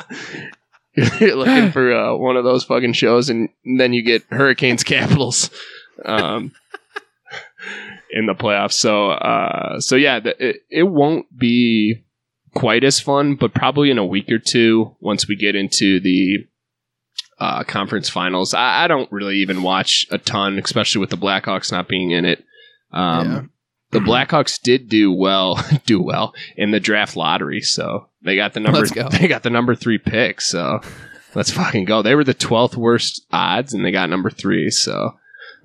You're 1.22 1.38
looking 1.38 1.72
for 1.72 1.94
uh, 1.94 2.16
one 2.18 2.36
of 2.36 2.44
those 2.44 2.66
fucking 2.66 2.92
shows, 2.92 3.30
and 3.30 3.48
then 3.78 3.94
you 3.94 4.04
get 4.04 4.24
Hurricanes 4.30 4.84
Capitals 4.84 5.50
um, 6.04 6.52
in 8.12 8.26
the 8.26 8.34
playoffs. 8.34 8.74
So, 8.74 9.12
uh, 9.12 9.80
so 9.80 9.96
yeah, 9.96 10.20
the, 10.20 10.50
it, 10.50 10.58
it 10.70 10.84
won't 10.84 11.28
be 11.38 12.04
quite 12.54 12.84
as 12.84 13.00
fun, 13.00 13.36
but 13.36 13.54
probably 13.54 13.90
in 13.90 13.98
a 13.98 14.06
week 14.06 14.30
or 14.30 14.40
two 14.40 14.96
once 15.00 15.30
we 15.30 15.38
get 15.38 15.56
into 15.56 16.02
the 16.02 16.40
uh, 17.40 17.64
conference 17.64 18.10
finals. 18.10 18.54
I, 18.54 18.84
I 18.84 18.88
don't 18.88 19.10
really 19.14 19.38
even 19.38 19.64
watch 19.64 20.06
a 20.12 20.18
ton, 20.18 20.60
especially 20.60 21.00
with 21.00 21.10
the 21.10 21.18
Blackhawks 21.18 21.72
not 21.72 21.88
being 21.88 22.12
in 22.12 22.26
it. 22.26 22.44
Um, 22.92 23.32
Yeah. 23.32 23.42
The 23.92 24.00
Blackhawks 24.10 24.62
did 24.62 24.90
do 24.90 25.12
well, 25.12 25.64
do 25.86 26.02
well 26.02 26.34
in 26.58 26.72
the 26.72 26.80
draft 26.80 27.16
lottery, 27.16 27.62
so 27.62 28.08
they 28.22 28.36
got 28.36 28.54
the 28.54 28.60
number. 28.60 28.86
Go. 28.88 29.08
They 29.12 29.28
got 29.28 29.44
the 29.44 29.50
number 29.50 29.76
three 29.76 29.98
pick, 29.98 30.42
so 30.42 30.80
let's 31.36 31.52
fucking 31.52 31.86
go. 31.86 32.02
They 32.02 32.16
were 32.16 32.24
the 32.24 32.34
twelfth 32.34 32.76
worst 32.78 33.26
odds, 33.32 33.74
and 33.74 33.86
they 33.86 33.92
got 33.92 34.10
number 34.10 34.30
three. 34.30 34.70
So 34.70 35.18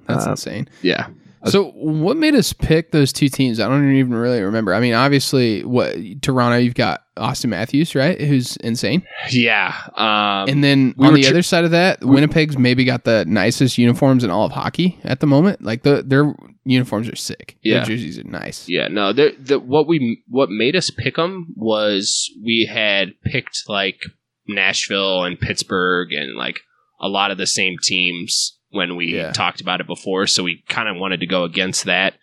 That's 0.06 0.26
uh, 0.26 0.30
insane. 0.30 0.68
yeah, 0.82 1.08
So, 1.44 1.70
what 1.72 2.16
made 2.16 2.34
us 2.34 2.52
pick 2.52 2.90
those 2.92 3.12
two 3.12 3.28
teams? 3.28 3.60
I 3.60 3.68
don't 3.68 3.94
even 3.94 4.14
really 4.14 4.42
remember. 4.42 4.74
I 4.74 4.80
mean, 4.80 4.94
obviously, 4.94 5.64
what 5.64 5.96
Toronto, 6.22 6.56
you've 6.58 6.74
got 6.74 7.02
Auston 7.16 7.50
Matthews, 7.50 7.94
right? 7.94 8.20
Who's 8.20 8.56
insane. 8.58 9.06
yeah. 9.30 9.72
Um, 9.94 10.48
And 10.48 10.62
then 10.64 10.94
we 10.96 11.06
on 11.06 11.14
the 11.14 11.22
tr- 11.22 11.30
other 11.30 11.42
side 11.42 11.64
of 11.64 11.70
that, 11.70 12.04
Winnipeg's 12.04 12.58
maybe 12.58 12.84
got 12.84 13.04
the 13.04 13.24
nicest 13.26 13.78
uniforms 13.78 14.24
in 14.24 14.30
all 14.30 14.44
of 14.46 14.52
hockey 14.52 14.98
at 15.04 15.20
the 15.20 15.26
moment. 15.26 15.62
Like 15.62 15.82
the 15.82 16.02
their 16.04 16.34
uniforms 16.66 17.08
are 17.08 17.16
sick. 17.16 17.56
Yeah. 17.62 17.76
Their 17.78 17.84
jerseys 17.96 18.18
are 18.18 18.24
nice. 18.24 18.68
Yeah, 18.68 18.88
no. 18.88 19.12
The, 19.12 19.34
the 19.38 19.58
what 19.58 19.86
we 19.86 20.22
what 20.28 20.50
made 20.50 20.76
us 20.76 20.90
pick 20.90 21.16
them 21.16 21.54
was 21.56 22.30
we 22.44 22.68
had 22.70 23.14
picked 23.24 23.62
like 23.68 24.00
Nashville 24.46 25.24
and 25.24 25.40
Pittsburgh 25.40 26.12
and 26.12 26.36
like 26.36 26.60
a 27.00 27.08
lot 27.08 27.30
of 27.30 27.38
the 27.38 27.46
same 27.46 27.76
teams 27.82 28.58
when 28.70 28.96
we 28.96 29.14
Yeah. 29.14 29.32
talked 29.32 29.60
about 29.60 29.80
it 29.80 29.86
before. 29.86 30.26
So 30.26 30.42
we 30.42 30.62
kind 30.68 30.88
of 30.88 30.96
wanted 30.96 31.20
to 31.20 31.26
go 31.26 31.44
against 31.44 31.84
that, 31.84 32.14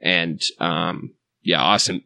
and 0.00 0.40
um, 0.60 1.14
yeah, 1.42 1.60
Auston 1.60 2.04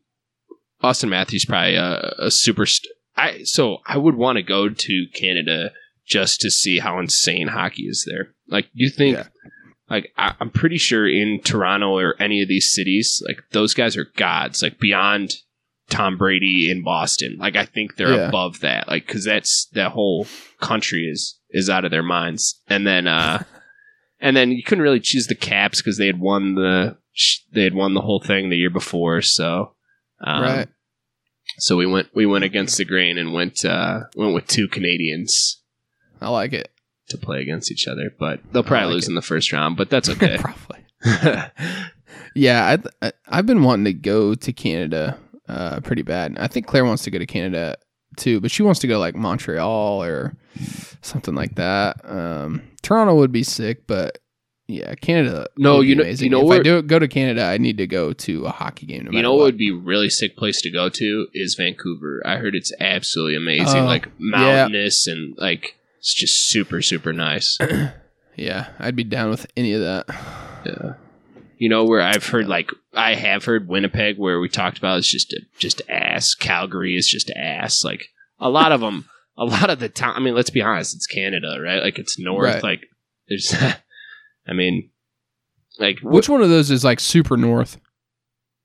Auston 0.82 1.10
Matthews 1.10 1.44
probably 1.44 1.76
a, 1.76 2.14
a 2.18 2.30
super. 2.30 2.66
St- 2.66 2.92
I 3.16 3.42
so 3.44 3.78
I 3.86 3.98
would 3.98 4.14
want 4.16 4.36
to 4.36 4.42
go 4.42 4.68
to 4.68 5.06
Canada 5.14 5.72
just 6.06 6.40
to 6.40 6.50
see 6.50 6.78
how 6.78 6.98
insane 6.98 7.48
hockey 7.48 7.82
is 7.84 8.04
there. 8.10 8.34
Like, 8.48 8.64
do 8.66 8.70
you 8.84 8.90
think? 8.90 9.16
Yeah. 9.18 9.26
Like 9.92 10.12
I, 10.16 10.34
I'm 10.40 10.50
pretty 10.50 10.78
sure 10.78 11.06
in 11.08 11.40
Toronto 11.44 11.96
or 11.98 12.16
any 12.18 12.42
of 12.42 12.48
these 12.48 12.72
cities, 12.72 13.22
like 13.28 13.44
those 13.50 13.74
guys 13.74 13.96
are 13.96 14.06
gods, 14.16 14.62
like 14.62 14.78
beyond 14.80 15.34
Tom 15.90 16.16
Brady 16.16 16.68
in 16.70 16.82
Boston. 16.82 17.36
Like 17.38 17.54
I 17.56 17.66
think 17.66 17.96
they're 17.96 18.14
Yeah. 18.14 18.28
above 18.28 18.60
that, 18.60 18.88
like 18.88 19.06
because 19.06 19.24
that's 19.24 19.66
that 19.74 19.92
whole 19.92 20.26
country 20.60 21.06
is 21.12 21.38
is 21.50 21.68
out 21.68 21.84
of 21.84 21.90
their 21.90 22.02
minds. 22.02 22.60
And 22.68 22.86
then, 22.86 23.06
uh 23.06 23.44
and 24.20 24.34
then 24.34 24.50
you 24.50 24.62
couldn't 24.62 24.82
really 24.82 25.00
choose 25.00 25.26
the 25.26 25.34
Caps 25.34 25.82
because 25.82 25.98
they 25.98 26.06
had 26.06 26.18
won 26.18 26.54
the 26.54 26.96
they 27.52 27.64
had 27.64 27.74
won 27.74 27.92
the 27.92 28.00
whole 28.00 28.20
thing 28.20 28.48
the 28.48 28.56
year 28.56 28.70
before. 28.70 29.20
So 29.20 29.74
um, 30.24 30.42
right. 30.42 30.68
So 31.58 31.76
we 31.76 31.84
went 31.84 32.08
we 32.14 32.24
went 32.24 32.44
against 32.44 32.78
the 32.78 32.86
grain 32.86 33.18
and 33.18 33.34
went 33.34 33.62
uh, 33.64 34.04
went 34.16 34.32
with 34.32 34.46
two 34.46 34.68
Canadians 34.68 35.58
I 36.22 36.30
like 36.30 36.54
it. 36.54 36.70
To 37.12 37.18
play 37.18 37.40
against 37.40 37.70
each 37.70 37.86
other, 37.88 38.12
but 38.18 38.40
they'll 38.52 38.62
probably 38.62 38.86
like 38.86 38.94
lose 38.94 39.04
it. 39.06 39.10
in 39.12 39.14
the 39.14 39.22
first 39.22 39.52
round. 39.52 39.76
But 39.76 39.88
that's 39.88 40.08
okay. 40.14 40.38
Probably. 40.38 40.84
Yeah, 42.34 42.78
I, 43.02 43.06
I, 43.06 43.12
I've 43.28 43.46
been 43.46 43.62
wanting 43.62 43.84
to 43.86 43.92
go 43.92 44.34
to 44.34 44.52
Canada 44.52 45.18
uh, 45.48 45.80
pretty 45.80 46.02
bad. 46.02 46.36
I 46.38 46.46
think 46.46 46.66
Claire 46.66 46.84
wants 46.84 47.02
to 47.04 47.10
go 47.10 47.18
to 47.18 47.26
Canada 47.26 47.76
too, 48.16 48.40
but 48.40 48.50
she 48.50 48.62
wants 48.62 48.80
to 48.80 48.86
go 48.86 48.94
to, 48.94 48.98
like 48.98 49.14
Montreal 49.14 50.02
or 50.02 50.34
something 51.02 51.34
like 51.34 51.56
that. 51.56 52.00
Um, 52.04 52.62
Toronto 52.82 53.14
would 53.16 53.32
be 53.32 53.42
sick, 53.42 53.86
but 53.86 54.18
yeah, 54.66 54.94
Canada. 54.94 55.46
No, 55.58 55.76
would 55.76 55.82
be 55.82 55.88
you 55.88 55.94
know- 55.96 56.02
amazing. 56.04 56.24
you 56.26 56.30
know 56.30 56.38
if 56.38 56.44
I 56.44 56.56
what- 56.56 56.64
do 56.64 56.82
go 56.82 56.98
to 56.98 57.08
Canada, 57.08 57.44
I 57.44 57.58
need 57.58 57.76
to 57.78 57.86
go 57.86 58.12
to 58.14 58.46
a 58.46 58.50
hockey 58.50 58.86
game. 58.86 59.04
No 59.04 59.10
you 59.12 59.22
know 59.22 59.32
what 59.32 59.38
what 59.40 59.44
would 59.44 59.58
be 59.58 59.70
a 59.70 59.74
really 59.74 60.08
sick 60.08 60.36
place 60.36 60.60
to 60.62 60.70
go 60.70 60.88
to 60.88 61.26
is 61.34 61.54
Vancouver. 61.54 62.22
I 62.24 62.36
heard 62.36 62.54
it's 62.54 62.72
absolutely 62.80 63.36
amazing, 63.36 63.82
Oh, 63.82 63.86
like 63.86 64.08
mountainous 64.18 65.06
and 65.06 65.34
like 65.36 65.76
it's 66.02 66.12
just 66.14 66.50
super 66.50 66.82
super 66.82 67.12
nice. 67.14 67.56
Yeah, 68.34 68.68
I'd 68.78 68.96
be 68.96 69.04
down 69.04 69.28
with 69.28 69.46
any 69.58 69.74
of 69.74 69.82
that. 69.82 70.06
Yeah. 70.64 70.94
You 71.58 71.68
know 71.68 71.84
where 71.84 72.00
I've 72.00 72.26
heard 72.26 72.48
like 72.48 72.70
I 72.94 73.14
have 73.14 73.44
heard 73.44 73.68
Winnipeg 73.68 74.16
where 74.16 74.40
we 74.40 74.48
talked 74.48 74.78
about 74.78 74.96
it's 74.96 75.10
just 75.10 75.34
a, 75.34 75.40
just 75.58 75.82
ass. 75.90 76.34
Calgary 76.34 76.96
is 76.96 77.06
just 77.06 77.30
ass. 77.36 77.84
Like 77.84 78.08
a 78.40 78.48
lot 78.48 78.72
of 78.72 78.80
them, 78.80 79.04
a 79.36 79.44
lot 79.44 79.68
of 79.68 79.80
the 79.80 79.90
time. 79.90 80.14
I 80.16 80.20
mean, 80.20 80.34
let's 80.34 80.48
be 80.48 80.62
honest, 80.62 80.94
it's 80.96 81.06
Canada, 81.06 81.58
right? 81.62 81.82
Like 81.82 81.98
it's 81.98 82.18
north. 82.18 82.54
Right. 82.54 82.62
Like 82.62 82.86
there's, 83.28 83.54
I 84.48 84.54
mean, 84.54 84.88
like 85.78 85.98
Which 86.00 86.30
one 86.30 86.40
of 86.40 86.48
those 86.48 86.70
is 86.70 86.84
like 86.84 87.00
super 87.00 87.36
north? 87.36 87.78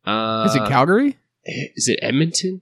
uh, 0.05 0.45
Is 0.47 0.55
it 0.55 0.65
Calgary? 0.69 1.17
Is 1.43 1.89
it 1.89 1.99
Edmonton? 2.01 2.61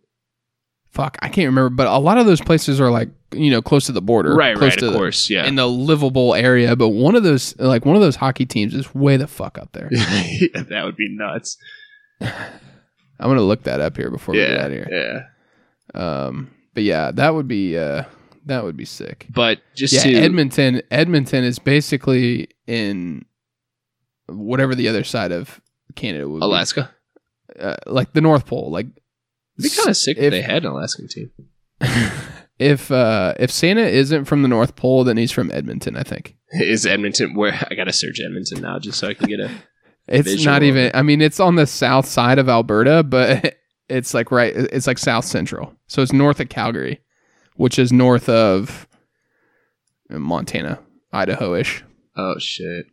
Fuck, 0.95 1.17
I 1.21 1.27
can't 1.29 1.45
remember. 1.47 1.69
But 1.69 1.87
a 1.87 1.97
lot 1.99 2.17
of 2.17 2.25
those 2.25 2.39
places 2.41 2.79
are 2.81 2.89
like 2.89 3.09
you 3.33 3.51
know 3.51 3.61
close 3.61 3.85
to 3.87 3.91
the 3.91 4.01
border, 4.01 4.33
Right, 4.33 4.55
close 4.55 4.71
right. 4.71 4.79
to 4.79 4.87
Of 4.87 4.93
the- 4.93 4.97
course, 4.97 5.29
yeah. 5.29 5.45
in 5.45 5.55
the 5.55 5.67
livable 5.67 6.33
area. 6.33 6.75
But 6.75 6.89
one 6.89 7.15
of 7.15 7.23
those, 7.23 7.55
like 7.59 7.85
one 7.85 7.95
of 7.97 8.01
those 8.01 8.15
hockey 8.15 8.45
teams, 8.45 8.73
is 8.73 8.95
way 8.95 9.17
the 9.17 9.27
fuck 9.27 9.57
up 9.57 9.73
there. 9.73 9.89
that 9.91 10.81
would 10.85 10.95
be 10.95 11.09
nuts. 11.09 11.57
I'm 12.21 13.29
gonna 13.29 13.41
look 13.41 13.63
that 13.63 13.79
up 13.81 13.95
here 13.97 14.09
before 14.09 14.33
we 14.33 14.39
get 14.39 14.57
out 14.59 14.67
of 14.67 14.71
here. 14.71 14.87
yeah. 14.89 15.21
Um, 15.99 16.51
but 16.73 16.83
yeah, 16.83 17.11
that 17.11 17.33
would 17.33 17.47
be 17.47 17.77
uh, 17.77 18.03
that 18.45 18.63
would 18.63 18.75
be 18.77 18.85
sick. 18.85 19.27
But 19.29 19.59
just 19.75 19.93
Yeah, 19.93 20.03
to 20.03 20.13
Edmonton. 20.15 20.81
Edmonton 20.91 21.43
is 21.43 21.59
basically 21.59 22.47
in 22.67 23.25
whatever 24.27 24.75
the 24.75 24.87
other 24.87 25.03
side 25.03 25.31
of 25.31 25.61
Canada 25.95 26.27
would 26.27 26.41
Alaska, 26.43 26.89
be. 27.53 27.59
Uh, 27.61 27.75
like 27.85 28.13
the 28.13 28.21
North 28.21 28.45
Pole. 28.45 28.69
Like 28.71 28.87
it'd 29.59 29.71
be 29.71 29.75
kind 29.75 29.89
of 29.89 29.97
sick 29.97 30.17
if, 30.17 30.23
if- 30.25 30.31
they 30.31 30.41
had 30.41 30.63
an 30.65 30.71
Alaskan 30.71 31.07
team. 31.07 31.31
if 32.59 32.89
uh, 32.91 33.33
if 33.39 33.51
Santa 33.51 33.81
isn't 33.85 34.25
from 34.25 34.41
the 34.41 34.47
North 34.47 34.75
Pole, 34.75 35.03
then 35.03 35.17
he's 35.17 35.31
from 35.31 35.51
Edmonton. 35.51 35.95
I 35.97 36.03
think 36.03 36.35
Is 36.51 36.85
Edmonton 36.85 37.35
where 37.35 37.53
I 37.69 37.75
gotta 37.75 37.93
search 37.93 38.19
Edmonton 38.23 38.61
now 38.61 38.79
just 38.79 38.99
so 38.99 39.07
I 39.09 39.13
can 39.13 39.27
get 39.27 39.39
a 39.39 39.51
it's 40.07 40.29
Visual. 40.29 40.53
not 40.53 40.63
even. 40.63 40.91
I 40.93 41.01
mean, 41.01 41.21
it's 41.21 41.39
on 41.39 41.55
the 41.55 41.67
south 41.67 42.05
side 42.05 42.39
of 42.39 42.47
Alberta, 42.47 43.03
but 43.03 43.55
it's 43.89 44.13
like 44.13 44.31
right. 44.31 44.53
It's 44.55 44.87
like 44.87 44.97
south 44.97 45.25
central. 45.25 45.73
So 45.87 46.01
it's 46.01 46.13
north 46.13 46.39
of 46.39 46.49
Calgary, 46.49 47.01
which 47.55 47.77
is 47.77 47.91
north 47.91 48.29
of 48.29 48.87
Montana, 50.09 50.79
Idaho 51.11 51.55
ish. 51.55 51.83
oh 52.15 52.35
shit. 52.39 52.85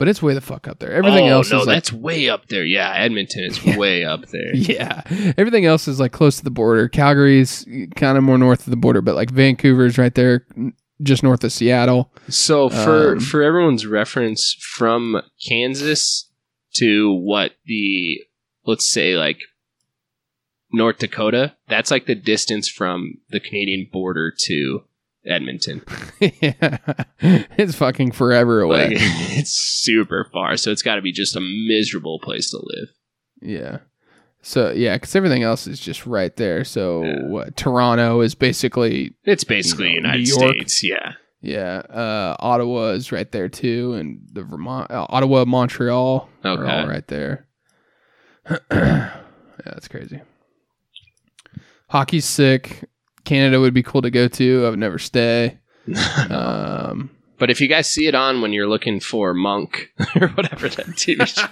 But 0.00 0.08
it's 0.08 0.22
way 0.22 0.32
the 0.32 0.40
fuck 0.40 0.66
up 0.66 0.78
there. 0.78 0.92
Everything 0.92 1.28
oh, 1.28 1.32
else 1.32 1.50
no, 1.52 1.60
is 1.60 1.66
like 1.66 1.76
that's 1.76 1.92
way 1.92 2.30
up 2.30 2.48
there. 2.48 2.64
Yeah, 2.64 2.90
Edmonton 2.94 3.44
is 3.44 3.62
way 3.76 4.02
up 4.02 4.28
there. 4.28 4.54
Yeah. 4.54 5.02
Everything 5.36 5.66
else 5.66 5.86
is 5.86 6.00
like 6.00 6.10
close 6.10 6.38
to 6.38 6.44
the 6.44 6.50
border. 6.50 6.88
Calgary's 6.88 7.66
kind 7.96 8.16
of 8.16 8.24
more 8.24 8.38
north 8.38 8.60
of 8.60 8.70
the 8.70 8.78
border, 8.78 9.02
but 9.02 9.14
like 9.14 9.28
Vancouver's 9.30 9.98
right 9.98 10.14
there, 10.14 10.46
just 11.02 11.22
north 11.22 11.44
of 11.44 11.52
Seattle. 11.52 12.10
So 12.30 12.70
for 12.70 13.12
Um, 13.12 13.20
for 13.20 13.42
everyone's 13.42 13.84
reference, 13.84 14.56
from 14.58 15.20
Kansas 15.46 16.30
to 16.76 17.12
what 17.12 17.56
the 17.66 18.22
let's 18.64 18.90
say 18.90 19.18
like 19.18 19.40
North 20.72 20.96
Dakota, 20.96 21.56
that's 21.68 21.90
like 21.90 22.06
the 22.06 22.14
distance 22.14 22.70
from 22.70 23.18
the 23.28 23.40
Canadian 23.40 23.86
border 23.92 24.32
to 24.46 24.84
Edmonton. 25.26 25.82
yeah. 26.20 26.78
It's 27.20 27.74
fucking 27.74 28.12
forever 28.12 28.60
away. 28.62 28.88
Like 28.88 28.92
it's 29.00 29.52
super 29.52 30.28
far, 30.32 30.56
so 30.56 30.70
it's 30.70 30.82
got 30.82 30.94
to 30.96 31.02
be 31.02 31.12
just 31.12 31.36
a 31.36 31.40
miserable 31.40 32.18
place 32.20 32.50
to 32.50 32.58
live. 32.62 32.88
yeah. 33.42 33.78
So, 34.42 34.70
yeah, 34.70 34.96
because 34.96 35.14
everything 35.14 35.42
else 35.42 35.66
is 35.66 35.78
just 35.78 36.06
right 36.06 36.34
there. 36.36 36.64
So, 36.64 37.04
Yeah. 37.04 37.24
what, 37.26 37.56
Toronto 37.58 38.22
is 38.22 38.34
basically, 38.34 39.12
It's 39.24 39.44
basically 39.44 39.92
You 39.92 40.00
know, 40.00 40.14
United. 40.14 40.70
States, 40.70 40.82
yeah. 40.82 41.12
yeah. 41.42 41.82
Uh, 41.90 42.36
Ottawa 42.40 42.92
is 42.92 43.12
right 43.12 43.30
there 43.30 43.50
too. 43.50 43.92
And 43.92 44.22
the 44.32 44.42
Vermont, 44.42 44.90
uh, 44.90 45.04
Ottawa, 45.10 45.44
Montreal 45.44 46.26
are 46.42 46.66
all 46.66 46.88
right 46.88 47.06
there. 47.08 47.46
yeah, 48.70 49.20
that's 49.62 49.88
crazy. 49.88 50.22
Hockey's 51.88 52.24
sick. 52.24 52.88
Canada 53.30 53.60
would 53.60 53.72
be 53.74 53.82
cool 53.84 54.02
to 54.02 54.10
go 54.10 54.26
to. 54.26 54.66
I 54.66 54.70
would 54.70 54.78
never 54.80 54.98
stay. 54.98 55.58
Um, 56.30 57.10
But 57.38 57.48
if 57.50 57.60
you 57.60 57.68
guys 57.68 57.88
see 57.88 58.06
it 58.06 58.14
on 58.14 58.42
when 58.42 58.52
you're 58.52 58.68
looking 58.68 58.98
for 59.00 59.32
Monk 59.34 59.88
or 60.20 60.28
whatever 60.28 60.68
that 60.68 60.86
TV 61.02 61.26
show, 61.26 61.46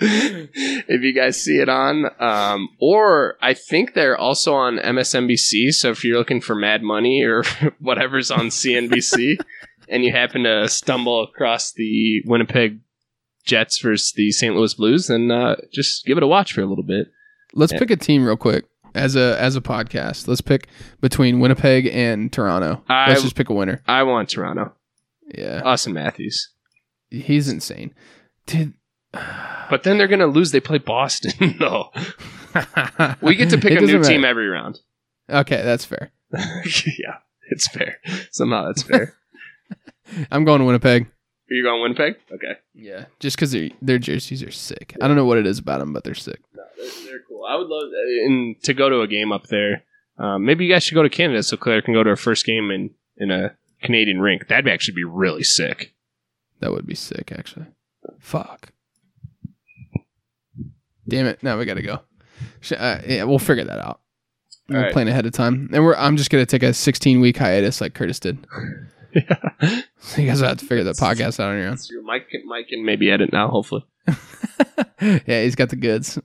if 0.00 1.02
you 1.02 1.12
guys 1.14 1.40
see 1.42 1.58
it 1.58 1.68
on, 1.68 2.06
um, 2.20 2.68
or 2.80 3.36
I 3.42 3.54
think 3.54 3.94
they're 3.94 4.16
also 4.16 4.54
on 4.54 4.78
MSNBC. 4.78 5.72
So 5.72 5.90
if 5.90 6.04
you're 6.04 6.18
looking 6.18 6.40
for 6.40 6.54
Mad 6.54 6.82
Money 6.82 7.22
or 7.22 7.42
whatever's 7.80 8.30
on 8.30 8.46
CNBC, 8.48 9.38
and 9.88 10.04
you 10.04 10.12
happen 10.12 10.44
to 10.44 10.68
stumble 10.68 11.22
across 11.24 11.72
the 11.72 12.22
Winnipeg 12.26 12.80
Jets 13.44 13.80
versus 13.80 14.12
the 14.12 14.30
St. 14.30 14.54
Louis 14.54 14.74
Blues, 14.74 15.06
then 15.08 15.30
uh, 15.30 15.56
just 15.72 16.04
give 16.06 16.16
it 16.16 16.22
a 16.22 16.28
watch 16.28 16.52
for 16.52 16.60
a 16.62 16.66
little 16.66 16.84
bit. 16.84 17.08
let's 17.54 17.72
Yeah. 17.72 17.78
pick 17.78 17.90
a 17.90 17.96
team 17.96 18.24
real 18.24 18.36
quick 18.36 18.64
as 18.98 19.16
a 19.16 19.40
as 19.40 19.56
a 19.56 19.60
podcast. 19.60 20.28
Let's 20.28 20.40
pick 20.40 20.68
between 21.00 21.40
Winnipeg 21.40 21.86
and 21.86 22.32
Toronto. 22.32 22.82
I- 22.88 23.08
let's 23.10 23.22
just 23.22 23.34
pick 23.36 23.48
a 23.48 23.54
winner. 23.54 23.82
I 23.86 24.02
want 24.02 24.28
Toronto, 24.28 24.72
Yeah, 25.34 25.62
Auston 25.62 25.92
Matthews, 25.92 26.50
he's 27.10 27.48
insane, 27.48 27.94
dude. 28.46 28.74
but 29.12 29.82
then 29.84 29.98
they're 29.98 30.08
gonna 30.08 30.26
lose. 30.26 30.50
They 30.50 30.60
play 30.60 30.78
Boston. 30.78 31.56
no, 31.60 31.90
we 33.22 33.34
get 33.34 33.50
to 33.50 33.58
pick 33.58 33.72
a 33.72 33.80
new 33.80 33.98
doesn't 33.98 34.12
team 34.12 34.24
every 34.24 34.48
round. 34.48 34.80
Okay, 35.30 35.62
that's 35.62 35.84
fair. 35.84 36.10
yeah, 36.32 37.18
it's 37.50 37.68
fair. 37.68 37.98
Somehow 38.30 38.66
that's 38.66 38.82
fair. 38.82 39.14
I'm 40.30 40.44
going 40.44 40.60
to 40.60 40.64
Winnipeg. 40.64 41.06
Are 41.50 41.54
you 41.54 41.62
going 41.62 41.80
Winnipeg? 41.80 42.16
Okay. 42.30 42.58
Yeah, 42.74 43.06
just 43.20 43.36
because 43.36 43.52
their 43.52 43.70
their 43.80 43.98
jerseys 43.98 44.42
are 44.42 44.50
sick. 44.50 44.94
I 45.00 45.06
don't 45.08 45.16
know 45.16 45.24
what 45.24 45.38
it 45.38 45.46
is 45.46 45.58
about 45.58 45.78
them, 45.80 45.92
but 45.92 46.04
they're 46.04 46.14
sick. 46.14 46.40
No, 46.54 46.62
they're, 46.76 46.90
they're 47.06 47.20
cool. 47.26 47.44
I 47.48 47.56
would 47.56 47.68
love 47.68 47.90
and 48.26 48.60
to 48.64 48.74
go 48.74 48.88
to 48.90 49.00
a 49.00 49.08
game 49.08 49.32
up 49.32 49.46
there. 49.46 49.84
Um, 50.18 50.44
maybe 50.44 50.66
you 50.66 50.72
guys 50.72 50.82
should 50.82 50.94
go 50.94 51.02
to 51.02 51.08
Canada 51.08 51.42
so 51.42 51.56
Claire 51.56 51.80
can 51.80 51.94
go 51.94 52.02
to 52.02 52.10
her 52.10 52.16
first 52.16 52.44
game 52.44 52.70
in 52.70 52.90
in 53.16 53.30
a 53.30 53.56
Canadian 53.82 54.20
rink. 54.20 54.48
That'd 54.48 54.68
actually 54.68 54.94
be 54.94 55.04
really 55.04 55.42
sick. 55.42 55.94
That 56.60 56.72
would 56.72 56.86
be 56.86 56.94
sick, 56.94 57.32
actually. 57.32 57.66
Fuck. 58.18 58.72
Damn 61.06 61.26
it! 61.26 61.42
Now 61.42 61.58
we 61.58 61.64
gotta 61.64 61.82
go. 61.82 62.00
Uh, 62.76 62.98
yeah, 63.06 63.24
we'll 63.24 63.38
figure 63.38 63.64
that 63.64 63.78
out. 63.78 64.00
We'll 64.68 64.78
Alright. 64.78 64.92
plan 64.92 65.08
ahead 65.08 65.24
of 65.24 65.32
time, 65.32 65.70
and 65.72 65.82
we're. 65.82 65.94
I'm 65.96 66.18
just 66.18 66.28
gonna 66.28 66.44
take 66.44 66.62
a 66.62 66.74
16 66.74 67.20
week 67.20 67.38
hiatus 67.38 67.80
like 67.80 67.94
Curtis 67.94 68.20
did. 68.20 68.46
yeah. 69.12 69.80
So 70.00 70.22
you 70.22 70.28
guys 70.28 70.40
will 70.40 70.48
have 70.48 70.58
to 70.58 70.64
figure 70.64 70.84
the 70.84 70.92
podcast 70.92 71.38
out 71.38 71.50
on 71.50 71.58
your 71.58 71.68
own. 71.68 71.76
So 71.76 72.00
Mike 72.02 72.30
can, 72.30 72.46
Mike 72.46 72.68
can 72.68 72.84
maybe 72.84 73.10
edit 73.10 73.30
now. 73.32 73.48
Hopefully. 73.48 73.84
yeah, 75.00 75.42
he's 75.42 75.54
got 75.54 75.68
the 75.68 75.76
goods. 75.76 76.18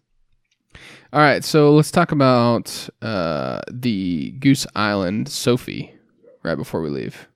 All 1.12 1.20
right, 1.20 1.44
so 1.44 1.74
let's 1.74 1.92
talk 1.92 2.12
about 2.12 2.90
uh, 3.02 3.62
the 3.70 4.32
Goose 4.40 4.66
Island 4.74 5.28
Sofie 5.28 5.92
right 6.44 6.56
before 6.56 6.82
we 6.82 6.90
leave. 6.90 7.28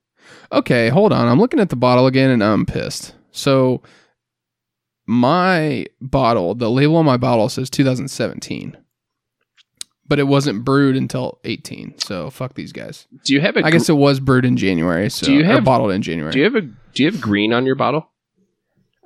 Okay, 0.51 0.89
hold 0.89 1.11
on. 1.11 1.27
I'm 1.27 1.39
looking 1.39 1.59
at 1.59 1.69
the 1.69 1.75
bottle 1.75 2.07
again 2.07 2.29
and 2.29 2.43
I'm 2.43 2.65
pissed. 2.65 3.13
So 3.31 3.81
my 5.05 5.85
bottle, 6.01 6.55
the 6.55 6.69
label 6.69 6.97
on 6.97 7.05
my 7.05 7.17
bottle 7.17 7.49
says 7.49 7.69
2017. 7.69 8.77
But 10.09 10.19
it 10.19 10.23
wasn't 10.23 10.63
brewed 10.63 10.95
until 10.95 11.39
18. 11.43 11.99
So 11.99 12.29
fuck 12.29 12.53
these 12.53 12.71
guys. 12.71 13.07
Do 13.25 13.33
you 13.33 13.41
have 13.41 13.57
a 13.57 13.65
I 13.65 13.71
guess 13.71 13.89
it 13.89 13.93
was 13.97 14.19
brewed 14.19 14.45
in 14.45 14.55
January. 14.55 15.09
So 15.09 15.25
Do 15.25 15.33
you 15.33 15.43
have- 15.43 15.63
bottled 15.65 15.91
in 15.91 16.01
January. 16.01 16.31
do 16.31 16.39
you 16.39 16.45
have 16.45 16.55
a 16.55 16.61
do 16.61 17.03
you 17.03 17.11
have 17.11 17.19
green 17.21 17.51
on 17.53 17.65
your 17.65 17.75
bottle? 17.75 18.09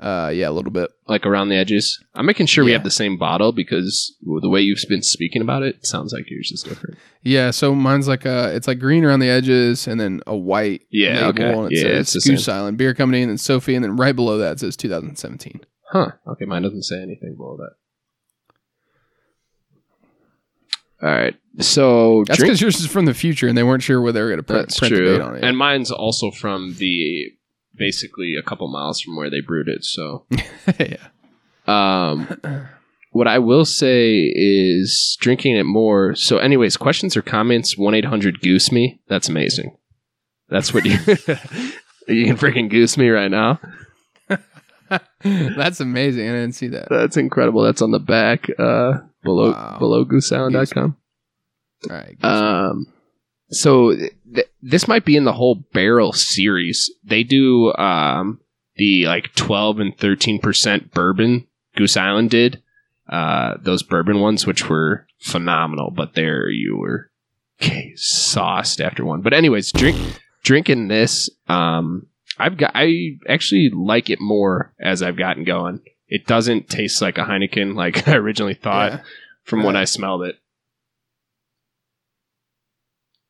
Uh, 0.02 0.32
yeah, 0.34 0.49
a 0.49 0.52
little 0.52 0.72
bit. 0.72 0.90
like 1.07 1.28
around 1.28 1.49
the 1.49 1.56
edges. 1.56 2.03
I'm 2.15 2.26
making 2.26 2.48
sure 2.48 2.64
we 2.65 2.72
have 2.72 2.84
the 2.84 2.90
same 2.90 3.18
bottle 3.19 3.52
because 3.52 4.15
the 4.23 4.49
way 4.49 4.60
you've 4.61 4.80
been 4.90 5.03
speaking 5.03 5.44
about 5.44 5.61
it, 5.61 5.76
it 5.76 5.86
sounds 5.86 6.11
like 6.11 6.26
yours 6.28 6.52
is 6.52 6.64
different. 6.64 6.98
Yeah, 7.22 7.52
so 7.52 7.76
mine's 7.76 8.07
like 8.07 8.26
uh 8.26 8.49
it's 8.53 8.68
like 8.68 8.80
green 8.80 9.03
around 9.06 9.19
the 9.19 9.30
edges 9.30 9.88
and 9.88 9.99
then 9.99 10.22
a 10.26 10.36
white 10.36 10.82
Yeah, 10.90 11.28
label 11.28 11.30
okay. 11.30 11.53
and 11.60 11.72
Yeah, 11.72 11.82
says 12.02 12.15
it's 12.15 12.28
Goose 12.28 12.48
Island 12.49 12.78
Beer 12.80 12.95
Company 12.95 13.22
and 13.22 13.30
then 13.30 13.38
Sofie 13.38 13.76
and 13.76 13.84
then 13.84 13.95
right 13.95 14.15
below 14.15 14.40
that 14.40 14.53
it 14.53 14.60
says 14.61 14.76
2017. 14.76 15.61
Huh. 15.91 16.11
Okay, 16.28 16.45
mine 16.45 16.64
doesn't 16.64 16.84
say 16.84 16.99
anything 17.02 17.36
below 17.38 17.57
that. 17.57 17.73
All 21.02 21.10
right. 21.10 21.36
So 21.60 22.23
That's 22.28 22.38
drink- 22.38 22.49
because 22.49 22.61
yours 22.61 22.76
is 22.80 22.88
from 22.88 23.06
the 23.06 23.14
future 23.14 23.48
and 23.48 23.57
they 23.57 23.64
weren't 23.64 23.84
sure 23.84 24.02
where 24.02 24.11
they 24.11 24.22
were 24.22 24.28
going 24.28 24.40
to 24.40 24.44
print, 24.44 24.68
that's 24.68 24.80
print 24.80 24.95
the 24.95 25.02
date 25.02 25.22
on 25.22 25.36
it. 25.36 25.44
And 25.44 25.57
mine's 25.57 25.91
also 25.91 26.32
from 26.32 26.76
the 26.76 27.32
basically 27.76 28.36
a 28.36 28.44
couple 28.44 28.68
miles 28.68 29.02
from 29.02 29.15
where 29.15 29.30
they 29.30 29.41
brewed 29.41 29.68
it. 29.68 29.84
So 29.84 30.26
yeah. 30.80 31.07
Um, 31.68 32.68
what 33.11 33.28
I 33.28 33.40
will 33.40 33.65
say 33.65 34.32
is 34.34 35.18
drinking 35.19 35.57
it 35.57 35.65
more. 35.65 36.15
So, 36.15 36.38
anyways, 36.38 36.78
questions 36.78 37.18
or 37.18 37.22
comments? 37.22 37.78
One 37.78 37.94
eight 37.94 38.06
hundred 38.06 38.41
goose 38.41 38.72
me. 38.72 38.99
That's 39.07 39.30
amazing. 39.30 39.78
That's 40.49 40.73
what 40.73 40.86
you 40.86 40.91
you 42.07 42.26
can 42.26 42.38
freaking 42.38 42.69
goose 42.69 42.98
me 42.98 43.10
right 43.10 43.32
now. 43.32 43.60
That's 45.23 45.80
amazing. 45.80 46.28
I 46.28 46.34
didn't 46.34 46.53
see 46.53 46.68
that. 46.69 46.88
That's 46.90 47.15
incredible. 47.18 47.64
That's 47.64 47.82
on 47.82 47.91
the 47.91 47.99
back 47.99 48.49
uh, 48.57 48.99
below 49.23 49.52
Wow. 49.52 49.77
below 49.80 50.06
gooseisland.com. 50.06 50.98
All 51.89 51.95
right. 51.95 52.23
Um, 52.23 52.88
so 53.49 53.95
th- 53.95 54.48
this 54.61 54.88
might 54.88 55.03
be 55.06 55.15
in 55.18 55.23
the 55.26 55.34
whole 55.34 55.56
barrel 55.73 56.14
series. 56.14 56.91
They 57.03 57.23
do 57.23 57.73
um 57.73 58.39
the 58.76 59.06
like 59.06 59.34
twelve 59.35 59.80
and 59.80 59.98
thirteen 59.98 60.39
percent 60.39 60.91
bourbon. 60.93 61.48
Goose 61.76 61.98
Island 61.98 62.30
did 62.30 62.61
uh 63.10 63.56
those 63.61 63.84
bourbon 63.84 64.19
ones, 64.19 64.45
which 64.48 64.69
were 64.69 65.06
phenomenal. 65.19 65.91
But 65.91 66.14
there 66.14 66.49
you 66.49 66.77
were 66.77 67.10
okay, 67.61 67.93
sauced 67.95 68.80
after 68.80 69.03
one. 69.03 69.22
But 69.22 69.34
anyways, 69.34 69.72
drink 69.72 69.98
drinking 70.43 70.88
this. 70.88 71.30
Um, 71.48 72.07
I've 72.38 72.57
got 72.57 72.72
I 72.73 73.18
actually 73.27 73.69
like 73.73 74.10
it 74.10 74.19
more 74.22 74.73
as 74.80 75.02
I've 75.03 75.18
gotten 75.18 75.43
going. 75.43 75.81
It 76.11 76.27
doesn't 76.27 76.69
taste 76.69 77.01
like 77.01 77.17
a 77.17 77.21
Heineken 77.23 77.73
like 77.75 78.07
I 78.07 78.15
originally 78.17 78.53
thought 78.53 78.91
Yeah. 78.91 78.99
from 79.43 79.63
when 79.63 79.75
I 79.75 79.85
smelled 79.85 80.23
it. 80.23 80.35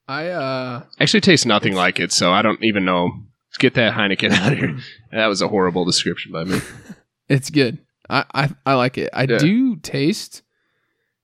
I 0.08 0.28
uh 0.30 0.84
actually 1.00 1.22
tastes 1.22 1.46
nothing 1.46 1.74
like 1.76 2.00
it, 2.00 2.12
so 2.12 2.32
I 2.34 2.42
don't 2.42 2.64
even 2.64 2.84
know. 2.86 3.12
Get 3.60 3.74
that 3.76 3.94
Heineken 3.94 4.32
out 4.32 4.54
of 4.54 4.58
here. 4.58 4.78
That 5.12 5.28
was 5.28 5.42
a 5.42 5.48
horrible 5.50 5.84
description 5.86 6.32
by 6.32 6.46
me. 6.46 6.60
it's 7.30 7.50
good. 7.50 7.80
I 8.10 8.26
I, 8.34 8.50
I 8.66 8.74
like 8.76 8.98
it. 8.98 9.10
I 9.14 9.24
Yeah. 9.24 9.38
do 9.38 9.76
taste 9.78 10.42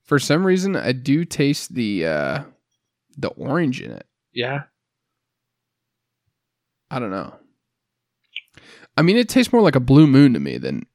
for 0.04 0.18
some 0.18 0.46
reason 0.46 0.76
I 0.76 0.92
do 0.92 1.24
taste 1.24 1.74
the 1.74 2.06
uh 2.06 2.42
the 3.16 3.28
orange 3.28 3.80
in 3.82 3.90
it. 3.90 4.06
Yeah. 4.32 4.64
I 6.90 6.98
don't 6.98 7.10
know. 7.10 7.34
I 8.96 9.02
mean, 9.02 9.16
it 9.16 9.28
tastes 9.28 9.52
more 9.52 9.62
like 9.62 9.76
a 9.76 9.80
Blue 9.80 10.06
Moon 10.06 10.32
to 10.34 10.40
me 10.40 10.56
than 10.58 10.86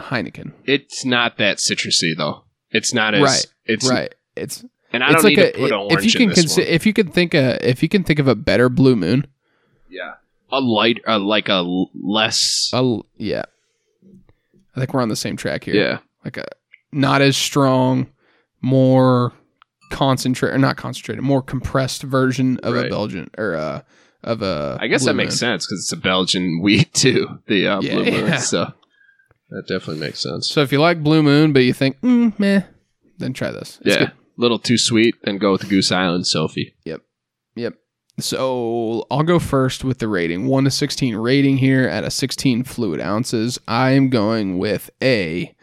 Heineken. 0.00 0.52
It's 0.64 1.04
not 1.04 1.38
that 1.38 1.58
citrusy 1.58 2.16
though. 2.16 2.44
It's 2.70 2.92
not 2.94 3.14
as 3.14 3.22
Right, 3.22 3.46
it's 3.66 3.88
right. 3.90 4.14
It's 4.36 4.64
and 4.92 5.02
I 5.04 5.12
it's 5.12 5.22
don't 5.22 5.24
like 5.24 5.36
need 5.36 5.38
a 5.44 5.52
to 5.52 5.58
put 5.58 5.70
if 5.70 5.72
orange 5.92 6.04
you 6.04 6.12
can 6.12 6.22
in 6.22 6.28
this 6.30 6.44
consi- 6.54 6.58
one. 6.58 6.66
if 6.68 6.86
you 6.86 6.92
can 6.92 7.08
think 7.08 7.34
a 7.34 7.68
if 7.68 7.82
you 7.82 7.88
can 7.88 8.04
think 8.04 8.18
of 8.18 8.28
a 8.28 8.34
better 8.34 8.68
Blue 8.68 8.96
Moon. 8.96 9.26
Yeah. 9.90 10.14
A 10.50 10.60
light 10.60 11.00
uh, 11.06 11.18
like 11.18 11.48
a 11.48 11.62
less 11.94 12.70
A, 12.72 13.00
yeah. 13.16 13.44
I 14.76 14.80
think 14.80 14.94
we're 14.94 15.02
on 15.02 15.08
the 15.08 15.16
same 15.16 15.36
track 15.36 15.64
here. 15.64 15.74
Yeah. 15.74 15.98
Like 16.24 16.36
a 16.36 16.46
not 16.92 17.20
as 17.20 17.36
strong, 17.36 18.08
more 18.62 19.32
concentrated, 19.90 20.54
or 20.54 20.58
not 20.58 20.76
concentrated, 20.76 21.22
more 21.22 21.42
compressed 21.42 22.02
version 22.02 22.58
of 22.62 22.74
a 22.76 22.88
Belgian 22.88 23.30
or 23.36 23.54
uh 23.56 23.82
of 24.24 24.42
a. 24.42 24.78
I 24.80 24.86
guess 24.88 25.04
that 25.04 25.14
makes 25.14 25.32
Moon. 25.34 25.38
sense 25.38 25.66
cuz 25.66 25.80
it's 25.80 25.92
a 25.92 25.96
Belgian 25.96 26.60
wheat 26.62 26.92
too, 26.94 27.40
the 27.46 27.66
uh, 27.68 27.80
Yeah, 27.80 27.94
blue 27.94 28.04
moon. 28.04 28.26
yeah. 28.26 28.36
So 28.38 28.72
that 29.50 29.66
definitely 29.66 30.00
makes 30.00 30.20
sense. 30.20 30.48
So 30.48 30.62
if 30.62 30.72
you 30.72 30.80
like 30.80 31.02
Blue 31.02 31.22
Moon, 31.22 31.52
but 31.52 31.60
you 31.60 31.72
think, 31.72 32.00
mm, 32.00 32.38
meh, 32.38 32.62
then 33.18 33.32
try 33.32 33.50
this. 33.50 33.78
It's 33.84 33.94
yeah. 33.94 33.98
good. 33.98 34.12
Little 34.36 34.58
too 34.58 34.78
sweet, 34.78 35.16
then 35.24 35.38
go 35.38 35.52
with 35.52 35.68
Goose 35.68 35.90
Island 35.90 36.24
Sofie. 36.24 36.74
Yep. 36.84 37.00
Yep. 37.56 37.74
So 38.20 39.06
I'll 39.10 39.22
go 39.22 39.38
first 39.38 39.84
with 39.84 39.98
the 39.98 40.08
rating. 40.08 40.46
1 40.46 40.64
to 40.64 40.70
16 40.70 41.16
rating 41.16 41.58
here 41.58 41.88
at 41.88 42.04
a 42.04 42.10
16 42.10 42.64
fluid 42.64 43.00
ounces. 43.00 43.58
I 43.66 43.90
am 43.90 44.10
going 44.10 44.58
with 44.58 44.90
a 45.02 45.54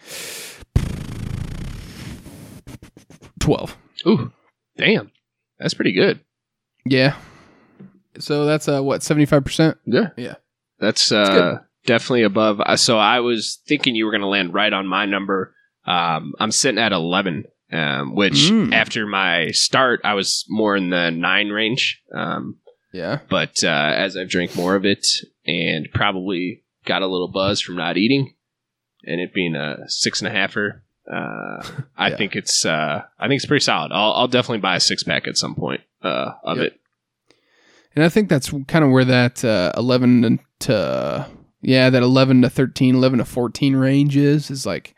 12. 3.40 3.78
Ooh. 4.08 4.32
Damn. 4.78 5.12
That's 5.60 5.74
pretty 5.74 5.94
good. 5.94 6.20
Yeah. 6.86 7.16
So 8.20 8.46
that's 8.46 8.68
uh 8.68 8.82
what, 8.82 9.02
75%? 9.02 9.76
Yeah. 9.86 10.10
Yeah. 10.18 10.36
That's 10.80 11.12
uh, 11.12 11.60
definitely 11.86 12.24
above. 12.24 12.60
uh, 12.62 12.76
So 12.78 12.98
I 12.98 13.20
was 13.20 13.60
thinking 13.68 13.96
you 13.96 14.06
were 14.06 14.12
going 14.12 14.22
to 14.22 14.28
land 14.28 14.54
right 14.54 14.72
on 14.74 14.88
my 14.88 15.06
number. 15.06 15.54
Um, 15.86 16.34
I'm 16.40 16.52
sitting 16.52 16.80
at 16.80 16.92
11, 16.92 17.46
um, 17.72 18.16
which 18.16 18.34
Mm. 18.52 18.74
after 18.74 19.06
my 19.06 19.52
start, 19.52 20.02
I 20.04 20.14
was 20.14 20.46
more 20.50 20.76
in 20.76 20.90
the 20.90 21.12
nine 21.12 21.50
range. 21.50 22.02
Um, 22.14 22.58
Yeah. 22.92 23.20
but 23.30 23.64
uh, 23.64 23.68
as 23.96 24.16
I've 24.18 24.30
drank 24.30 24.56
more 24.56 24.76
of 24.76 24.86
it 24.86 25.06
and 25.46 25.88
probably 25.94 26.64
got 26.86 27.02
a 27.02 27.08
little 27.08 27.28
buzz 27.32 27.62
from 27.62 27.76
not 27.76 27.98
eating 27.98 28.34
and 29.04 29.20
it 29.22 29.34
being 29.34 29.56
a 29.56 29.84
six 29.88 30.22
and 30.22 30.28
a 30.28 30.32
halfer, 30.36 30.82
uh, 31.12 31.62
I 31.98 32.10
Yeah. 32.10 32.16
think 32.18 32.36
it's 32.36 32.66
uh, 32.66 33.04
I 33.20 33.28
think 33.28 33.38
it's 33.40 33.46
pretty 33.46 33.64
solid. 33.64 33.92
I'll, 33.92 34.14
I'll 34.14 34.28
definitely 34.28 34.60
buy 34.60 34.76
a 34.78 34.80
six 34.80 35.04
pack 35.04 35.28
at 35.28 35.38
some 35.38 35.54
point 35.56 35.82
uh, 36.02 36.32
of 36.44 36.58
Yep. 36.58 36.66
it. 36.68 36.80
And 37.96 38.04
I 38.04 38.10
think 38.10 38.28
that's 38.30 38.52
kind 38.68 38.84
of 38.84 38.92
where 38.92 39.06
that 39.06 39.46
uh, 39.46 39.72
11 39.78 40.40
to 40.62 41.28
yeah, 41.62 41.90
that 41.90 42.04
11 42.04 42.42
to 42.44 42.50
13, 42.50 42.96
11 42.96 43.20
to 43.20 43.26
14 43.26 43.76
range 43.76 44.16
is 44.18 44.50
is 44.52 44.66
like 44.66 44.96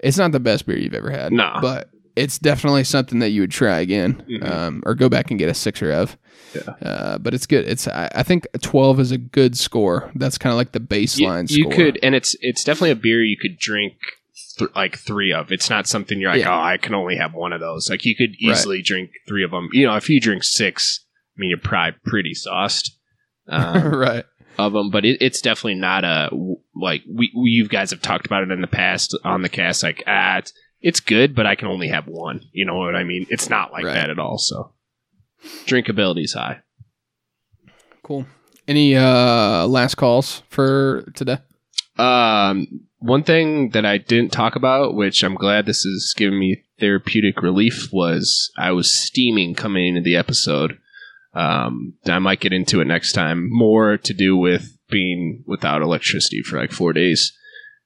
it's 0.00 0.18
not 0.18 0.32
the 0.32 0.40
best 0.40 0.66
beer 0.66 0.78
you've 0.78 0.94
ever 0.94 1.10
had. 1.10 1.32
No. 1.32 1.58
But 1.60 1.88
it's 2.16 2.38
definitely 2.38 2.84
something 2.84 3.20
that 3.20 3.30
you 3.30 3.40
would 3.40 3.50
try 3.50 3.80
again 3.80 4.22
Mhm. 4.28 4.50
um, 4.50 4.82
or 4.84 4.94
go 4.94 5.08
back 5.08 5.30
and 5.30 5.38
get 5.38 5.48
a 5.48 5.54
sixer 5.54 5.90
of. 5.92 6.18
Yeah. 6.54 6.74
Uh, 6.86 7.18
but 7.18 7.32
it's 7.32 7.46
good. 7.46 7.66
It's 7.66 7.88
I, 7.88 8.10
I 8.14 8.22
think 8.22 8.46
a 8.52 8.58
12 8.58 9.00
is 9.00 9.12
a 9.12 9.18
good 9.18 9.56
score. 9.56 10.10
That's 10.16 10.36
kind 10.36 10.52
of 10.52 10.58
like 10.58 10.72
the 10.72 10.80
You, 10.80 10.86
baseline 10.86 11.50
you 11.50 11.62
score. 11.64 11.72
could, 11.72 11.98
and 12.02 12.14
it's 12.14 12.36
it's 12.40 12.64
definitely 12.64 12.90
a 12.90 12.96
beer 12.96 13.22
you 13.24 13.36
could 13.40 13.58
drink 13.58 13.94
th- 14.58 14.70
like 14.74 14.98
three 14.98 15.32
of. 15.32 15.50
It's 15.52 15.70
not 15.70 15.86
something 15.86 16.20
you're 16.20 16.30
like, 16.32 16.40
Yeah. 16.40 16.54
oh, 16.54 16.60
I 16.62 16.76
can 16.76 16.94
only 16.94 17.16
have 17.16 17.32
one 17.32 17.52
of 17.54 17.60
those. 17.60 17.88
Like 17.88 18.04
you 18.04 18.14
could 18.14 18.30
Right. 18.44 18.52
easily 18.56 18.82
drink 18.82 19.10
three 19.26 19.44
of 19.44 19.50
them. 19.52 19.68
You 19.72 19.86
know, 19.86 19.96
if 19.96 20.10
you 20.10 20.20
drink 20.20 20.44
six, 20.44 21.06
I 21.34 21.40
mean, 21.40 21.48
you're 21.48 21.58
probably 21.58 21.98
pretty 22.04 22.34
sauced 22.34 22.98
um, 23.48 23.94
right. 23.94 24.24
Of 24.58 24.72
them. 24.72 24.90
But 24.90 25.04
it, 25.04 25.18
it's 25.20 25.40
definitely 25.40 25.76
not 25.76 26.04
a 26.04 26.30
like 26.74 27.02
we, 27.08 27.32
we 27.36 27.50
you 27.50 27.68
guys 27.68 27.90
have 27.90 28.02
talked 28.02 28.26
about 28.26 28.42
it 28.42 28.50
in 28.50 28.60
the 28.60 28.66
past 28.66 29.16
on 29.24 29.42
the 29.42 29.48
cast. 29.48 29.82
Like, 29.82 30.02
ah, 30.06 30.38
it's, 30.38 30.52
it's 30.80 31.00
good, 31.00 31.34
but 31.34 31.46
I 31.46 31.54
can 31.54 31.68
only 31.68 31.88
have 31.88 32.06
one. 32.06 32.40
You 32.52 32.64
know 32.64 32.76
what 32.76 32.96
I 32.96 33.04
mean? 33.04 33.26
It's 33.30 33.48
not 33.50 33.72
like 33.72 33.84
Right. 33.84 33.94
that 33.94 34.10
at 34.10 34.18
all. 34.18 34.38
So 34.38 34.72
drinkability's 35.66 36.32
high. 36.34 36.60
Cool. 38.02 38.26
Any 38.68 38.96
uh 38.96 39.66
last 39.66 39.96
calls 39.96 40.42
for 40.48 41.10
today? 41.14 41.38
Um, 41.98 42.66
one 42.98 43.22
thing 43.22 43.70
that 43.70 43.84
I 43.84 43.98
didn't 43.98 44.32
talk 44.32 44.56
about, 44.56 44.94
which 44.94 45.22
I'm 45.22 45.34
glad 45.34 45.66
this 45.66 45.84
is 45.84 46.14
giving 46.16 46.38
me 46.38 46.62
therapeutic 46.80 47.42
relief, 47.42 47.92
was 47.92 48.50
I 48.56 48.72
was 48.72 48.90
steaming 48.92 49.54
coming 49.54 49.88
into 49.88 50.00
the 50.00 50.16
episode. 50.16 50.78
Um, 51.34 51.94
I 52.06 52.18
might 52.18 52.40
get 52.40 52.52
into 52.52 52.80
it 52.80 52.86
next 52.86 53.12
time. 53.12 53.48
More 53.50 53.96
to 53.98 54.14
do 54.14 54.36
with 54.36 54.76
being 54.90 55.44
without 55.46 55.82
electricity 55.82 56.42
for 56.42 56.58
like 56.58 56.72
four 56.72 56.92
days, 56.92 57.32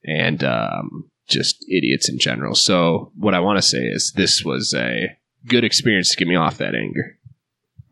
and 0.04 0.42
um, 0.42 1.10
just 1.28 1.64
idiots 1.68 2.08
in 2.08 2.18
general. 2.18 2.54
So 2.54 3.12
what 3.16 3.34
I 3.34 3.40
want 3.40 3.58
to 3.58 3.62
say 3.62 3.84
is 3.84 4.12
this 4.16 4.44
was 4.44 4.74
a 4.74 5.16
good 5.46 5.64
experience 5.64 6.10
to 6.10 6.16
get 6.16 6.28
me 6.28 6.36
off 6.36 6.58
that 6.58 6.74
anger. 6.74 7.18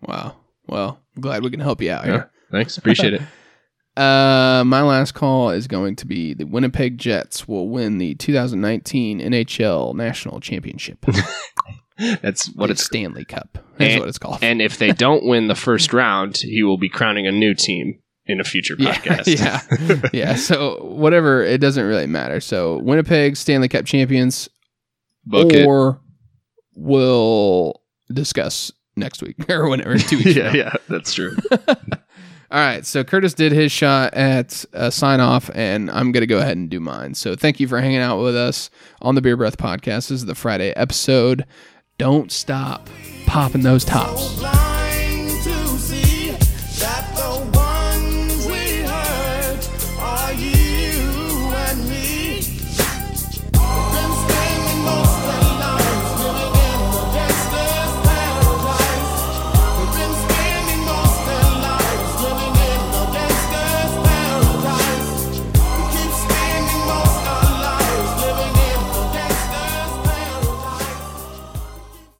Wow. 0.02 0.36
Well, 0.66 1.00
I'm 1.14 1.22
glad 1.22 1.42
we 1.42 1.50
can 1.50 1.60
help 1.60 1.80
you 1.80 1.92
out 1.92 2.04
here. 2.04 2.14
Yeah. 2.14 2.24
Thanks, 2.50 2.76
appreciate 2.78 3.14
it. 3.14 3.22
Uh, 3.96 4.64
my 4.66 4.82
last 4.82 5.12
call 5.12 5.50
is 5.50 5.68
going 5.68 5.94
to 5.94 6.04
be 6.04 6.34
the 6.34 6.46
Winnipeg 6.46 6.98
Jets 6.98 7.46
will 7.46 7.68
win 7.68 7.98
the 7.98 8.16
2019 8.16 9.20
NHL 9.20 9.94
National 9.94 10.40
Championship. 10.40 10.98
That's 12.20 12.46
what 12.56 12.66
The 12.66 12.72
it's 12.72 12.84
Stanley 12.84 13.24
Cup. 13.24 13.63
That's 13.78 13.92
And- 13.94 14.00
what 14.00 14.08
it's 14.08 14.18
called. 14.18 14.38
And 14.42 14.60
if 14.62 14.78
they 14.78 14.92
don't 14.92 15.24
win 15.24 15.48
the 15.48 15.54
first 15.54 15.92
round, 15.92 16.36
he 16.38 16.62
will 16.62 16.78
be 16.78 16.88
crowning 16.88 17.26
a 17.26 17.32
new 17.32 17.54
team 17.54 17.98
in 18.26 18.40
a 18.40 18.44
future 18.44 18.76
podcast. 18.76 19.26
yeah, 19.38 20.08
yeah. 20.12 20.34
So 20.36 20.82
whatever, 20.82 21.42
it 21.42 21.60
doesn't 21.60 21.84
really 21.84 22.06
matter. 22.06 22.40
So 22.40 22.78
Winnipeg 22.78 23.36
Stanley 23.36 23.68
Cup 23.68 23.84
champions, 23.84 24.48
Book 25.26 25.52
it. 25.52 25.66
or 25.66 26.00
we'll 26.74 27.80
discuss 28.12 28.72
next 28.96 29.22
week 29.22 29.36
or 29.50 29.68
whenever 29.68 29.98
two 29.98 30.18
weeks. 30.18 30.36
yeah, 30.36 30.50
now. 30.50 30.54
yeah, 30.54 30.72
that's 30.88 31.12
true. 31.14 31.36
All 32.50 32.60
right, 32.60 32.86
so 32.86 33.02
Curtis 33.02 33.34
did 33.34 33.50
his 33.50 33.72
shot 33.72 34.14
at 34.14 34.64
a 34.72 34.92
sign 34.92 35.18
off, 35.18 35.50
and 35.54 35.90
I'm 35.90 36.12
gonna 36.12 36.26
go 36.26 36.38
ahead 36.38 36.56
and 36.56 36.70
do 36.70 36.78
mine. 36.78 37.14
So 37.14 37.34
thank 37.34 37.58
you 37.58 37.66
for 37.66 37.80
hanging 37.80 37.98
out 37.98 38.22
with 38.22 38.36
us 38.36 38.70
on 39.02 39.16
the 39.16 39.20
Beer 39.22 39.36
Breath 39.36 39.56
Podcast. 39.58 40.08
This 40.08 40.12
is 40.12 40.26
the 40.26 40.36
Friday 40.36 40.70
episode. 40.76 41.46
Don't 41.96 42.32
stop 42.32 42.88
popping 43.26 43.62
those 43.62 43.84
tops. 43.84 44.63